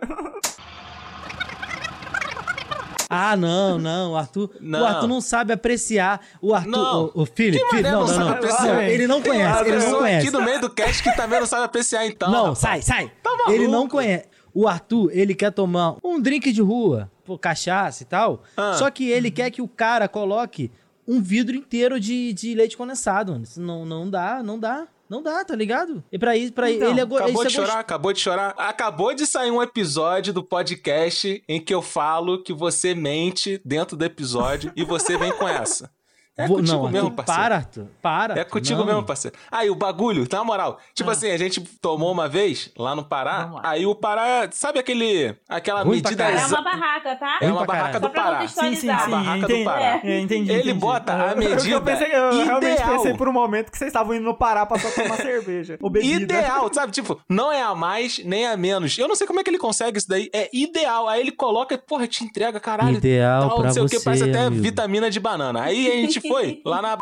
Ah, 3.08 3.36
não, 3.38 3.78
não, 3.78 4.14
o 4.14 4.16
Arthur, 4.18 4.50
Não. 4.60 4.82
o 4.82 4.86
Arthur 4.86 5.08
não 5.08 5.22
sabe 5.22 5.54
apreciar. 5.54 6.20
O 6.42 6.56
Arthur, 6.56 6.70
Não. 6.72 7.12
o, 7.14 7.22
o 7.22 7.26
Felipe, 7.26 7.64
Felipe, 7.70 7.84
não, 7.84 7.92
não 7.92 8.00
não, 8.02 8.08
sabe 8.08 8.20
não, 8.26 8.32
apreciar? 8.32 8.66
não, 8.74 8.82
ele 8.82 9.08
não 9.08 9.22
conhece, 9.22 9.62
ele 9.70 9.78
não 9.86 10.00
conhece. 10.00 10.28
aqui 10.28 10.36
no 10.38 10.44
meio 10.44 10.60
do 10.62 10.70
cast 10.72 11.04
que 11.04 11.16
também 11.16 11.40
não 11.40 11.46
sabe 11.46 11.64
apreciar, 11.66 12.06
então. 12.08 12.32
Não, 12.32 12.40
rapaz. 12.54 12.58
sai, 12.60 12.82
sai. 12.82 13.12
Tá 13.22 13.30
maluco? 13.30 13.52
ele 13.52 13.68
não 13.68 13.88
conhece. 13.88 14.26
O 14.54 14.68
Arthur, 14.68 15.12
ele 15.14 15.36
quer 15.36 15.52
tomar 15.52 15.96
um 16.04 16.20
drink 16.20 16.52
de 16.52 16.62
rua, 16.62 17.12
pô, 17.24 17.38
cachaça 17.38 18.02
e 18.02 18.06
tal. 18.08 18.42
Ah. 18.58 18.74
Só 18.74 18.90
que 18.90 19.08
ele 19.12 19.30
quer 19.30 19.52
que 19.52 19.62
o 19.62 19.68
cara 19.68 20.08
coloque 20.08 20.72
um 21.08 21.22
vidro 21.22 21.56
inteiro 21.56 22.00
de, 22.00 22.34
de 22.34 22.56
leite 22.56 22.76
condensado. 22.76 23.40
não, 23.58 23.86
não 23.86 24.10
dá, 24.10 24.42
não 24.42 24.58
dá. 24.58 24.88
Não 25.10 25.22
dá, 25.22 25.44
tá 25.46 25.56
ligado? 25.56 26.04
E 26.12 26.18
pra 26.18 26.36
isso, 26.36 26.52
pra 26.54 26.72
Então, 26.72 26.90
ele 26.90 27.00
é 27.00 27.06
go- 27.06 27.18
Acabou 27.18 27.46
de 27.46 27.54
é 27.54 27.58
gost- 27.58 27.68
chorar, 27.70 27.80
acabou 27.80 28.14
de 28.14 28.20
chorar. 28.20 28.56
Acabou 28.58 29.14
de 29.14 29.26
sair 29.28 29.52
um 29.52 29.62
episódio 29.62 30.34
do 30.34 30.44
podcast 30.44 31.44
em 31.48 31.62
que 31.62 31.74
eu 31.74 31.82
falo 31.82 32.42
que 32.44 32.52
você 32.54 32.96
mente 32.96 33.62
dentro 33.64 33.96
do 33.96 34.04
episódio 34.06 34.72
e 34.76 34.84
você 34.84 35.18
vem 35.18 35.32
com 35.34 35.48
essa. 35.48 35.90
É 36.38 36.48
Vou- 36.48 36.58
contigo 36.58 36.78
não, 36.84 36.92
mesmo, 36.92 37.08
Arthur, 37.08 37.16
parceiro. 37.24 37.42
para, 37.42 37.56
Arthur. 37.56 37.88
Para. 38.02 38.40
É 38.40 38.44
contigo 38.44 38.80
não. 38.80 38.86
mesmo, 38.86 39.04
parceiro. 39.04 39.38
Aí, 39.50 39.70
o 39.70 39.76
bagulho, 39.76 40.28
na 40.30 40.44
moral, 40.44 40.80
tipo 40.94 41.10
assim, 41.10 41.32
a 41.32 41.38
gente 41.38 41.62
tomou 41.82 42.12
uma 42.12 42.28
vez 42.28 42.72
lá 42.78 42.94
no 42.94 43.06
Pará, 43.06 43.50
lá. 43.54 43.62
aí 43.64 43.86
o 43.86 43.96
Pará, 43.96 44.48
sabe 44.52 44.78
aquele, 44.78 45.34
aquela 45.48 45.82
Ruim 45.84 46.02
medida. 46.04 46.26
É 46.26 46.46
uma 46.46 46.62
barraca, 46.62 47.16
tá? 47.16 47.38
É 47.42 47.48
uma 47.52 47.66
barraca 47.66 48.00
do 48.02 48.10
Pará. 48.10 48.46
Sim, 48.50 48.76
sim, 48.76 48.90
A 48.90 49.00
sim. 49.00 49.12
barraca 49.12 49.40
do 49.40 49.46
entendi, 49.46 49.64
Pará. 49.64 50.00
É, 50.04 50.20
entendi, 50.20 50.52
Ele 50.52 50.62
entendi. 50.62 50.74
bota 50.74 51.14
a 51.14 51.18
Eu- 51.18 51.30
Eu, 51.30 51.38
medida 51.38 51.82
pensei, 51.82 52.08
eu 52.14 52.44
realmente 52.46 52.74
ideal. 52.82 52.90
pensei 52.98 53.14
por 53.14 53.30
um 53.30 53.34
momento 53.34 53.72
que 53.72 53.78
vocês 53.78 53.88
estavam 53.88 54.14
indo 54.14 54.26
no 54.26 54.36
Pará 54.36 54.66
pra 54.66 54.78
só 54.78 54.90
tomar 54.90 55.16
cerveja. 55.24 55.78
Ou 55.82 55.90
bebida. 55.90 56.22
Ideal, 56.36 56.70
sabe? 56.74 56.92
Tipo, 56.92 57.18
não 57.30 57.50
é 57.50 57.62
a 57.62 57.74
mais 57.74 58.20
nem 58.26 58.46
a 58.46 58.58
menos. 58.58 58.98
Eu 58.98 59.08
não 59.08 59.16
sei 59.16 59.26
como 59.26 59.40
é 59.40 59.44
que 59.44 59.50
ele 59.50 59.58
consegue 59.58 59.98
isso 60.00 60.10
daí. 60.10 60.30
É 60.34 60.50
ideal. 60.52 61.08
Aí 61.08 61.22
ele 61.22 61.32
coloca 61.32 61.74
e, 61.74 61.78
porra, 61.78 62.08
te 62.08 62.26
entrega, 62.26 62.60
caralho. 62.60 62.98
Ideal 62.98 63.48
tal, 63.48 63.56
pra 63.58 63.68
não 63.68 63.74
sei 63.74 63.84
o 63.84 63.86
que, 63.88 63.98
você, 64.00 64.04
parece 64.04 64.24
até 64.30 64.40
amigo. 64.48 64.62
vitamina 64.62 65.10
de 65.10 65.20
banana. 65.20 65.62
Aí 65.64 65.88
a 65.88 65.96
gente 65.96 66.25
foi 66.28 66.62
lá 66.66 66.82
na. 66.82 66.98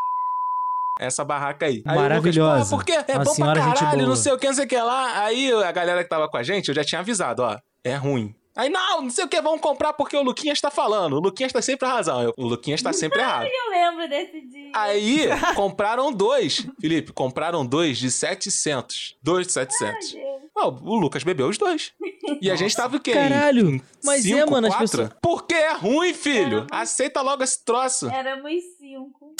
Essa 1.00 1.24
barraca 1.26 1.66
aí. 1.66 1.82
aí 1.88 1.96
Maravilhosa. 1.98 2.56
Lucas, 2.56 2.70
porque 2.70 2.92
é 3.12 3.16
Uma 3.16 3.24
bom 3.24 3.34
senhora 3.34 3.60
pra 3.60 3.70
gente 3.70 3.80
caralho, 3.80 4.08
não 4.08 4.16
sei 4.16 4.32
o 4.32 4.38
que, 4.38 4.48
não 4.48 4.54
sei 4.54 4.66
o 4.66 4.68
que 4.68 4.78
lá. 4.78 5.24
Aí 5.24 5.52
a 5.52 5.72
galera 5.72 6.04
que 6.04 6.10
tava 6.10 6.30
com 6.30 6.38
a 6.38 6.44
gente, 6.44 6.68
eu 6.70 6.76
já 6.76 6.84
tinha 6.84 7.00
avisado, 7.02 7.42
ó. 7.42 7.58
É 7.84 7.96
ruim. 7.96 8.34
Aí, 8.56 8.70
não, 8.70 9.02
não 9.02 9.10
sei 9.10 9.26
o 9.26 9.28
que, 9.28 9.42
vamos 9.42 9.60
comprar 9.62 9.94
porque 9.94 10.16
o 10.16 10.22
Luquinhas 10.22 10.62
tá 10.62 10.70
falando. 10.70 11.14
O 11.14 11.20
Luquinhas 11.20 11.52
tá 11.52 11.60
sempre 11.60 11.88
a 11.88 11.92
razão. 11.94 12.22
Eu- 12.22 12.34
o 12.38 12.46
Luquinhas 12.46 12.84
tá 12.84 12.94
sempre 12.94 13.18
errado. 13.24 13.48
Eu 13.48 13.72
lembro 13.72 14.08
desse 14.08 14.40
dia. 14.42 14.72
Aí, 14.76 15.26
compraram 15.56 16.14
dois. 16.14 16.64
Felipe, 16.80 17.12
compraram 17.12 17.66
dois 17.66 17.98
de 17.98 18.12
700. 18.12 19.18
Dois 19.24 19.48
de 19.48 19.54
700. 19.54 20.16
Ó, 20.56 20.70
o 20.70 20.96
Lucas 21.00 21.24
bebeu 21.24 21.48
os 21.48 21.58
dois. 21.58 21.92
E 22.40 22.52
a 22.52 22.56
gente 22.56 22.76
tava 22.76 22.96
o 22.98 23.00
quê? 23.00 23.14
Caralho, 23.14 23.82
mas 24.04 24.22
cinco, 24.22 24.38
é, 24.38 24.46
mano, 24.46 24.68
as 24.68 24.74
quatro? 24.74 24.88
pessoas- 25.00 25.10
Porque 25.20 25.56
é 25.56 25.74
ruim, 25.74 26.14
filho. 26.14 26.68
Aceita 26.70 27.22
logo 27.24 27.42
esse 27.44 27.66
troço. 27.66 28.08
Éramos 28.08 28.52
cinco. 28.98 29.34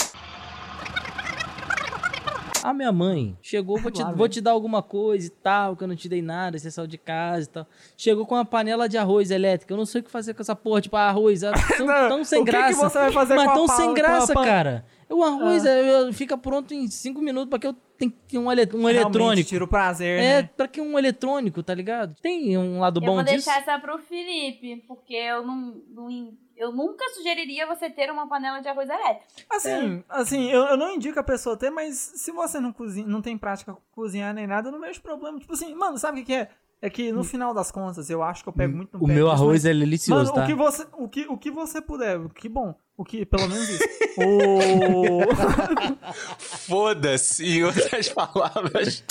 Ah, 2.66 2.72
minha 2.72 2.90
mãe 2.90 3.36
chegou, 3.42 3.78
vou 3.78 3.90
te, 3.90 4.00
Lá, 4.00 4.08
vou 4.08 4.16
velho. 4.16 4.28
te 4.30 4.40
dar 4.40 4.52
alguma 4.52 4.82
coisa 4.82 5.26
e 5.26 5.30
tal, 5.30 5.76
que 5.76 5.84
eu 5.84 5.88
não 5.88 5.94
te 5.94 6.08
dei 6.08 6.22
nada, 6.22 6.58
você 6.58 6.70
saiu 6.70 6.86
de 6.86 6.96
casa 6.96 7.42
e 7.42 7.46
tal. 7.52 7.66
Chegou 7.94 8.24
com 8.24 8.34
uma 8.36 8.44
panela 8.44 8.88
de 8.88 8.96
arroz 8.96 9.30
elétrica. 9.30 9.74
Eu 9.74 9.76
não 9.76 9.84
sei 9.84 10.00
o 10.00 10.04
que 10.04 10.10
fazer 10.10 10.32
com 10.32 10.40
essa 10.40 10.56
porra, 10.56 10.80
tipo, 10.80 10.96
arroz. 10.96 11.44
ah, 11.44 11.52
Tão, 11.76 11.86
Não, 11.86 12.08
tão 12.08 12.24
sem 12.24 12.40
o 12.40 12.44
que 12.44 12.50
que 12.50 12.56
graça. 12.56 12.88
você 12.88 12.98
vai 12.98 13.12
fazer 13.12 13.34
mas 13.34 13.44
com 13.44 13.50
a 13.50 13.54
tão 13.54 13.66
pa- 13.66 13.76
sem 13.76 13.90
a 13.90 13.92
graça, 13.92 14.32
pan- 14.32 14.44
cara. 14.44 14.86
O 15.10 15.22
arroz 15.22 15.66
Ah. 15.66 15.68
é, 15.68 16.08
é, 16.08 16.12
fica 16.14 16.38
pronto 16.38 16.72
em 16.72 16.88
cinco 16.88 17.20
minutos, 17.20 17.50
pra 17.50 17.58
que 17.58 17.66
eu 17.66 17.74
tenho 17.98 18.10
que 18.10 18.16
ter 18.28 18.38
um, 18.38 18.50
ele- 18.50 18.62
um 18.62 18.86
Realmente, 18.86 18.96
eletrônico. 18.96 19.48
Tira 19.50 19.64
o 19.64 19.68
prazer, 19.68 20.18
É, 20.20 20.42
né? 20.42 20.50
pra 20.56 20.66
que 20.66 20.80
um 20.80 20.98
eletrônico, 20.98 21.62
tá 21.62 21.74
ligado? 21.74 22.14
Tem 22.22 22.56
um 22.56 22.80
lado 22.80 22.98
Eu 22.98 23.04
bom 23.06 23.14
vou 23.16 23.22
disso? 23.24 23.34
deixar 23.46 23.58
essa 23.60 23.78
pro 23.78 23.98
Felipe, 23.98 24.82
porque 24.88 25.12
eu 25.14 25.46
não, 25.46 25.82
não- 25.90 26.32
eu 26.56 26.72
nunca 26.72 27.08
sugeriria 27.10 27.66
você 27.66 27.90
ter 27.90 28.10
uma 28.10 28.28
panela 28.28 28.60
de 28.60 28.68
arroz 28.68 28.88
elétrica. 28.88 29.26
Assim, 29.50 30.04
assim 30.08 30.50
eu, 30.50 30.62
eu 30.62 30.76
não 30.76 30.94
indico 30.94 31.18
a 31.18 31.22
pessoa 31.22 31.56
ter, 31.56 31.70
mas 31.70 31.96
se 31.96 32.30
você 32.30 32.60
não, 32.60 32.72
cozinha, 32.72 33.06
não 33.06 33.20
tem 33.20 33.36
prática 33.36 33.72
com 33.72 33.80
cozinhar 33.92 34.32
nem 34.34 34.46
nada, 34.46 34.68
eu 34.68 34.72
não 34.72 34.80
vejo 34.80 35.00
problema. 35.00 35.38
Tipo 35.38 35.52
assim, 35.52 35.74
mano, 35.74 35.98
sabe 35.98 36.20
o 36.20 36.24
que, 36.24 36.32
que 36.32 36.34
é? 36.34 36.48
É 36.82 36.90
que 36.90 37.10
no 37.10 37.24
final 37.24 37.54
das 37.54 37.70
contas, 37.70 38.10
eu 38.10 38.22
acho 38.22 38.42
que 38.42 38.48
eu 38.50 38.52
pego 38.52 38.76
muito 38.76 38.98
no 38.98 39.04
O 39.04 39.06
pé 39.06 39.14
meu 39.14 39.30
arroz 39.30 39.64
mas- 39.64 39.64
é 39.64 39.72
delicioso, 39.72 40.32
Mano, 40.32 40.34
tá? 40.34 40.44
o, 40.44 40.46
que 40.46 40.54
você, 40.54 40.86
o, 40.92 41.08
que, 41.08 41.26
o 41.28 41.38
que 41.38 41.50
você 41.50 41.80
puder, 41.80 42.20
o 42.20 42.28
que 42.28 42.46
bom. 42.46 42.74
O 42.94 43.04
que, 43.04 43.24
pelo 43.24 43.48
menos 43.48 43.68
isso. 43.70 43.84
o... 44.20 45.20
Foda-se, 46.38 47.44
em 47.44 47.64
outras 47.64 48.10
palavras. 48.10 49.02